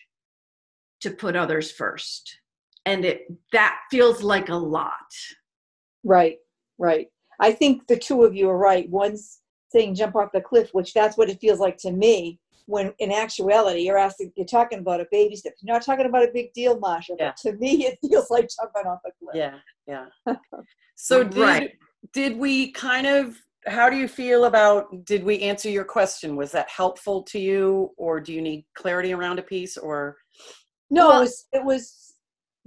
to 1.00 1.10
put 1.10 1.36
others 1.36 1.72
first. 1.72 2.38
And 2.86 3.04
it 3.04 3.26
that 3.52 3.80
feels 3.90 4.22
like 4.22 4.50
a 4.50 4.56
lot. 4.56 5.10
Right, 6.04 6.38
right. 6.78 7.08
I 7.40 7.52
think 7.52 7.88
the 7.88 7.98
two 7.98 8.24
of 8.26 8.36
you 8.36 8.48
are 8.48 8.60
right. 8.60 8.88
One's 8.92 9.40
saying 9.72 9.96
jump 9.96 10.16
off 10.16 10.30
the 10.34 10.42
cliff, 10.42 10.70
which 10.74 10.94
that's 10.94 11.18
what 11.18 11.32
it 11.32 11.40
feels 11.42 11.58
like 11.60 11.78
to 11.78 11.92
me. 11.92 12.40
When 12.68 12.94
in 13.00 13.12
actuality, 13.12 13.82
you're 13.82 13.98
asking, 13.98 14.32
you're 14.36 14.46
talking 14.46 14.80
about 14.80 15.02
a 15.02 15.08
baby 15.12 15.36
step. 15.36 15.54
You're 15.62 15.74
not 15.74 15.82
talking 15.84 16.06
about 16.06 16.26
a 16.30 16.32
big 16.32 16.54
deal, 16.54 16.80
Masha. 16.80 17.14
Yeah. 17.18 17.32
But 17.44 17.52
to 17.52 17.58
me, 17.58 17.88
it 17.88 17.98
feels 18.08 18.30
like 18.30 18.48
jumping 18.56 18.86
off 18.92 19.00
a 19.08 19.10
cliff. 19.20 19.36
yeah 19.36 19.56
yeah 19.88 20.06
so 20.96 21.24
did 21.24 21.42
Right. 21.42 21.72
did 22.14 22.38
we 22.38 22.72
kind 22.72 23.08
of 23.08 23.36
how 23.68 23.90
do 23.90 23.96
you 23.96 24.08
feel 24.08 24.46
about 24.46 25.06
did 25.06 25.24
we 25.24 25.40
answer 25.42 25.70
your 25.70 25.84
question 25.84 26.36
was 26.36 26.52
that 26.52 26.70
helpful 26.70 27.22
to 27.22 27.40
you 27.40 27.92
or 27.98 28.20
do 28.20 28.34
you 28.34 28.42
need 28.42 28.66
clarity 28.76 29.14
around 29.14 29.38
a 29.40 29.44
piece 29.44 29.78
or 29.78 30.18
No, 30.90 31.10
Well- 31.10 31.18
it 31.18 31.22
was 31.22 31.46
it 31.54 31.64
was 31.64 32.12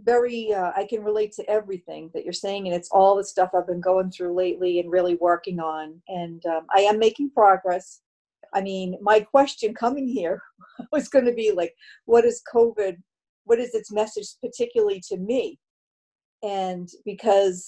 very. 0.01 0.53
Uh, 0.53 0.73
I 0.77 0.87
can 0.89 1.03
relate 1.05 1.33
to 1.33 1.49
everything 1.49 2.11
that 2.15 2.25
you're 2.25 2.33
saying, 2.33 2.67
and 2.67 2.75
it's 2.75 2.89
all 2.91 3.17
the 3.17 3.25
stuff 3.25 3.51
I've 3.55 3.67
been 3.67 3.81
going 3.81 4.11
through 4.11 4.35
lately 4.35 4.81
and 4.81 4.91
really 4.91 5.17
working 5.17 5.61
on. 5.61 6.01
And 6.09 6.45
um, 6.47 6.67
I 6.75 6.81
am 6.81 6.99
making 6.99 7.31
progress. 7.31 8.01
I 8.53 8.61
mean, 8.61 8.97
my 9.01 9.21
question 9.21 9.75
coming 9.75 10.07
here 10.07 10.41
was 10.93 11.09
going 11.09 11.25
to 11.27 11.33
be 11.33 11.53
like, 11.53 11.75
what 12.07 12.25
is 12.25 12.43
COVID? 12.53 12.97
What 13.45 13.59
is 13.59 13.75
its 13.75 13.93
message, 13.93 14.27
particularly 14.43 15.03
to 15.09 15.17
me? 15.19 15.59
And 16.43 16.89
because 17.05 17.67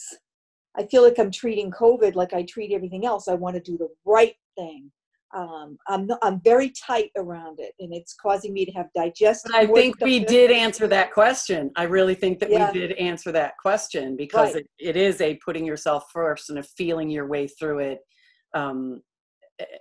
I 0.79 0.85
feel 0.87 1.03
like 1.03 1.19
I'm 1.19 1.31
treating 1.31 1.71
COVID 1.71 2.15
like 2.15 2.33
I 2.35 2.43
treat 2.43 2.73
everything 2.73 3.07
else, 3.07 3.29
I 3.29 3.35
want 3.35 3.55
to 3.57 3.61
do 3.63 3.79
the 3.79 3.89
right 4.05 4.35
thing. 4.57 4.91
Um, 5.35 5.77
I'm 5.89 6.09
I'm 6.23 6.41
very 6.43 6.71
tight 6.71 7.11
around 7.17 7.59
it, 7.61 7.73
and 7.81 7.93
it's 7.93 8.15
causing 8.15 8.53
me 8.55 8.65
to 8.65 8.73
have 8.73 8.87
digestive. 8.95 9.53
But 9.53 9.61
I 9.61 9.67
think 9.67 9.97
we 10.01 10.19
stuff- 10.19 10.29
did 10.29 10.51
answer 10.51 10.87
that 10.87 11.13
question. 11.13 11.71
I 11.77 11.83
really 11.85 12.15
think 12.15 12.39
that 12.41 12.51
Yeah. 12.51 12.71
we 12.73 12.79
did 12.79 12.93
answer 12.93 13.33
that 13.33 13.55
question 13.59 14.17
because 14.17 14.55
Right. 14.55 14.67
it, 14.79 14.91
it 14.91 14.97
is 14.97 15.21
a 15.21 15.35
putting 15.45 15.67
yourself 15.67 16.07
first 16.13 16.49
and 16.49 16.59
a 16.59 16.63
feeling 16.63 17.11
your 17.11 17.27
way 17.27 17.49
through 17.49 17.81
it, 17.81 18.01
um, 18.55 19.03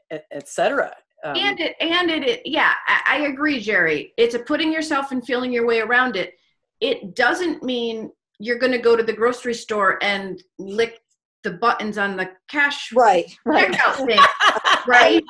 et, 0.09 0.26
et 0.31 0.47
cetera. 0.49 0.93
Um, 1.23 1.35
and 1.38 1.59
it 1.59 1.76
and 1.80 2.11
it, 2.11 2.23
it 2.27 2.41
yeah 2.45 2.73
I, 2.88 3.01
I 3.07 3.17
agree 3.27 3.59
jerry 3.59 4.13
it's 4.17 4.35
a 4.35 4.39
putting 4.39 4.72
yourself 4.72 5.11
and 5.11 5.26
feeling 5.26 5.51
your 5.51 5.65
way 5.65 5.80
around 5.80 6.15
it 6.17 6.34
it 6.81 7.15
doesn't 7.15 7.63
mean 7.63 8.11
you're 8.40 8.60
going 8.60 8.72
to 8.72 8.78
go 8.80 8.95
to 8.95 9.03
the 9.03 9.14
grocery 9.14 9.53
store 9.53 9.98
and 10.03 10.41
lick 10.60 10.99
the 11.44 11.52
buttons 11.52 11.98
on 11.98 12.18
the 12.18 12.30
cash 12.49 12.91
Right, 12.94 13.26
right. 13.45 13.72
checkout 13.72 14.06
thing 14.07 14.20
right? 14.88 15.24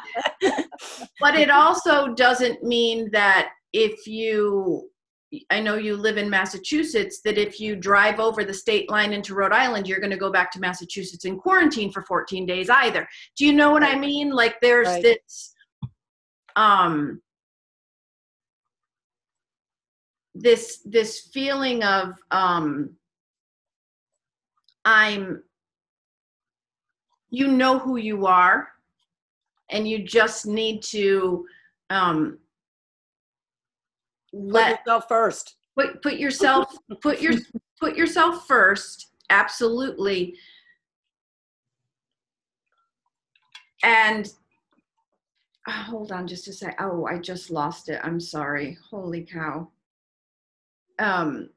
but 1.19 1.35
it 1.35 1.49
also 1.49 2.13
doesn't 2.13 2.63
mean 2.63 3.09
that 3.11 3.49
if 3.73 4.07
you 4.07 4.89
I 5.51 5.59
know 5.59 5.75
you 5.75 5.97
live 5.97 6.17
in 6.17 6.29
Massachusetts 6.29 7.19
that 7.25 7.37
if 7.37 7.59
you 7.59 7.75
drive 7.75 8.21
over 8.21 8.45
the 8.45 8.53
state 8.53 8.89
line 8.89 9.11
into 9.11 9.33
Rhode 9.35 9.51
Island, 9.51 9.85
you're 9.85 9.99
going 9.99 10.11
to 10.11 10.17
go 10.17 10.31
back 10.31 10.49
to 10.53 10.61
Massachusetts 10.61 11.25
in 11.25 11.37
quarantine 11.37 11.91
for 11.91 12.03
14 12.03 12.45
days 12.45 12.69
either. 12.69 13.05
Do 13.35 13.45
you 13.45 13.51
know 13.51 13.71
what 13.71 13.83
I 13.83 13.97
mean? 13.99 14.29
Like 14.29 14.55
there's 14.61 14.87
Right. 14.87 15.03
this 15.03 15.53
um 16.55 17.21
this 20.35 20.79
this 20.83 21.21
feeling 21.33 21.81
of 21.83 22.13
um 22.29 22.91
I'm 24.83 25.41
you 27.29 27.47
know 27.47 27.79
who 27.79 27.95
you 27.95 28.27
are 28.27 28.67
and 29.71 29.87
you 29.87 30.03
just 30.03 30.45
need 30.45 30.83
to 30.83 31.45
um 31.89 32.37
Put 34.31 34.41
let 34.41 34.79
yourself 34.79 35.07
first. 35.07 35.55
put 35.75 36.01
put 36.03 36.15
yourself 36.15 36.75
put 37.01 37.21
your 37.21 37.33
put 37.79 37.95
yourself 37.95 38.45
first 38.45 39.07
absolutely. 39.29 40.35
And 43.83 44.29
oh, 45.67 45.71
hold 45.71 46.11
on 46.11 46.27
just 46.27 46.47
a 46.49 46.53
sec. 46.53 46.75
Oh 46.81 47.05
i 47.05 47.17
just 47.17 47.49
lost 47.49 47.87
it. 47.87 48.01
I'm 48.03 48.19
sorry. 48.19 48.77
Holy 48.91 49.23
cow 49.23 49.69
um 50.99 51.49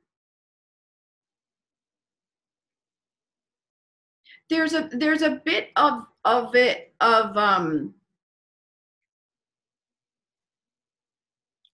there's 4.51 4.74
a 4.74 4.89
there's 4.93 5.23
a 5.23 5.40
bit 5.44 5.70
of 5.77 6.06
of 6.24 6.55
it 6.55 6.93
of 7.01 7.36
um 7.36 7.94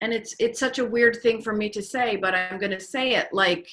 and 0.01 0.13
it's 0.13 0.35
it's 0.39 0.59
such 0.59 0.79
a 0.79 0.85
weird 0.85 1.17
thing 1.21 1.41
for 1.41 1.53
me 1.53 1.69
to 1.69 1.81
say 1.81 2.15
but 2.15 2.35
i'm 2.35 2.59
going 2.59 2.71
to 2.71 2.79
say 2.79 3.15
it 3.15 3.27
like 3.31 3.67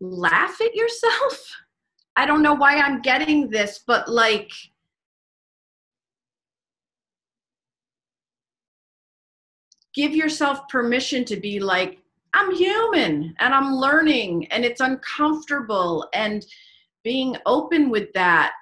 laugh 0.00 0.60
at 0.60 0.74
yourself? 0.74 1.50
I 2.16 2.26
don't 2.26 2.42
know 2.42 2.54
why 2.54 2.76
i'm 2.76 3.02
getting 3.02 3.50
this 3.50 3.82
but 3.84 4.08
like 4.08 4.50
give 9.94 10.14
yourself 10.14 10.68
permission 10.68 11.24
to 11.24 11.36
be 11.36 11.60
like 11.60 11.98
i'm 12.34 12.54
human 12.54 13.34
and 13.38 13.54
i'm 13.54 13.74
learning 13.74 14.46
and 14.48 14.64
it's 14.64 14.80
uncomfortable 14.80 16.08
and 16.14 16.44
being 17.02 17.36
open 17.46 17.90
with 17.90 18.12
that 18.12 18.52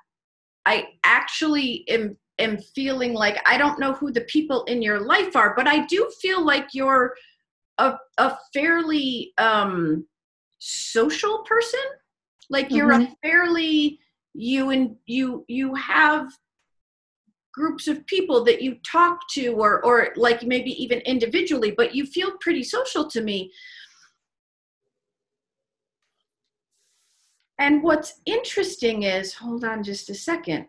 i 0.66 0.86
actually 1.04 1.84
am 1.88 2.16
am 2.38 2.59
feeling 2.59 3.14
like 3.14 3.40
I 3.46 3.56
don't 3.56 3.78
know 3.78 3.92
who 3.92 4.10
the 4.10 4.22
people 4.22 4.64
in 4.64 4.82
your 4.82 5.00
life 5.00 5.36
are, 5.36 5.54
but 5.54 5.66
I 5.66 5.86
do 5.86 6.10
feel 6.20 6.44
like 6.44 6.68
you're 6.72 7.14
a, 7.78 7.94
a 8.18 8.36
fairly 8.52 9.32
um, 9.38 10.06
social 10.59 11.38
person. 11.48 11.80
Like 12.50 12.70
you're 12.70 12.92
a 12.92 13.09
fairly 13.22 13.98
you 14.34 14.70
and 14.70 14.96
you 15.06 15.44
you 15.48 15.74
have 15.74 16.30
groups 17.53 17.87
of 17.87 18.07
people 18.07 18.45
that 18.45 18.62
you 18.62 18.77
talk 18.91 19.20
to 19.31 19.49
or 19.49 19.85
or 19.85 20.09
like 20.16 20.43
maybe 20.43 20.70
even 20.83 21.01
individually, 21.01 21.73
but 21.77 21.95
you 21.95 22.07
feel 22.07 22.33
pretty 22.41 22.62
social 22.62 23.09
to 23.09 23.20
me. 23.20 23.53
And 27.59 27.83
what's 27.83 28.20
interesting 28.27 29.05
is, 29.05 29.35
hold 29.35 29.65
on 29.65 29.85
just 29.85 30.11
a 30.11 30.15
second, 30.15 30.66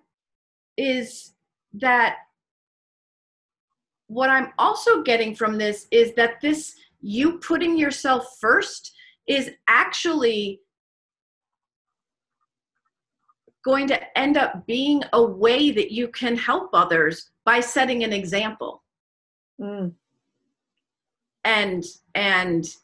is 0.78 1.34
that 1.74 2.18
what 4.08 4.30
I'm 4.30 4.50
also 4.60 5.02
getting 5.02 5.34
from 5.34 5.58
this 5.58 5.88
is 5.90 6.14
that 6.16 6.40
this 6.42 6.76
you 7.02 7.40
putting 7.40 7.78
yourself 7.78 8.38
first 8.40 8.94
is 9.28 9.52
actually 9.68 10.62
going 13.64 13.88
to 13.88 14.18
end 14.18 14.38
up 14.38 14.66
being 14.68 15.04
a 15.14 15.24
way 15.24 15.72
that 15.72 15.92
you 15.92 16.08
can 16.10 16.36
help 16.36 16.70
others 16.74 17.32
by 17.46 17.60
setting 17.60 18.04
an 18.04 18.14
example. 18.14 18.84
Mm, 19.62 19.94
and 21.44 21.84
and 22.16 22.76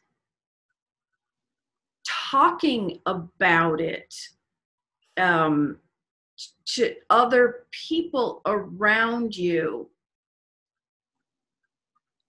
talking 2.04 3.00
about 3.06 3.80
it 3.80 4.14
um 5.16 5.78
to 6.64 6.94
other 7.10 7.66
people 7.70 8.40
around 8.46 9.36
you 9.36 9.88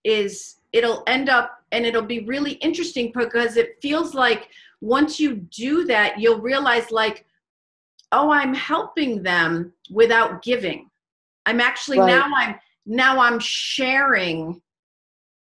is 0.04 0.56
it'll 0.74 1.04
end 1.08 1.30
up 1.30 1.64
and 1.72 1.86
it'll 1.86 2.02
be 2.02 2.22
really 2.22 2.54
interesting 2.54 3.12
because 3.14 3.56
it 3.56 3.78
feels 3.82 4.14
like 4.14 4.50
once 4.82 5.20
you 5.20 5.36
do 5.36 5.86
that 5.86 6.20
you'll 6.20 6.42
realize 6.42 6.92
like 6.92 7.26
oh 8.12 8.32
i'm 8.32 8.54
helping 8.54 9.24
them 9.24 9.72
without 9.92 10.42
giving 10.44 10.90
i'm 11.46 11.60
actually 11.60 12.00
Right. 12.00 12.08
now 12.08 12.26
i'm 12.36 12.56
now 12.86 13.20
i'm 13.20 13.40
sharing 13.40 14.62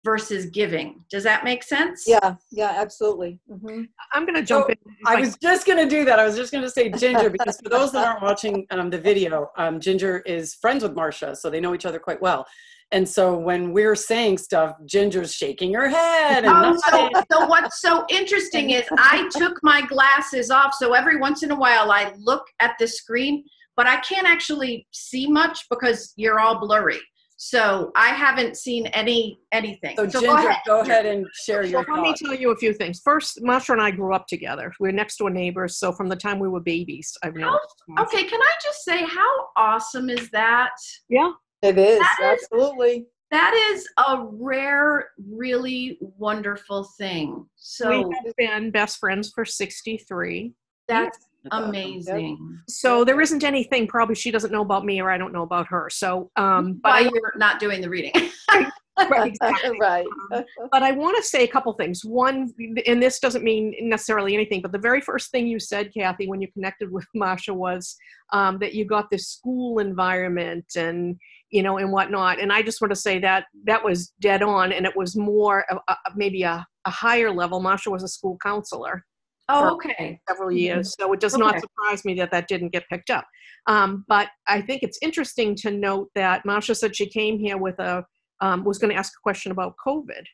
versus 0.05 0.47
giving 0.47 1.05
does 1.11 1.23
that 1.25 1.45
make 1.45 1.63
sense 1.63 2.05
yeah, 2.07 2.35
yeah, 2.51 2.75
absolutely. 2.79 3.39
hmm 3.49 3.83
I'm 4.13 4.25
going 4.25 4.35
to 4.35 4.43
jump 4.43 4.67
So, 4.67 4.71
in. 4.71 4.77
I 5.07 5.17
I 5.17 5.21
was 5.21 5.37
just 5.37 5.67
going 5.67 5.79
to 5.79 5.89
do 5.89 6.05
that. 6.07 6.19
I 6.19 6.25
was 6.25 6.35
just 6.35 6.51
going 6.53 6.65
to 6.65 6.71
say 6.71 6.89
Ginger 6.91 7.29
because 7.31 7.61
for 7.63 7.69
those 7.69 7.93
that 7.93 8.07
aren't 8.07 8.23
watching 8.23 8.67
um, 8.71 8.89
the 8.91 8.99
video, 8.99 9.51
um, 9.59 9.79
Ginger 9.79 10.21
is 10.21 10.55
friends 10.55 10.83
with 10.83 10.95
Marcia, 10.95 11.37
so 11.37 11.49
they 11.51 11.61
know 11.61 11.75
each 11.75 11.85
other 11.87 11.99
quite 11.99 12.21
well. 12.21 12.47
And 12.93 13.09
so 13.09 13.37
when 13.37 13.73
we're 13.73 13.95
saying 13.95 14.39
stuff, 14.39 14.75
Ginger's 14.85 15.33
shaking 15.33 15.73
her 15.75 15.89
head. 15.89 16.45
And 16.45 16.53
Oh, 16.53 16.77
so, 16.89 17.11
so 17.31 17.47
what's 17.47 17.81
so 17.81 18.05
interesting 18.09 18.71
is 18.71 18.85
I 18.99 19.29
took 19.31 19.59
my 19.63 19.83
glasses 19.83 20.51
off, 20.51 20.75
so 20.75 20.93
every 20.93 21.17
once 21.17 21.43
in 21.43 21.53
a 21.53 21.57
while 21.57 21.93
I 21.93 22.13
look 22.19 22.45
at 22.59 22.75
the 22.81 22.89
screen, 22.89 23.45
but 23.77 23.87
I 23.87 23.97
can't 24.01 24.27
actually 24.27 24.87
see 24.91 25.31
much 25.31 25.67
because 25.71 26.13
you're 26.17 26.41
all 26.41 26.59
blurry. 26.59 27.01
So 27.43 27.91
I 27.97 28.09
haven't 28.09 28.59
seen 28.59 28.87
any 28.89 29.39
anything. 29.51 29.97
so 29.97 30.07
So, 30.07 30.21
Ginger, 30.21 30.27
go 30.27 30.37
ahead. 30.37 30.59
go 30.67 30.81
ahead 30.81 31.07
and 31.07 31.27
share 31.33 31.65
your 31.65 31.87
Well, 31.89 32.03
let 32.03 32.03
me 32.03 32.15
tell 32.15 32.35
you 32.35 32.51
a 32.51 32.57
few 32.57 32.75
things. 32.75 33.01
First, 33.03 33.41
Masha 33.41 33.73
and 33.73 33.81
I 33.81 33.93
grew 33.93 34.15
up 34.15 34.27
together. 34.27 34.71
We're 34.79 34.93
next 34.93 35.17
door 35.17 35.31
neighbors. 35.31 35.79
So 35.79 35.91
from 35.91 36.09
the 36.11 36.17
time 36.17 36.39
we 36.39 36.49
were 36.49 36.61
babies, 36.61 37.17
I've 37.23 37.35
known. 37.35 37.57
Okay, 37.99 38.25
can 38.25 38.43
I 38.43 38.53
just 38.63 38.85
say 38.85 39.05
how 39.07 39.49
awesome 39.57 40.11
is 40.11 40.29
that? 40.33 40.73
Yeah. 41.09 41.31
It 41.63 41.79
is 41.79 41.99
That 41.99 42.17
is- 42.21 42.43
absolutely. 42.45 43.07
That 43.31 43.55
is 43.73 43.87
a 43.97 44.27
rare, 44.29 45.11
really 45.29 45.99
wonderful 46.01 46.83
thing. 46.99 47.47
So 47.55 48.09
we 48.09 48.17
have 48.25 48.35
been 48.37 48.71
best 48.73 48.99
friends 48.99 49.31
for 49.33 49.45
63. 49.45 50.53
that's 50.89 51.17
That's 51.45 51.55
awesome. 51.55 51.69
amazing. 51.69 52.59
So 52.69 53.05
there 53.05 53.21
isn't 53.21 53.45
anything 53.45 53.87
probably 53.87 54.17
she 54.17 54.33
doesn't 54.33 54.51
know 54.51 54.63
about 54.63 54.85
me 54.85 55.01
or 55.01 55.11
I 55.11 55.17
don't 55.17 55.33
know 55.33 55.43
about 55.45 55.69
her. 55.69 55.89
So, 55.91 56.33
um, 56.35 56.81
but 56.83 56.91
Why 56.91 56.99
I, 56.99 57.01
you're 57.03 57.33
not 57.37 57.61
doing 57.61 57.81
the 57.81 57.89
reading? 57.89 58.13
right, 59.11 59.29
exactly. 59.29 59.79
right. 59.81 60.07
but 60.31 60.83
I 60.83 60.93
want 60.93 61.17
to 61.17 61.23
say 61.23 61.45
a 61.45 61.49
couple 61.49 61.73
things. 61.75 62.05
One, 62.05 62.53
and 62.87 63.03
this 63.03 63.19
doesn't 63.19 63.45
mean 63.45 63.75
necessarily 63.81 64.35
anything, 64.35 64.63
but 64.63 64.73
the 64.73 64.79
very 64.79 65.01
first 65.01 65.31
thing 65.31 65.47
you 65.47 65.59
said, 65.59 65.93
Kathy, 65.95 66.29
when 66.29 66.41
you 66.41 66.49
connected 66.53 66.91
with 66.91 67.07
Masha 67.15 67.55
was 67.55 67.97
um, 68.33 68.59
that 68.59 68.75
you 68.75 68.85
got 68.85 69.11
this 69.11 69.29
school 69.29 69.79
environment 69.79 70.65
and 70.77 71.17
you 71.51 71.63
know 71.63 71.79
and 71.79 71.93
whatnot. 71.93 72.41
And 72.41 72.53
I 72.53 72.63
just 72.63 72.81
want 72.81 72.91
to 72.91 72.97
say 72.97 73.19
that 73.21 73.47
that 73.65 73.85
was 73.85 74.13
dead 74.21 74.43
on, 74.43 74.73
and 74.73 74.87
it 74.87 74.97
was 74.97 75.17
more 75.17 75.65
a, 75.71 75.97
maybe 76.15 76.43
a, 76.43 76.67
a 76.85 76.91
higher 76.91 77.31
level. 77.31 77.61
Masha 77.61 77.91
was 77.91 78.03
a 78.03 78.09
school 78.09 78.37
counselor 78.43 79.05
oh, 79.49 79.75
okay. 79.75 80.21
several 80.29 80.53
years, 80.53 80.95
so 80.99 81.13
it 81.13 81.21
does 81.21 81.37
not 81.37 81.61
surprise 81.61 82.05
me 82.05 82.15
that 82.15 82.31
that 82.31 82.49
didn't 82.49 82.73
get 82.73 82.89
picked 82.89 83.11
up. 83.11 83.27
Um, 83.67 84.05
but 84.09 84.29
I 84.49 84.61
think 84.63 84.83
it's 84.83 84.99
interesting 85.03 85.55
to 85.57 85.71
note 85.71 86.11
that 86.15 86.45
Masha 86.45 86.75
said 86.75 86.97
she 86.97 87.07
came 87.07 87.39
here 87.39 87.59
with 87.59 87.79
a 87.79 88.05
um, 88.41 88.65
was 88.65 88.79
going 88.79 88.91
to 88.91 88.97
ask 88.99 89.13
a 89.17 89.23
question 89.23 89.53
about 89.53 89.75
COVID, 89.87 90.25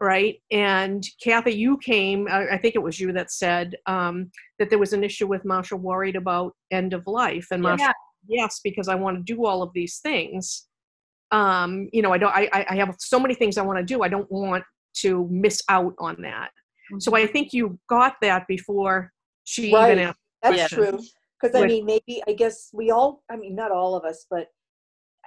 right? 0.00 0.36
And 0.50 1.04
Kathy, 1.22 1.52
you 1.54 1.78
came. 1.78 2.28
I 2.28 2.48
I 2.54 2.58
think 2.58 2.74
it 2.74 2.82
was 2.82 2.98
you 3.00 3.12
that 3.12 3.30
said 3.30 3.76
um, 3.86 4.30
that 4.58 4.70
there 4.70 4.78
was 4.78 4.92
an 4.92 5.04
issue 5.04 5.26
with 5.26 5.44
Masha 5.44 5.76
worried 5.76 6.16
about 6.16 6.52
end 6.70 6.92
of 6.94 7.06
life, 7.06 7.46
and 7.50 7.62
Masha, 7.62 7.84
Yeah. 7.84 7.92
yes, 8.42 8.60
because 8.62 8.88
I 8.88 8.94
want 8.94 9.16
to 9.18 9.22
do 9.34 9.44
all 9.46 9.62
of 9.62 9.70
these 9.74 9.98
things. 9.98 10.66
Um, 11.32 11.88
you 11.92 12.02
know, 12.02 12.12
I 12.12 12.18
don't. 12.18 12.34
I, 12.34 12.48
I- 12.52 12.66
I 12.70 12.76
have 12.76 12.94
so 12.98 13.18
many 13.18 13.34
things 13.34 13.58
I 13.58 13.62
want 13.62 13.78
to 13.78 13.84
do. 13.84 14.02
I 14.02 14.08
don't 14.08 14.30
want 14.30 14.64
to 15.02 15.28
miss 15.30 15.62
out 15.68 15.94
on 15.98 16.16
that. 16.22 16.50
So 16.98 17.16
I 17.16 17.26
think 17.26 17.52
you 17.52 17.78
got 17.88 18.14
that 18.22 18.46
before 18.46 19.12
she 19.44 19.74
Right. 19.74 19.92
even 19.92 20.04
asked. 20.06 20.18
That's 20.42 20.68
true. 20.70 20.98
Because 21.42 21.54
I 21.60 21.66
mean, 21.66 21.84
maybe 21.84 22.22
I 22.28 22.32
guess 22.32 22.70
we 22.72 22.90
all. 22.92 23.22
I 23.30 23.36
mean, 23.36 23.54
not 23.56 23.70
all 23.72 23.94
of 23.96 24.04
us, 24.04 24.24
but 24.30 24.46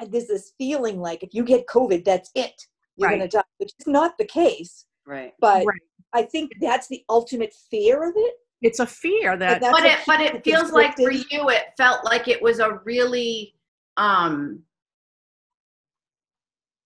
there's 0.08 0.28
this 0.28 0.54
feeling 0.58 1.00
like 1.00 1.24
if 1.24 1.34
you 1.34 1.44
get 1.44 1.68
COVID, 1.68 2.06
that's 2.06 2.32
it. 2.36 2.68
You're 2.96 3.10
Right. 3.10 3.18
gonna 3.18 3.30
die, 3.30 3.44
which 3.58 3.74
is 3.80 3.88
not 3.88 4.18
the 4.18 4.26
case. 4.26 4.86
Right. 5.06 5.34
But 5.40 5.66
Right. 5.66 5.82
I 6.14 6.24
think 6.24 6.52
that's 6.62 6.88
the 6.88 7.04
ultimate 7.10 7.54
fear 7.70 8.10
of 8.10 8.14
it. 8.16 8.36
It's 8.62 8.80
a 8.80 8.86
fear 8.88 9.38
that 9.38 9.62
that's 9.62 9.72
but 9.72 9.84
what 9.84 9.86
it 9.86 10.00
but 10.06 10.20
it 10.22 10.44
feels 10.44 10.72
like 10.72 10.96
for 10.96 11.12
you 11.12 11.50
it 11.50 11.74
felt 11.78 12.04
like 12.04 12.28
it 12.28 12.42
was 12.42 12.60
a 12.60 12.80
really 12.84 13.56
um, 13.96 14.64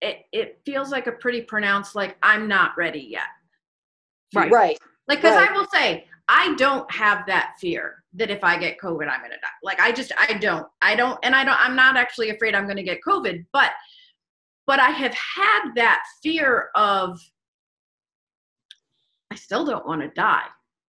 it 0.01 0.25
it 0.31 0.61
feels 0.65 0.91
like 0.91 1.07
a 1.07 1.11
pretty 1.11 1.41
pronounced 1.41 1.95
like 1.95 2.17
I'm 2.21 2.47
not 2.47 2.77
ready 2.77 2.99
yet. 2.99 3.27
Right. 4.33 4.51
Right. 4.51 4.79
Like, 5.07 5.21
because 5.21 5.35
Right. 5.35 5.49
I 5.49 5.53
will 5.53 5.67
say, 5.73 6.07
I 6.27 6.55
don't 6.55 6.89
have 6.91 7.25
that 7.27 7.55
fear 7.59 8.02
that 8.15 8.29
if 8.29 8.43
I 8.43 8.57
get 8.57 8.77
COVID, 8.79 9.09
I'm 9.09 9.21
gonna 9.21 9.35
die. 9.41 9.47
Like, 9.63 9.79
I 9.79 9.91
just, 9.91 10.11
I 10.19 10.33
don't, 10.33 10.67
I 10.81 10.95
don't, 10.95 11.17
and 11.23 11.35
I 11.35 11.43
don't, 11.43 11.59
I'm 11.59 11.75
not 11.75 11.97
actually 11.97 12.29
afraid 12.29 12.53
I'm 12.55 12.67
gonna 12.67 12.83
get 12.83 12.99
COVID, 13.07 13.45
but, 13.51 13.71
but 14.67 14.79
I 14.79 14.89
have 14.91 15.13
had 15.13 15.71
that 15.75 16.03
fear 16.21 16.69
of, 16.75 17.19
I 19.31 19.35
still 19.35 19.65
don't 19.65 19.85
want 19.87 20.01
to 20.01 20.09
die. 20.09 20.45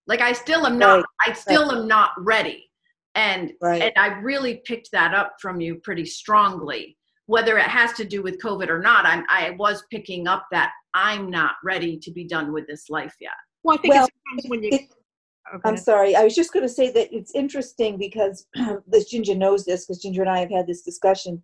Like, 0.07 0.21
I 0.21 0.33
still 0.33 0.67
am 0.67 0.79
not, 0.79 0.97
Right. 0.97 1.05
I 1.27 1.33
still 1.33 1.73
am 1.73 1.89
not 1.89 2.11
ready. 2.19 2.71
And, 3.15 3.53
Right. 3.63 3.81
and 3.83 3.93
I 3.97 4.19
really 4.21 4.61
picked 4.67 4.91
that 4.93 5.15
up 5.15 5.37
from 5.41 5.61
you 5.61 5.77
pretty 5.77 6.05
strongly. 6.05 6.99
Whether 7.27 7.57
it 7.57 7.67
has 7.69 7.95
to 7.95 8.05
do 8.05 8.23
with 8.23 8.39
COVID 8.43 8.69
or 8.69 8.81
not, 8.81 9.07
I'm, 9.07 9.25
I 9.31 9.51
was 9.59 9.83
picking 9.91 10.29
up 10.29 10.47
that 10.51 10.73
I'm 10.93 11.31
not 11.31 11.53
ready 11.65 11.97
to 12.01 12.11
be 12.11 12.25
done 12.25 12.53
with 12.53 12.67
this 12.67 12.91
life 12.91 13.15
yet. 13.19 13.33
Well, 13.63 13.79
I 13.79 13.81
think 13.81 13.95
Well, 13.95 14.05
it's 14.05 14.15
sometimes 14.29 14.51
when 14.51 14.63
you. 14.63 14.69
it- 14.73 14.89
go 14.91 14.95
I'm 15.65 15.77
sorry. 15.77 16.15
I 16.17 16.25
was 16.25 16.35
just 16.35 16.53
going 16.53 16.67
to 16.67 16.73
say 16.73 16.91
that 16.93 17.15
it's 17.15 17.35
interesting 17.35 17.97
because 17.97 18.47
this 18.87 19.07
Ginger 19.07 19.35
knows 19.35 19.65
this 19.65 19.87
because 19.87 20.03
Ginger 20.03 20.23
and 20.23 20.31
I 20.31 20.41
have 20.41 20.51
had 20.51 20.67
this 20.67 20.83
discussion 20.83 21.43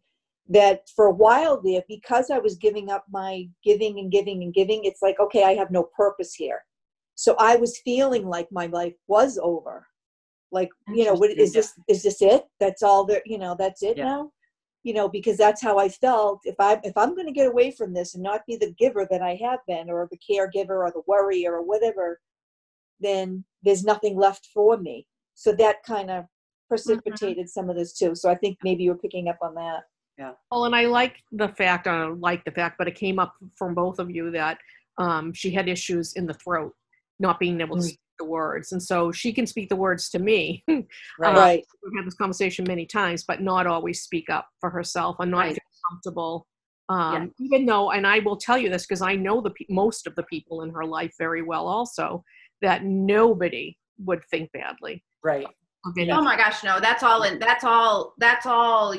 that 0.49 0.89
for 0.95 1.07
a 1.07 1.13
while 1.13 1.61
there, 1.61 1.83
because 1.89 2.31
I 2.31 2.39
was 2.39 2.57
giving 2.57 2.91
up 2.91 3.05
my 3.11 3.49
giving 3.65 3.99
and 3.99 4.11
giving 4.11 4.43
and 4.43 4.53
giving, 4.53 4.85
it's 4.85 5.01
like, 5.03 5.21
okay, 5.21 5.45
I 5.45 5.55
have 5.55 5.71
no 5.71 5.85
purpose 5.97 6.35
here. 6.35 6.65
So 7.15 7.37
I 7.39 7.57
was 7.57 7.79
feeling 7.85 8.27
like 8.27 8.49
my 8.51 8.67
life 8.67 8.95
was 9.07 9.39
over. 9.41 9.87
Like, 10.51 10.71
you 10.89 11.05
know, 11.05 11.15
what 11.15 11.31
is 11.31 11.53
this, 11.53 11.75
is 11.89 12.03
this 12.03 12.21
it? 12.21 12.45
That's 12.59 12.83
all 12.83 13.05
there, 13.05 13.23
you 13.25 13.39
know, 13.39 13.55
that's 13.57 13.83
it 13.83 13.97
Yeah. 13.97 14.05
now? 14.05 14.33
You 14.83 14.95
know, 14.95 15.09
because 15.09 15.37
that's 15.37 15.63
how 15.63 15.79
I 15.79 15.89
felt. 15.89 16.41
If 16.45 16.57
I 16.59 16.81
if 16.83 16.97
I'm 16.97 17.15
going 17.15 17.27
to 17.27 17.33
get 17.33 17.47
away 17.47 17.71
from 17.71 17.93
this 17.93 18.15
and 18.15 18.23
not 18.23 18.47
be 18.47 18.57
the 18.57 18.73
giver 18.79 19.07
that 19.11 19.23
I 19.23 19.35
have 19.45 19.61
been, 19.69 19.91
or 19.91 20.09
the 20.11 20.19
caregiver, 20.19 20.71
or 20.71 20.91
the 20.91 21.03
worrier, 21.07 21.53
or 21.55 21.63
whatever, 21.63 22.19
then 23.01 23.45
there's 23.63 23.85
nothing 23.85 24.17
left 24.17 24.49
for 24.53 24.77
me. 24.77 25.07
So 25.35 25.53
that 25.53 25.83
kind 25.85 26.11
of 26.11 26.25
precipitated 26.69 27.49
some 27.49 27.69
of 27.71 27.77
this 27.77 27.93
too. 27.93 28.15
So 28.15 28.31
I 28.31 28.35
think 28.35 28.59
maybe 28.63 28.85
you're 28.85 28.95
picking 28.95 29.29
up 29.29 29.39
on 29.43 29.55
that. 29.55 29.81
Yeah. 30.19 30.33
Well, 30.51 30.67
and 30.67 30.75
I 30.75 30.87
like 30.87 31.17
the 31.33 31.49
fact, 31.49 31.87
I 31.87 32.07
like 32.07 32.45
the 32.45 32.51
fact, 32.51 32.77
but 32.79 32.89
it 32.89 32.95
came 32.95 33.19
up 33.19 33.35
from 33.57 33.75
both 33.75 33.99
of 33.99 34.11
you 34.11 34.31
that 34.33 34.59
um, 34.99 35.33
she 35.33 35.51
had 35.51 35.69
issues 35.69 36.13
in 36.15 36.27
the 36.27 36.35
throat, 36.35 36.75
not 37.19 37.41
being 37.41 37.61
able 37.61 37.77
to 37.77 37.83
Mm. 37.83 37.87
speak 37.87 38.01
the 38.19 38.25
words. 38.27 38.73
And 38.73 38.83
so 38.83 39.11
she 39.11 39.33
can 39.33 39.47
speak 39.47 39.71
the 39.71 39.77
words 39.77 40.11
to 40.11 40.19
me. 40.19 40.63
Right. 41.19 41.35
Uh, 41.35 41.39
right. 41.39 41.65
We've 41.83 41.97
had 41.97 42.07
this 42.07 42.15
conversation 42.15 42.65
many 42.69 42.85
times, 42.87 43.25
but 43.25 43.41
not 43.41 43.67
always 43.67 44.03
speak 44.03 44.29
up 44.29 44.49
for 44.61 44.69
herself 44.71 45.17
and 45.21 45.31
not 45.31 45.39
Right. 45.47 45.55
feel 45.55 45.91
comfortable. 45.91 46.47
Um, 46.91 47.33
Even 47.39 47.67
though, 47.67 47.93
and 47.93 48.07
I 48.07 48.19
will 48.19 48.37
tell 48.37 48.59
you 48.59 48.69
this 48.69 48.85
because 48.87 49.01
I 49.01 49.15
know 49.15 49.41
the 49.41 49.55
most 49.69 50.07
of 50.07 50.15
the 50.17 50.25
people 50.25 50.63
in 50.63 50.71
her 50.71 50.85
life 50.85 51.15
very 51.19 51.41
well, 51.41 51.67
also 51.69 52.25
that 52.63 52.85
nobody 52.85 53.77
would 54.05 54.25
think 54.31 54.51
badly 54.53 55.05
Right. 55.23 55.47
of 55.85 55.93
any. 55.99 56.11
Oh 56.13 56.23
my 56.23 56.37
gosh, 56.37 56.63
no, 56.65 56.81
that's 56.81 57.03
all 57.03 57.23
in 57.25 57.39
that's 57.39 57.65
all 57.65 58.15
that's 58.19 58.47
all 58.47 58.95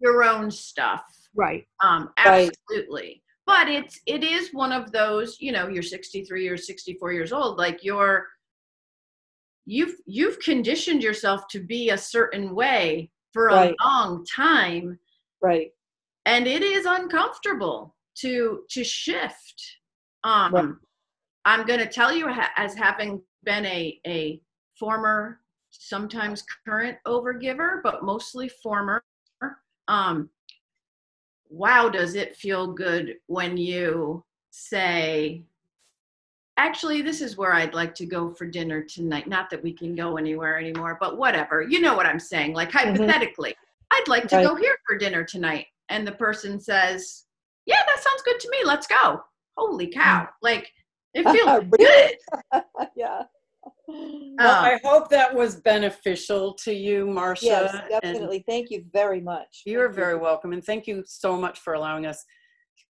your 0.00 0.24
own 0.24 0.50
stuff. 0.50 1.04
Right. 1.34 1.66
Um 1.82 2.10
Right. 2.24 2.50
absolutely. 2.70 3.22
But 3.46 3.68
it's 3.68 4.00
it 4.06 4.22
is 4.24 4.52
one 4.52 4.72
of 4.72 4.92
those, 4.92 5.36
you 5.40 5.52
know, 5.52 5.68
you're 5.68 5.82
63 5.82 6.48
or 6.48 6.56
64 6.56 7.12
years 7.12 7.32
old, 7.32 7.56
like 7.58 7.82
you're 7.84 8.26
you've 9.66 9.94
you've 10.06 10.38
conditioned 10.40 11.02
yourself 11.02 11.46
to 11.48 11.60
be 11.60 11.90
a 11.90 11.98
certain 11.98 12.54
way 12.54 13.10
for 13.32 13.48
a 13.48 13.54
Right. 13.54 13.74
long 13.84 14.24
time 14.24 14.98
Right. 15.42 15.70
and 16.26 16.46
it 16.46 16.62
is 16.62 16.86
uncomfortable 16.86 17.94
to 18.16 18.64
to 18.70 18.82
shift 18.82 19.62
um 20.24 20.52
Right. 20.52 20.74
I'm 21.48 21.64
going 21.66 21.80
to 21.80 21.86
tell 21.86 22.12
you 22.12 22.28
as 22.56 22.74
having 22.74 23.20
been 23.44 23.64
a 23.66 23.98
a 24.06 24.40
former 24.78 25.40
sometimes 25.70 26.44
current 26.66 26.96
overgiver 27.06 27.82
but 27.82 28.04
mostly 28.04 28.48
former 28.62 29.02
um 29.88 30.28
wow 31.48 31.88
does 31.88 32.14
it 32.14 32.36
feel 32.36 32.66
good 32.66 33.16
when 33.26 33.56
you 33.56 34.22
say 34.50 35.42
actually 36.58 37.00
this 37.00 37.20
is 37.22 37.36
where 37.38 37.54
i'd 37.54 37.72
like 37.74 37.94
to 37.94 38.04
go 38.04 38.30
for 38.30 38.44
dinner 38.46 38.82
tonight. 38.82 39.26
Not 39.28 39.48
that 39.50 39.62
we 39.62 39.72
can 39.72 39.94
go 39.94 40.16
anywhere 40.16 40.58
anymore 40.58 40.98
but 41.00 41.16
whatever. 41.16 41.62
You 41.62 41.80
know 41.80 41.94
what 41.94 42.06
i'm 42.06 42.20
saying. 42.20 42.52
Like 42.52 42.70
Mhm. 42.70 42.80
hypothetically 42.98 43.54
i'd 43.92 44.08
like 44.08 44.28
to 44.28 44.36
Right. 44.36 44.46
go 44.46 44.54
here 44.56 44.76
for 44.86 44.98
dinner 44.98 45.24
tonight. 45.24 45.66
And 45.88 46.06
the 46.06 46.12
person 46.12 46.60
says 46.60 47.26
yeah 47.64 47.82
that 47.86 48.02
sounds 48.02 48.22
good 48.22 48.40
to 48.40 48.50
me. 48.50 48.58
Let's 48.64 48.86
go. 48.86 49.22
Holy 49.56 49.86
cow. 49.86 50.28
Like 50.42 50.72
it 51.18 51.30
feels 51.30 51.64
good 51.78 52.62
yeah. 52.96 53.22
Well, 53.86 53.96
Um, 54.38 54.64
I 54.64 54.78
hope 54.84 55.08
that 55.10 55.34
was 55.34 55.56
beneficial 55.56 56.54
to 56.64 56.72
you, 56.72 57.06
Marcia. 57.06 57.46
yes, 57.46 57.74
and 57.74 58.02
definitely. 58.02 58.44
Thank 58.48 58.70
you 58.70 58.84
very 58.92 59.20
much. 59.20 59.62
You 59.66 59.80
are 59.80 59.86
Thank 59.88 59.96
very 59.96 60.16
welcome, 60.18 60.52
and 60.52 60.62
thank 60.64 60.86
you 60.86 61.02
so 61.06 61.36
much 61.36 61.58
for 61.60 61.74
allowing 61.74 62.06
us 62.06 62.24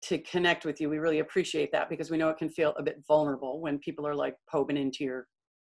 to 0.03 0.19
connect 0.19 0.65
with 0.65 0.81
you. 0.81 0.89
We 0.89 0.99
really 0.99 1.19
appreciate 1.21 1.71
that 1.73 1.89
because 1.91 2.11
we 2.11 2.17
know 2.19 2.29
it 2.29 2.39
can 2.39 2.49
feel 2.49 2.75
a 2.79 2.83
bit 2.83 3.03
vulnerable 3.09 3.61
when 3.61 3.79
people 3.79 4.07
are 4.07 4.15
like 4.15 4.37
probing 4.47 4.77
into 4.77 5.05
your 5.05 5.27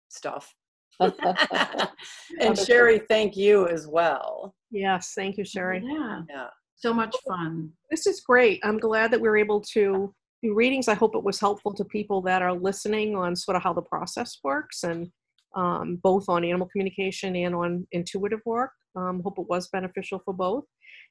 stuff. 0.09 0.55
and 1.01 2.57
Sherry, 2.59 3.01
thank 3.09 3.37
you 3.37 3.67
as 3.69 3.87
well. 3.89 4.55
Yes. 4.71 5.13
Thank 5.17 5.37
you, 5.39 5.45
Sherry. 5.45 5.83
yeah 5.85 6.23
Yeah. 6.29 6.47
so 6.77 6.93
much 6.95 7.15
fun 7.27 7.73
This 7.91 8.07
is 8.07 8.21
great. 8.21 8.61
I'm 8.63 8.79
glad 8.79 9.11
that 9.11 9.21
we're 9.21 9.37
able 9.37 9.61
to 9.73 10.15
do 10.45 10.55
readings. 10.55 10.89
I 10.89 10.95
hope 10.95 11.17
it 11.17 11.25
was 11.25 11.41
helpful 11.41 11.73
to 11.75 11.85
people 11.85 12.21
that 12.23 12.43
are 12.43 12.53
listening 12.53 13.17
on 13.17 13.35
sort 13.35 13.57
of 13.57 13.63
how 13.63 13.73
the 13.73 13.83
process 13.83 14.39
works 14.45 14.85
and 14.85 15.11
um, 15.57 15.99
both 16.03 16.29
on 16.29 16.45
animal 16.45 16.69
communication 16.71 17.35
and 17.37 17.55
on 17.55 17.87
intuitive 17.93 18.41
work. 18.45 18.73
Um, 18.95 19.23
hope 19.25 19.39
it 19.39 19.49
was 19.49 19.69
beneficial 19.69 20.21
for 20.25 20.35
both. 20.35 20.65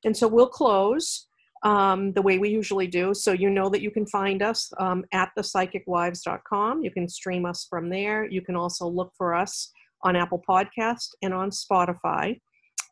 And 0.06 0.16
so 0.16 0.28
we'll 0.28 0.50
close 0.50 1.28
um, 1.64 2.14
the 2.14 2.22
way 2.22 2.38
we 2.38 2.50
usually 2.50 2.88
do. 2.88 3.14
So 3.14 3.32
you 3.32 3.50
know 3.50 3.70
that 3.70 3.82
you 3.82 3.90
can 3.90 4.06
find 4.06 4.44
us 4.44 4.72
um, 4.80 5.04
at 5.14 5.32
thepsychicwives.com. 5.38 6.84
You 6.84 6.92
can 6.92 7.08
stream 7.10 7.46
us 7.46 7.66
from 7.70 7.90
there. 7.90 8.26
You 8.30 8.42
can 8.42 8.56
also 8.56 8.88
look 8.88 9.12
for 9.18 9.34
us 9.34 9.72
on 10.04 10.16
Apple 10.16 10.44
Podcast 10.48 11.08
and 11.22 11.34
on 11.34 11.50
Spotify. 11.50 12.40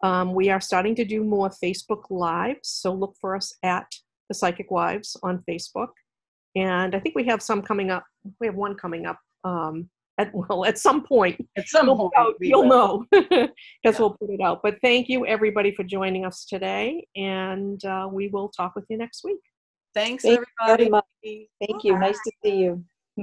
Um, 0.04 0.34
we 0.34 0.50
are 0.50 0.62
starting 0.62 0.96
to 0.96 1.06
do 1.06 1.24
more 1.24 1.52
Facebook 1.64 2.06
Lives, 2.10 2.70
so 2.70 2.92
look 2.92 3.14
for 3.22 3.36
us 3.36 3.54
at 3.62 3.86
the 4.30 4.34
Psychic 4.34 4.72
Wives 4.72 5.16
on 5.22 5.44
Facebook. 5.48 5.90
And 6.56 6.96
I 6.96 7.00
think 7.00 7.16
we 7.16 7.24
have 7.26 7.42
some 7.42 7.62
coming 7.62 7.92
up. 7.92 8.04
We 8.40 8.48
have 8.48 8.56
one 8.56 8.76
coming 8.76 9.06
up. 9.06 9.18
Um, 9.44 9.90
at 10.18 10.32
well, 10.36 10.66
at 10.66 10.78
some 10.78 11.04
point, 11.04 11.40
At 11.58 11.68
some 11.68 11.88
you'll, 11.88 11.98
point, 11.98 12.12
know- 12.16 12.34
you'll 12.40 12.66
know 12.66 13.06
because 13.12 13.50
Yeah. 13.84 13.92
we'll 14.00 14.18
put 14.20 14.30
it 14.30 14.42
out. 14.42 14.62
But 14.62 14.76
thank 14.82 15.08
you 15.10 15.26
everybody 15.26 15.74
for 15.74 15.84
joining 15.84 16.26
us 16.26 16.46
today, 16.46 17.08
and 17.16 17.84
uh, 17.86 18.10
we 18.12 18.28
will 18.28 18.50
talk 18.50 18.76
with 18.76 18.86
you 18.90 18.98
next 18.98 19.24
week. 19.24 19.40
Thanks, 19.94 20.24
Thank 20.24 20.40
you 20.40 20.46
very 20.66 20.72
everybody. 20.74 20.90
much. 20.90 21.06
Thank 21.68 21.84
you. 21.84 21.98
Nice 21.98 22.20
to 22.26 22.32
see 22.44 22.56
you. 22.58 22.84